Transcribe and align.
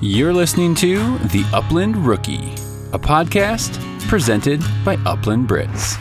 You're 0.00 0.32
listening 0.32 0.76
to 0.76 1.18
The 1.18 1.44
Upland 1.52 1.96
Rookie, 1.96 2.52
a 2.92 3.00
podcast 3.00 3.80
presented 4.06 4.62
by 4.84 4.94
Upland 5.04 5.48
Brits. 5.48 5.98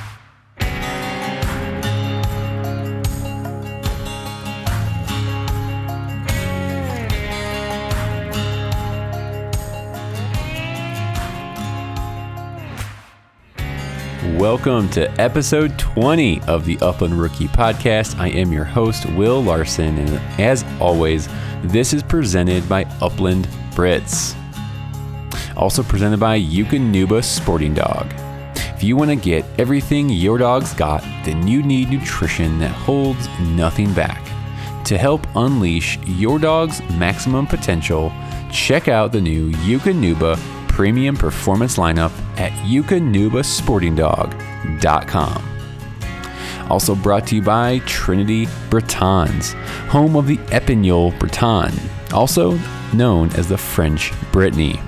Welcome 14.37 14.89
to 14.89 15.09
episode 15.19 15.79
20 15.79 16.41
of 16.41 16.65
the 16.65 16.77
Upland 16.83 17.19
Rookie 17.19 17.47
podcast. 17.47 18.19
I 18.19 18.27
am 18.27 18.51
your 18.51 18.63
host, 18.63 19.07
Will 19.13 19.41
Larson, 19.41 19.97
and 19.97 20.39
as 20.39 20.63
always, 20.79 21.27
this 21.63 21.93
is 21.93 22.03
presented 22.03 22.69
by 22.69 22.83
Upland 23.01 23.47
Brits. 23.77 24.35
Also 25.55 25.83
presented 25.83 26.19
by 26.19 26.39
Eukanuba 26.39 27.23
Sporting 27.23 27.75
Dog. 27.75 28.11
If 28.75 28.83
you 28.83 28.97
want 28.97 29.11
to 29.11 29.15
get 29.15 29.45
everything 29.59 30.09
your 30.09 30.39
dog's 30.39 30.73
got, 30.73 31.03
then 31.23 31.47
you 31.47 31.61
need 31.61 31.91
nutrition 31.91 32.57
that 32.57 32.71
holds 32.71 33.29
nothing 33.39 33.93
back. 33.93 34.23
To 34.85 34.97
help 34.97 35.27
unleash 35.35 35.99
your 36.07 36.39
dog's 36.39 36.81
maximum 36.97 37.45
potential, 37.45 38.11
check 38.51 38.87
out 38.87 39.11
the 39.11 39.21
new 39.21 39.51
Eukanuba 39.51 40.39
premium 40.67 41.15
performance 41.15 41.77
lineup 41.77 42.11
at 42.39 42.51
eukanubasportingdog.com. 42.63 45.43
Also 46.69 46.95
brought 46.95 47.27
to 47.27 47.35
you 47.35 47.43
by 47.43 47.77
Trinity 47.85 48.47
Bretons, 48.69 49.53
home 49.89 50.15
of 50.15 50.25
the 50.27 50.37
Epagneul 50.51 51.11
Breton, 51.19 51.73
also 52.11 52.57
known 52.93 53.29
as 53.31 53.47
the 53.47 53.57
French 53.57 54.13
Brittany. 54.31 54.79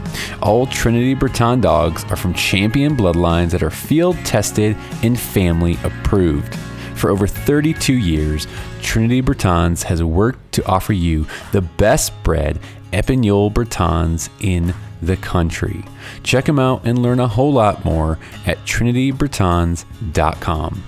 All 0.42 0.66
Trinity 0.66 1.14
Breton 1.14 1.62
dogs 1.62 2.04
are 2.06 2.16
from 2.16 2.34
champion 2.34 2.96
bloodlines 2.96 3.52
that 3.52 3.64
are 3.64 3.70
field 3.70 4.18
tested 4.26 4.76
and 5.04 5.20
family 5.20 5.78
approved. 5.84 6.56
For 6.96 7.10
over 7.10 7.28
32 7.28 7.94
years, 7.94 8.48
Trinity 8.82 9.22
Bretons 9.22 9.84
has 9.84 10.04
worked 10.04 10.52
to 10.54 10.66
offer 10.66 10.94
you 10.94 11.28
the 11.52 11.62
best 11.62 12.12
bred 12.24 12.60
Epagneul 12.92 13.54
Bretons 13.54 14.30
in 14.42 14.74
the 15.02 15.16
country. 15.18 15.84
Check 16.24 16.46
them 16.46 16.60
out 16.60 16.86
and 16.86 17.02
learn 17.02 17.20
a 17.20 17.28
whole 17.28 17.52
lot 17.54 17.84
more 17.86 18.18
at 18.46 18.58
trinitybretons.com. 18.60 20.84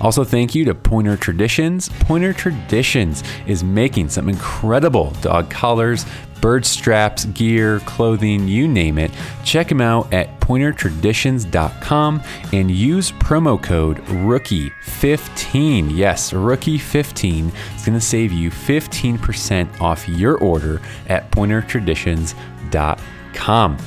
Also, 0.00 0.24
thank 0.24 0.54
you 0.54 0.64
to 0.64 0.74
Pointer 0.74 1.16
Traditions. 1.16 1.90
Pointer 2.00 2.32
Traditions 2.32 3.22
is 3.46 3.62
making 3.62 4.08
some 4.08 4.28
incredible 4.28 5.10
dog 5.20 5.48
collars, 5.50 6.04
bird 6.40 6.66
straps, 6.66 7.24
gear, 7.26 7.78
clothing, 7.80 8.48
you 8.48 8.66
name 8.68 8.98
it. 8.98 9.10
Check 9.44 9.68
them 9.68 9.80
out 9.80 10.12
at 10.12 10.40
pointertraditions.com 10.40 12.22
and 12.52 12.70
use 12.70 13.12
promo 13.12 13.62
code 13.62 13.98
ROOKIE15. 14.06 15.96
Yes, 15.96 16.32
ROOKIE15 16.32 17.54
is 17.76 17.84
going 17.84 17.98
to 17.98 18.04
save 18.04 18.32
you 18.32 18.50
15% 18.50 19.80
off 19.80 20.08
your 20.08 20.36
order 20.38 20.80
at 21.08 21.30
pointertraditions.com 21.30 23.78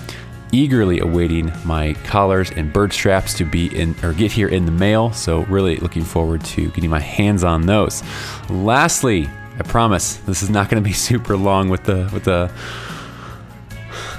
eagerly 0.51 0.99
awaiting 0.99 1.51
my 1.65 1.93
collars 2.05 2.51
and 2.51 2.71
bird 2.71 2.93
straps 2.93 3.33
to 3.35 3.45
be 3.45 3.67
in 3.75 3.95
or 4.03 4.13
get 4.13 4.31
here 4.31 4.47
in 4.47 4.65
the 4.65 4.71
mail. 4.71 5.11
So 5.13 5.41
really 5.43 5.77
looking 5.77 6.03
forward 6.03 6.43
to 6.45 6.69
getting 6.71 6.89
my 6.89 6.99
hands 6.99 7.43
on 7.43 7.65
those. 7.65 8.03
Lastly, 8.49 9.29
I 9.57 9.63
promise 9.63 10.17
this 10.17 10.43
is 10.43 10.49
not 10.49 10.69
going 10.69 10.81
to 10.83 10.87
be 10.87 10.93
super 11.09 11.37
long 11.37 11.69
with 11.69 11.83
the 11.83 12.09
with 12.13 12.23
the 12.23 12.51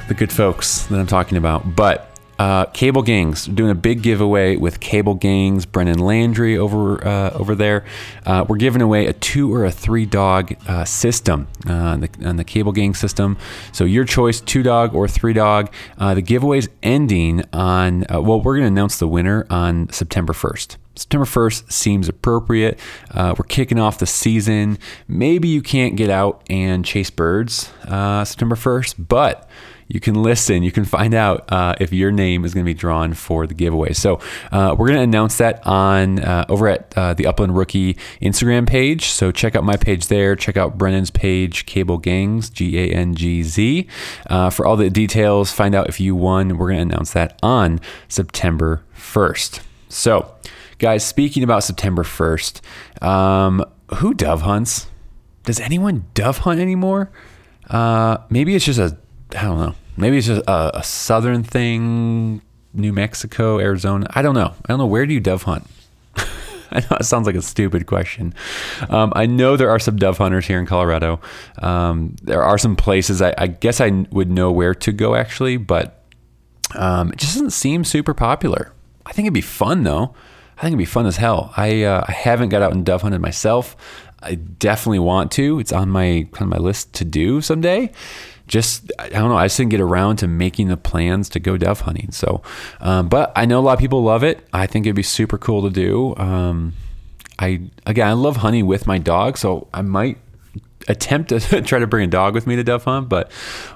the 0.08 0.14
good 0.14 0.33
folks 0.33 0.86
that 0.86 0.98
I'm 0.98 1.06
talking 1.06 1.36
about, 1.36 1.74
but 1.74 2.15
uh, 2.39 2.67
Cable 2.67 3.02
Gangz 3.02 3.47
doing 3.47 3.70
a 3.70 3.74
big 3.74 4.02
giveaway 4.02 4.57
with 4.57 4.80
Cable 4.80 5.14
Gangz. 5.14 5.64
Brennan 5.70 5.98
Landry 5.98 6.57
over 6.57 7.07
uh, 7.07 7.30
over 7.30 7.55
there. 7.55 7.85
Uh, 8.24 8.45
we're 8.48 8.57
giving 8.57 8.83
away 8.83 9.07
a 9.07 9.13
two 9.13 9.52
or 9.55 9.64
a 9.64 9.70
three 9.70 10.07
dog 10.07 10.55
uh, 10.69 10.85
system 10.85 11.48
on 11.67 12.01
the, 12.01 12.11
on, 12.25 12.36
the, 12.36 12.45
Cable 12.45 12.73
Gang 12.73 12.95
system. 12.95 13.36
So 13.73 13.85
your 13.85 14.05
choice, 14.05 14.41
two 14.41 14.63
dog 14.63 14.95
or 14.95 15.08
three 15.08 15.33
dog. 15.33 15.73
Uh, 15.98 16.14
the 16.14 16.23
giveaway's 16.23 16.69
ending 16.83 17.45
on. 17.52 18.05
Uh, 18.11 18.20
well, 18.20 18.41
we're 18.41 18.55
going 18.55 18.64
to 18.64 18.69
announce 18.69 18.98
the 18.98 19.08
winner 19.08 19.46
on 19.51 19.89
September 19.91 20.33
1st. 20.33 20.77
September 20.96 21.27
1st 21.27 21.70
seems 21.70 22.08
appropriate. 22.08 22.80
Uh, 23.11 23.34
we're 23.39 23.45
kicking 23.45 23.79
off 23.79 23.98
the 23.98 24.07
season. 24.07 24.79
Maybe 25.07 25.48
you 25.48 25.62
can't 25.62 25.95
get 25.96 26.11
out 26.11 26.42
and 26.48 26.84
chase 26.84 27.11
birds 27.11 27.70
uh, 27.86 28.24
September 28.24 28.57
1st, 28.57 29.07
but 29.07 29.48
you 29.89 30.01
can 30.01 30.20
listen. 30.23 30.62
You 30.62 30.73
can 30.73 30.84
find 30.84 31.14
out 31.14 31.51
uh, 31.52 31.77
if 31.79 31.92
your 31.92 32.11
name 32.11 32.45
is 32.45 32.55
going 32.55 32.64
to 32.64 32.68
be 32.68 32.74
drawn 32.74 33.14
for 33.14 33.46
the 33.46 33.55
giveaway. 33.55 33.92
So 33.92 34.20
uh, 34.51 34.74
we're 34.77 34.89
going 34.89 34.98
to 34.98 35.05
announce 35.05 35.39
that 35.39 35.64
on 35.67 36.18
uh, 36.18 36.45
over 36.48 36.68
at 36.68 36.92
uh, 36.96 37.14
the 37.14 37.27
Upland 37.27 37.57
Rookie 37.57 37.95
Instagram 38.20 38.67
page. 38.67 39.07
So 39.07 39.30
check 39.30 39.55
out 39.55 39.64
my 39.64 39.77
page 39.77 40.08
there. 40.08 40.34
Check 40.34 40.57
out 40.57 40.77
Brennan's 40.77 41.11
page, 41.11 41.67
Cable 41.67 41.98
Gangz, 41.98 42.51
G 42.51 42.78
A 42.78 42.95
N 42.95 43.14
G 43.14 43.42
Z, 43.42 43.86
uh, 44.28 44.51
for 44.51 44.67
all 44.67 44.77
the 44.77 44.90
details. 44.90 45.52
Find 45.52 45.74
out 45.74 45.89
if 45.89 46.01
you 46.01 46.17
won. 46.17 46.58
We're 46.58 46.68
going 46.68 46.89
to 46.89 46.95
announce 46.95 47.13
that 47.13 47.39
on 47.42 47.80
September 48.08 48.83
1st. 48.96 49.61
So, 49.89 50.34
guys, 50.79 51.05
speaking 51.05 51.42
about 51.42 51.64
September 51.64 52.03
1st, 52.03 53.03
um, 53.03 53.64
who 53.97 54.14
dove 54.14 54.42
hunts? 54.42 54.89
Does 55.45 55.61
anyone 55.61 56.07
dove 56.14 56.39
hunt 56.39 56.61
anymore? 56.61 57.11
Uh, 57.69 58.19
maybe 58.31 58.55
it's 58.55 58.64
just 58.64 58.79
a 58.79 58.97
I 59.35 59.42
don't 59.42 59.59
know. 59.59 59.75
Maybe 59.97 60.19
it's 60.19 60.27
just 60.27 60.42
a, 60.47 60.79
a, 60.79 60.83
southern 60.83 61.42
thing, 61.42 62.42
New 62.73 62.92
Mexico, 62.92 63.59
Arizona. 63.59 64.07
I 64.11 64.23
don't 64.23 64.35
know. 64.35 64.55
I 64.64 64.69
don't 64.69 64.79
know. 64.79 64.87
Where 64.87 65.07
do 65.07 65.14
you 65.14 65.20
dove 65.20 65.42
hunt? 65.45 65.67
I 66.70 66.81
know 66.81 66.97
it 67.01 67.05
sounds 67.05 67.27
like 67.27 67.35
a 67.35 67.43
stupid 67.43 67.87
question. 67.87 68.35
Um, 68.89 69.13
I 69.17 69.27
know 69.27 69.57
there 69.57 69.70
are 69.70 69.79
some 69.79 69.97
dove 69.97 70.19
hunters 70.19 70.47
here 70.47 70.61
in 70.61 70.67
Colorado. 70.67 71.20
Um, 71.61 72.14
there 72.23 72.43
are 72.43 72.58
some 72.58 72.77
places 72.77 73.20
I, 73.20 73.35
I, 73.37 73.47
guess 73.47 73.81
I 73.81 74.07
would 74.11 74.31
know 74.31 74.53
where 74.53 74.75
to 74.75 74.93
go 74.93 75.14
actually, 75.14 75.57
but 75.57 76.05
um, 76.75 77.13
it 77.13 77.19
just 77.19 77.35
doesn't 77.35 77.51
seem 77.51 77.83
super 77.83 78.14
popular. 78.14 78.73
I 79.07 79.13
think 79.13 79.27
it'd 79.27 79.35
be 79.35 79.41
fun 79.41 79.83
though. 79.83 80.14
I 80.56 80.62
think 80.62 80.72
it'd 80.72 80.78
be 80.78 80.84
fun 80.84 81.06
as 81.06 81.17
hell. 81.17 81.52
I 81.56 81.83
uh, 81.83 82.05
I 82.06 82.12
haven't 82.12 82.48
got 82.48 82.62
out 82.62 82.72
and 82.72 82.84
dove 82.84 83.02
hunted 83.02 83.20
myself. 83.20 83.77
I 84.22 84.34
definitely 84.34 85.00
want 85.00 85.30
to. 85.33 85.58
It's 85.61 85.72
on 85.72 85.90
my 85.90 86.27
kind 86.33 86.42
of 86.42 86.48
my 86.48 86.56
list 86.58 86.94
to 86.94 87.05
do 87.05 87.40
someday 87.40 87.92
just 88.46 88.92
I 88.98 89.08
don't 89.08 89.28
know. 89.28 89.36
I 89.36 89.46
just 89.46 89.56
didn't 89.56 89.70
get 89.70 89.80
around 89.80 90.16
to 90.18 90.28
making 90.28 90.68
the 90.68 90.77
plans 90.77 91.28
to 91.30 91.40
go 91.40 91.56
dove 91.56 91.80
hunting. 91.80 92.12
So, 92.12 92.42
um, 92.80 93.08
but 93.08 93.33
I 93.34 93.45
know 93.46 93.58
a 93.58 93.62
lot 93.62 93.74
of 93.74 93.78
people 93.78 94.02
love 94.02 94.22
it. 94.22 94.46
I 94.52 94.66
think 94.66 94.86
it'd 94.86 94.96
be 94.96 95.02
super 95.02 95.39
cool 95.39 95.62
to 95.62 95.70
do. 95.70 96.14
Um, 96.16 96.74
I 97.39 97.62
again, 97.84 98.08
I 98.08 98.12
love 98.12 98.36
hunting 98.36 98.66
with 98.66 98.86
my 98.86 98.98
dog, 98.98 99.36
so 99.36 99.68
I 99.74 99.83
might 99.83 100.18
attempt 100.89 101.30
to 101.30 101.41
try 101.63 101.79
to 101.79 101.86
bring 101.86 102.05
a 102.05 102.11
dog 102.11 102.35
with 102.35 102.47
me 102.47 102.57
to 102.57 102.64
dove 102.64 102.85
hunt, 102.85 103.08
but 103.08 103.30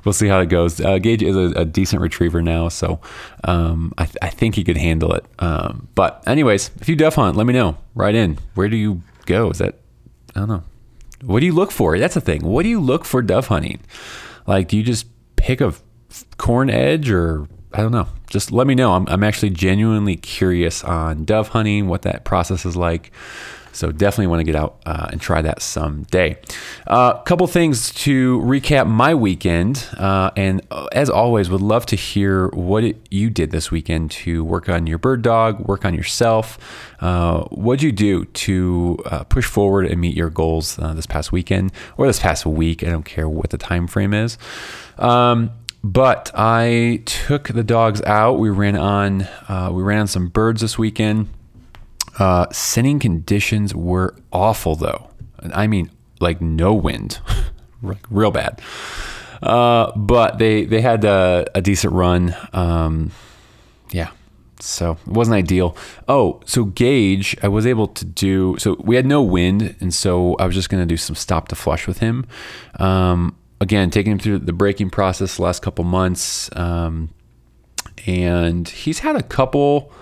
we'll 0.04 0.12
see 0.12 0.28
how 0.28 0.40
it 0.40 0.48
goes. 0.48 0.80
Uh, 0.80 0.98
Gage 0.98 1.22
is 1.22 1.36
a, 1.36 1.60
a, 1.60 1.64
decent 1.64 2.02
retriever 2.02 2.42
now, 2.42 2.68
so 2.68 3.00
um, 3.44 3.92
I, 3.98 4.04
th- 4.04 4.16
I, 4.22 4.28
think 4.28 4.54
he 4.54 4.64
could 4.64 4.76
handle 4.76 5.12
it. 5.12 5.24
Um, 5.38 5.88
but 5.94 6.22
anyways, 6.26 6.70
if 6.80 6.88
you 6.88 6.96
dove 6.96 7.14
hunt, 7.14 7.36
let 7.36 7.46
me 7.46 7.52
know. 7.52 7.78
Write 7.94 8.14
in. 8.14 8.38
Where 8.54 8.68
do 8.68 8.76
you 8.76 9.02
go? 9.26 9.50
Is 9.50 9.58
that 9.58 9.76
I 10.34 10.40
don't 10.40 10.48
know. 10.48 10.62
What 11.22 11.40
do 11.40 11.46
you 11.46 11.52
look 11.52 11.70
for? 11.70 11.98
That's 11.98 12.14
the 12.14 12.20
thing. 12.20 12.44
What 12.44 12.62
do 12.62 12.68
you 12.68 12.80
look 12.80 13.04
for 13.04 13.20
dove 13.22 13.48
hunting? 13.48 13.80
Like, 14.46 14.68
do 14.68 14.76
you 14.76 14.82
just 14.82 15.06
pick 15.36 15.60
a 15.60 15.74
corn 16.36 16.70
edge 16.70 17.10
or 17.10 17.46
I 17.72 17.82
don't 17.82 17.92
know. 17.92 18.08
Just 18.28 18.50
let 18.50 18.66
me 18.66 18.74
know. 18.74 18.94
I'm, 18.94 19.06
I'm 19.08 19.22
actually 19.22 19.50
genuinely 19.50 20.16
curious 20.16 20.82
on 20.82 21.24
dove 21.24 21.48
hunting, 21.48 21.86
what 21.86 22.02
that 22.02 22.24
process 22.24 22.66
is 22.66 22.76
like. 22.76 23.12
So 23.72 23.92
definitely 23.92 24.26
want 24.26 24.40
to 24.40 24.44
get 24.44 24.56
out 24.56 24.80
uh, 24.86 25.08
and 25.12 25.20
try 25.20 25.42
that 25.42 25.62
someday. 25.62 26.36
A 26.86 26.90
uh, 26.90 27.22
couple 27.22 27.46
things 27.46 27.92
to 27.94 28.40
recap 28.40 28.86
my 28.86 29.14
weekend, 29.14 29.88
uh, 29.96 30.30
and 30.36 30.60
uh, 30.70 30.86
as 30.92 31.08
always, 31.08 31.50
would 31.50 31.60
love 31.60 31.86
to 31.86 31.96
hear 31.96 32.48
what 32.48 32.84
it, 32.84 33.06
you 33.10 33.30
did 33.30 33.50
this 33.50 33.70
weekend 33.70 34.10
to 34.10 34.44
work 34.44 34.68
on 34.68 34.86
your 34.86 34.98
bird 34.98 35.22
dog, 35.22 35.60
work 35.68 35.84
on 35.84 35.94
yourself. 35.94 36.58
Uh, 37.00 37.42
what'd 37.44 37.82
you 37.82 37.92
do 37.92 38.24
to 38.26 38.98
uh, 39.06 39.24
push 39.24 39.46
forward 39.46 39.86
and 39.86 40.00
meet 40.00 40.16
your 40.16 40.30
goals 40.30 40.76
this 40.76 41.06
past 41.06 41.32
weekend 41.32 41.72
or 41.96 42.06
this 42.06 42.18
past 42.18 42.44
week? 42.44 42.82
I 42.82 42.90
don't 42.90 43.04
care 43.04 43.28
what 43.28 43.50
the 43.50 43.58
time 43.58 43.86
frame 43.86 44.12
is. 44.12 44.36
Um, 44.98 45.52
but 45.82 46.30
I 46.34 47.02
took 47.06 47.48
the 47.48 47.64
dogs 47.64 48.02
out. 48.02 48.34
We 48.34 48.50
ran 48.50 48.76
on 48.76 49.28
we 49.72 49.82
ran 49.82 50.00
on 50.00 50.06
some 50.08 50.28
birds 50.28 50.60
this 50.60 50.76
weekend. 50.76 51.28
Uh, 52.18 52.46
scenting 52.50 52.98
conditions 52.98 53.74
were 53.74 54.14
awful, 54.32 54.76
though. 54.76 55.10
I 55.54 55.66
mean, 55.66 55.90
like 56.20 56.40
no 56.40 56.74
wind, 56.74 57.20
real 58.10 58.30
bad. 58.30 58.60
Uh, 59.42 59.90
but 59.96 60.38
they 60.38 60.64
they 60.64 60.80
had 60.80 61.04
a, 61.04 61.46
a 61.54 61.62
decent 61.62 61.94
run. 61.94 62.36
Um, 62.52 63.10
yeah, 63.90 64.10
so 64.60 64.98
it 65.06 65.12
wasn't 65.12 65.36
ideal. 65.36 65.76
Oh, 66.08 66.40
so 66.44 66.64
Gage, 66.64 67.36
I 67.42 67.48
was 67.48 67.66
able 67.66 67.88
to 67.88 68.04
do. 68.04 68.56
So 68.58 68.76
we 68.80 68.96
had 68.96 69.06
no 69.06 69.22
wind, 69.22 69.76
and 69.80 69.94
so 69.94 70.36
I 70.38 70.46
was 70.46 70.54
just 70.54 70.68
gonna 70.68 70.86
do 70.86 70.98
some 70.98 71.16
stop 71.16 71.48
to 71.48 71.54
flush 71.54 71.86
with 71.86 71.98
him. 71.98 72.26
Um, 72.78 73.36
again, 73.60 73.90
taking 73.90 74.12
him 74.12 74.18
through 74.18 74.40
the 74.40 74.52
breaking 74.52 74.90
process 74.90 75.36
the 75.36 75.42
last 75.42 75.62
couple 75.62 75.84
months. 75.84 76.50
Um, 76.56 77.10
and 78.06 78.68
he's 78.68 79.00
had 79.00 79.16
a 79.16 79.22
couple 79.22 79.92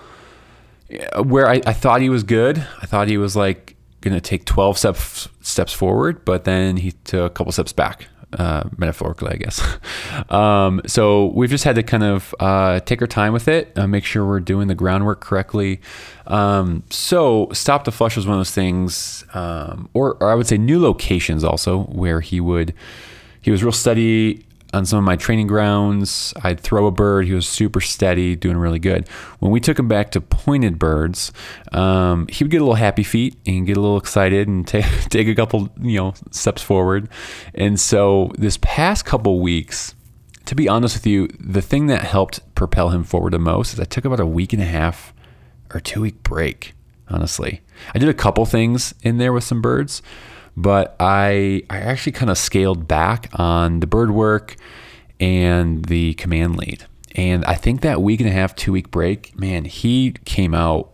where 1.23 1.47
I, 1.47 1.61
I 1.65 1.73
thought 1.73 2.01
he 2.01 2.09
was 2.09 2.23
good. 2.23 2.57
I 2.81 2.85
thought 2.85 3.07
he 3.07 3.17
was 3.17 3.35
like 3.35 3.75
going 4.01 4.13
to 4.13 4.21
take 4.21 4.45
12 4.45 4.77
steps 4.77 5.29
steps 5.41 5.73
forward, 5.73 6.23
but 6.25 6.45
then 6.45 6.77
he 6.77 6.91
took 6.91 7.31
a 7.31 7.33
couple 7.33 7.51
steps 7.51 7.73
back, 7.73 8.07
uh, 8.33 8.63
metaphorically, 8.77 9.31
I 9.31 9.35
guess. 9.35 9.61
um, 10.29 10.81
so 10.85 11.27
we've 11.27 11.49
just 11.49 11.63
had 11.63 11.75
to 11.75 11.83
kind 11.83 12.03
of 12.03 12.33
uh, 12.39 12.79
take 12.81 13.01
our 13.01 13.07
time 13.07 13.33
with 13.33 13.47
it, 13.47 13.77
uh, 13.77 13.87
make 13.87 14.05
sure 14.05 14.25
we're 14.25 14.39
doing 14.39 14.67
the 14.67 14.75
groundwork 14.75 15.21
correctly. 15.21 15.81
Um, 16.27 16.83
so 16.89 17.49
stop 17.53 17.83
the 17.83 17.91
flush 17.91 18.15
was 18.15 18.25
one 18.25 18.35
of 18.35 18.39
those 18.39 18.51
things, 18.51 19.25
um, 19.33 19.89
or, 19.93 20.15
or 20.21 20.31
I 20.31 20.35
would 20.35 20.47
say 20.47 20.57
new 20.57 20.81
locations 20.81 21.43
also, 21.43 21.83
where 21.83 22.21
he 22.21 22.39
would 22.39 22.73
he 23.41 23.51
was 23.51 23.63
real 23.63 23.71
steady 23.71 24.45
on 24.73 24.85
some 24.85 24.99
of 24.99 25.05
my 25.05 25.15
training 25.15 25.47
grounds. 25.47 26.33
I'd 26.43 26.59
throw 26.59 26.85
a 26.85 26.91
bird. 26.91 27.25
He 27.25 27.33
was 27.33 27.47
super 27.47 27.81
steady, 27.81 28.35
doing 28.35 28.57
really 28.57 28.79
good. 28.79 29.07
When 29.39 29.51
we 29.51 29.59
took 29.59 29.79
him 29.79 29.87
back 29.87 30.11
to 30.11 30.21
pointed 30.21 30.77
birds, 30.77 31.31
um, 31.71 32.27
he 32.27 32.43
would 32.43 32.51
get 32.51 32.57
a 32.57 32.63
little 32.63 32.75
happy 32.75 33.03
feet 33.03 33.35
and 33.45 33.65
get 33.65 33.77
a 33.77 33.81
little 33.81 33.97
excited 33.97 34.47
and 34.47 34.67
take 34.67 34.85
take 35.09 35.27
a 35.27 35.35
couple 35.35 35.69
you 35.81 35.97
know 35.97 36.13
steps 36.31 36.61
forward. 36.61 37.09
And 37.53 37.79
so 37.79 38.31
this 38.37 38.57
past 38.61 39.05
couple 39.05 39.39
weeks, 39.39 39.95
to 40.45 40.55
be 40.55 40.67
honest 40.67 40.95
with 40.95 41.07
you, 41.07 41.27
the 41.39 41.61
thing 41.61 41.87
that 41.87 42.03
helped 42.03 42.41
propel 42.55 42.89
him 42.89 43.03
forward 43.03 43.33
the 43.33 43.39
most 43.39 43.73
is 43.73 43.79
I 43.79 43.85
took 43.85 44.05
about 44.05 44.19
a 44.19 44.25
week 44.25 44.53
and 44.53 44.61
a 44.61 44.65
half 44.65 45.13
or 45.73 45.79
two 45.79 46.01
week 46.01 46.21
break. 46.23 46.73
Honestly, 47.11 47.61
I 47.95 47.97
did 47.97 48.07
a 48.07 48.13
couple 48.13 48.45
things 48.45 48.93
in 49.01 49.17
there 49.17 49.33
with 49.33 49.43
some 49.43 49.63
birds 49.63 50.03
but 50.55 50.95
I 50.99 51.63
I 51.69 51.79
actually 51.79 52.13
kind 52.13 52.29
of 52.29 52.37
scaled 52.37 52.87
back 52.87 53.29
on 53.33 53.79
the 53.79 53.87
bird 53.87 54.11
work 54.11 54.55
and 55.19 55.85
the 55.85 56.13
command 56.15 56.57
lead. 56.57 56.85
And 57.15 57.43
I 57.45 57.55
think 57.55 57.81
that 57.81 58.01
week 58.01 58.19
and 58.19 58.29
a 58.29 58.31
half, 58.31 58.55
two 58.55 58.71
week 58.71 58.91
break, 58.91 59.37
man, 59.37 59.65
he 59.65 60.11
came 60.25 60.53
out 60.53 60.91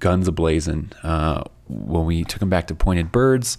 guns 0.00 0.28
ablazing 0.28 0.92
uh, 1.02 1.44
when 1.68 2.04
we 2.04 2.24
took 2.24 2.42
him 2.42 2.50
back 2.50 2.66
to 2.66 2.74
pointed 2.74 3.12
birds. 3.12 3.56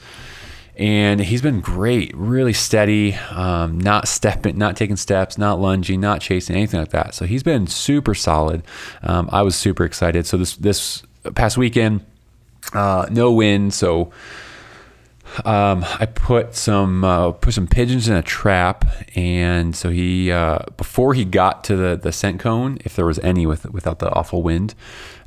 And 0.75 1.19
he's 1.19 1.41
been 1.43 1.61
great, 1.61 2.11
really 2.15 2.53
steady, 2.53 3.13
um, 3.29 3.79
not 3.79 4.07
stepping, 4.07 4.57
not 4.57 4.75
taking 4.75 4.95
steps, 4.95 5.37
not 5.37 5.59
lunging, 5.59 6.01
not 6.01 6.19
chasing, 6.19 6.55
anything 6.55 6.79
like 6.79 6.89
that. 6.89 7.13
So 7.13 7.25
he's 7.25 7.43
been 7.43 7.67
super 7.67 8.15
solid. 8.15 8.63
Um, 9.03 9.29
I 9.31 9.43
was 9.43 9.55
super 9.55 9.83
excited. 9.83 10.25
So 10.25 10.35
this 10.35 10.55
this 10.57 11.03
past 11.35 11.57
weekend, 11.57 12.03
uh, 12.73 13.05
no 13.11 13.31
wind, 13.31 13.75
so 13.75 14.11
um, 15.45 15.85
I 15.99 16.05
put 16.05 16.55
some 16.55 17.03
uh, 17.03 17.31
put 17.31 17.53
some 17.53 17.67
pigeons 17.67 18.07
in 18.07 18.15
a 18.15 18.21
trap, 18.21 18.85
and 19.15 19.75
so 19.75 19.89
he 19.89 20.31
uh, 20.31 20.59
before 20.77 21.13
he 21.13 21.25
got 21.25 21.63
to 21.65 21.75
the 21.75 21.95
the 21.95 22.11
scent 22.11 22.39
cone, 22.39 22.77
if 22.85 22.95
there 22.95 23.05
was 23.05 23.19
any 23.19 23.45
with 23.45 23.69
without 23.71 23.99
the 23.99 24.11
awful 24.11 24.43
wind, 24.43 24.75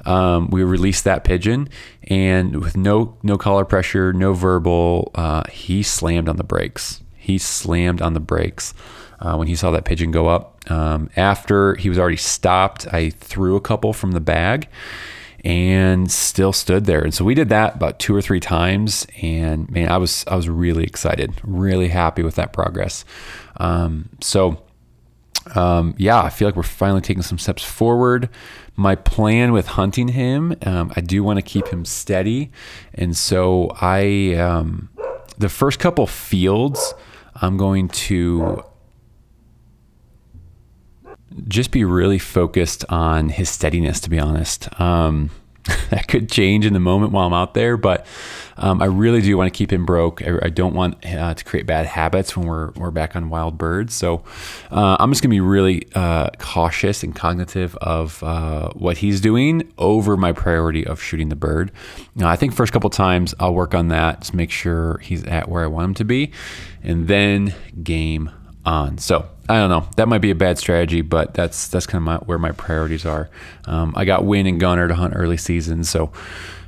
um, 0.05 0.49
we 0.51 0.63
released 0.63 1.05
that 1.05 1.25
pigeon, 1.25 1.69
and 2.05 2.61
with 2.61 2.77
no 2.77 3.17
no 3.23 3.37
collar 3.37 3.65
pressure, 3.65 4.13
no 4.13 4.33
verbal, 4.33 5.11
uh, 5.15 5.45
he 5.51 5.83
slammed 5.83 6.29
on 6.29 6.37
the 6.37 6.45
brakes. 6.45 7.03
He 7.17 7.39
slammed 7.39 8.01
on 8.01 8.15
the 8.15 8.21
brakes 8.21 8.73
uh, 9.19 9.35
when 9.37 9.49
he 9.49 9.57
saw 9.57 9.73
that 9.73 9.85
pigeon 9.85 10.13
go 10.13 10.29
up. 10.29 10.71
Um, 10.71 11.11
after 11.17 11.75
he 11.75 11.89
was 11.89 11.99
already 11.99 12.17
stopped, 12.17 12.87
I 12.93 13.11
threw 13.11 13.57
a 13.57 13.61
couple 13.61 13.93
from 13.93 14.13
the 14.13 14.21
bag 14.21 14.69
and 15.47 16.11
still 16.11 16.53
stood 16.53 16.87
there. 16.87 17.03
And 17.03 17.15
so 17.15 17.25
we 17.25 17.33
did 17.33 17.51
that 17.51 17.77
about 17.77 18.01
two 18.01 18.17
or 18.17 18.21
three 18.21 18.41
times, 18.41 19.07
and 19.23 19.71
man, 19.71 19.89
I 19.89 19.97
was 19.97 20.25
I 20.27 20.35
was 20.35 20.49
really 20.49 20.83
excited, 20.83 21.35
really 21.45 21.87
happy 21.87 22.25
with 22.25 22.35
that 22.35 22.53
progress. 22.53 23.05
Um, 23.57 24.11
so. 24.21 24.63
Um, 25.55 25.95
yeah, 25.97 26.21
I 26.21 26.31
feel 26.31 26.49
like 26.49 26.57
we're 26.57 26.65
finally 26.65 27.03
taking 27.03 27.23
some 27.23 27.39
steps 27.39 27.63
forward. 27.63 28.29
My 28.75 28.97
plan 28.97 29.53
with 29.53 29.69
hunting 29.69 30.09
him, 30.09 30.57
um, 30.63 30.93
I 30.97 31.01
do 31.01 31.23
want 31.23 31.37
to 31.37 31.43
keep 31.43 31.69
him 31.69 31.85
steady, 31.85 32.51
and 32.95 33.17
so 33.17 33.71
I, 33.81 34.35
um, 34.35 34.89
the 35.39 35.49
first 35.49 35.79
couple 35.79 36.09
fields, 36.09 36.95
I'm 37.37 37.57
going 37.57 37.91
to 37.91 38.65
just 41.49 41.71
be 41.71 41.85
really 41.85 42.19
focused 42.19 42.85
on 42.89 43.29
his 43.29 43.49
steadiness, 43.49 44.01
to 44.01 44.11
be 44.11 44.19
honest. 44.19 44.69
Um, 44.81 45.31
that 45.91 46.07
could 46.07 46.31
change 46.31 46.65
in 46.65 46.73
the 46.73 46.81
moment 46.81 47.13
while 47.13 47.27
I'm 47.27 47.33
out 47.33 47.55
there, 47.55 47.77
but 47.77 48.07
um, 48.57 48.81
I 48.81 48.87
really 48.87 49.21
do 49.21 49.37
want 49.37 49.53
to 49.53 49.57
keep 49.57 49.73
him 49.73 49.85
broke. 49.85 50.23
I, 50.23 50.39
I 50.43 50.49
don't 50.49 50.75
want 50.75 51.05
uh, 51.05 51.35
to 51.35 51.45
create 51.45 51.67
bad 51.67 51.87
habits 51.87 52.37
when 52.37 52.47
we're, 52.47 52.71
we're 52.73 52.91
back 52.91 53.17
on 53.17 53.29
wild 53.31 53.59
birds. 53.59 53.95
So 53.95 54.23
uh, 54.71 54.97
I'm 54.99 55.11
just 55.11 55.23
going 55.23 55.31
to 55.31 55.35
be 55.35 55.41
really 55.41 55.87
uh, 55.95 56.31
cautious 56.39 57.03
and 57.03 57.15
cognitive 57.15 57.77
of 57.77 58.23
uh, 58.23 58.71
what 58.71 58.99
he's 58.99 59.21
doing 59.21 59.73
over 59.77 60.17
my 60.17 60.33
priority 60.33 60.87
of 60.87 61.03
shooting 61.03 61.29
the 61.29 61.37
bird. 61.37 61.73
Now, 62.15 62.29
I 62.29 62.37
think 62.37 62.55
first 62.55 62.73
couple 62.73 62.91
times 62.91 63.35
I'll 63.41 63.55
work 63.55 63.75
on 63.75 63.89
that 63.89 64.23
to 64.23 64.37
make 64.37 64.51
sure 64.51 64.99
he's 64.99 65.25
at 65.25 65.49
where 65.49 65.65
I 65.65 65.67
want 65.67 65.87
him 65.87 65.95
to 65.95 66.05
be, 66.05 66.33
and 66.83 67.09
then 67.09 67.55
game 67.83 68.31
on. 68.65 68.99
So 68.99 69.29
I 69.49 69.59
don't 69.59 69.71
know. 69.71 69.89
That 69.97 70.09
might 70.09 70.19
be 70.19 70.31
a 70.31 70.35
bad 70.35 70.59
strategy, 70.59 71.03
but 71.03 71.35
that's 71.35 71.69
that's 71.69 71.87
kind 71.87 72.03
of 72.03 72.05
my, 72.05 72.17
where 72.27 72.39
my 72.39 72.53
priorities 72.53 73.07
are. 73.07 73.29
Um, 73.67 73.95
I 73.97 74.05
got 74.05 74.25
Win 74.25 74.47
and 74.47 74.59
Gunner 74.59 74.89
to 74.89 74.95
hunt 74.95 75.15
early 75.17 75.37
season, 75.37 75.85
so 75.85 76.13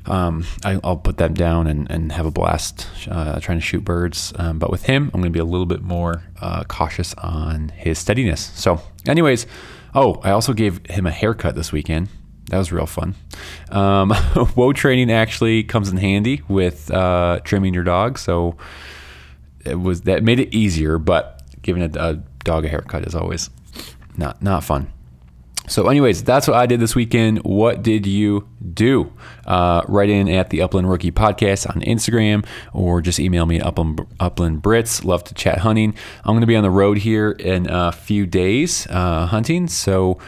um, 0.07 0.45
I, 0.65 0.77
will 0.77 0.97
put 0.97 1.19
them 1.19 1.35
down 1.35 1.67
and, 1.67 1.91
and 1.91 2.13
have 2.13 2.27
a 2.27 2.31
blast 2.31 2.89
uh, 3.11 3.41
trying 3.41 3.59
to 3.59 3.65
shoot 3.65 3.85
birds. 3.85 4.33
Um, 4.37 4.59
but 4.59 4.71
with 4.71 4.85
him, 4.85 5.11
I'm 5.13 5.21
going 5.21 5.33
to 5.33 5.37
be 5.37 5.41
a 5.41 5.45
little 5.45 5.67
bit 5.67 5.83
more 5.83 6.23
uh, 6.41 6.65
cautious 6.65 7.15
on 7.15 7.71
his 7.71 7.99
steadiness. 7.99 8.53
So, 8.55 8.81
anyways, 9.07 9.47
oh, 9.95 10.21
I 10.25 10.31
also 10.31 10.53
gave 10.53 10.85
him 10.87 11.07
a 11.07 11.11
haircut 11.11 11.55
this 11.55 11.73
weekend. 11.73 12.09
That 12.47 12.59
was 12.59 12.73
real 12.73 12.87
fun. 12.87 13.15
Um, 13.71 14.11
whoa 14.55 14.73
training 14.73 15.13
actually 15.13 15.65
comes 15.65 15.91
in 15.91 15.99
handy 15.99 16.43
with 16.49 16.91
uh, 16.91 17.41
trimming 17.45 17.75
your 17.75 17.85
dog, 17.85 18.19
so 18.19 18.57
it 19.65 19.79
was 19.79 20.03
that 20.03 20.23
made 20.23 20.41
it 20.41 20.55
easier, 20.55 20.99
but 20.99 21.43
giving 21.61 21.83
a, 21.83 21.91
a 21.99 22.23
dog 22.49 22.65
a 22.65 22.69
haircut 22.69 23.07
is 23.07 23.15
always 23.15 23.51
not 24.17 24.43
not 24.43 24.65
fun. 24.65 24.91
So, 25.69 25.89
anyways, 25.89 26.25
that's 26.25 26.49
what 26.49 26.57
I 26.57 26.65
did 26.65 26.81
this 26.81 26.95
weekend. 26.95 27.41
What 27.41 27.83
did 27.83 28.07
you 28.07 28.49
do? 28.73 29.13
Uh, 29.47 29.83
write 29.87 30.09
in 30.09 30.27
at 30.27 30.49
the 30.49 30.63
Upland 30.63 30.89
Rookie 30.89 31.13
Podcast 31.13 31.69
on 31.69 31.83
Instagram 31.83 32.47
or 32.73 33.03
just 33.03 33.21
email 33.21 33.45
me 33.45 33.61
at 33.61 33.67
Upland, 33.67 34.01
Upland 34.19 34.63
Brits. 34.63 35.05
Love 35.05 35.25
to 35.25 35.35
chat 35.35 35.59
hunting. 35.59 35.95
I'm 36.25 36.33
going 36.33 36.41
to 36.41 36.47
be 36.47 36.57
on 36.57 36.63
the 36.63 36.71
road 36.71 36.97
here 36.97 37.33
in 37.33 37.67
a 37.69 37.93
few 37.93 38.25
days 38.25 38.87
uh, 38.87 39.27
hunting. 39.27 39.69
So, 39.69 40.19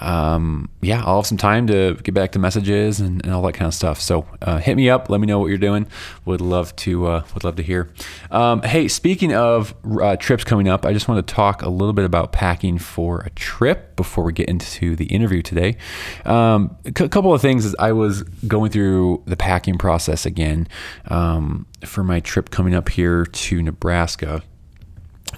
um, 0.00 0.68
yeah, 0.82 1.02
I'll 1.04 1.16
have 1.16 1.26
some 1.26 1.38
time 1.38 1.66
to 1.68 1.94
get 2.02 2.14
back 2.14 2.32
to 2.32 2.38
messages 2.38 3.00
and, 3.00 3.24
and 3.24 3.32
all 3.34 3.42
that 3.42 3.54
kind 3.54 3.66
of 3.66 3.74
stuff. 3.74 4.00
So 4.00 4.26
uh, 4.42 4.58
hit 4.58 4.76
me 4.76 4.90
up. 4.90 5.08
Let 5.08 5.20
me 5.20 5.26
know 5.26 5.38
what 5.38 5.46
you're 5.46 5.58
doing. 5.58 5.86
Would 6.24 6.40
love 6.40 6.74
to 6.76 7.06
uh, 7.06 7.24
would 7.34 7.44
love 7.44 7.56
to 7.56 7.62
hear. 7.62 7.90
Um, 8.30 8.62
hey, 8.62 8.88
speaking 8.88 9.34
of 9.34 9.74
uh, 10.00 10.16
trips 10.16 10.44
coming 10.44 10.68
up, 10.68 10.84
I 10.84 10.92
just 10.92 11.08
want 11.08 11.26
to 11.26 11.34
talk 11.34 11.62
a 11.62 11.70
little 11.70 11.94
bit 11.94 12.04
about 12.04 12.32
packing 12.32 12.78
for 12.78 13.20
a 13.20 13.30
trip 13.30 13.96
before 13.96 14.24
we 14.24 14.32
get 14.32 14.48
into 14.48 14.96
the 14.96 15.06
interview 15.06 15.40
today. 15.40 15.76
Um, 16.24 16.76
a 16.84 16.92
c- 16.96 17.08
couple 17.08 17.32
of 17.32 17.40
things 17.40 17.64
as 17.64 17.74
I 17.78 17.92
was 17.92 18.22
going 18.46 18.70
through 18.70 19.22
the 19.26 19.36
packing 19.36 19.78
process 19.78 20.26
again 20.26 20.68
um, 21.06 21.66
for 21.84 22.04
my 22.04 22.20
trip 22.20 22.50
coming 22.50 22.74
up 22.74 22.90
here 22.90 23.24
to 23.24 23.62
Nebraska. 23.62 24.42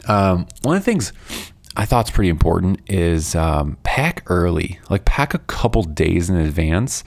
Um, 0.06 0.46
one 0.62 0.76
of 0.76 0.82
the 0.82 0.90
things 0.90 1.12
I 1.78 1.84
thought 1.84 2.08
it's 2.08 2.14
pretty 2.14 2.28
important 2.28 2.80
is 2.90 3.36
um, 3.36 3.78
pack 3.84 4.24
early, 4.26 4.80
like 4.90 5.04
pack 5.04 5.32
a 5.32 5.38
couple 5.38 5.84
days 5.84 6.28
in 6.28 6.34
advance. 6.34 7.04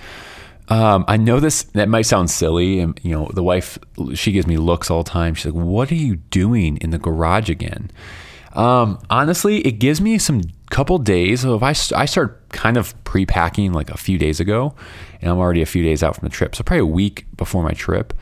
Um, 0.70 1.04
I 1.10 1.18
know 1.18 1.42
this 1.42 1.64
that 1.74 1.90
might 1.90 2.04
sound 2.04 2.32
silly, 2.32 2.80
and 2.80 2.98
you 3.04 3.12
know 3.12 3.30
the 3.34 3.44
wife 3.44 3.78
she 4.14 4.32
gives 4.32 4.48
me 4.48 4.56
looks 4.56 4.90
all 4.90 5.04
the 5.04 5.10
time. 5.10 5.36
She's 5.36 5.54
like, 5.54 5.62
"What 5.62 5.92
are 5.92 5.96
you 5.96 6.16
doing 6.16 6.78
in 6.78 6.92
the 6.92 6.98
garage 6.98 7.50
again?" 7.50 7.92
Um, 8.54 8.98
honestly, 9.10 9.60
it 9.68 9.74
gives 9.74 10.00
me 10.00 10.18
some 10.18 10.42
couple 10.70 10.98
days. 11.00 11.42
So 11.42 11.56
if 11.56 11.64
I 11.64 11.72
I 12.00 12.06
start 12.06 12.48
kind 12.50 12.78
of 12.78 12.96
pre-packing 13.04 13.74
like 13.74 13.90
a 13.90 13.98
few 13.98 14.18
days 14.18 14.40
ago, 14.40 14.74
and 15.22 15.30
I'm 15.30 15.38
already 15.38 15.62
a 15.62 15.66
few 15.66 15.84
days 15.84 16.02
out 16.02 16.16
from 16.16 16.30
the 16.30 16.34
trip, 16.34 16.56
so 16.56 16.64
probably 16.64 16.80
a 16.80 16.86
week 16.86 17.26
before 17.36 17.62
my 17.62 17.74
trip. 17.74 18.14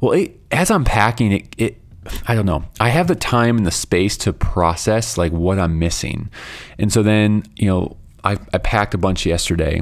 Well, 0.00 0.12
it, 0.12 0.38
as 0.52 0.70
I'm 0.70 0.84
packing, 0.84 1.32
it, 1.32 1.54
it 1.58 1.82
I 2.26 2.34
don't 2.34 2.46
know. 2.46 2.64
I 2.80 2.88
have 2.90 3.08
the 3.08 3.14
time 3.14 3.56
and 3.56 3.66
the 3.66 3.70
space 3.70 4.16
to 4.18 4.32
process 4.32 5.16
like 5.16 5.32
what 5.32 5.58
I'm 5.58 5.78
missing. 5.78 6.30
And 6.78 6.92
so 6.92 7.02
then, 7.02 7.44
you 7.56 7.68
know, 7.68 7.96
I, 8.24 8.36
I 8.52 8.58
packed 8.58 8.94
a 8.94 8.98
bunch 8.98 9.26
yesterday 9.26 9.80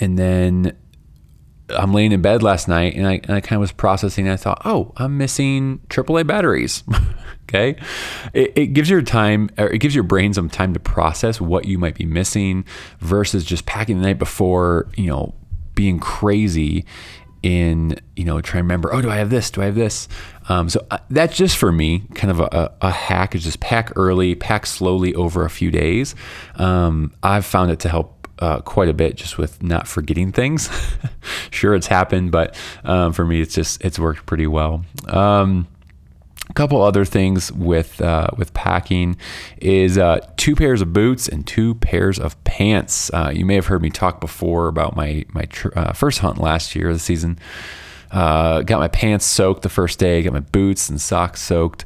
and 0.00 0.18
then 0.18 0.76
I'm 1.70 1.92
laying 1.92 2.12
in 2.12 2.22
bed 2.22 2.42
last 2.42 2.68
night 2.68 2.94
and 2.94 3.06
I, 3.06 3.20
and 3.24 3.32
I 3.32 3.40
kind 3.40 3.56
of 3.56 3.60
was 3.60 3.72
processing. 3.72 4.28
I 4.28 4.36
thought, 4.36 4.62
oh, 4.64 4.92
I'm 4.96 5.18
missing 5.18 5.80
AAA 5.88 6.26
batteries. 6.26 6.84
okay. 7.42 7.76
It, 8.32 8.52
it, 8.56 8.66
gives 8.68 8.88
your 8.88 9.02
time, 9.02 9.50
or 9.58 9.68
it 9.68 9.78
gives 9.78 9.94
your 9.94 10.04
brain 10.04 10.32
some 10.32 10.48
time 10.48 10.72
to 10.74 10.80
process 10.80 11.40
what 11.40 11.64
you 11.64 11.78
might 11.78 11.96
be 11.96 12.06
missing 12.06 12.64
versus 13.00 13.44
just 13.44 13.66
packing 13.66 13.98
the 13.98 14.06
night 14.06 14.18
before, 14.18 14.88
you 14.96 15.06
know, 15.06 15.34
being 15.74 15.98
crazy 15.98 16.84
in 17.46 17.96
you 18.16 18.24
know 18.24 18.40
try 18.40 18.58
to 18.58 18.64
remember 18.64 18.92
oh 18.92 19.00
do 19.00 19.08
i 19.08 19.16
have 19.16 19.30
this? 19.30 19.52
Do 19.52 19.62
i 19.62 19.66
have 19.66 19.76
this? 19.76 20.08
Um, 20.48 20.68
so 20.68 20.84
uh, 20.90 20.98
that's 21.10 21.36
just 21.36 21.56
for 21.56 21.70
me 21.70 22.02
kind 22.14 22.30
of 22.32 22.40
a, 22.40 22.72
a, 22.80 22.90
hack 22.90 23.34
is 23.36 23.44
just 23.44 23.60
pack 23.60 23.92
early 23.94 24.34
pack 24.34 24.66
slowly 24.66 25.14
over 25.14 25.44
a 25.44 25.50
few 25.50 25.70
days. 25.70 26.16
Um, 26.56 27.12
i've 27.22 27.46
found 27.46 27.70
it 27.70 27.78
to 27.80 27.88
help 27.88 28.26
uh, 28.40 28.60
quite 28.62 28.88
a 28.88 28.92
bit 28.92 29.14
just 29.14 29.38
with 29.38 29.62
not 29.62 29.86
forgetting 29.86 30.32
things. 30.32 30.68
Sure 31.50 31.74
it's 31.74 31.86
happened 31.86 32.32
but 32.32 32.56
um, 32.84 33.12
for 33.12 33.24
me 33.24 33.40
it's 33.40 33.54
just 33.54 33.82
it's 33.84 33.98
worked 33.98 34.26
pretty 34.26 34.48
well. 34.48 34.84
Um, 35.06 35.68
couple 36.56 36.82
other 36.82 37.04
things 37.04 37.52
with 37.52 38.00
uh, 38.00 38.28
with 38.36 38.52
packing 38.54 39.16
is 39.58 39.98
uh, 39.98 40.18
two 40.36 40.56
pairs 40.56 40.80
of 40.80 40.92
boots 40.92 41.28
and 41.28 41.46
two 41.46 41.74
pairs 41.76 42.18
of 42.18 42.42
pants. 42.44 43.10
Uh, 43.12 43.30
you 43.32 43.44
may 43.44 43.54
have 43.54 43.66
heard 43.66 43.82
me 43.82 43.90
talk 43.90 44.20
before 44.20 44.66
about 44.66 44.96
my 44.96 45.24
my 45.32 45.42
tr- 45.42 45.68
uh, 45.76 45.92
first 45.92 46.20
hunt 46.20 46.38
last 46.38 46.74
year, 46.74 46.88
of 46.88 46.94
the 46.94 46.98
season. 46.98 47.38
Uh, 48.10 48.62
got 48.62 48.80
my 48.80 48.88
pants 48.88 49.26
soaked 49.26 49.62
the 49.62 49.68
first 49.68 49.98
day. 49.98 50.22
Got 50.22 50.32
my 50.32 50.40
boots 50.40 50.88
and 50.88 51.00
socks 51.00 51.42
soaked, 51.42 51.84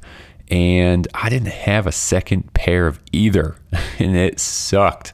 and 0.48 1.06
I 1.14 1.28
didn't 1.28 1.48
have 1.48 1.86
a 1.86 1.92
second 1.92 2.54
pair 2.54 2.86
of 2.86 3.00
either, 3.12 3.56
and 3.98 4.16
it 4.16 4.38
sucked. 4.38 5.12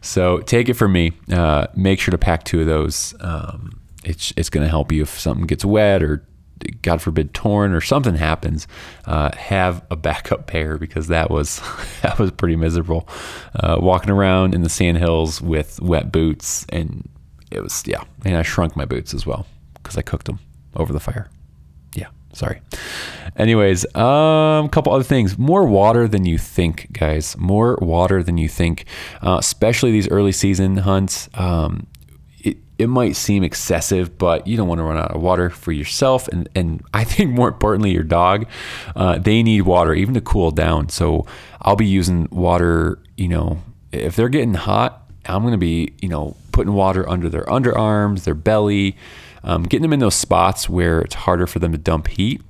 So 0.00 0.40
take 0.40 0.68
it 0.68 0.74
from 0.74 0.92
me. 0.92 1.12
Uh, 1.30 1.68
make 1.74 2.00
sure 2.00 2.12
to 2.12 2.18
pack 2.18 2.44
two 2.44 2.60
of 2.60 2.66
those. 2.66 3.14
Um, 3.20 3.80
it's 4.04 4.32
it's 4.36 4.50
going 4.50 4.64
to 4.64 4.70
help 4.70 4.90
you 4.90 5.02
if 5.02 5.20
something 5.20 5.46
gets 5.46 5.64
wet 5.64 6.02
or 6.02 6.24
God 6.82 7.00
forbid, 7.02 7.34
torn 7.34 7.72
or 7.72 7.80
something 7.80 8.14
happens, 8.14 8.66
uh, 9.06 9.34
have 9.36 9.84
a 9.90 9.96
backup 9.96 10.46
pair 10.46 10.78
because 10.78 11.08
that 11.08 11.30
was 11.30 11.60
that 12.02 12.18
was 12.18 12.30
pretty 12.30 12.56
miserable. 12.56 13.08
Uh, 13.54 13.78
walking 13.80 14.10
around 14.10 14.54
in 14.54 14.62
the 14.62 14.68
sand 14.68 14.98
hills 14.98 15.40
with 15.40 15.80
wet 15.80 16.12
boots, 16.12 16.66
and 16.70 17.08
it 17.50 17.62
was 17.62 17.82
yeah, 17.86 18.02
and 18.24 18.36
I 18.36 18.42
shrunk 18.42 18.76
my 18.76 18.84
boots 18.84 19.14
as 19.14 19.26
well 19.26 19.46
because 19.74 19.96
I 19.96 20.02
cooked 20.02 20.26
them 20.26 20.38
over 20.76 20.92
the 20.92 21.00
fire. 21.00 21.30
Yeah, 21.94 22.08
sorry. 22.32 22.60
Anyways, 23.36 23.84
a 23.94 24.00
um, 24.00 24.68
couple 24.68 24.92
other 24.92 25.04
things. 25.04 25.38
More 25.38 25.64
water 25.64 26.08
than 26.08 26.24
you 26.24 26.38
think, 26.38 26.92
guys. 26.92 27.36
More 27.38 27.78
water 27.80 28.22
than 28.22 28.38
you 28.38 28.48
think, 28.48 28.84
uh, 29.22 29.36
especially 29.38 29.92
these 29.92 30.08
early 30.08 30.32
season 30.32 30.78
hunts. 30.78 31.28
Um, 31.34 31.86
it 32.78 32.86
might 32.86 33.16
seem 33.16 33.42
excessive, 33.42 34.16
but 34.16 34.46
you 34.46 34.56
don't 34.56 34.68
want 34.68 34.78
to 34.78 34.84
run 34.84 34.96
out 34.96 35.10
of 35.10 35.20
water 35.20 35.50
for 35.50 35.72
yourself. 35.72 36.28
And, 36.28 36.48
and 36.54 36.82
I 36.94 37.04
think 37.04 37.32
more 37.32 37.48
importantly, 37.48 37.90
your 37.90 38.04
dog, 38.04 38.46
uh, 38.94 39.18
they 39.18 39.42
need 39.42 39.62
water 39.62 39.92
even 39.94 40.14
to 40.14 40.20
cool 40.20 40.52
down. 40.52 40.88
So 40.88 41.26
I'll 41.60 41.76
be 41.76 41.86
using 41.86 42.28
water, 42.30 43.00
you 43.16 43.28
know, 43.28 43.58
if 43.90 44.14
they're 44.14 44.28
getting 44.28 44.54
hot, 44.54 45.02
I'm 45.26 45.42
going 45.42 45.52
to 45.52 45.58
be, 45.58 45.92
you 46.00 46.08
know, 46.08 46.36
putting 46.52 46.72
water 46.72 47.08
under 47.08 47.28
their 47.28 47.44
underarms, 47.44 48.24
their 48.24 48.34
belly, 48.34 48.96
um, 49.42 49.64
getting 49.64 49.82
them 49.82 49.92
in 49.92 50.00
those 50.00 50.14
spots 50.14 50.68
where 50.68 51.00
it's 51.00 51.14
harder 51.14 51.46
for 51.46 51.58
them 51.58 51.72
to 51.72 51.78
dump 51.78 52.08
heat 52.08 52.40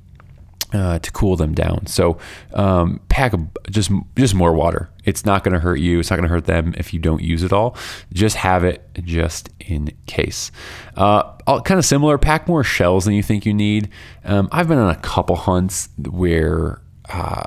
uh, 0.72 0.98
to 0.98 1.12
cool 1.12 1.36
them 1.36 1.54
down. 1.54 1.86
So 1.86 2.18
um, 2.52 3.00
pack 3.08 3.32
just 3.70 3.90
just 4.16 4.34
more 4.34 4.52
water. 4.52 4.90
It's 5.04 5.24
not 5.24 5.44
going 5.44 5.54
to 5.54 5.60
hurt 5.60 5.76
you. 5.76 6.00
It's 6.00 6.10
not 6.10 6.16
going 6.16 6.28
to 6.28 6.34
hurt 6.34 6.44
them 6.44 6.74
if 6.76 6.92
you 6.92 7.00
don't 7.00 7.22
use 7.22 7.42
it 7.42 7.52
all. 7.52 7.76
Just 8.12 8.36
have 8.36 8.64
it 8.64 8.86
just 9.02 9.50
in 9.60 9.90
case. 10.06 10.50
Uh, 10.96 11.32
kind 11.62 11.78
of 11.78 11.84
similar. 11.84 12.18
Pack 12.18 12.48
more 12.48 12.62
shells 12.62 13.04
than 13.04 13.14
you 13.14 13.22
think 13.22 13.46
you 13.46 13.54
need. 13.54 13.88
Um, 14.24 14.48
I've 14.52 14.68
been 14.68 14.78
on 14.78 14.90
a 14.90 15.00
couple 15.00 15.36
hunts 15.36 15.88
where 15.98 16.82
uh, 17.08 17.44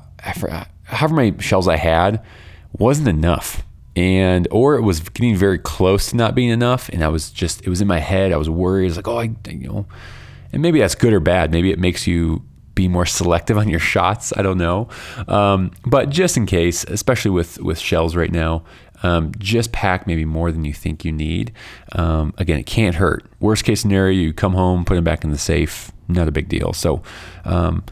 however 0.84 1.16
many 1.16 1.40
shells 1.42 1.68
I 1.68 1.78
had 1.78 2.24
wasn't 2.74 3.08
enough. 3.08 3.64
And 3.94 4.48
or 4.52 4.76
it 4.76 4.82
was 4.84 5.02
getting 5.02 5.36
very 5.36 5.60
close 5.60 6.12
to 6.12 6.16
not 6.16 6.34
being 6.34 6.50
enough, 6.50 6.88
and 6.90 7.04
I 7.04 7.10
was 7.10 7.30
just 7.30 7.62
it 7.64 7.68
was 7.68 7.82
in 7.82 7.90
my 7.90 8.00
head. 8.00 8.32
I 8.32 8.38
was 8.38 8.50
worried. 8.50 8.86
I 8.86 8.88
was 8.88 8.96
like, 8.96 9.08
oh, 9.10 9.18
I 9.18 9.24
you 9.50 9.68
know, 9.68 9.86
and 10.54 10.62
maybe 10.62 10.80
that's 10.80 10.96
good 10.96 11.12
or 11.12 11.20
bad. 11.20 11.52
Maybe 11.52 11.72
it 11.72 11.78
makes 11.78 12.08
you 12.08 12.42
be 12.76 12.88
more 12.88 13.06
selective 13.06 13.58
on 13.58 13.70
your 13.70 13.80
shots. 13.80 14.34
I 14.36 14.42
don't 14.42 14.58
know, 14.58 14.90
um, 15.28 15.72
but 15.86 16.10
just 16.10 16.38
in 16.38 16.46
case, 16.46 16.84
especially 16.86 17.32
with 17.32 17.60
with 17.62 17.80
shells 17.80 18.16
right 18.16 18.32
now, 18.32 18.64
um, 19.04 19.32
just 19.38 19.72
pack 19.72 20.08
maybe 20.08 20.26
more 20.26 20.52
than 20.52 20.66
you 20.66 20.74
think 20.74 21.04
you 21.06 21.12
need. 21.12 21.52
Um, 21.94 22.34
again, 22.38 22.60
it 22.60 22.66
can't 22.66 22.96
hurt. 22.96 23.26
Worst 23.40 23.66
case 23.66 23.82
scenario, 23.82 24.20
you 24.20 24.34
come 24.34 24.54
home, 24.54 24.86
put 24.86 24.96
them 24.96 25.04
back 25.04 25.24
in 25.24 25.32
the 25.32 25.38
safe. 25.38 25.92
Not 26.08 26.28
a 26.28 26.32
big 26.32 26.50
deal. 26.50 26.74
So 26.74 27.02
um, 27.46 27.84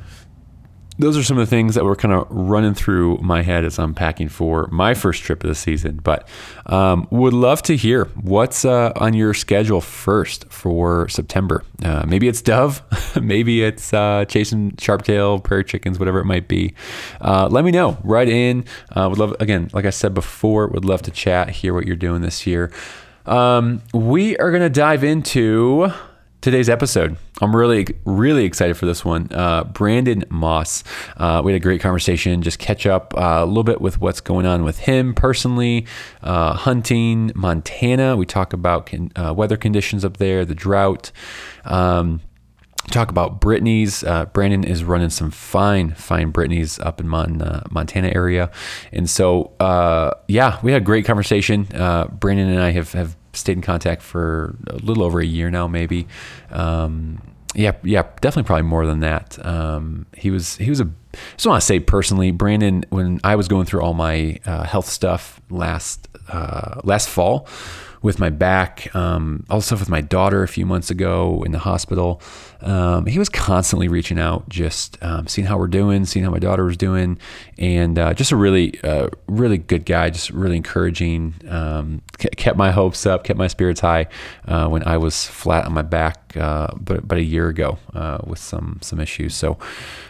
those 1.00 1.18
are 1.18 1.24
some 1.24 1.38
of 1.38 1.48
the 1.48 1.50
things 1.50 1.76
that 1.76 1.86
were 1.86 1.96
kind 1.96 2.14
of 2.14 2.28
running 2.30 2.74
through 2.74 3.18
my 3.20 3.42
head 3.42 3.64
as 3.64 3.80
I'm 3.80 3.96
packing 3.96 4.28
for 4.28 4.68
my 4.68 4.94
first 4.94 5.24
trip 5.24 5.44
of 5.44 5.48
the 5.48 5.56
season. 5.56 6.02
But 6.04 6.28
um, 6.66 7.08
would 7.10 7.34
love 7.34 7.62
to 7.64 7.78
hear 7.78 8.06
what's 8.22 8.66
uh, 8.66 8.92
on 8.98 9.14
your 9.14 9.34
schedule 9.34 9.80
first 9.80 10.52
for 10.52 11.08
September. 11.08 11.64
Uh, 11.82 12.06
maybe 12.06 12.28
it's 12.28 12.42
dove, 12.42 12.84
maybe 13.22 13.64
it's 13.64 13.94
uh, 13.94 14.26
chasing 14.26 14.72
sharptail, 14.72 15.42
prairie 15.42 15.64
chickens, 15.64 15.98
whatever 15.98 16.20
it 16.20 16.26
might 16.26 16.50
be. 16.50 16.74
Uh, 17.22 17.48
let 17.50 17.64
me 17.64 17.72
know. 17.72 17.98
Write 18.04 18.28
in. 18.28 18.66
Uh, 18.94 19.08
would 19.10 19.18
love 19.18 19.36
again, 19.40 19.70
like 19.72 19.86
I 19.86 19.92
said 19.92 20.14
before, 20.14 20.68
would 20.68 20.86
love 20.86 21.02
to 21.04 21.12
chat, 21.12 21.50
hear 21.50 21.74
what 21.74 21.88
you're 21.88 21.96
doing 21.96 22.22
this 22.22 22.46
year. 22.46 22.72
Um, 23.26 23.84
we 23.94 24.36
are 24.38 24.50
going 24.52 24.64
to 24.64 24.70
dive 24.70 25.04
into 25.04 25.94
today's 26.42 26.70
episode. 26.70 27.18
I'm 27.42 27.56
really, 27.56 27.88
really 28.06 28.46
excited 28.46 28.78
for 28.78 28.86
this 28.86 29.04
one. 29.04 29.28
Uh, 29.32 29.64
Brandon 29.66 30.24
Moss. 30.30 30.84
Uh, 31.18 31.42
we 31.44 31.52
had 31.52 31.62
a 31.62 31.64
great 31.64 31.82
conversation, 31.82 32.42
just 32.42 32.60
catch 32.60 32.86
up 32.86 33.14
uh, 33.18 33.40
a 33.42 33.46
little 33.46 33.64
bit 33.64 33.82
with 33.82 34.00
what's 34.00 34.22
going 34.22 34.46
on 34.46 34.64
with 34.64 34.80
him 34.80 35.14
personally, 35.14 35.86
uh, 36.22 36.54
hunting, 36.54 37.32
Montana. 37.36 38.16
We 38.16 38.26
talk 38.26 38.54
about 38.54 38.88
con- 38.88 39.12
uh, 39.16 39.34
weather 39.34 39.58
conditions 39.58 40.06
up 40.06 40.18
there, 40.18 40.46
the 40.46 40.56
drought. 40.56 41.12
Um, 41.66 42.22
talk 42.88 43.10
about 43.10 43.42
Brittany's. 43.42 44.04
Uh, 44.04 44.26
Brandon 44.26 44.64
is 44.64 44.84
running 44.84 45.10
some 45.10 45.32
fine, 45.32 45.94
fine 45.94 46.32
Brittany's 46.32 46.80
up 46.80 47.00
in 47.00 47.08
Mon, 47.08 47.42
uh, 47.42 47.64
Montana 47.70 48.12
area, 48.16 48.50
and 48.92 49.10
so 49.10 49.54
uh, 49.60 50.12
yeah, 50.28 50.60
we 50.64 50.72
had 50.72 50.82
a 50.82 50.86
great 50.86 51.06
conversation. 51.06 51.64
Brandon 51.64 52.50
and 52.50 52.60
I 52.60 52.72
have 52.72 52.94
have 52.94 53.19
stayed 53.34 53.54
in 53.58 53.62
contact 53.62 54.02
for 54.02 54.56
a 54.68 54.76
little 54.78 55.04
over 55.04 55.20
a 55.20 55.26
year 55.26 55.50
now, 55.50 55.68
maybe. 55.68 56.08
Um, 56.52 57.22
yeah, 57.56 57.74
yeah, 57.84 58.04
definitely, 58.22 58.48
probably 58.48 58.64
more 58.64 58.86
than 58.86 59.00
that. 59.00 59.44
Um, 59.46 60.06
he 60.16 60.30
was 60.30 60.56
he 60.58 60.70
was 60.70 60.80
a. 60.80 60.86
I 60.86 61.18
just 61.36 61.48
want 61.48 61.60
to 61.60 61.66
say 61.66 61.80
personally, 61.80 62.32
Brandon, 62.32 62.86
when 62.90 63.20
I 63.24 63.36
was 63.36 63.48
going 63.48 63.66
through 63.66 63.82
all 63.82 63.96
my 63.96 64.40
uh, 64.46 64.64
health 64.64 64.88
stuff 64.88 65.42
last 65.50 66.08
uh, 66.28 66.82
last 66.84 67.10
fall 67.10 67.48
with 68.02 68.20
my 68.20 68.30
back, 68.30 68.94
um, 68.96 69.46
stuff 69.60 69.80
with 69.80 69.90
my 69.90 70.02
daughter 70.02 70.44
a 70.44 70.48
few 70.48 70.66
months 70.66 70.90
ago 70.90 71.44
in 71.46 71.52
the 71.52 71.60
hospital. 71.60 72.22
Um, 72.62 73.06
he 73.06 73.20
was 73.20 73.30
constantly 73.30 73.88
reaching 73.88 74.20
out, 74.20 74.48
just 74.50 74.98
um, 75.02 75.28
seeing 75.28 75.48
how 75.48 75.58
we're 75.58 75.68
doing, 75.68 76.06
seeing 76.06 76.26
how 76.26 76.32
my 76.32 76.40
daughter 76.40 76.66
was 76.66 76.78
doing, 76.78 77.18
and 77.58 77.98
uh, 77.98 78.14
just 78.14 78.32
a 78.32 78.36
really, 78.36 78.80
uh, 78.84 79.10
really 79.28 79.58
good 79.58 79.86
guy, 79.86 80.10
just 80.10 80.30
really 80.30 80.58
encouraging. 80.58 81.36
Um, 81.48 82.02
kept 82.18 82.58
my 82.58 82.72
hopes 82.72 83.06
up, 83.06 83.24
kept 83.24 83.38
my 83.38 83.48
spirits 83.48 83.80
high 83.80 84.08
uh, 84.46 84.68
when 84.68 84.86
I 84.86 84.98
was 84.98 85.26
flat 85.26 85.66
on 85.66 85.74
my 85.74 85.82
back, 85.82 86.36
uh, 86.36 86.68
but 86.78 87.00
about 87.00 87.20
a 87.20 87.24
year 87.24 87.48
ago 87.48 87.78
uh, 87.94 88.20
with 88.26 88.40
some 88.40 88.80
some 88.82 89.00
issues. 89.00 89.36
So, 89.36 89.58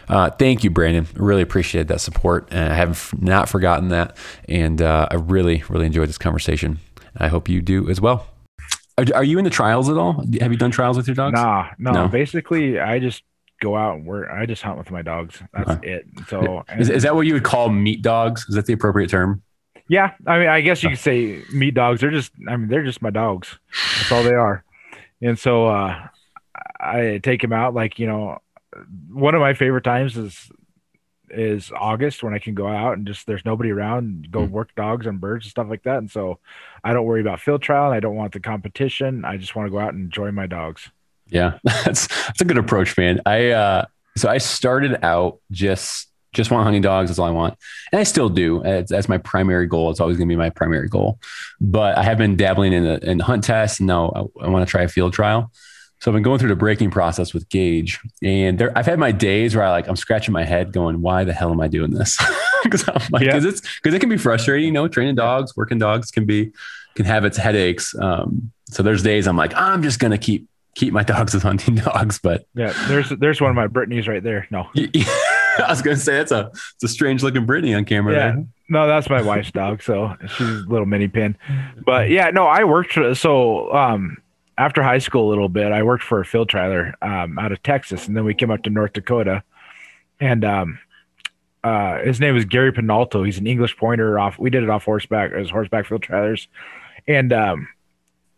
uh, 0.08 0.30
thank 0.30 0.64
you, 0.64 0.70
Brandon. 0.70 1.06
Really 1.14 1.42
appreciate 1.42 1.88
that 1.88 2.00
support, 2.00 2.48
and 2.50 2.72
I 2.72 2.76
have 2.76 3.12
not 3.20 3.48
forgotten 3.48 3.88
that, 3.88 4.16
and 4.48 4.80
I 4.80 5.14
really, 5.14 5.62
really 5.68 5.86
enjoyed 5.86 6.08
this 6.08 6.18
conversation. 6.18 6.78
I 7.16 7.28
hope 7.28 7.48
you 7.48 7.60
do 7.60 7.88
as 7.88 8.00
well. 8.00 8.26
Are, 8.98 9.04
are, 9.14 9.24
you 9.24 9.38
in 9.38 9.44
the 9.44 9.50
trials 9.50 9.88
at 9.88 9.96
all? 9.96 10.24
Have 10.40 10.52
you 10.52 10.58
done 10.58 10.70
trials 10.70 10.96
with 10.96 11.06
your 11.06 11.14
dogs? 11.14 11.34
Nah, 11.34 11.70
no. 11.78 11.92
no. 11.92 12.08
Basically, 12.08 12.78
I 12.78 12.98
just 12.98 13.22
go 13.60 13.76
out 13.76 13.96
and 13.96 14.06
work. 14.06 14.28
I 14.30 14.46
just 14.46 14.62
hunt 14.62 14.78
with 14.78 14.90
my 14.90 15.02
dogs. 15.02 15.42
That's 15.54 15.70
uh-huh. 15.70 15.80
it. 15.82 16.06
So, 16.28 16.64
is, 16.78 16.90
is 16.90 17.02
that 17.04 17.14
what 17.14 17.26
you 17.26 17.34
would 17.34 17.44
call 17.44 17.70
meat 17.70 18.02
dogs? 18.02 18.44
Is 18.48 18.56
that 18.56 18.66
the 18.66 18.72
appropriate 18.72 19.08
term? 19.08 19.42
Yeah, 19.88 20.12
I 20.26 20.38
mean, 20.38 20.48
I 20.48 20.60
guess 20.60 20.82
you 20.82 20.90
could 20.90 20.98
say 20.98 21.42
meat 21.52 21.74
dogs. 21.74 22.00
They're 22.00 22.10
just, 22.10 22.32
I 22.48 22.56
mean, 22.56 22.68
they're 22.68 22.84
just 22.84 23.02
my 23.02 23.10
dogs. 23.10 23.58
That's 23.96 24.12
all 24.12 24.22
they 24.22 24.34
are. 24.34 24.64
And 25.20 25.38
so, 25.38 25.66
uh, 25.66 26.08
I 26.78 27.20
take 27.22 27.42
them 27.42 27.52
out. 27.52 27.74
Like 27.74 27.98
you 27.98 28.06
know, 28.06 28.38
one 29.10 29.34
of 29.34 29.40
my 29.40 29.54
favorite 29.54 29.84
times 29.84 30.16
is 30.16 30.50
is 31.30 31.70
August 31.74 32.22
when 32.22 32.34
I 32.34 32.38
can 32.38 32.54
go 32.54 32.66
out 32.66 32.96
and 32.96 33.06
just 33.06 33.26
there's 33.26 33.44
nobody 33.44 33.70
around, 33.70 34.30
go 34.30 34.40
mm. 34.40 34.50
work 34.50 34.74
dogs 34.74 35.06
and 35.06 35.20
birds 35.20 35.46
and 35.46 35.50
stuff 35.50 35.68
like 35.68 35.84
that. 35.84 35.98
And 35.98 36.10
so 36.10 36.38
I 36.84 36.92
don't 36.92 37.04
worry 37.04 37.20
about 37.20 37.40
field 37.40 37.62
trial. 37.62 37.92
I 37.92 38.00
don't 38.00 38.16
want 38.16 38.32
the 38.32 38.40
competition. 38.40 39.24
I 39.24 39.36
just 39.36 39.54
want 39.54 39.66
to 39.66 39.70
go 39.70 39.78
out 39.78 39.94
and 39.94 40.04
enjoy 40.04 40.30
my 40.30 40.46
dogs. 40.46 40.90
Yeah, 41.28 41.58
that's 41.64 42.06
that's 42.08 42.40
a 42.40 42.44
good 42.44 42.58
approach, 42.58 42.96
man. 42.96 43.20
I 43.26 43.50
uh, 43.50 43.84
so 44.16 44.28
I 44.28 44.38
started 44.38 45.04
out 45.04 45.40
just 45.50 46.08
just 46.32 46.50
want 46.50 46.64
hunting 46.64 46.82
dogs. 46.82 47.10
That's 47.10 47.18
all 47.18 47.26
I 47.26 47.30
want, 47.30 47.56
and 47.92 48.00
I 48.00 48.04
still 48.04 48.28
do. 48.28 48.62
That's 48.62 49.08
my 49.08 49.18
primary 49.18 49.66
goal. 49.66 49.90
It's 49.90 50.00
always 50.00 50.16
going 50.16 50.28
to 50.28 50.32
be 50.32 50.36
my 50.38 50.50
primary 50.50 50.88
goal. 50.88 51.18
But 51.60 51.98
I 51.98 52.02
have 52.02 52.18
been 52.18 52.36
dabbling 52.36 52.72
in 52.72 52.84
the 52.84 53.10
in 53.10 53.20
hunt 53.20 53.44
test. 53.44 53.80
And 53.80 53.86
now 53.86 54.12
I, 54.14 54.44
I 54.44 54.48
want 54.48 54.66
to 54.66 54.70
try 54.70 54.82
a 54.82 54.88
field 54.88 55.12
trial. 55.12 55.52
So 56.00 56.10
I've 56.10 56.14
been 56.14 56.22
going 56.22 56.38
through 56.38 56.48
the 56.48 56.56
breaking 56.56 56.90
process 56.90 57.34
with 57.34 57.48
Gage, 57.50 58.00
and 58.22 58.58
there, 58.58 58.76
I've 58.76 58.86
had 58.86 58.98
my 58.98 59.12
days 59.12 59.54
where 59.54 59.64
I 59.64 59.70
like 59.70 59.86
I'm 59.86 59.96
scratching 59.96 60.32
my 60.32 60.44
head, 60.44 60.72
going, 60.72 61.02
"Why 61.02 61.24
the 61.24 61.34
hell 61.34 61.52
am 61.52 61.60
I 61.60 61.68
doing 61.68 61.90
this?" 61.90 62.18
Because 62.62 62.86
I'm 62.88 63.00
like, 63.10 63.24
because 63.24 63.44
yeah. 63.44 63.50
it's 63.50 63.62
because 63.78 63.94
it 63.94 64.00
can 64.00 64.10
be 64.10 64.18
frustrating. 64.18 64.66
You 64.66 64.72
know, 64.72 64.86
training 64.86 65.14
dogs, 65.14 65.56
working 65.56 65.78
dogs 65.78 66.10
can 66.10 66.26
be 66.26 66.52
can 66.94 67.06
have 67.06 67.24
its 67.24 67.38
headaches. 67.38 67.94
Um, 67.98 68.52
so 68.66 68.82
there's 68.82 69.02
days 69.02 69.26
I'm 69.26 69.36
like, 69.38 69.54
I'm 69.54 69.82
just 69.82 69.98
gonna 69.98 70.18
keep 70.18 70.46
keep 70.74 70.92
my 70.92 71.02
dogs 71.14 71.34
as 71.34 71.42
hunting 71.42 71.76
dogs, 71.76 72.18
but 72.18 72.44
Yeah, 72.54 72.74
there's 72.86 73.08
there's 73.08 73.40
one 73.40 73.48
of 73.48 73.56
my 73.56 73.66
Brittany's 73.66 74.06
right 74.06 74.22
there. 74.22 74.46
No, 74.50 74.68
I 74.76 75.66
was 75.68 75.80
gonna 75.80 75.96
say 75.96 76.18
that's 76.18 76.32
a 76.32 76.50
it's 76.52 76.84
a 76.84 76.88
strange 76.88 77.22
looking 77.22 77.46
Brittany 77.46 77.74
on 77.74 77.86
camera. 77.86 78.12
Yeah. 78.12 78.32
there. 78.32 78.44
no, 78.68 78.86
that's 78.86 79.08
my 79.08 79.22
wife's 79.22 79.52
dog. 79.52 79.82
So 79.82 80.14
she's 80.36 80.48
a 80.48 80.66
little 80.68 80.86
mini 80.86 81.08
pin. 81.08 81.36
But 81.84 82.10
yeah, 82.10 82.28
no, 82.28 82.44
I 82.44 82.64
worked 82.64 82.98
so 83.16 83.72
um 83.74 84.18
after 84.60 84.82
high 84.82 84.98
school 84.98 85.28
a 85.28 85.30
little 85.30 85.48
bit, 85.48 85.72
I 85.72 85.82
worked 85.82 86.04
for 86.04 86.20
a 86.20 86.24
field 86.24 86.48
trialer 86.50 86.92
um 87.02 87.38
out 87.38 87.52
of 87.52 87.62
Texas, 87.62 88.06
and 88.06 88.16
then 88.16 88.24
we 88.24 88.34
came 88.34 88.50
up 88.50 88.62
to 88.64 88.70
North 88.70 88.92
Dakota, 88.92 89.42
and 90.20 90.44
um 90.44 90.78
uh 91.64 91.98
his 92.00 92.20
name 92.20 92.34
was 92.34 92.44
Gary 92.44 92.72
Penalto. 92.72 93.24
He's 93.24 93.38
an 93.38 93.46
English 93.46 93.76
pointer 93.76 94.18
off. 94.18 94.38
We 94.38 94.50
did 94.50 94.62
it 94.62 94.70
off 94.70 94.84
horseback 94.84 95.32
as 95.32 95.50
horseback 95.50 95.86
field 95.86 96.02
trialers, 96.02 96.46
and 97.08 97.32
um 97.32 97.68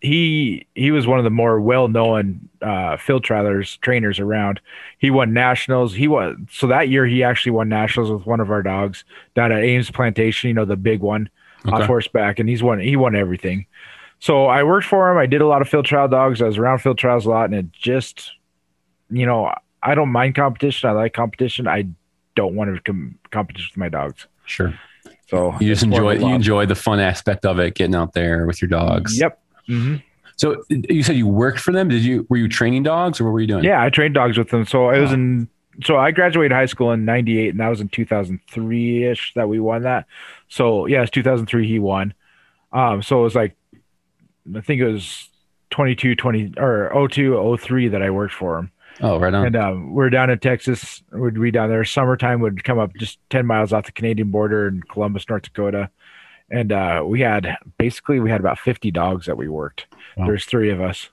he 0.01 0.67
he 0.75 0.91
was 0.91 1.07
one 1.07 1.19
of 1.19 1.25
the 1.25 1.31
more 1.31 1.61
well 1.61 1.87
known 1.87 2.49
uh, 2.61 2.97
field 2.97 3.25
trialers 3.25 3.79
trainers 3.81 4.19
around. 4.19 4.61
He 4.99 5.11
won 5.11 5.33
nationals. 5.33 5.95
He 5.95 6.09
won 6.09 6.49
so 6.51 6.67
that 6.67 6.89
year 6.89 7.07
he 7.07 7.23
actually 7.23 7.53
won 7.53 7.69
nationals 7.69 8.11
with 8.11 8.27
one 8.27 8.41
of 8.41 8.51
our 8.51 8.63
dogs 8.63 9.05
down 9.37 9.53
at 9.53 9.63
Ames 9.63 9.91
Plantation. 9.93 10.49
You 10.49 10.55
know 10.55 10.65
the 10.65 10.77
big 10.77 11.01
one 11.01 11.29
Okay. 11.65 11.77
off 11.77 11.87
horseback, 11.87 12.41
and 12.41 12.49
he's 12.49 12.63
won 12.65 12.81
he 12.81 12.97
won 12.97 13.15
everything. 13.15 13.67
So 14.23 14.47
I 14.47 14.63
worked 14.63 14.87
for 14.87 15.11
him. 15.11 15.19
I 15.19 15.27
did 15.27 15.41
a 15.41 15.49
lot 15.49 15.63
of 15.63 15.69
field 15.69 15.85
trial 15.85 16.07
dogs. 16.07 16.41
I 16.41 16.47
was 16.47 16.57
around 16.57 16.79
field 16.79 16.97
trials 16.97 17.27
a 17.27 17.31
lot, 17.31 17.47
and 17.47 17.55
it 17.55 17.73
just 17.73 18.31
you 19.11 19.27
know 19.27 19.53
I 19.83 19.97
don't 19.97 20.11
mind 20.11 20.37
competition. 20.37 20.89
I 20.89 20.93
like 20.93 21.13
competition. 21.13 21.67
I 21.67 21.89
don't 22.37 22.55
want 22.55 22.73
to 22.73 22.81
com- 22.83 23.19
competition 23.33 23.71
with 23.73 23.79
my 23.79 23.89
dogs. 23.89 24.29
Sure. 24.47 24.79
So 25.27 25.57
You 25.59 25.67
just 25.67 25.83
enjoy 25.83 26.13
you 26.21 26.29
enjoy 26.29 26.67
the 26.67 26.77
fun 26.77 27.01
aspect 27.01 27.45
of 27.45 27.59
it, 27.59 27.75
getting 27.75 27.97
out 27.97 28.13
there 28.13 28.47
with 28.47 28.63
your 28.63 28.69
dogs. 28.69 29.19
Yep. 29.21 29.43
hmm 29.67 29.97
So 30.37 30.63
you 30.69 31.03
said 31.03 31.17
you 31.17 31.27
worked 31.27 31.59
for 31.59 31.73
them. 31.73 31.89
Did 31.89 32.03
you 32.05 32.25
were 32.31 32.37
you 32.37 32.47
training 32.49 32.85
dogs 32.85 33.21
or 33.21 33.25
what 33.25 33.33
were 33.33 33.41
you 33.41 33.49
doing? 33.49 33.65
Yeah, 33.65 33.83
I 33.83 33.91
trained 33.91 34.15
dogs 34.15 34.39
with 34.39 34.51
them. 34.51 34.67
So 34.67 34.91
it 34.91 35.01
was 35.01 35.11
Wow. 35.11 35.15
in 35.15 35.49
so 35.83 35.97
I 35.97 36.13
graduated 36.13 36.53
high 36.53 36.67
school 36.67 36.93
in 36.93 37.05
98 37.05 37.49
and 37.49 37.59
that 37.59 37.69
was 37.71 37.81
in 37.81 37.89
2003ish 37.89 39.35
that 39.35 39.49
we 39.49 39.59
won 39.59 39.83
that. 39.83 40.07
So 40.47 40.87
yeah, 40.87 41.03
it's 41.03 41.11
2003 41.11 41.67
he 41.67 41.81
won. 41.81 42.15
Um 42.73 43.03
so 43.03 43.19
it 43.19 43.25
was 43.25 43.35
like 43.35 43.57
I 44.57 44.61
think 44.61 44.81
it 44.81 44.89
was 44.91 45.29
22 45.71 46.15
20 46.17 46.55
or 46.59 47.09
02 47.11 47.57
03 47.59 47.89
that 47.89 48.03
I 48.03 48.11
worked 48.11 48.35
for 48.35 48.59
him. 48.59 48.71
Oh, 49.01 49.19
right 49.19 49.33
on. 49.33 49.47
And 49.47 49.57
um, 49.57 49.95
we're 49.95 50.11
down 50.11 50.29
in 50.31 50.39
Texas. 50.39 51.03
We'd 51.13 51.41
be 51.41 51.51
down 51.51 51.71
there. 51.71 51.85
Summertime 51.85 52.41
would 52.41 52.63
come 52.63 52.79
up 52.79 52.95
just 52.97 53.19
10 53.31 53.47
miles 53.47 53.73
off 53.73 53.87
the 53.87 53.93
Canadian 53.93 54.31
border 54.31 54.69
in 54.69 54.83
Columbus, 54.83 55.29
North 55.29 55.43
Dakota. 55.45 55.89
And 56.51 56.71
uh, 56.73 57.03
we 57.07 57.21
had 57.21 57.57
basically 57.79 58.21
we 58.21 58.31
had 58.31 58.41
about 58.41 58.59
50 58.59 58.91
dogs 58.91 59.27
that 59.27 59.39
we 59.39 59.49
worked. 59.49 59.87
Wow. 60.17 60.27
There's 60.27 60.45
three 60.45 60.71
of 60.71 60.81
us. 60.83 61.09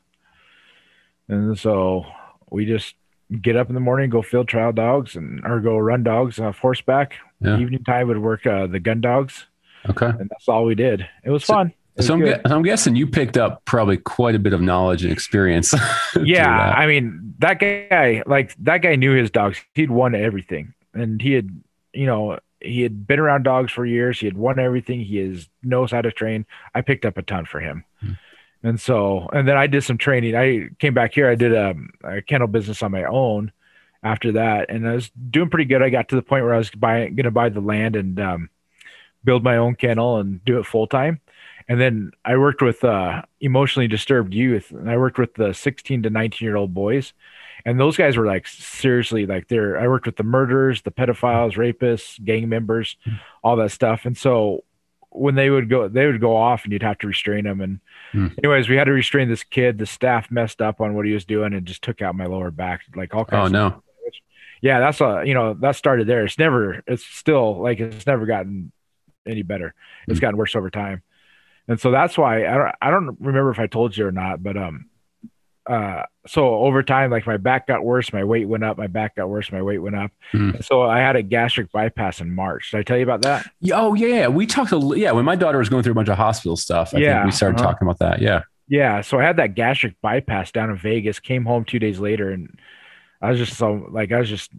And 1.30 1.58
so 1.58 2.06
we 2.50 2.66
just 2.66 2.96
get 3.42 3.56
up 3.56 3.70
in 3.70 3.76
the 3.76 3.80
morning, 3.80 4.10
go 4.10 4.22
field 4.22 4.48
trial 4.48 4.74
dogs 4.74 5.16
and 5.16 5.46
or 5.46 5.60
go 5.62 5.78
run 5.78 6.04
dogs 6.04 6.40
off 6.40 6.58
horseback. 6.60 7.16
Yeah. 7.40 7.58
Evening 7.60 7.84
time 7.84 8.08
would 8.10 8.18
work 8.18 8.46
uh, 8.46 8.68
the 8.68 8.80
gun 8.82 9.00
dogs, 9.00 9.46
okay. 9.90 10.08
and 10.08 10.30
that's 10.30 10.50
all 10.50 10.66
we 10.66 10.76
did. 10.76 11.08
It 11.24 11.30
was 11.30 11.46
So- 11.46 11.54
fun. 11.54 11.74
So 12.00 12.14
I'm, 12.14 12.20
gue- 12.20 12.42
I'm 12.46 12.64
guessing 12.64 12.96
you 12.96 13.08
picked 13.08 13.38
up 13.38 13.66
probably 13.66 13.98
quite 13.98 14.36
a 14.36 14.40
bit 14.40 14.54
of 14.54 14.62
knowledge 14.62 15.04
and 15.04 15.12
experience. 15.12 15.74
yeah 16.24 16.74
i 16.76 16.86
mean 16.86 17.30
that 17.40 17.60
guy 17.60 18.22
like 18.26 18.56
that 18.58 18.82
guy 18.82 18.96
knew 18.96 19.14
his 19.14 19.32
dogs. 19.32 19.60
He'd 19.74 19.92
won 19.92 20.14
everything. 20.14 20.74
And 20.94 21.22
he 21.22 21.34
had 21.34 21.50
you 21.94 22.06
know 22.06 22.40
he 22.62 22.82
had 22.82 23.08
been 23.08 23.20
around 23.20 23.44
dogs 23.44 23.72
for 23.72 23.86
years. 23.86 24.20
He 24.20 24.26
had 24.26 24.38
won 24.38 24.60
everything. 24.60 25.02
He 25.02 25.20
is 25.20 25.50
knows 25.64 25.92
how 25.92 26.02
to 26.02 26.12
train. 26.12 26.46
I 26.76 26.82
picked 26.82 27.06
up 27.06 27.18
a 27.18 27.22
ton 27.22 27.46
for 27.46 27.60
him. 27.60 27.86
Hmm. 28.02 28.14
and 28.64 28.80
so 28.80 29.30
and 29.34 29.48
then 29.48 29.58
i 29.58 29.68
did 29.68 29.84
some 29.84 29.98
training. 29.98 30.36
I 30.36 30.70
came 30.80 30.94
back 30.94 31.14
here. 31.14 31.30
I 31.30 31.36
did 31.36 31.54
a, 31.54 31.76
a 32.04 32.22
kennel 32.22 32.48
business 32.48 32.84
on 32.84 32.92
my 32.92 33.06
own 33.06 33.52
after 34.04 34.34
that. 34.34 34.70
And 34.70 34.88
i 34.88 34.94
was 34.94 35.10
doing 35.10 35.50
pretty 35.50 35.66
good. 35.66 35.82
I 35.82 35.90
got 35.90 36.10
to 36.10 36.16
the 36.16 36.22
point 36.22 36.44
where 36.44 36.54
i 36.54 36.58
was 36.58 36.70
buying 36.72 37.16
gonna 37.16 37.32
buy 37.32 37.50
the 37.50 37.62
land 37.62 37.96
and 37.96 38.20
um, 38.20 38.50
build 39.24 39.44
my 39.44 39.58
own 39.58 39.76
kennel 39.76 40.18
and 40.18 40.44
do 40.44 40.60
it 40.60 40.66
full 40.66 40.88
time 40.88 41.22
and 41.70 41.80
then 41.80 42.12
I 42.26 42.36
worked 42.36 42.62
with 42.62 42.84
uh, 42.84 43.22
emotionally 43.40 43.88
disturbed 43.88 44.34
youth, 44.34 44.72
and 44.72 44.90
I 44.90 44.98
worked 44.98 45.18
with 45.18 45.36
the 45.36 45.54
16 45.54 46.04
to 46.04 46.10
19 46.10 46.46
year 46.46 46.58
old 46.58 46.74
boys, 46.74 47.14
and 47.66 47.80
those 47.80 47.96
guys 47.96 48.18
were 48.18 48.26
like 48.26 48.48
seriously 48.48 49.26
like 49.26 49.48
they're. 49.48 49.80
I 49.80 49.88
worked 49.88 50.06
with 50.06 50.18
the 50.18 50.24
murderers, 50.24 50.82
the 50.82 50.92
pedophiles, 50.92 51.54
rapists, 51.54 52.22
gang 52.24 52.50
members, 52.50 52.98
all 53.44 53.56
that 53.58 53.72
stuff, 53.72 54.06
and 54.06 54.18
so 54.18 54.66
when 55.12 55.36
they 55.36 55.50
would 55.50 55.70
go, 55.70 55.88
they 55.88 56.06
would 56.06 56.20
go 56.20 56.36
off, 56.36 56.64
and 56.66 56.74
you'd 56.74 56.84
have 56.84 56.98
to 57.00 57.08
restrain 57.08 57.46
them. 57.46 57.62
And 57.62 57.80
Hmm. 58.12 58.28
anyways, 58.44 58.68
we 58.70 58.76
had 58.76 58.86
to 58.86 58.92
restrain 58.92 59.30
this 59.30 59.44
kid. 59.44 59.78
The 59.78 59.86
staff 59.86 60.32
messed 60.32 60.62
up 60.64 60.82
on 60.82 60.96
what 60.96 61.06
he 61.06 61.14
was 61.14 61.26
doing 61.26 61.54
and 61.54 61.66
just 61.66 61.84
took 61.84 62.02
out 62.02 62.16
my 62.16 62.26
lower 62.26 62.50
back, 62.52 62.82
like 62.96 63.14
all 63.14 63.24
kinds. 63.26 63.44
Oh 63.44 63.46
of 63.46 63.52
no. 63.74 63.84
yeah, 64.62 64.80
that's 64.80 65.00
a 65.00 65.24
you 65.26 65.34
know 65.36 65.54
that 65.56 65.76
started 65.76 66.08
there. 66.08 66.26
It's 66.26 66.38
never, 66.40 66.84
it's 66.88 67.06
still 67.06 67.62
like 67.62 67.80
it's 67.80 68.08
never 68.08 68.26
gotten 68.26 68.72
any 69.28 69.44
better. 69.44 69.74
It's 70.08 70.18
Mm. 70.20 70.22
gotten 70.22 70.38
worse 70.38 70.56
over 70.56 70.70
time, 70.70 71.04
and 71.70 71.80
so 71.80 71.92
that's 71.92 72.18
why 72.18 72.46
I 72.46 72.56
don't 72.58 72.76
I 72.82 72.90
don't 72.92 73.18
remember 73.22 73.52
if 73.52 73.60
I 73.60 73.68
told 73.68 73.96
you 73.96 74.06
or 74.08 74.12
not, 74.12 74.44
but 74.44 74.58
um, 74.58 74.90
uh, 75.66 76.04
so 76.28 76.56
over 76.56 76.82
time, 76.84 77.12
like 77.12 77.26
my 77.28 77.38
back 77.38 77.68
got 77.68 77.84
worse, 77.86 78.12
my 78.12 78.24
weight 78.24 78.48
went 78.48 78.64
up, 78.64 78.78
my 78.78 78.88
back 78.88 79.16
got 79.16 79.30
worse, 79.30 79.52
my 79.52 79.62
weight 79.62 79.78
went 79.78 79.96
up, 79.96 80.12
Mm. 80.34 80.64
so 80.66 80.82
I 80.82 81.00
had 81.00 81.16
a 81.16 81.22
gastric 81.22 81.72
bypass 81.72 82.20
in 82.22 82.34
March. 82.34 82.72
Did 82.72 82.80
I 82.80 82.84
tell 82.84 82.98
you 82.98 83.04
about 83.04 83.22
that? 83.22 83.50
Yeah, 83.62 83.80
Oh 83.80 83.94
yeah, 83.94 84.28
we 84.28 84.46
talked 84.46 84.72
a 84.74 84.80
yeah 84.98 85.12
when 85.12 85.24
my 85.26 85.36
daughter 85.36 85.60
was 85.60 85.70
going 85.70 85.84
through 85.84 85.92
a 85.94 85.96
bunch 85.96 86.10
of 86.10 86.18
hospital 86.18 86.58
stuff. 86.58 86.94
I 86.94 87.00
Yeah, 87.00 87.20
think 87.22 87.26
we 87.28 87.32
started 87.32 87.60
uh-huh. 87.60 87.72
talking 87.72 87.88
about 87.88 88.00
that. 88.00 88.22
Yeah. 88.22 88.42
Yeah, 88.68 89.02
so 89.02 89.20
I 89.20 89.24
had 89.24 89.38
that 89.38 89.56
gastric 89.56 89.96
bypass 90.02 90.52
down 90.52 90.70
in 90.70 90.78
Vegas. 90.78 91.20
Came 91.20 91.44
home 91.46 91.66
two 91.66 91.80
days 91.80 92.00
later, 92.00 92.30
and 92.32 92.60
I 93.22 93.32
was 93.32 93.40
just 93.40 93.58
so 93.58 93.88
like 93.92 94.12
I 94.12 94.20
was 94.20 94.30
just 94.30 94.52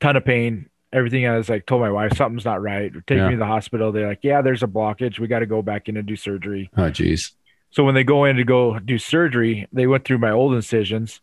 ton 0.00 0.16
of 0.16 0.24
pain. 0.24 0.68
Everything 0.92 1.26
I 1.26 1.36
was 1.36 1.48
like 1.48 1.66
told 1.66 1.80
my 1.82 1.90
wife 1.90 2.16
something's 2.16 2.44
not 2.44 2.60
right. 2.62 2.92
Take 3.06 3.18
Yeah. 3.18 3.26
me 3.28 3.34
to 3.34 3.38
the 3.38 3.46
hospital. 3.46 3.92
They're 3.92 4.08
like, 4.08 4.20
yeah, 4.22 4.42
there's 4.42 4.62
a 4.62 4.66
blockage. 4.66 5.18
We 5.20 5.28
got 5.28 5.38
to 5.40 5.46
go 5.46 5.62
back 5.62 5.88
in 5.88 5.96
and 5.96 6.06
do 6.06 6.16
surgery. 6.16 6.68
Oh 6.76 6.90
geez. 6.90 7.32
So 7.70 7.84
when 7.84 7.94
they 7.94 8.02
go 8.02 8.24
in 8.24 8.36
to 8.36 8.44
go 8.44 8.78
do 8.80 8.98
surgery, 8.98 9.68
they 9.72 9.86
went 9.86 10.04
through 10.04 10.18
my 10.18 10.30
old 10.32 10.54
incisions. 10.54 11.20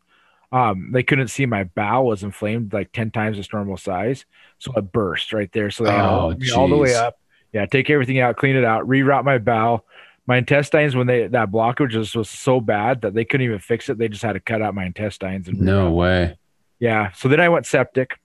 Um, 0.54 0.92
they 0.94 1.04
couldn't 1.04 1.28
see 1.28 1.46
my 1.46 1.66
bowel 1.66 2.06
was 2.06 2.24
inflamed 2.24 2.72
like 2.72 2.94
ten 2.94 3.12
times 3.12 3.38
its 3.38 3.52
normal 3.52 3.76
size, 3.76 4.24
so 4.60 4.72
it 4.78 4.94
burst 4.94 5.34
right 5.34 5.52
there. 5.52 5.70
So 5.70 5.84
they 5.84 5.90
Oh, 5.92 6.08
hold 6.32 6.44
all 6.56 6.70
the 6.70 6.78
way 6.78 6.96
up. 6.96 7.20
Yeah, 7.52 7.66
take 7.66 7.90
everything 7.90 8.20
out, 8.20 8.38
clean 8.38 8.56
it 8.56 8.64
out, 8.64 8.88
reroute 8.88 9.26
my 9.26 9.40
bowel. 9.40 9.86
My 10.26 10.38
intestines, 10.38 10.96
when 10.96 11.08
they 11.08 11.28
that 11.28 11.52
blockage 11.52 11.96
was, 11.96 12.16
was 12.16 12.30
so 12.30 12.62
bad 12.62 13.02
that 13.02 13.14
they 13.14 13.26
couldn't 13.26 13.44
even 13.46 13.60
fix 13.60 13.90
it, 13.90 13.98
they 13.98 14.08
just 14.08 14.24
had 14.24 14.34
to 14.34 14.40
cut 14.40 14.62
out 14.62 14.74
my 14.74 14.86
intestines 14.86 15.50
and 15.50 15.60
No 15.60 15.92
way. 15.92 16.38
Yeah. 16.80 17.12
So 17.12 17.28
then 17.28 17.42
I 17.42 17.50
went 17.50 17.66
septic, 17.66 18.18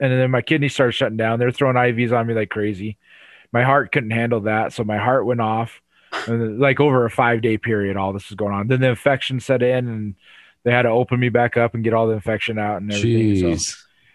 and 0.00 0.12
then 0.12 0.30
my 0.30 0.42
kidneys 0.42 0.74
started 0.74 0.92
shutting 0.92 1.16
down. 1.16 1.38
They're 1.38 1.50
throwing 1.50 1.76
IVs 1.76 2.16
on 2.16 2.26
me 2.26 2.34
like 2.34 2.50
crazy. 2.50 2.96
My 3.52 3.62
heart 3.62 3.92
couldn't 3.92 4.10
handle 4.10 4.40
that, 4.40 4.72
so 4.72 4.84
my 4.84 4.98
heart 4.98 5.26
went 5.26 5.40
off. 5.40 5.80
And 6.26 6.58
like 6.58 6.80
over 6.80 7.04
a 7.04 7.10
five 7.10 7.42
day 7.42 7.58
period, 7.58 7.96
all 7.96 8.12
this 8.12 8.28
was 8.30 8.36
going 8.36 8.54
on. 8.54 8.68
Then 8.68 8.80
the 8.80 8.88
infection 8.88 9.40
set 9.40 9.62
in, 9.62 9.88
and 9.88 10.14
they 10.64 10.72
had 10.72 10.82
to 10.82 10.90
open 10.90 11.20
me 11.20 11.28
back 11.28 11.56
up 11.56 11.74
and 11.74 11.84
get 11.84 11.94
all 11.94 12.06
the 12.06 12.14
infection 12.14 12.58
out 12.58 12.80
and 12.80 12.92
everything. 12.92 13.58
So 13.58 13.74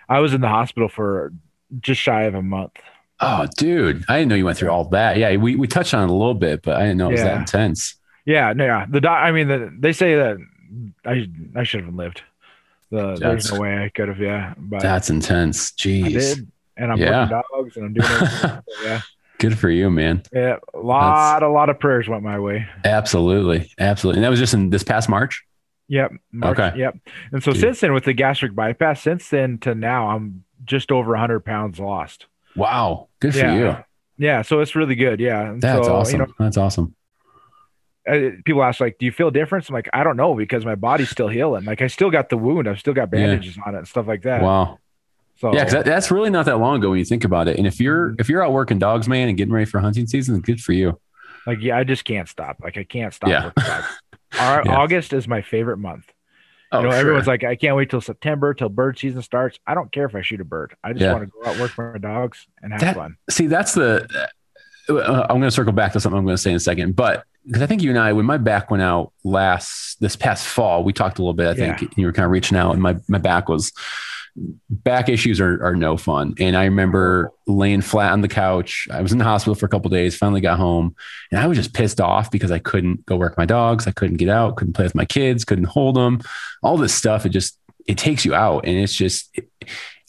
I 0.10 0.20
was 0.20 0.34
in 0.34 0.42
the 0.42 0.50
hospital 0.50 0.90
for 0.90 1.34
just 1.80 2.02
shy 2.02 2.24
of 2.24 2.36
a 2.36 2.42
month. 2.42 2.74
Oh, 3.20 3.48
dude, 3.58 4.04
I 4.10 4.18
didn't 4.18 4.30
know 4.30 4.36
you 4.36 4.46
went 4.46 4.58
through 4.58 4.70
all 4.70 4.86
that. 4.90 5.18
Yeah, 5.18 5.36
we, 5.38 5.56
we 5.56 5.68
touched 5.68 5.94
on 5.94 6.04
it 6.04 6.10
a 6.10 6.14
little 6.14 6.34
bit, 6.34 6.62
but 6.62 6.76
I 6.76 6.82
didn't 6.82 6.98
know 6.98 7.10
it 7.10 7.14
was 7.14 7.22
that 7.22 7.38
intense. 7.38 7.96
Yeah, 8.26 8.54
no, 8.54 8.66
yeah. 8.66 8.86
The 8.90 9.02
doc, 9.02 9.20
I 9.24 9.32
mean, 9.32 9.48
the, 9.48 9.74
they 9.78 9.94
say 9.94 10.16
that 10.16 10.38
I 11.06 11.30
I 11.56 11.64
should 11.64 11.86
have 11.86 11.94
lived. 11.94 12.22
The, 12.94 13.16
there's 13.16 13.52
no 13.52 13.60
way 13.60 13.84
I 13.84 13.90
could 13.90 14.08
have. 14.10 14.20
Yeah, 14.20 14.54
but 14.58 14.82
That's 14.82 15.10
intense. 15.10 15.74
I 15.80 15.82
Jeez. 15.82 16.36
did, 16.36 16.52
and 16.78 16.92
I'm 16.92 16.98
Yeah. 17.00 17.22
working 17.30 17.42
dogs 17.52 17.78
and 17.78 17.86
I'm 17.88 17.94
doing 17.94 18.08
everything. 18.12 18.62
Yeah. 18.84 19.02
Good 19.40 19.58
for 19.58 19.70
you, 19.70 19.90
man. 19.90 20.22
Yeah, 20.32 20.58
a 20.74 20.78
lot, 20.80 21.42
a 21.44 21.50
lot 21.50 21.70
of 21.70 21.80
prayers 21.80 22.08
went 22.08 22.24
my 22.24 22.40
way. 22.40 22.66
Absolutely. 22.86 23.70
Absolutely. 23.80 24.20
And 24.20 24.26
that 24.26 24.30
was 24.30 24.40
just 24.40 24.54
in 24.54 24.70
this 24.70 24.84
past 24.84 25.10
March. 25.10 25.44
Yep. 25.90 26.12
March, 26.32 26.60
Okay. 26.60 26.78
Yep. 26.80 26.98
And 27.34 27.44
so 27.44 27.52
Dude. 27.52 27.62
since 27.62 27.80
then, 27.82 27.94
with 27.94 28.06
the 28.06 28.14
gastric 28.14 28.56
bypass, 28.56 29.02
since 29.02 29.28
then 29.30 29.58
to 29.60 29.76
now, 29.76 30.10
I'm 30.10 30.44
just 30.64 30.92
over 30.92 31.12
100 31.12 31.42
pounds 31.44 31.80
lost. 31.80 32.28
Wow. 32.56 33.10
Good 33.20 33.34
for 33.34 33.40
Yeah. 33.40 33.56
you. 33.56 33.78
Yeah. 34.18 34.42
So 34.44 34.60
it's 34.62 34.76
really 34.76 34.96
good. 34.96 35.20
Yeah. 35.20 35.50
And 35.50 35.62
That's 35.62 35.88
so, 35.88 35.94
awesome. 35.96 36.22
You 36.22 36.28
know, 36.28 36.34
That's 36.40 36.58
awesome. 36.58 36.96
Uh, 38.08 38.32
people 38.46 38.64
ask 38.64 38.80
like, 38.80 38.98
"Do 39.00 39.06
you 39.06 39.12
feel 39.12 39.32
difference?" 39.32 39.70
I'm 39.70 39.74
like, 39.74 39.90
"I 39.94 40.04
don't 40.04 40.18
know 40.18 40.36
because 40.36 40.66
my 40.66 40.76
body's 40.76 41.10
still 41.10 41.28
healing. 41.30 41.64
Like 41.66 41.82
I 41.82 41.88
still 41.88 42.10
got 42.12 42.30
the 42.30 42.38
wound. 42.38 42.68
I've 42.68 42.80
still 42.80 42.94
got 42.94 43.10
Yeah. 43.14 43.26
bandages 43.28 43.58
on 43.66 43.76
it 43.76 43.80
and 43.80 43.88
stuff 43.88 44.08
like 44.08 44.24
that." 44.24 44.42
Wow. 44.42 44.80
So 45.38 45.54
Yeah, 45.54 45.64
that, 45.66 45.86
that's 45.86 46.12
really 46.12 46.30
not 46.30 46.46
that 46.46 46.58
long 46.60 46.78
ago 46.78 46.92
when 46.92 47.00
you 47.00 47.06
think 47.06 47.24
about 47.24 47.48
it. 47.48 47.58
And 47.58 47.66
if 47.66 47.80
you're 47.80 48.16
if 48.20 48.30
you're 48.30 48.44
out 48.46 48.52
working 48.54 48.78
dogs, 48.80 49.08
man, 49.08 49.30
and 49.30 49.38
getting 49.38 49.54
ready 49.54 49.66
for 49.66 49.80
hunting 49.80 50.06
season, 50.08 50.40
good 50.42 50.62
for 50.62 50.74
you. 50.74 51.00
like, 51.48 51.60
yeah, 51.62 51.78
I 51.78 51.84
just 51.84 52.06
can't 52.06 52.30
stop. 52.30 52.58
Like 52.64 52.78
I 52.78 52.84
can't 52.84 53.14
stop. 53.14 53.30
Yeah. 53.30 53.52
Our, 54.40 54.64
Yeah. 54.66 54.76
August 54.78 55.12
is 55.14 55.28
my 55.28 55.42
favorite 55.42 55.78
month. 55.78 56.06
Oh, 56.72 56.80
you 56.80 56.86
know, 56.86 56.92
sure. 56.92 57.00
everyone's 57.00 57.28
like, 57.28 57.44
I 57.44 57.56
can't 57.56 57.76
wait 57.76 57.90
till 57.90 58.02
September 58.02 58.54
till 58.54 58.70
bird 58.70 58.98
season 58.98 59.22
starts. 59.22 59.60
I 59.68 59.74
don't 59.76 59.92
care 59.92 60.06
if 60.06 60.16
I 60.16 60.22
shoot 60.22 60.42
a 60.42 60.46
bird. 60.46 60.76
I 60.84 60.94
just 60.94 61.02
Yeah. 61.04 61.14
want 61.14 61.26
to 61.26 61.32
go 61.44 61.50
out 61.50 61.60
work 61.60 61.72
for 61.72 61.92
my 61.92 62.00
dogs 62.00 62.48
and 62.62 62.72
have 62.72 62.82
That- 62.82 62.96
fun. 62.96 63.18
see, 63.30 63.48
that's 63.48 63.74
the. 63.74 64.08
Uh, 64.90 65.22
I'm 65.30 65.38
going 65.38 65.44
to 65.44 65.52
circle 65.52 65.72
back 65.74 65.94
to 65.94 66.00
something 66.00 66.18
I'm 66.18 66.26
going 66.26 66.36
to 66.36 66.42
say 66.42 66.50
in 66.52 66.56
a 66.58 66.60
second, 66.60 66.96
but 66.96 67.26
because 67.46 67.62
I 67.62 67.66
think 67.68 67.82
you 67.82 67.90
and 67.90 68.00
I, 68.00 68.14
when 68.14 68.26
my 68.26 68.38
back 68.38 68.72
went 68.72 68.84
out 68.84 69.12
last 69.24 70.00
this 70.00 70.16
past 70.16 70.46
fall, 70.48 70.84
we 70.84 70.94
talked 70.94 71.20
a 71.20 71.22
little 71.22 71.34
bit. 71.34 71.48
I 71.48 71.54
think 71.56 71.82
Yeah. 71.82 71.88
you 71.98 72.06
were 72.06 72.14
kind 72.14 72.26
of 72.26 72.32
reaching 72.32 72.58
out, 72.58 72.72
and 72.74 72.82
my 72.82 72.98
my 73.08 73.18
back 73.18 73.50
was 73.50 73.72
back 74.70 75.10
issues 75.10 75.40
are 75.40 75.64
are 75.64 75.76
no 75.76 75.96
fun. 75.98 76.34
And 76.40 76.56
I 76.58 76.66
remember 76.66 77.32
laying 77.46 77.82
flat 77.82 78.12
on 78.14 78.22
the 78.22 78.28
couch. 78.28 78.88
I 78.92 79.02
was 79.02 79.12
in 79.12 79.18
the 79.20 79.24
hospital 79.24 79.56
for 79.56 79.66
a 79.66 79.70
couple 79.70 79.90
days. 79.90 80.16
Finally 80.18 80.42
got 80.42 80.58
home, 80.58 80.96
and 81.32 81.40
I 81.40 81.48
was 81.48 81.58
just 81.58 81.74
pissed 81.74 82.02
off 82.02 82.32
because 82.32 82.52
I 82.52 82.60
couldn't 82.60 83.06
go 83.06 83.16
work 83.16 83.38
my 83.38 83.46
dogs. 83.46 83.88
I 83.88 83.92
couldn't 83.92 84.18
get 84.18 84.30
out. 84.30 84.56
Couldn't 84.58 84.74
play 84.74 84.86
with 84.86 84.96
my 84.96 85.06
kids. 85.06 85.46
Couldn't 85.46 85.66
hold 85.66 85.96
them. 85.96 86.22
All 86.64 86.78
this 86.78 86.94
stuff. 86.96 87.26
It 87.26 87.30
just 87.30 87.58
it 87.86 87.98
takes 87.98 88.26
you 88.26 88.34
out, 88.34 88.66
and 88.66 88.78
it's 88.78 88.94
just. 88.96 89.38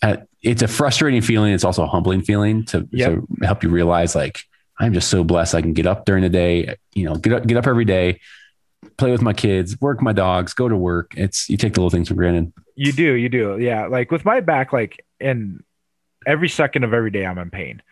uh, 0.02 0.16
it's 0.42 0.60
a 0.60 0.68
frustrating 0.68 1.22
feeling. 1.22 1.54
It's 1.54 1.64
also 1.64 1.82
a 1.84 1.86
humbling 1.86 2.20
feeling 2.20 2.66
to, 2.66 2.86
Yep. 2.92 3.12
to 3.40 3.46
help 3.46 3.62
you 3.62 3.70
realize 3.70 4.14
like 4.14 4.40
I'm 4.78 4.92
just 4.92 5.08
so 5.08 5.24
blessed. 5.24 5.54
I 5.54 5.62
can 5.62 5.72
get 5.72 5.86
up 5.86 6.04
during 6.04 6.22
the 6.22 6.28
day, 6.28 6.76
you 6.94 7.04
know, 7.04 7.14
get 7.16 7.32
up, 7.32 7.46
get 7.46 7.56
up 7.56 7.66
every 7.66 7.84
day, 7.84 8.20
play 8.96 9.12
with 9.12 9.22
my 9.22 9.32
kids, 9.32 9.80
work 9.80 10.02
my 10.02 10.12
dogs, 10.12 10.54
go 10.54 10.68
to 10.68 10.76
work. 10.76 11.14
It's 11.16 11.48
you 11.48 11.56
take 11.56 11.74
the 11.74 11.80
little 11.80 11.90
things 11.90 12.08
for 12.08 12.14
granted. 12.14 12.52
You 12.74 12.92
do, 12.92 13.12
you 13.12 13.28
do. 13.28 13.58
Yeah. 13.58 13.86
Like 13.86 14.10
with 14.10 14.24
my 14.24 14.40
back, 14.40 14.72
like 14.72 15.04
and 15.20 15.62
every 16.26 16.48
second 16.48 16.84
of 16.84 16.92
every 16.92 17.10
day, 17.10 17.24
I'm 17.24 17.38
in 17.38 17.50
pain. 17.50 17.82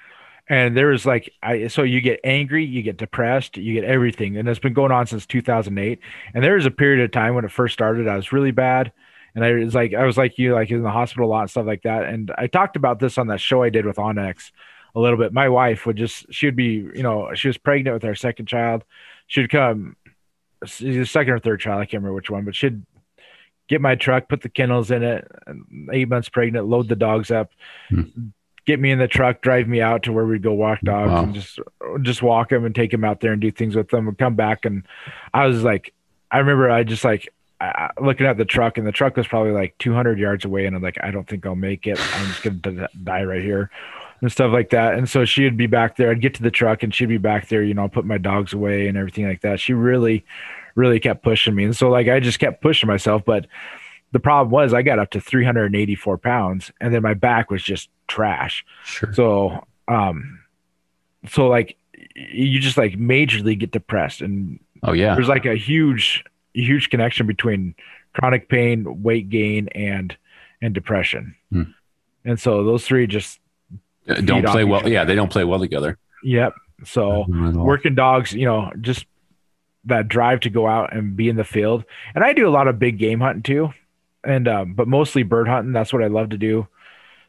And 0.49 0.77
there 0.77 0.92
is 0.92 1.07
like, 1.07 1.33
I, 1.42 1.68
so 1.68 1.83
you 1.83 2.01
get 2.01 2.21
angry, 2.25 2.64
you 2.64 2.83
get 2.83 2.97
depressed, 2.97 3.57
you 3.57 3.75
get 3.75 3.85
everything. 3.85 4.37
And 4.37 4.49
it's 4.49 4.59
been 4.59 4.75
going 4.75 4.90
on 4.90 5.07
since 5.07 5.25
2008. 5.25 6.01
And 6.35 6.42
there 6.45 6.57
was 6.57 6.66
a 6.66 6.71
period 6.71 7.05
of 7.05 7.12
time 7.12 7.35
when 7.35 7.45
it 7.45 7.53
first 7.53 7.73
started, 7.73 8.09
I 8.09 8.16
was 8.16 8.33
really 8.33 8.51
bad. 8.51 8.92
And 9.35 9.45
I 9.45 9.53
was 9.53 9.75
like, 9.75 9.95
I 9.95 10.05
was 10.05 10.18
like 10.18 10.38
you, 10.38 10.53
like 10.53 10.71
in 10.71 10.83
the 10.83 10.90
hospital 10.90 11.29
a 11.29 11.31
lot 11.31 11.40
and 11.42 11.51
stuff 11.51 11.66
like 11.66 11.83
that. 11.83 12.05
And 12.05 12.33
I 12.37 12.49
talked 12.49 12.77
about 12.77 12.99
this 12.99 13.18
on 13.18 13.29
that 13.29 13.40
show 13.40 13.62
I 13.62 13.71
did 13.71 13.87
with 13.87 13.97
onX 13.97 14.51
a 14.94 15.00
little 15.00 15.18
bit. 15.18 15.33
My 15.33 15.48
wife 15.48 15.87
would 15.87 15.96
just, 15.96 16.26
she 16.33 16.46
would 16.46 16.57
be, 16.57 16.87
you 16.94 17.02
know, 17.02 17.31
she 17.35 17.48
was 17.48 17.59
pregnant 17.59 17.94
with 17.94 18.05
our 18.05 18.14
second 18.14 18.46
child. 18.46 18.85
She'd 19.26 19.50
come, 19.50 19.96
the 20.61 21.05
second 21.05 21.33
or 21.33 21.38
third 21.38 21.61
child, 21.61 21.81
I 21.81 21.85
can't 21.87 22.02
remember 22.02 22.14
which 22.14 22.31
one, 22.31 22.44
but 22.44 22.55
she'd 22.55 22.83
get 23.68 23.81
my 23.81 23.94
truck, 23.94 24.28
put 24.28 24.42
the 24.42 24.48
kennels 24.48 24.90
in 24.90 25.02
it, 25.02 25.26
eight 25.92 26.09
months 26.09 26.28
pregnant, 26.28 26.66
load 26.68 26.88
the 26.88 26.96
dogs 26.96 27.31
up, 27.31 27.50
Hmm. 27.88 28.02
get 28.66 28.78
me 28.78 28.90
in 28.90 28.98
the 28.98 29.09
truck, 29.09 29.40
drive 29.40 29.66
me 29.66 29.81
out 29.81 30.02
to 30.05 30.12
where 30.12 30.26
we'd 30.26 30.42
go 30.42 30.52
walk 30.52 30.81
dogs 30.83 31.11
Wow. 31.11 31.22
and 31.24 31.35
just 31.35 31.59
just 32.02 32.22
walk 32.22 32.50
them 32.50 32.64
and 32.64 32.74
take 32.74 32.90
them 32.90 33.02
out 33.05 33.20
there 33.20 33.33
and 33.33 33.40
do 33.40 33.50
things 33.50 33.74
with 33.74 33.88
them 33.88 34.07
and 34.09 34.16
come 34.18 34.35
back. 34.37 34.64
And 34.64 34.85
I 35.35 35.46
was 35.46 35.64
like, 35.64 35.92
I 36.31 36.38
remember 36.38 36.70
I 36.70 36.85
just 36.85 37.05
like 37.05 37.28
I, 37.61 37.90
looking 38.00 38.26
at 38.26 38.37
the 38.37 38.44
truck 38.44 38.76
and 38.78 38.87
the 38.87 38.92
truck 38.92 39.16
was 39.16 39.26
probably 39.26 39.52
like 39.52 39.76
200 39.78 40.18
yards 40.18 40.44
away 40.44 40.66
and 40.66 40.74
I'm 40.76 40.83
like, 40.83 40.98
I 41.02 41.11
don't 41.12 41.26
think 41.28 41.46
I'll 41.46 41.55
make 41.57 41.87
it. 41.87 41.98
I'm 42.16 42.26
just 42.26 42.42
gonna 42.42 42.88
die 43.02 43.24
right 43.24 43.42
here. 43.42 43.70
And 44.22 44.30
stuff 44.30 44.52
like 44.52 44.70
that. 44.70 44.94
And 44.94 45.08
so 45.08 45.24
she'd 45.24 45.56
be 45.56 45.66
back 45.66 45.96
there. 45.96 46.11
I'd 46.12 46.20
get 46.20 46.35
to 46.35 46.42
the 46.44 46.50
truck 46.50 46.85
and 46.85 46.94
she'd 46.94 47.06
be 47.06 47.18
back 47.18 47.48
there, 47.48 47.62
you 47.62 47.74
know, 47.74 47.88
put 47.88 48.04
my 48.04 48.18
dogs 48.18 48.52
away 48.52 48.87
and 48.87 48.96
everything 48.96 49.26
like 49.26 49.40
that. 49.40 49.58
She 49.58 49.72
really, 49.72 50.24
really 50.76 51.00
kept 51.00 51.24
pushing 51.24 51.56
me. 51.56 51.64
And 51.64 51.76
so 51.76 51.90
like 51.90 52.06
I 52.08 52.20
just 52.20 52.38
kept 52.38 52.62
pushing 52.62 52.87
myself. 52.87 53.24
But 53.24 53.48
the 54.12 54.20
problem 54.20 54.52
was 54.52 54.72
I 54.72 54.82
got 54.82 55.00
up 55.00 55.11
to 55.11 55.20
384 55.20 56.18
pounds 56.18 56.70
and 56.80 56.94
then 56.94 57.02
my 57.02 57.14
back 57.14 57.50
was 57.50 57.64
just 57.64 57.88
trash. 58.06 58.64
Sure. 58.85 59.12
So 59.12 59.66
um 59.88 60.38
so 61.28 61.48
like 61.48 61.76
you 62.14 62.61
just 62.61 62.76
like 62.76 62.92
majorly 62.92 63.58
get 63.58 63.72
depressed 63.72 64.20
and 64.20 64.61
Oh 64.85 64.92
yeah. 64.92 65.14
there's 65.16 65.28
like 65.28 65.46
a 65.46 65.56
huge 65.56 66.22
huge 66.54 66.90
connection 66.90 67.26
between 67.26 67.74
chronic 68.12 68.48
pain, 68.48 69.02
weight 69.02 69.28
gain 69.30 69.66
and 69.74 70.16
and 70.61 70.72
depression. 70.74 71.35
Hmm. 71.50 71.62
And 72.24 72.38
so 72.38 72.62
those 72.62 72.87
three 72.87 73.08
just 73.08 73.40
Don't 74.06 74.44
play 74.46 74.64
well. 74.64 74.88
Yeah, 74.88 75.04
they 75.04 75.14
don't 75.14 75.30
play 75.30 75.44
well 75.44 75.60
together. 75.60 75.98
yep. 76.24 76.54
So 76.84 77.24
Not 77.28 77.50
at 77.50 77.56
all. 77.56 77.64
working 77.64 77.94
dogs, 77.94 78.32
you 78.32 78.44
know, 78.44 78.72
just 78.80 79.06
that 79.84 80.08
drive 80.08 80.40
to 80.40 80.50
go 80.50 80.66
out 80.66 80.92
and 80.94 81.16
be 81.16 81.28
in 81.28 81.36
the 81.36 81.44
field. 81.44 81.84
And 82.14 82.24
I 82.24 82.32
do 82.32 82.48
a 82.48 82.50
lot 82.50 82.66
of 82.68 82.78
big 82.80 82.98
game 82.98 83.20
hunting 83.20 83.42
too. 83.42 83.72
And 84.24 84.46
um, 84.48 84.74
but 84.74 84.88
mostly 84.88 85.22
bird 85.22 85.46
hunting. 85.48 85.72
That's 85.72 85.92
what 85.92 86.02
I 86.02 86.08
love 86.08 86.30
to 86.30 86.38
do. 86.38 86.66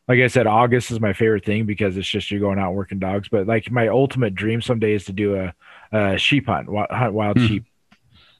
Like 0.08 0.20
I 0.20 0.28
said, 0.28 0.48
August 0.48 0.92
is 0.92 1.00
my 1.00 1.14
favorite 1.14 1.46
thing 1.46 1.66
because 1.66 1.96
it's 1.98 2.08
just 2.08 2.30
you're 2.30 2.40
going 2.42 2.60
out 2.60 2.74
working 2.74 3.00
dogs. 3.00 3.30
But 3.30 3.48
like 3.48 3.72
my 3.72 3.88
ultimate 3.88 4.36
dream 4.36 4.62
someday 4.62 4.94
is 4.94 5.06
to 5.06 5.14
do 5.14 5.36
a, 5.36 5.54
a 5.92 6.18
sheep 6.18 6.48
hunt, 6.48 6.66
wi- 6.66 6.88
hunt 6.90 7.14
wild 7.14 7.38
Hmm. 7.40 7.46
sheep 7.48 7.66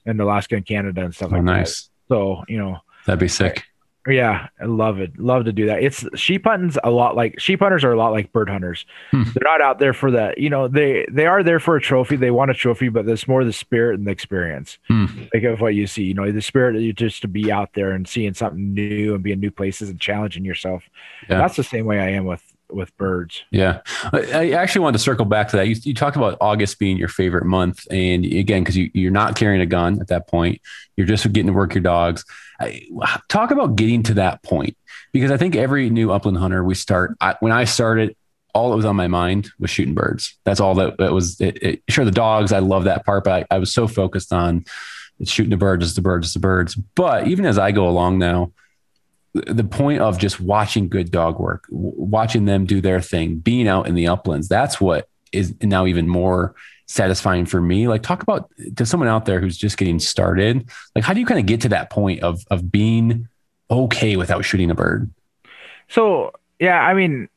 in 0.06 0.20
Alaska 0.20 0.56
and 0.56 0.66
Canada 0.66 1.02
and 1.04 1.14
stuff 1.14 1.30
Oh, 1.32 1.36
like 1.36 1.44
nice. 1.44 1.84
that. 2.08 2.14
So, 2.14 2.44
you 2.48 2.58
know, 2.58 2.78
That'd 3.06 3.20
be 3.20 3.28
sick. 3.28 3.64
Yeah, 4.06 4.48
I 4.60 4.66
love 4.66 4.98
it. 4.98 5.18
Love 5.18 5.46
to 5.46 5.52
do 5.52 5.66
that. 5.66 5.82
It's 5.82 6.04
sheep 6.14 6.44
hunting's 6.44 6.76
a 6.84 6.90
lot 6.90 7.16
like 7.16 7.40
sheep 7.40 7.60
hunters 7.60 7.84
are 7.84 7.92
a 7.92 7.96
lot 7.96 8.12
like 8.12 8.32
bird 8.32 8.50
hunters. 8.50 8.84
Hmm. 9.10 9.22
They're 9.22 9.42
not 9.42 9.62
out 9.62 9.78
there 9.78 9.94
for 9.94 10.10
that. 10.10 10.38
You 10.38 10.50
know, 10.50 10.68
they 10.68 11.06
they 11.10 11.26
are 11.26 11.42
there 11.42 11.60
for 11.60 11.76
a 11.76 11.80
trophy. 11.80 12.16
They 12.16 12.30
want 12.30 12.50
a 12.50 12.54
trophy, 12.54 12.90
but 12.90 13.08
it's 13.08 13.26
more 13.26 13.44
the 13.44 13.52
spirit 13.52 13.98
and 13.98 14.06
the 14.06 14.10
experience. 14.10 14.78
Hmm. 14.88 15.06
Like 15.32 15.44
of 15.44 15.60
what 15.60 15.74
you 15.74 15.86
see. 15.86 16.04
You 16.04 16.14
know, 16.14 16.30
the 16.30 16.42
spirit 16.42 16.76
of 16.76 16.82
you 16.82 16.92
just 16.92 17.22
to 17.22 17.28
be 17.28 17.50
out 17.50 17.70
there 17.74 17.92
and 17.92 18.06
seeing 18.06 18.34
something 18.34 18.74
new 18.74 19.14
and 19.14 19.22
being 19.22 19.40
new 19.40 19.50
places 19.50 19.88
and 19.88 19.98
challenging 19.98 20.44
yourself. 20.44 20.82
Yeah. 21.28 21.38
That's 21.38 21.56
the 21.56 21.64
same 21.64 21.86
way 21.86 22.00
I 22.00 22.10
am 22.10 22.26
with 22.26 22.42
with 22.70 22.96
birds. 22.98 23.42
Yeah. 23.50 23.80
I 24.12 24.20
I 24.32 24.50
actually 24.50 24.82
wanted 24.82 24.98
to 24.98 25.04
circle 25.04 25.24
back 25.24 25.48
to 25.48 25.56
that. 25.56 25.68
You, 25.68 25.76
you 25.82 25.94
talked 25.94 26.16
about 26.16 26.36
August 26.40 26.78
being 26.78 26.96
your 26.96 27.08
favorite 27.08 27.46
month. 27.46 27.86
And 27.90 28.24
again, 28.24 28.62
because 28.62 28.76
you, 28.76 28.90
you're 28.92 29.10
not 29.10 29.36
carrying 29.36 29.60
a 29.60 29.66
gun 29.66 30.00
at 30.00 30.08
that 30.08 30.28
point, 30.28 30.60
you're 30.96 31.06
just 31.06 31.24
getting 31.32 31.46
to 31.46 31.52
work 31.52 31.74
your 31.74 31.82
dogs. 31.82 32.24
I, 32.60 32.86
talk 33.28 33.50
about 33.50 33.76
getting 33.76 34.02
to 34.04 34.14
that 34.14 34.42
point 34.42 34.76
because 35.12 35.30
I 35.30 35.36
think 35.36 35.56
every 35.56 35.90
new 35.90 36.12
upland 36.12 36.38
hunter 36.38 36.62
we 36.62 36.74
start, 36.74 37.16
I, 37.20 37.36
when 37.40 37.52
I 37.52 37.64
started, 37.64 38.16
all 38.54 38.70
that 38.70 38.76
was 38.76 38.84
on 38.84 38.96
my 38.96 39.08
mind 39.08 39.50
was 39.58 39.70
shooting 39.70 39.94
birds. 39.94 40.38
That's 40.44 40.60
all 40.60 40.76
that, 40.76 40.98
that 40.98 41.12
was. 41.12 41.40
It, 41.40 41.62
it, 41.62 41.82
sure, 41.88 42.04
the 42.04 42.12
dogs, 42.12 42.52
I 42.52 42.60
love 42.60 42.84
that 42.84 43.04
part, 43.04 43.24
but 43.24 43.46
I, 43.50 43.56
I 43.56 43.58
was 43.58 43.72
so 43.72 43.88
focused 43.88 44.32
on 44.32 44.64
shooting 45.24 45.50
the 45.50 45.56
birds, 45.56 45.84
it's 45.84 45.94
the 45.94 46.02
birds, 46.02 46.28
it's 46.28 46.34
the 46.34 46.40
birds. 46.40 46.74
But 46.74 47.26
even 47.26 47.46
as 47.46 47.58
I 47.58 47.72
go 47.72 47.88
along 47.88 48.18
now, 48.18 48.52
the 49.32 49.64
point 49.64 50.00
of 50.00 50.18
just 50.18 50.40
watching 50.40 50.88
good 50.88 51.10
dog 51.10 51.40
work, 51.40 51.64
watching 51.70 52.44
them 52.44 52.66
do 52.66 52.80
their 52.80 53.00
thing, 53.00 53.36
being 53.38 53.66
out 53.66 53.88
in 53.88 53.96
the 53.96 54.06
uplands, 54.06 54.48
that's 54.48 54.80
what 54.80 55.08
is 55.34 55.54
now 55.62 55.86
even 55.86 56.08
more 56.08 56.54
satisfying 56.86 57.46
for 57.46 57.60
me. 57.60 57.88
Like 57.88 58.02
talk 58.02 58.22
about 58.22 58.50
to 58.76 58.86
someone 58.86 59.08
out 59.08 59.24
there 59.24 59.40
who's 59.40 59.56
just 59.56 59.76
getting 59.76 59.98
started, 59.98 60.68
like 60.94 61.04
how 61.04 61.12
do 61.12 61.20
you 61.20 61.26
kind 61.26 61.40
of 61.40 61.46
get 61.46 61.60
to 61.62 61.68
that 61.70 61.90
point 61.90 62.20
of 62.22 62.44
of 62.50 62.70
being 62.70 63.28
okay 63.70 64.16
without 64.16 64.44
shooting 64.44 64.70
a 64.70 64.74
bird? 64.74 65.10
So 65.88 66.32
yeah, 66.58 66.80
I 66.80 66.94
mean, 66.94 67.28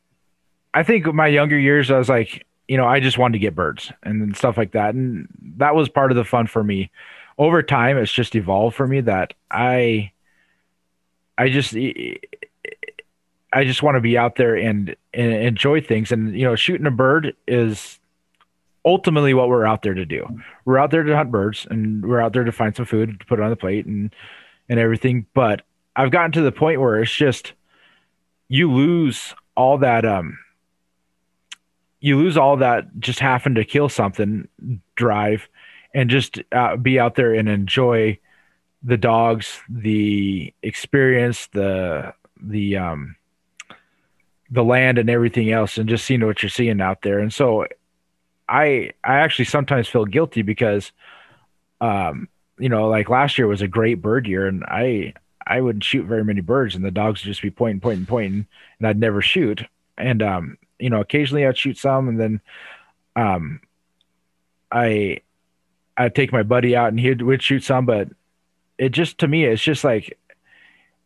I 0.73 0.83
think 0.83 1.05
my 1.13 1.27
younger 1.27 1.57
years, 1.57 1.89
I 1.89 1.97
was 1.97 2.09
like, 2.09 2.45
you 2.67 2.77
know, 2.77 2.85
I 2.85 2.99
just 2.99 3.17
wanted 3.17 3.33
to 3.33 3.39
get 3.39 3.55
birds 3.55 3.91
and 4.03 4.35
stuff 4.35 4.57
like 4.57 4.73
that, 4.73 4.93
and 4.93 5.27
that 5.57 5.75
was 5.75 5.89
part 5.89 6.11
of 6.11 6.17
the 6.17 6.25
fun 6.25 6.47
for 6.47 6.63
me. 6.63 6.91
Over 7.37 7.63
time, 7.63 7.97
it's 7.97 8.11
just 8.11 8.35
evolved 8.35 8.75
for 8.75 8.87
me 8.87 9.01
that 9.01 9.33
I, 9.49 10.11
I 11.37 11.49
just, 11.49 11.73
I 13.53 13.63
just 13.63 13.81
want 13.81 13.95
to 13.95 14.01
be 14.01 14.17
out 14.17 14.35
there 14.35 14.55
and, 14.55 14.95
and 15.13 15.33
enjoy 15.33 15.81
things, 15.81 16.11
and 16.11 16.37
you 16.37 16.45
know, 16.45 16.55
shooting 16.55 16.85
a 16.85 16.91
bird 16.91 17.35
is 17.47 17.99
ultimately 18.85 19.33
what 19.33 19.49
we're 19.49 19.65
out 19.65 19.83
there 19.83 19.93
to 19.93 20.05
do. 20.05 20.25
We're 20.65 20.77
out 20.77 20.91
there 20.91 21.03
to 21.03 21.15
hunt 21.15 21.31
birds, 21.31 21.67
and 21.69 22.05
we're 22.05 22.21
out 22.21 22.33
there 22.33 22.43
to 22.43 22.51
find 22.51 22.75
some 22.75 22.85
food 22.85 23.19
to 23.19 23.25
put 23.25 23.39
on 23.39 23.49
the 23.49 23.55
plate 23.55 23.85
and 23.85 24.13
and 24.69 24.79
everything. 24.79 25.25
But 25.33 25.61
I've 25.95 26.11
gotten 26.11 26.31
to 26.33 26.41
the 26.41 26.51
point 26.51 26.81
where 26.81 27.01
it's 27.01 27.13
just 27.13 27.53
you 28.49 28.71
lose 28.71 29.33
all 29.55 29.79
that 29.79 30.05
um 30.05 30.37
you 31.99 32.17
lose 32.17 32.37
all 32.37 32.57
that 32.57 32.85
just 32.99 33.19
having 33.19 33.55
to 33.55 33.65
kill 33.65 33.89
something 33.89 34.47
drive 34.95 35.49
and 35.93 36.09
just 36.09 36.39
uh, 36.51 36.75
be 36.75 36.99
out 36.99 37.15
there 37.15 37.33
and 37.33 37.49
enjoy 37.49 38.17
the 38.83 38.97
dogs 38.97 39.59
the 39.69 40.53
experience 40.61 41.47
the 41.53 42.13
the 42.41 42.77
um 42.77 43.15
the 44.51 44.63
land 44.63 44.97
and 44.97 45.09
everything 45.09 45.51
else 45.51 45.77
and 45.77 45.89
just 45.89 46.05
seeing 46.05 46.25
what 46.25 46.41
you're 46.41 46.49
seeing 46.49 46.81
out 46.81 47.01
there 47.01 47.19
and 47.19 47.33
so 47.33 47.65
i 48.47 48.91
i 49.03 49.15
actually 49.15 49.45
sometimes 49.45 49.87
feel 49.87 50.05
guilty 50.05 50.41
because 50.41 50.91
um 51.81 52.27
you 52.57 52.69
know 52.69 52.87
like 52.87 53.09
last 53.09 53.37
year 53.37 53.47
was 53.47 53.61
a 53.61 53.67
great 53.67 54.01
bird 54.01 54.25
year 54.25 54.47
and 54.47 54.63
i 54.65 55.13
I 55.47 55.61
wouldn't 55.61 55.83
shoot 55.83 56.05
very 56.05 56.23
many 56.23 56.41
birds, 56.41 56.75
and 56.75 56.83
the 56.83 56.91
dogs 56.91 57.23
would 57.23 57.31
just 57.31 57.41
be 57.41 57.49
pointing, 57.49 57.79
pointing, 57.79 58.05
pointing, 58.05 58.47
and 58.79 58.87
I'd 58.87 58.99
never 58.99 59.21
shoot. 59.21 59.63
And 59.97 60.21
um, 60.21 60.57
you 60.77 60.89
know, 60.89 60.99
occasionally 60.99 61.45
I'd 61.45 61.57
shoot 61.57 61.77
some, 61.77 62.09
and 62.09 62.19
then 62.19 62.41
um, 63.15 63.61
I 64.71 65.21
I'd 65.95 66.15
take 66.15 66.31
my 66.31 66.43
buddy 66.43 66.75
out, 66.75 66.89
and 66.89 66.99
he 66.99 67.13
would 67.13 67.41
shoot 67.41 67.63
some. 67.63 67.85
But 67.85 68.09
it 68.77 68.89
just 68.89 69.19
to 69.19 69.27
me, 69.27 69.45
it's 69.45 69.61
just 69.61 69.83
like 69.83 70.17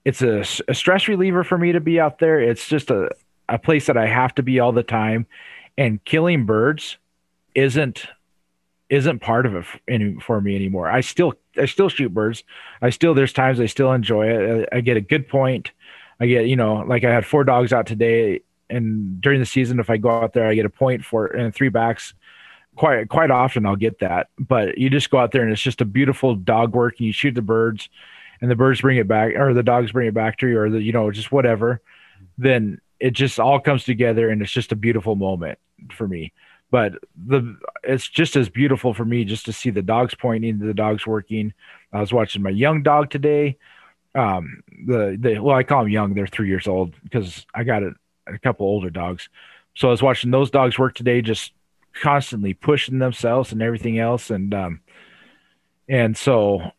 it's 0.03 0.21
a, 0.21 0.43
a 0.67 0.73
stress 0.73 1.07
reliever 1.07 1.43
for 1.43 1.57
me 1.57 1.73
to 1.73 1.79
be 1.79 1.99
out 1.99 2.19
there. 2.19 2.41
It's 2.41 2.67
just 2.67 2.89
a 2.89 3.11
a 3.51 3.59
place 3.59 3.87
that 3.87 3.97
I 3.97 4.07
have 4.07 4.35
to 4.35 4.43
be 4.43 4.59
all 4.59 4.71
the 4.71 4.83
time, 4.83 5.27
and 5.77 6.03
killing 6.03 6.45
birds 6.45 6.97
isn't 7.55 8.05
isn't 8.89 9.19
part 9.19 9.45
of 9.45 9.55
it 9.55 9.65
any, 9.87 10.15
for 10.19 10.41
me 10.41 10.55
anymore. 10.55 10.89
I 10.89 11.01
still 11.01 11.33
I 11.57 11.65
still 11.65 11.89
shoot 11.89 12.13
birds. 12.13 12.43
I 12.81 12.89
still 12.89 13.13
there's 13.13 13.33
times 13.33 13.59
I 13.59 13.65
still 13.65 13.91
enjoy 13.91 14.27
it. 14.27 14.69
I, 14.71 14.77
I 14.77 14.81
get 14.81 14.97
a 14.97 15.01
good 15.01 15.27
point. 15.27 15.71
I 16.19 16.27
get 16.27 16.47
you 16.47 16.55
know 16.55 16.75
like 16.87 17.03
I 17.03 17.13
had 17.13 17.25
four 17.25 17.43
dogs 17.43 17.73
out 17.73 17.87
today, 17.87 18.41
and 18.69 19.21
during 19.21 19.39
the 19.39 19.45
season, 19.45 19.79
if 19.79 19.89
I 19.89 19.97
go 19.97 20.09
out 20.09 20.33
there, 20.33 20.47
I 20.47 20.55
get 20.55 20.65
a 20.65 20.69
point 20.69 21.05
for 21.05 21.25
and 21.27 21.53
three 21.53 21.69
backs 21.69 22.13
quite 22.75 23.09
quite 23.09 23.31
often 23.31 23.65
I'll 23.65 23.75
get 23.75 23.99
that. 23.99 24.29
But 24.39 24.77
you 24.77 24.89
just 24.89 25.09
go 25.09 25.17
out 25.17 25.31
there 25.31 25.43
and 25.43 25.51
it's 25.51 25.61
just 25.61 25.81
a 25.81 25.85
beautiful 25.85 26.35
dog 26.35 26.73
work 26.73 26.95
and 26.97 27.07
you 27.07 27.13
shoot 27.13 27.35
the 27.35 27.41
birds 27.41 27.89
and 28.41 28.49
the 28.49 28.55
birds 28.55 28.81
bring 28.81 28.97
it 28.97 29.07
back 29.07 29.35
or 29.35 29.53
the 29.53 29.63
dogs 29.63 29.91
bring 29.91 30.07
it 30.07 30.13
back 30.13 30.37
to 30.39 30.47
you 30.47 30.59
or 30.59 30.69
the 30.69 30.81
you 30.81 30.91
know 30.91 31.11
just 31.11 31.31
whatever. 31.31 31.81
Then 32.37 32.79
it 33.01 33.11
just 33.11 33.39
all 33.39 33.59
comes 33.59 33.83
together 33.83 34.29
and 34.29 34.41
it's 34.41 34.51
just 34.51 34.71
a 34.71 34.75
beautiful 34.75 35.15
moment 35.15 35.57
for 35.91 36.07
me. 36.07 36.31
But 36.69 36.93
the 37.15 37.57
it's 37.83 38.07
just 38.07 38.35
as 38.35 38.47
beautiful 38.47 38.93
for 38.93 39.03
me 39.03 39.25
just 39.25 39.45
to 39.45 39.53
see 39.53 39.71
the 39.71 39.81
dogs 39.81 40.15
pointing, 40.15 40.59
the 40.59 40.73
dogs 40.73 41.05
working. 41.05 41.53
I 41.91 41.99
was 41.99 42.13
watching 42.13 42.43
my 42.43 42.51
young 42.51 42.83
dog 42.83 43.09
today. 43.09 43.57
Um, 44.13 44.63
the 44.85 45.17
the 45.19 45.39
well, 45.39 45.55
I 45.55 45.63
call 45.63 45.83
them 45.83 45.91
young. 45.91 46.13
They're 46.13 46.27
three 46.27 46.47
years 46.47 46.67
old 46.67 46.93
because 47.03 47.45
I 47.53 47.63
got 47.63 47.83
a, 47.83 47.93
a 48.27 48.37
couple 48.37 48.67
older 48.67 48.91
dogs. 48.91 49.27
So 49.75 49.87
I 49.87 49.91
was 49.91 50.03
watching 50.03 50.31
those 50.31 50.51
dogs 50.51 50.77
work 50.77 50.93
today, 50.95 51.21
just 51.21 51.51
constantly 51.93 52.53
pushing 52.53 52.99
themselves 52.99 53.51
and 53.51 53.61
everything 53.61 53.99
else, 53.99 54.29
and 54.29 54.53
um, 54.53 54.81
and 55.89 56.15
so 56.15 56.71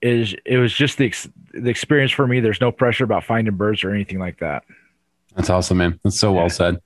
is 0.00 0.34
it 0.46 0.58
was 0.58 0.72
just 0.72 0.96
the 0.96 1.12
the 1.52 1.70
experience 1.70 2.12
for 2.12 2.26
me. 2.26 2.40
There's 2.40 2.60
no 2.60 2.72
pressure 2.72 3.04
about 3.04 3.24
finding 3.24 3.56
birds 3.56 3.84
or 3.84 3.90
anything 3.90 4.18
like 4.18 4.38
that. 4.38 4.64
That's 5.38 5.50
awesome, 5.50 5.78
man. 5.78 6.00
That's 6.02 6.18
so 6.18 6.32
well 6.32 6.50
said. 6.50 6.78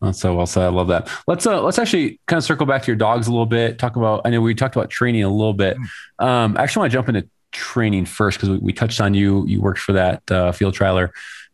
That's 0.00 0.18
so 0.18 0.34
well 0.34 0.46
said. 0.46 0.64
I 0.64 0.68
love 0.68 0.88
that. 0.88 1.10
Let's 1.26 1.46
uh, 1.46 1.60
let's 1.60 1.78
actually 1.78 2.18
kind 2.26 2.38
of 2.38 2.44
circle 2.44 2.64
back 2.64 2.82
to 2.82 2.86
your 2.86 2.96
dogs 2.96 3.26
a 3.26 3.30
little 3.30 3.44
bit. 3.44 3.78
Talk 3.78 3.96
about. 3.96 4.22
I 4.24 4.30
know 4.30 4.40
we 4.40 4.54
talked 4.54 4.74
about 4.74 4.88
training 4.88 5.22
a 5.22 5.28
little 5.28 5.52
bit. 5.52 5.76
Mm. 6.18 6.24
Um, 6.26 6.56
I 6.56 6.62
actually 6.62 6.80
want 6.80 6.92
to 6.92 6.96
jump 6.96 7.08
into 7.10 7.28
training 7.52 8.06
first 8.06 8.38
because 8.38 8.48
we, 8.48 8.58
we, 8.58 8.72
touched 8.72 8.98
on 8.98 9.12
you. 9.12 9.46
You 9.46 9.60
worked 9.60 9.78
for 9.78 9.92
that 9.92 10.30
uh, 10.30 10.52
field 10.52 10.74
trialer. 10.74 11.10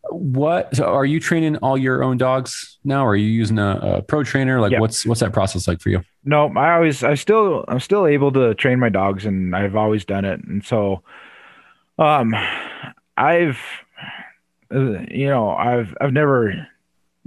What 0.09 0.73
so 0.77 0.85
are 0.85 1.05
you 1.05 1.19
training 1.19 1.57
all 1.57 1.77
your 1.77 2.03
own 2.03 2.17
dogs 2.17 2.79
now? 2.85 3.05
Or 3.05 3.09
are 3.09 3.15
you 3.17 3.27
using 3.27 3.59
a, 3.59 3.79
a 3.81 4.01
pro 4.01 4.23
trainer? 4.23 4.61
Like, 4.61 4.71
yep. 4.71 4.79
what's 4.79 5.05
what's 5.05 5.19
that 5.19 5.33
process 5.33 5.67
like 5.67 5.81
for 5.81 5.89
you? 5.89 6.03
No, 6.23 6.47
I 6.55 6.75
always 6.75 7.03
I 7.03 7.15
still 7.15 7.65
I'm 7.67 7.81
still 7.81 8.07
able 8.07 8.31
to 8.31 8.55
train 8.55 8.79
my 8.79 8.89
dogs, 8.89 9.25
and 9.25 9.53
I've 9.53 9.75
always 9.75 10.05
done 10.05 10.23
it. 10.23 10.41
And 10.41 10.63
so, 10.65 11.03
um, 11.99 12.33
I've 13.17 13.59
you 14.71 15.27
know 15.27 15.49
I've 15.49 15.95
I've 15.99 16.13
never 16.13 16.67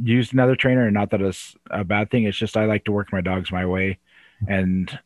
used 0.03 0.33
another 0.33 0.57
trainer, 0.57 0.85
and 0.85 0.95
not 0.95 1.11
that 1.11 1.23
it's 1.23 1.57
a 1.71 1.85
bad 1.85 2.11
thing. 2.11 2.25
It's 2.25 2.39
just 2.39 2.57
I 2.57 2.67
like 2.67 2.85
to 2.85 2.93
work 2.93 3.13
my 3.13 3.21
dogs 3.21 3.53
my 3.53 3.67
way, 3.67 3.99
and 4.47 4.99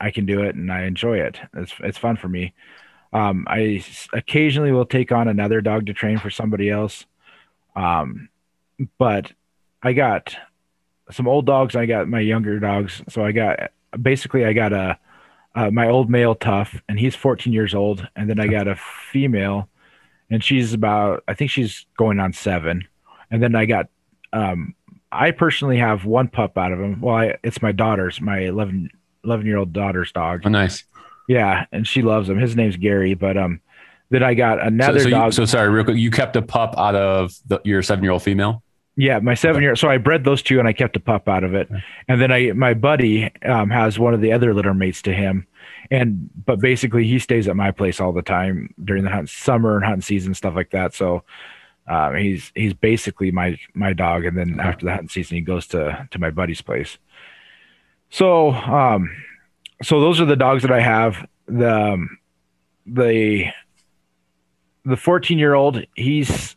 I 0.00 0.10
can 0.10 0.26
do 0.26 0.42
it, 0.42 0.54
and 0.54 0.72
I 0.72 0.84
enjoy 0.84 1.18
it. 1.18 1.38
It's 1.54 1.74
it's 1.80 1.98
fun 1.98 2.16
for 2.16 2.28
me. 2.28 2.54
Um, 3.12 3.44
I 3.48 3.84
occasionally 4.12 4.72
will 4.72 4.86
take 4.86 5.10
on 5.10 5.28
another 5.28 5.60
dog 5.60 5.86
to 5.86 5.92
train 5.92 6.18
for 6.18 6.30
somebody 6.30 6.70
else, 6.70 7.06
um, 7.74 8.28
but 8.98 9.32
I 9.82 9.92
got 9.92 10.36
some 11.10 11.26
old 11.26 11.46
dogs. 11.46 11.74
I 11.74 11.86
got 11.86 12.08
my 12.08 12.20
younger 12.20 12.60
dogs, 12.60 13.02
so 13.08 13.24
I 13.24 13.32
got 13.32 13.72
basically 14.00 14.44
I 14.44 14.52
got 14.52 14.72
a 14.72 14.98
uh, 15.54 15.70
my 15.70 15.88
old 15.88 16.08
male 16.08 16.34
tough, 16.34 16.80
and 16.88 16.98
he's 16.98 17.16
14 17.16 17.52
years 17.52 17.74
old, 17.74 18.06
and 18.14 18.30
then 18.30 18.38
I 18.38 18.46
got 18.46 18.68
a 18.68 18.76
female, 18.76 19.68
and 20.30 20.42
she's 20.42 20.72
about 20.72 21.24
I 21.28 21.34
think 21.34 21.50
she's 21.50 21.86
going 21.96 22.20
on 22.20 22.32
seven, 22.32 22.86
and 23.30 23.42
then 23.42 23.54
I 23.54 23.66
got 23.66 23.88
um, 24.32 24.74
I 25.12 25.32
personally 25.32 25.78
have 25.78 26.04
one 26.04 26.28
pup 26.28 26.56
out 26.56 26.72
of 26.72 26.80
him. 26.80 27.00
Well, 27.00 27.16
I, 27.16 27.36
it's 27.42 27.62
my 27.62 27.72
daughter's, 27.72 28.20
my 28.20 28.40
11, 28.40 28.90
11 29.24 29.46
year 29.46 29.56
old 29.56 29.72
daughter's 29.72 30.12
dog. 30.12 30.42
Oh, 30.44 30.48
nice. 30.48 30.84
Yeah, 31.28 31.66
and 31.72 31.86
she 31.86 32.02
loves 32.02 32.28
him. 32.28 32.38
His 32.38 32.56
name's 32.56 32.76
Gary, 32.76 33.14
but 33.14 33.36
um, 33.36 33.60
then 34.10 34.22
I 34.22 34.34
got 34.34 34.60
another 34.60 35.00
so, 35.00 35.04
so 35.04 35.10
dog. 35.10 35.26
You, 35.26 35.32
so 35.32 35.44
sorry, 35.44 35.68
real 35.68 35.84
quick. 35.84 35.96
You 35.96 36.10
kept 36.10 36.36
a 36.36 36.42
pup 36.42 36.74
out 36.76 36.94
of 36.94 37.32
the, 37.46 37.60
your 37.64 37.82
seven 37.82 38.02
year 38.02 38.12
old 38.12 38.22
female. 38.22 38.62
Yeah, 38.96 39.18
my 39.20 39.34
seven 39.34 39.62
year. 39.62 39.76
So 39.76 39.88
I 39.88 39.98
bred 39.98 40.24
those 40.24 40.42
two, 40.42 40.58
and 40.58 40.66
I 40.66 40.72
kept 40.72 40.96
a 40.96 41.00
pup 41.00 41.28
out 41.28 41.44
of 41.44 41.54
it. 41.54 41.68
And 42.08 42.20
then 42.20 42.32
I, 42.32 42.52
my 42.52 42.74
buddy, 42.74 43.32
um, 43.44 43.70
has 43.70 43.98
one 43.98 44.12
of 44.12 44.20
the 44.20 44.32
other 44.32 44.52
litter 44.52 44.74
mates 44.74 45.02
to 45.02 45.12
him, 45.12 45.46
and 45.90 46.30
but 46.44 46.60
basically 46.60 47.06
he 47.06 47.18
stays 47.18 47.48
at 47.48 47.56
my 47.56 47.70
place 47.70 48.00
all 48.00 48.12
the 48.12 48.22
time 48.22 48.74
during 48.82 49.04
the 49.04 49.10
hunt, 49.10 49.28
summer 49.28 49.76
and 49.76 49.84
hunting 49.84 50.02
season 50.02 50.34
stuff 50.34 50.54
like 50.54 50.70
that. 50.70 50.94
So 50.94 51.24
um, 51.86 52.16
he's 52.16 52.52
he's 52.54 52.74
basically 52.74 53.30
my 53.30 53.58
my 53.74 53.92
dog, 53.92 54.24
and 54.24 54.36
then 54.36 54.60
okay. 54.60 54.68
after 54.68 54.86
the 54.86 54.92
hunting 54.92 55.08
season, 55.08 55.36
he 55.36 55.42
goes 55.42 55.66
to 55.68 56.06
to 56.10 56.18
my 56.18 56.30
buddy's 56.30 56.62
place. 56.62 56.98
So 58.10 58.50
um, 58.50 59.10
so 59.82 60.00
those 60.00 60.20
are 60.20 60.26
the 60.26 60.36
dogs 60.36 60.62
that 60.62 60.72
I 60.72 60.80
have. 60.80 61.26
The 61.46 61.92
um, 61.92 62.18
the 62.86 63.46
the 64.84 64.96
14 64.96 65.38
year 65.38 65.54
old, 65.54 65.84
he's 65.94 66.56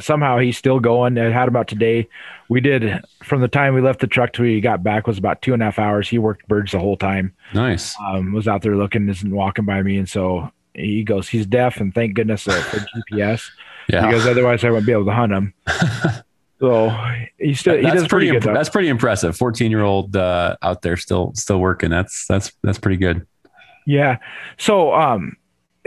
somehow 0.00 0.38
he's 0.38 0.58
still 0.58 0.80
going. 0.80 1.18
I 1.18 1.30
had 1.30 1.48
about 1.48 1.68
today. 1.68 2.08
We 2.48 2.60
did 2.60 3.02
from 3.22 3.40
the 3.40 3.48
time 3.48 3.74
we 3.74 3.80
left 3.80 4.00
the 4.00 4.06
truck 4.06 4.32
till 4.32 4.44
we 4.44 4.60
got 4.60 4.82
back 4.82 5.06
was 5.06 5.18
about 5.18 5.42
two 5.42 5.52
and 5.52 5.62
a 5.62 5.66
half 5.66 5.78
hours. 5.78 6.08
He 6.08 6.18
worked 6.18 6.46
birds 6.48 6.72
the 6.72 6.78
whole 6.78 6.96
time. 6.96 7.34
Nice. 7.54 7.96
Um, 8.00 8.32
was 8.32 8.48
out 8.48 8.62
there 8.62 8.76
looking, 8.76 9.08
isn't 9.08 9.30
walking 9.30 9.64
by 9.64 9.82
me, 9.82 9.98
and 9.98 10.08
so 10.08 10.50
he 10.74 11.04
goes. 11.04 11.28
He's 11.28 11.46
deaf, 11.46 11.78
and 11.78 11.94
thank 11.94 12.14
goodness 12.14 12.46
uh, 12.46 12.60
for 12.62 12.78
GPS 13.12 13.50
yeah. 13.88 14.06
because 14.06 14.26
otherwise 14.26 14.64
I 14.64 14.70
wouldn't 14.70 14.86
be 14.86 14.92
able 14.92 15.06
to 15.06 15.12
hunt 15.12 15.32
him. 15.32 15.54
so 16.60 16.90
he 17.38 17.54
still 17.54 17.76
he 17.76 17.82
that's 17.82 17.94
does 17.94 18.08
pretty, 18.08 18.28
pretty 18.28 18.46
good. 18.46 18.54
That's 18.54 18.68
pretty 18.68 18.88
impressive. 18.88 19.36
Fourteen 19.36 19.70
year 19.70 19.82
old 19.82 20.16
uh, 20.16 20.56
out 20.62 20.82
there 20.82 20.96
still 20.96 21.32
still 21.34 21.58
working. 21.58 21.90
That's 21.90 22.26
that's 22.26 22.52
that's 22.62 22.78
pretty 22.78 22.98
good. 22.98 23.26
Yeah. 23.86 24.18
So 24.58 24.94
um, 24.94 25.36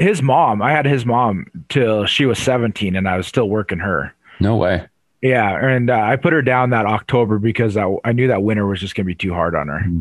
his 0.01 0.21
mom, 0.21 0.61
I 0.61 0.71
had 0.71 0.85
his 0.85 1.05
mom 1.05 1.45
till 1.69 2.05
she 2.05 2.25
was 2.25 2.39
seventeen, 2.39 2.95
and 2.95 3.07
I 3.07 3.17
was 3.17 3.27
still 3.27 3.49
working 3.49 3.79
her. 3.79 4.13
No 4.39 4.57
way. 4.57 4.87
Yeah, 5.21 5.55
and 5.55 5.89
uh, 5.89 5.99
I 5.99 6.15
put 6.15 6.33
her 6.33 6.41
down 6.41 6.71
that 6.71 6.85
October 6.85 7.37
because 7.37 7.77
I, 7.77 7.85
I 8.03 8.11
knew 8.11 8.27
that 8.27 8.41
winter 8.41 8.65
was 8.65 8.79
just 8.79 8.95
gonna 8.95 9.05
be 9.05 9.15
too 9.15 9.33
hard 9.33 9.55
on 9.55 9.67
her. 9.67 9.79
Mm-hmm. 9.79 9.99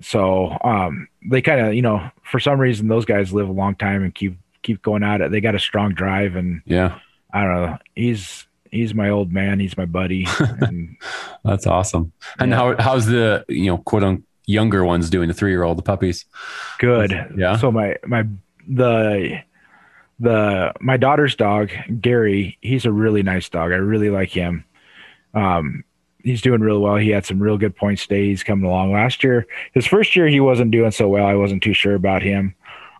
So 0.00 0.58
um, 0.64 1.06
they 1.24 1.40
kind 1.40 1.60
of, 1.60 1.74
you 1.74 1.82
know, 1.82 2.10
for 2.24 2.40
some 2.40 2.60
reason, 2.60 2.88
those 2.88 3.04
guys 3.04 3.32
live 3.32 3.48
a 3.48 3.52
long 3.52 3.76
time 3.76 4.02
and 4.02 4.12
keep 4.12 4.36
keep 4.62 4.82
going 4.82 5.02
at 5.04 5.20
it. 5.20 5.30
They 5.30 5.40
got 5.40 5.54
a 5.54 5.60
strong 5.60 5.94
drive, 5.94 6.34
and 6.34 6.62
yeah, 6.64 6.98
I 7.32 7.44
don't 7.44 7.54
know. 7.54 7.78
He's 7.94 8.46
he's 8.72 8.94
my 8.94 9.10
old 9.10 9.32
man. 9.32 9.60
He's 9.60 9.76
my 9.76 9.86
buddy. 9.86 10.26
And, 10.60 10.96
That's 11.44 11.66
awesome. 11.66 12.12
And 12.38 12.50
yeah. 12.50 12.56
how 12.56 12.76
how's 12.78 13.06
the 13.06 13.44
you 13.48 13.66
know 13.66 13.78
quote 13.78 14.02
unquote 14.02 14.26
younger 14.46 14.84
ones 14.84 15.10
doing? 15.10 15.28
The 15.28 15.34
three 15.34 15.50
year 15.50 15.62
old, 15.62 15.78
the 15.78 15.82
puppies. 15.82 16.24
Good. 16.78 17.12
Yeah. 17.36 17.56
So 17.56 17.70
my 17.70 17.96
my 18.04 18.26
the 18.68 19.40
the 20.20 20.72
my 20.80 20.96
daughter's 20.96 21.34
dog 21.34 21.70
Gary. 22.00 22.58
He's 22.60 22.84
a 22.84 22.92
really 22.92 23.22
nice 23.22 23.48
dog. 23.48 23.72
I 23.72 23.76
really 23.76 24.10
like 24.10 24.30
him. 24.30 24.64
Um, 25.34 25.84
he's 26.22 26.42
doing 26.42 26.60
real 26.60 26.80
well. 26.80 26.96
He 26.96 27.10
had 27.10 27.26
some 27.26 27.40
real 27.40 27.58
good 27.58 27.76
points 27.76 28.06
today. 28.06 28.26
He's 28.26 28.42
coming 28.42 28.64
along. 28.64 28.92
Last 28.92 29.24
year, 29.24 29.46
his 29.72 29.86
first 29.86 30.14
year, 30.14 30.28
he 30.28 30.40
wasn't 30.40 30.70
doing 30.70 30.90
so 30.90 31.08
well. 31.08 31.26
I 31.26 31.34
wasn't 31.34 31.62
too 31.62 31.74
sure 31.74 31.94
about 31.94 32.22
him. 32.22 32.54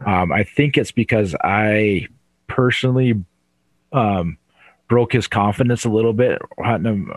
Um, 0.04 0.32
I 0.32 0.42
think 0.42 0.76
it's 0.76 0.90
because 0.90 1.34
I 1.42 2.08
personally 2.48 3.22
um, 3.92 4.38
broke 4.88 5.12
his 5.12 5.28
confidence 5.28 5.84
a 5.84 5.90
little 5.90 6.12
bit. 6.12 6.40
hunting 6.58 7.12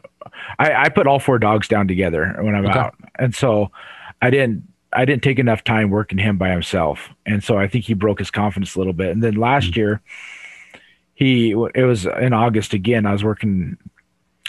I, 0.60 0.74
I, 0.84 0.90
put 0.90 1.08
all 1.08 1.20
four 1.20 1.40
dogs 1.40 1.68
down 1.68 1.88
together 1.88 2.36
when 2.40 2.56
I'm 2.56 2.66
okay. 2.66 2.80
out, 2.80 2.96
and 3.18 3.34
so 3.34 3.72
I 4.22 4.30
didn't. 4.30 4.64
I 4.96 5.06
didn't 5.06 5.24
take 5.24 5.40
enough 5.40 5.64
time 5.64 5.90
working 5.90 6.18
him 6.18 6.38
by 6.38 6.50
himself, 6.50 7.10
and 7.26 7.44
so 7.44 7.58
I 7.58 7.68
think 7.68 7.86
he 7.86 7.94
broke 7.94 8.20
his 8.20 8.32
confidence 8.32 8.76
a 8.76 8.80
little 8.80 8.94
bit. 8.94 9.10
And 9.10 9.24
then 9.24 9.36
last 9.36 9.72
mm-hmm. 9.72 9.80
year, 9.80 10.02
he 11.14 11.52
it 11.52 11.84
was 11.84 12.06
in 12.06 12.34
August 12.34 12.74
again. 12.74 13.06
I 13.06 13.12
was 13.12 13.24
working 13.24 13.78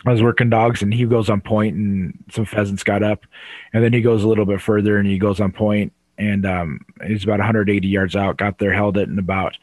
I 0.04 0.12
was 0.12 0.22
working 0.22 0.50
dogs 0.50 0.82
and 0.82 0.92
he 0.92 1.04
goes 1.06 1.30
on 1.30 1.40
point 1.40 1.74
and 1.74 2.16
some 2.30 2.44
pheasants 2.44 2.84
got 2.84 3.02
up 3.02 3.24
and 3.72 3.82
then 3.82 3.92
he 3.92 4.02
goes 4.02 4.22
a 4.22 4.28
little 4.28 4.44
bit 4.44 4.60
further 4.60 4.98
and 4.98 5.08
he 5.08 5.18
goes 5.18 5.40
on 5.40 5.52
point 5.52 5.92
and 6.18 6.46
um, 6.46 6.80
he's 7.06 7.24
about 7.24 7.38
180 7.38 7.86
yards 7.88 8.16
out. 8.16 8.36
Got 8.36 8.58
there, 8.58 8.72
held 8.72 8.96
it, 8.96 9.08
and 9.08 9.18
about 9.18 9.56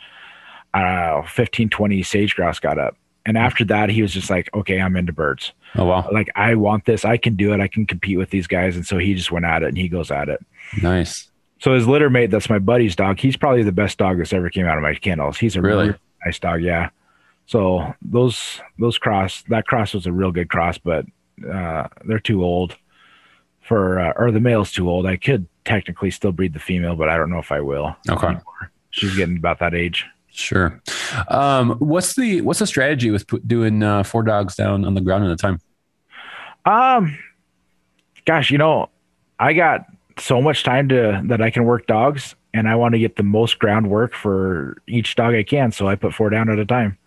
uh, 0.74 1.24
15, 1.24 1.70
20 1.70 2.04
sage 2.04 2.36
grouse 2.36 2.60
got 2.60 2.78
up. 2.78 2.96
And 3.26 3.38
after 3.38 3.64
that, 3.66 3.90
he 3.90 4.02
was 4.02 4.14
just 4.14 4.30
like, 4.30 4.50
"Okay, 4.54 4.82
I'm 4.82 4.98
into 4.98 5.14
birds. 5.14 5.54
Oh 5.76 5.86
wow! 5.86 6.08
Like 6.12 6.30
I 6.36 6.56
want 6.56 6.86
this. 6.86 7.04
I 7.06 7.18
can 7.18 7.36
do 7.36 7.54
it. 7.54 7.60
I 7.60 7.68
can 7.68 7.86
compete 7.86 8.18
with 8.18 8.30
these 8.30 8.48
guys." 8.48 8.76
And 8.76 8.86
so 8.86 8.98
he 8.98 9.14
just 9.14 9.32
went 9.32 9.46
at 9.46 9.64
it, 9.64 9.70
and 9.70 9.78
he 9.78 9.88
goes 9.88 10.12
at 10.12 10.30
it. 10.30 10.44
Nice. 10.82 11.30
So 11.60 11.74
his 11.74 11.88
litter 11.88 12.10
mate, 12.10 12.30
that's 12.30 12.50
my 12.50 12.60
buddy's 12.60 12.96
dog. 12.96 13.20
He's 13.20 13.38
probably 13.38 13.64
the 13.64 13.72
best 13.72 13.98
dog 13.98 14.18
that's 14.18 14.34
ever 14.34 14.50
came 14.50 14.66
out 14.66 14.78
of 14.78 14.84
my 14.84 14.96
kennels. 14.96 15.38
He's 15.38 15.56
a 15.56 15.62
really, 15.62 15.88
really 15.88 16.00
nice 16.26 16.38
dog. 16.38 16.62
Yeah. 16.62 16.90
So 17.46 17.94
those 18.02 18.62
those 18.80 18.98
cross 18.98 19.44
that 19.50 19.66
cross 19.66 19.94
was 19.94 20.06
a 20.06 20.12
real 20.12 20.32
good 20.32 20.50
cross, 20.50 20.78
but 20.78 21.06
uh, 21.50 21.88
they're 22.06 22.20
too 22.20 22.44
old 22.44 22.76
for 23.62 24.00
uh, 24.00 24.14
or 24.16 24.32
the 24.32 24.40
male's 24.40 24.72
too 24.72 24.90
old. 24.90 25.06
I 25.06 25.18
could 25.18 25.48
technically 25.66 26.12
still 26.12 26.32
breed 26.32 26.54
the 26.54 26.60
female, 26.60 26.96
but 26.96 27.10
I 27.10 27.18
don't 27.18 27.30
know 27.30 27.40
if 27.40 27.52
I 27.52 27.62
will. 27.62 27.96
Okay. 28.10 28.28
Anymore. 28.28 28.72
She's 28.92 29.16
getting 29.16 29.38
about 29.38 29.60
that 29.60 29.74
age. 29.74 30.06
Sure. 30.34 30.82
Um, 31.28 31.72
what's 31.78 32.16
the 32.16 32.42
what's 32.42 32.60
the 32.60 32.66
strategy 32.68 33.12
with 33.12 33.26
doing 33.48 33.84
uh, 33.84 34.02
four 34.04 34.24
dogs 34.24 34.56
down 34.56 34.84
on 34.84 34.96
the 34.96 35.02
ground 35.02 35.24
at 35.26 35.32
a 35.32 35.36
time? 35.36 35.60
Um, 36.66 37.18
gosh, 38.26 38.50
you 38.50 38.58
know, 38.58 38.90
I 39.40 39.54
got 39.54 39.86
so 40.18 40.42
much 40.42 40.64
time 40.64 40.90
to 40.90 41.22
that 41.26 41.40
I 41.42 41.52
can 41.52 41.66
work 41.66 41.86
dogs, 41.86 42.36
and 42.54 42.68
I 42.68 42.76
want 42.76 42.94
to 42.94 43.00
get 43.00 43.16
the 43.16 43.24
most 43.24 43.60
groundwork 43.60 44.16
for 44.16 44.78
each 44.88 45.16
dog 45.16 45.36
I 45.36 45.44
can. 45.44 45.72
So 45.72 45.88
I 45.88 45.96
put 45.96 46.14
four 46.16 46.30
down 46.32 46.50
at 46.50 46.58
a 46.58 46.66
time, 46.66 46.98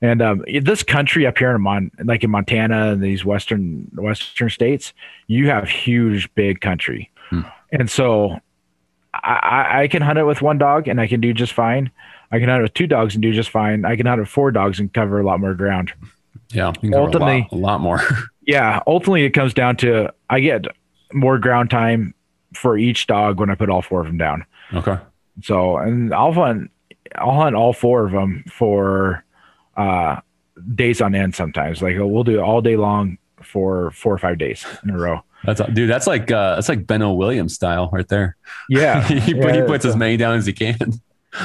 And 0.00 0.22
um, 0.22 0.44
this 0.62 0.84
country 0.84 1.26
up 1.26 1.38
here 1.38 1.54
in 1.56 1.60
Mon, 1.62 1.90
like 2.04 2.22
in 2.22 2.30
Montana 2.30 2.92
and 2.92 3.02
these 3.02 3.24
western 3.24 3.90
western 3.94 4.50
states, 4.50 4.92
you 5.26 5.48
have 5.48 5.68
huge, 5.68 6.32
big 6.34 6.60
country, 6.60 7.10
Hmm. 7.30 7.40
and 7.72 7.90
so 7.90 8.38
I, 9.22 9.82
I- 9.82 9.88
can 9.88 10.02
hunt 10.02 10.18
it 10.18 10.24
with 10.24 10.42
one 10.42 10.58
dog 10.58 10.88
and 10.88 11.00
I 11.00 11.06
can 11.06 11.20
do 11.20 11.32
just 11.32 11.52
fine. 11.52 11.90
I 12.32 12.38
can 12.38 12.48
hunt 12.48 12.60
it 12.60 12.62
with 12.64 12.74
two 12.74 12.86
dogs 12.86 13.14
and 13.14 13.22
do 13.22 13.32
just 13.32 13.50
fine. 13.50 13.84
I 13.84 13.96
can 13.96 14.06
hunt 14.06 14.18
it 14.18 14.22
with 14.22 14.28
four 14.30 14.50
dogs 14.50 14.80
and 14.80 14.92
cover 14.92 15.20
a 15.20 15.24
lot 15.24 15.40
more 15.40 15.54
ground. 15.54 15.92
Yeah. 16.50 16.72
Cover 16.72 16.86
a 16.86 16.90
lot, 16.90 17.00
Ultimately- 17.06 17.48
a 17.52 17.56
lot 17.56 17.80
more. 17.80 18.00
Yeah, 18.46 18.80
ultimately 18.86 19.24
it 19.24 19.30
comes 19.30 19.54
down 19.54 19.76
to 19.78 20.12
I 20.28 20.40
get 20.40 20.66
more 21.14 21.38
ground 21.38 21.70
time 21.70 22.12
for 22.52 22.76
each 22.76 23.06
dog 23.06 23.40
when 23.40 23.48
I 23.48 23.54
put 23.54 23.70
all 23.70 23.80
four 23.80 24.00
of 24.00 24.06
them 24.06 24.18
down. 24.18 24.44
okay. 24.74 24.98
So, 25.42 25.78
and 25.78 26.12
I'll 26.12 26.32
hunt, 26.34 26.70
I'll 27.14 27.32
hunt 27.40 27.56
all 27.56 27.72
four 27.72 28.04
of 28.04 28.12
them 28.12 28.44
for 28.52 29.24
uh, 29.78 30.20
days 30.74 31.00
on 31.00 31.14
end. 31.14 31.34
Sometimes, 31.34 31.80
like 31.80 31.96
we'll 31.98 32.22
do 32.22 32.34
it 32.38 32.42
all 32.42 32.60
day 32.60 32.76
long 32.76 33.16
for 33.40 33.90
four 33.92 34.12
or 34.12 34.18
five 34.18 34.36
days 34.36 34.66
in 34.84 34.90
a 34.90 34.98
row. 34.98 35.24
That's 35.44 35.60
dude. 35.72 35.90
That's 35.90 36.06
like 36.06 36.30
uh, 36.30 36.54
that's 36.56 36.68
like 36.68 36.86
Ben 36.86 37.02
O. 37.02 37.12
Williams 37.12 37.54
style 37.54 37.90
right 37.92 38.08
there. 38.08 38.36
Yeah, 38.68 39.02
he, 39.08 39.34
put- 39.34 39.52
he 39.52 39.58
yeah, 39.58 39.66
puts 39.66 39.84
as 39.84 39.96
many 39.96 40.16
down 40.16 40.36
as 40.36 40.46
he 40.46 40.52
can. 40.52 40.76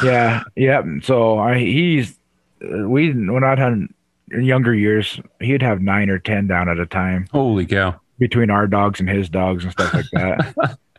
yeah, 0.04 0.44
yeah. 0.56 0.82
So 1.04 1.38
I, 1.40 1.58
he's 1.60 2.18
we 2.62 3.12
when 3.12 3.44
I'd 3.44 3.60
hunt 3.60 3.94
in 4.32 4.44
younger 4.44 4.74
years, 4.76 5.20
he'd 5.40 5.62
have 5.62 5.82
nine 5.82 6.10
or 6.10 6.20
ten 6.20 6.48
down 6.48 6.70
at 6.70 6.80
a 6.80 6.86
time 6.86 7.28
Holy 7.32 7.66
cow! 7.66 8.00
between 8.20 8.50
our 8.50 8.68
dogs 8.68 9.00
and 9.00 9.10
his 9.10 9.28
dogs 9.30 9.64
and 9.64 9.74
stuff 9.74 9.94
like 9.94 10.06
that. 10.14 10.78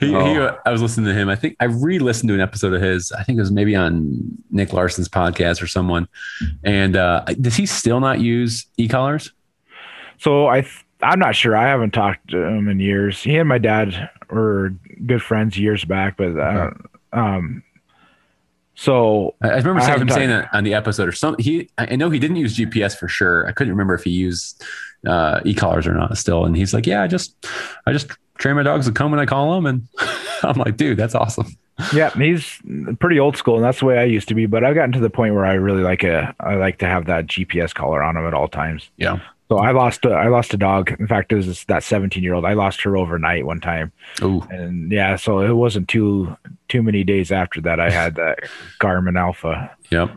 He, 0.00 0.08
he, 0.08 0.14
Oh. 0.16 0.58
I 0.66 0.70
was 0.72 0.82
listening 0.82 1.06
to 1.06 1.14
him. 1.14 1.28
I 1.28 1.36
think 1.36 1.54
I 1.60 1.66
re-listened 1.66 2.26
to 2.30 2.34
an 2.34 2.40
episode 2.40 2.74
of 2.74 2.82
his. 2.82 3.12
I 3.12 3.22
think 3.22 3.36
it 3.36 3.42
was 3.42 3.52
maybe 3.52 3.76
on 3.76 4.36
Nick 4.50 4.72
Larson's 4.72 5.08
podcast 5.08 5.62
or 5.62 5.68
someone. 5.68 6.08
And 6.64 6.96
uh, 6.96 7.22
does 7.40 7.54
he 7.54 7.66
still 7.66 8.00
not 8.00 8.18
use 8.18 8.66
e-collars? 8.76 9.30
So 10.18 10.48
I 10.48 10.62
th- 10.62 10.84
I'm 11.02 11.18
not 11.18 11.34
sure. 11.34 11.56
I 11.56 11.68
haven't 11.68 11.92
talked 11.92 12.28
to 12.30 12.42
him 12.42 12.68
in 12.68 12.80
years. 12.80 13.22
He 13.22 13.36
and 13.36 13.48
my 13.48 13.58
dad 13.58 14.10
were 14.30 14.74
good 15.06 15.22
friends 15.22 15.58
years 15.58 15.84
back, 15.84 16.16
but 16.16 16.38
uh, 16.38 16.70
um, 17.12 17.62
so 18.74 19.34
I 19.42 19.48
I 19.48 19.56
remember 19.56 19.80
I 19.80 19.84
saying, 19.84 19.92
him 19.92 19.98
haven't 19.98 20.14
saying 20.14 20.28
that 20.30 20.48
on 20.52 20.64
the 20.64 20.74
episode 20.74 21.08
or 21.08 21.12
something. 21.12 21.44
He, 21.44 21.68
I 21.78 21.96
know 21.96 22.10
he 22.10 22.18
didn't 22.18 22.36
use 22.36 22.56
GPS 22.56 22.96
for 22.96 23.08
sure. 23.08 23.46
I 23.46 23.52
couldn't 23.52 23.72
remember 23.72 23.94
if 23.94 24.04
he 24.04 24.10
used 24.10 24.64
uh, 25.06 25.40
e-collars 25.44 25.86
or 25.86 25.94
not 25.94 26.16
still. 26.16 26.44
And 26.44 26.56
he's 26.56 26.72
like, 26.72 26.86
yeah, 26.86 27.02
I 27.02 27.06
just, 27.06 27.34
I 27.86 27.92
just 27.92 28.10
train 28.38 28.56
my 28.56 28.62
dogs 28.62 28.86
to 28.86 28.92
come 28.92 29.10
when 29.10 29.20
I 29.20 29.26
call 29.26 29.54
them. 29.54 29.66
And 29.66 29.88
I'm 30.42 30.56
like, 30.56 30.76
dude, 30.76 30.96
that's 30.96 31.14
awesome. 31.14 31.46
yeah, 31.94 32.10
he's 32.10 32.60
pretty 33.00 33.18
old 33.18 33.36
school, 33.36 33.56
and 33.56 33.64
that's 33.64 33.80
the 33.80 33.86
way 33.86 33.98
I 33.98 34.04
used 34.04 34.28
to 34.28 34.34
be. 34.34 34.46
But 34.46 34.62
I've 34.62 34.74
gotten 34.74 34.92
to 34.92 35.00
the 35.00 35.10
point 35.10 35.34
where 35.34 35.46
I 35.46 35.54
really 35.54 35.82
like 35.82 36.04
a 36.04 36.34
I 36.38 36.54
like 36.56 36.78
to 36.78 36.86
have 36.86 37.06
that 37.06 37.26
GPS 37.26 37.74
collar 37.74 38.02
on 38.02 38.16
him 38.16 38.26
at 38.26 38.34
all 38.34 38.46
times. 38.46 38.90
Yeah. 38.98 39.20
So 39.52 39.58
I 39.58 39.72
lost 39.72 40.06
a, 40.06 40.12
I 40.12 40.28
lost 40.28 40.54
a 40.54 40.56
dog. 40.56 40.92
In 40.98 41.06
fact, 41.06 41.30
it 41.30 41.34
was 41.34 41.64
that 41.64 41.82
17 41.84 42.22
year 42.22 42.32
old. 42.32 42.46
I 42.46 42.54
lost 42.54 42.80
her 42.82 42.96
overnight 42.96 43.44
one 43.44 43.60
time, 43.60 43.92
Oh, 44.22 44.46
and 44.48 44.90
yeah, 44.90 45.16
so 45.16 45.40
it 45.40 45.52
wasn't 45.52 45.88
too 45.88 46.34
too 46.70 46.82
many 46.82 47.04
days 47.04 47.30
after 47.30 47.60
that 47.60 47.78
I 47.78 47.90
had 47.90 48.14
that 48.14 48.38
Garmin 48.80 49.18
Alpha 49.18 49.70
yep. 49.90 50.08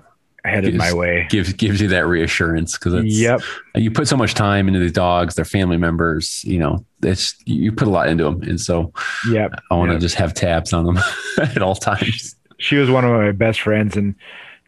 headed 0.45 0.75
my 0.75 0.93
way. 0.93 1.27
Gives 1.29 1.51
gives 1.51 1.81
you 1.81 1.89
that 1.89 2.07
reassurance 2.07 2.77
because 2.77 2.93
it's 2.93 3.13
Yep. 3.19 3.41
you 3.75 3.91
put 3.91 4.07
so 4.07 4.15
much 4.15 4.35
time 4.35 4.69
into 4.69 4.79
these 4.79 4.93
dogs, 4.93 5.35
their 5.35 5.43
family 5.43 5.75
members. 5.75 6.41
You 6.45 6.59
know, 6.59 6.85
it's 7.03 7.35
you 7.45 7.73
put 7.73 7.89
a 7.89 7.91
lot 7.91 8.07
into 8.07 8.23
them, 8.23 8.41
and 8.43 8.61
so 8.61 8.93
Yep. 9.29 9.51
I 9.69 9.75
want 9.75 9.89
to 9.89 9.95
Yep. 9.95 10.01
just 10.01 10.15
have 10.15 10.33
tabs 10.33 10.71
on 10.71 10.85
them 10.85 10.97
at 11.41 11.61
all 11.61 11.75
times. 11.75 12.37
she 12.57 12.77
was 12.77 12.89
one 12.89 13.03
of 13.03 13.11
my 13.11 13.33
best 13.33 13.59
friends 13.59 13.97
and 13.97 14.15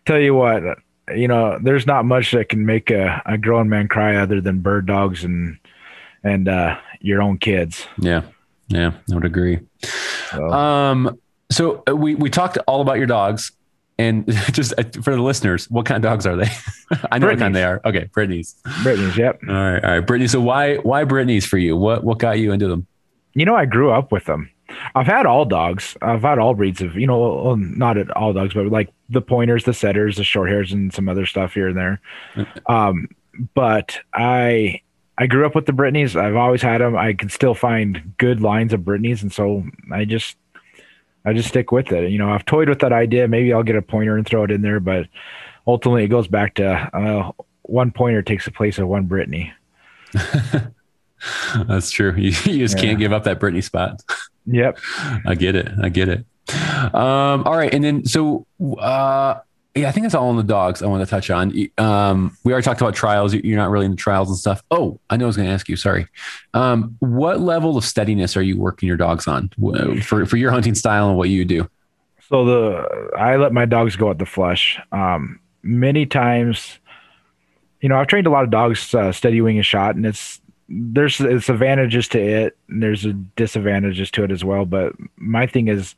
tell 0.06 0.20
you 0.20 0.34
what 0.36 0.62
you 1.16 1.28
know 1.28 1.58
there's 1.62 1.86
not 1.88 2.06
much 2.06 2.32
that 2.32 2.50
can 2.50 2.66
make 2.66 2.90
a, 2.92 3.22
a 3.26 3.38
grown 3.38 3.70
man 3.70 3.88
cry 3.88 4.16
other 4.16 4.42
than 4.42 4.60
bird 4.60 4.86
dogs 4.86 5.24
and 5.24 5.58
and 6.24 6.48
uh 6.48 6.78
your 7.00 7.22
own 7.22 7.38
kids 7.38 7.86
Yeah, 8.00 8.24
yeah, 8.68 8.92
I 9.12 9.16
would 9.16 9.24
agree. 9.26 9.60
so, 10.32 10.50
Um, 10.52 11.18
so 11.52 11.84
uh, 11.90 11.96
we 11.96 12.16
we 12.16 12.30
talked 12.30 12.58
all 12.68 12.82
about 12.82 12.98
your 12.98 13.06
dogs, 13.06 13.52
and 13.98 14.26
just 14.52 14.74
uh, 14.78 14.84
for 15.02 15.16
the 15.16 15.22
listeners, 15.22 15.70
what 15.70 15.86
kind 15.86 16.04
of 16.04 16.10
dogs 16.10 16.26
are 16.26 16.36
they? 16.36 16.50
I 17.12 17.20
know 17.20 17.28
what 17.28 17.38
kind 17.40 17.54
Brittany's. 17.54 17.54
they 17.54 17.64
are. 17.64 17.82
Okay, 17.86 18.10
Brittany's. 18.14 18.56
Brittany's, 18.84 19.16
yep 19.18 19.40
All 19.48 19.54
right, 19.56 19.84
all 19.84 19.92
right, 19.92 20.00
Brittany. 20.06 20.28
So 20.28 20.42
why 20.42 20.76
why 20.78 21.04
Brittany's 21.06 21.46
for 21.46 21.58
you? 21.58 21.78
What 21.78 22.04
what 22.04 22.18
got 22.20 22.40
you 22.40 22.52
into 22.52 22.68
them? 22.68 22.88
you 23.34 23.46
know 23.46 23.56
i 23.56 23.66
grew 23.66 23.92
up 23.92 24.12
with 24.12 24.26
them 24.26 24.50
i've 24.96 25.06
had 25.08 25.26
all 25.26 25.46
dogs 25.46 25.96
i've 26.02 26.22
had 26.22 26.40
all 26.40 26.54
breeds 26.54 26.82
of 26.82 26.96
you 26.96 27.08
know 27.08 27.56
not 27.56 27.98
at 27.98 28.10
all 28.12 28.34
dogs 28.34 28.54
but 28.54 28.68
like 28.68 28.90
the 29.10 29.22
pointers 29.22 29.64
the 29.64 29.74
setters 29.74 30.18
the 30.18 30.24
short 30.24 30.50
hairs 30.50 30.72
and 30.74 30.94
some 30.94 31.08
other 31.08 31.26
stuff 31.26 31.54
here 31.54 31.68
and 31.70 31.78
there 31.78 32.02
um 32.68 33.08
but 33.54 34.00
i 34.14 34.80
i 35.18 35.26
grew 35.28 35.46
up 35.46 35.56
with 35.56 35.66
the 35.66 35.74
Brittany's. 35.74 36.16
i've 36.16 36.36
always 36.36 36.62
had 36.62 36.82
them 36.82 36.96
i 36.98 37.14
can 37.14 37.30
still 37.30 37.54
find 37.54 38.14
good 38.18 38.42
lines 38.42 38.74
of 38.74 38.84
Brittany's, 38.84 39.22
and 39.24 39.32
so 39.32 39.64
i 39.92 40.04
just 40.06 40.36
i 41.26 41.34
just 41.34 41.50
stick 41.50 41.72
with 41.72 41.92
it 41.92 42.12
you 42.12 42.18
know 42.18 42.32
i've 42.32 42.46
toyed 42.46 42.68
with 42.70 42.80
that 42.80 42.92
idea 42.94 43.28
maybe 43.28 43.54
i'll 43.54 43.64
get 43.64 43.76
a 43.76 43.82
pointer 43.82 44.18
and 44.18 44.26
throw 44.28 44.44
it 44.44 44.52
in 44.52 44.62
there 44.62 44.80
but 44.80 45.08
ultimately 45.66 46.04
it 46.04 46.08
goes 46.10 46.28
back 46.28 46.56
to 46.56 46.66
uh, 46.94 47.32
one 47.64 47.92
pointer 47.92 48.22
takes 48.22 48.46
the 48.46 48.52
place 48.52 48.78
of 48.80 48.88
one 48.88 49.04
Brittany. 49.06 49.52
That's 51.68 51.92
true. 51.92 52.14
You, 52.16 52.30
you 52.46 52.60
just 52.60 52.78
Yeah. 52.78 52.82
can't 52.84 53.00
give 53.00 53.12
up 53.12 53.24
that 53.26 53.40
Brittany 53.40 53.62
spot. 53.62 54.02
yep 54.48 54.80
I 55.26 55.36
get 55.36 55.56
it. 55.56 55.68
I 55.82 55.90
get 55.90 56.10
it. 56.10 56.26
Um, 56.94 57.44
all 57.44 57.56
right, 57.58 57.74
and 57.74 57.84
then 57.84 58.06
so 58.06 58.46
uh, 58.80 59.36
yeah, 59.76 59.90
I 59.90 59.92
think 59.92 60.06
that's 60.06 60.16
all 60.16 60.30
on 60.30 60.38
the 60.38 60.44
dogs. 60.44 60.82
I 60.82 60.88
want 60.88 61.04
to 61.04 61.10
touch 61.10 61.30
on. 61.30 61.54
Um, 61.78 62.36
we 62.44 62.52
already 62.52 62.64
talked 62.66 62.82
about 62.82 62.96
trials. 62.96 63.34
You- 63.34 63.42
You're 63.44 63.58
not 63.58 63.70
really 63.70 63.86
into 63.86 63.98
trials 63.98 64.30
and 64.30 64.38
stuff. 64.38 64.64
Oh, 64.72 65.00
I 65.10 65.18
know. 65.18 65.26
I 65.26 65.28
was 65.28 65.36
going 65.36 65.48
to 65.50 65.54
ask 65.54 65.68
you. 65.70 65.76
Sorry. 65.76 66.08
Um, 66.54 66.96
what 67.00 67.42
level 67.42 67.78
of 67.78 67.84
steadiness 67.84 68.36
are 68.38 68.42
you 68.42 68.58
working 68.58 68.88
your 68.88 68.98
dogs 68.98 69.28
on 69.28 69.50
for 70.02 70.26
for 70.26 70.38
your 70.38 70.52
hunting 70.52 70.74
style 70.74 71.10
and 71.10 71.18
what 71.18 71.30
you 71.30 71.44
do? 71.46 71.70
So 72.30 72.46
the 72.46 73.12
I 73.18 73.36
let 73.36 73.54
my 73.54 73.66
dogs 73.66 73.96
go 73.96 74.10
at 74.10 74.18
the 74.18 74.26
flush. 74.26 74.80
Um, 74.92 75.40
many 75.64 76.06
times, 76.06 76.80
you 77.82 77.90
know, 77.90 77.98
I've 77.98 78.08
trained 78.08 78.26
a 78.28 78.30
lot 78.32 78.44
of 78.46 78.50
dogs 78.50 78.96
uh, 78.96 79.12
steady 79.12 79.42
wing 79.42 79.58
and 79.58 79.66
shot, 79.66 79.96
and 79.96 80.06
it's 80.06 80.42
there's 80.70 81.20
it's 81.22 81.50
advantages 81.50 82.08
to 82.10 82.20
it, 82.20 82.58
and 82.70 82.82
there's 82.84 83.06
a 83.06 83.14
disadvantages 83.14 84.12
to 84.12 84.24
it 84.24 84.32
as 84.32 84.44
well. 84.44 84.66
But 84.66 84.94
my 85.16 85.48
thing 85.48 85.68
is, 85.68 85.96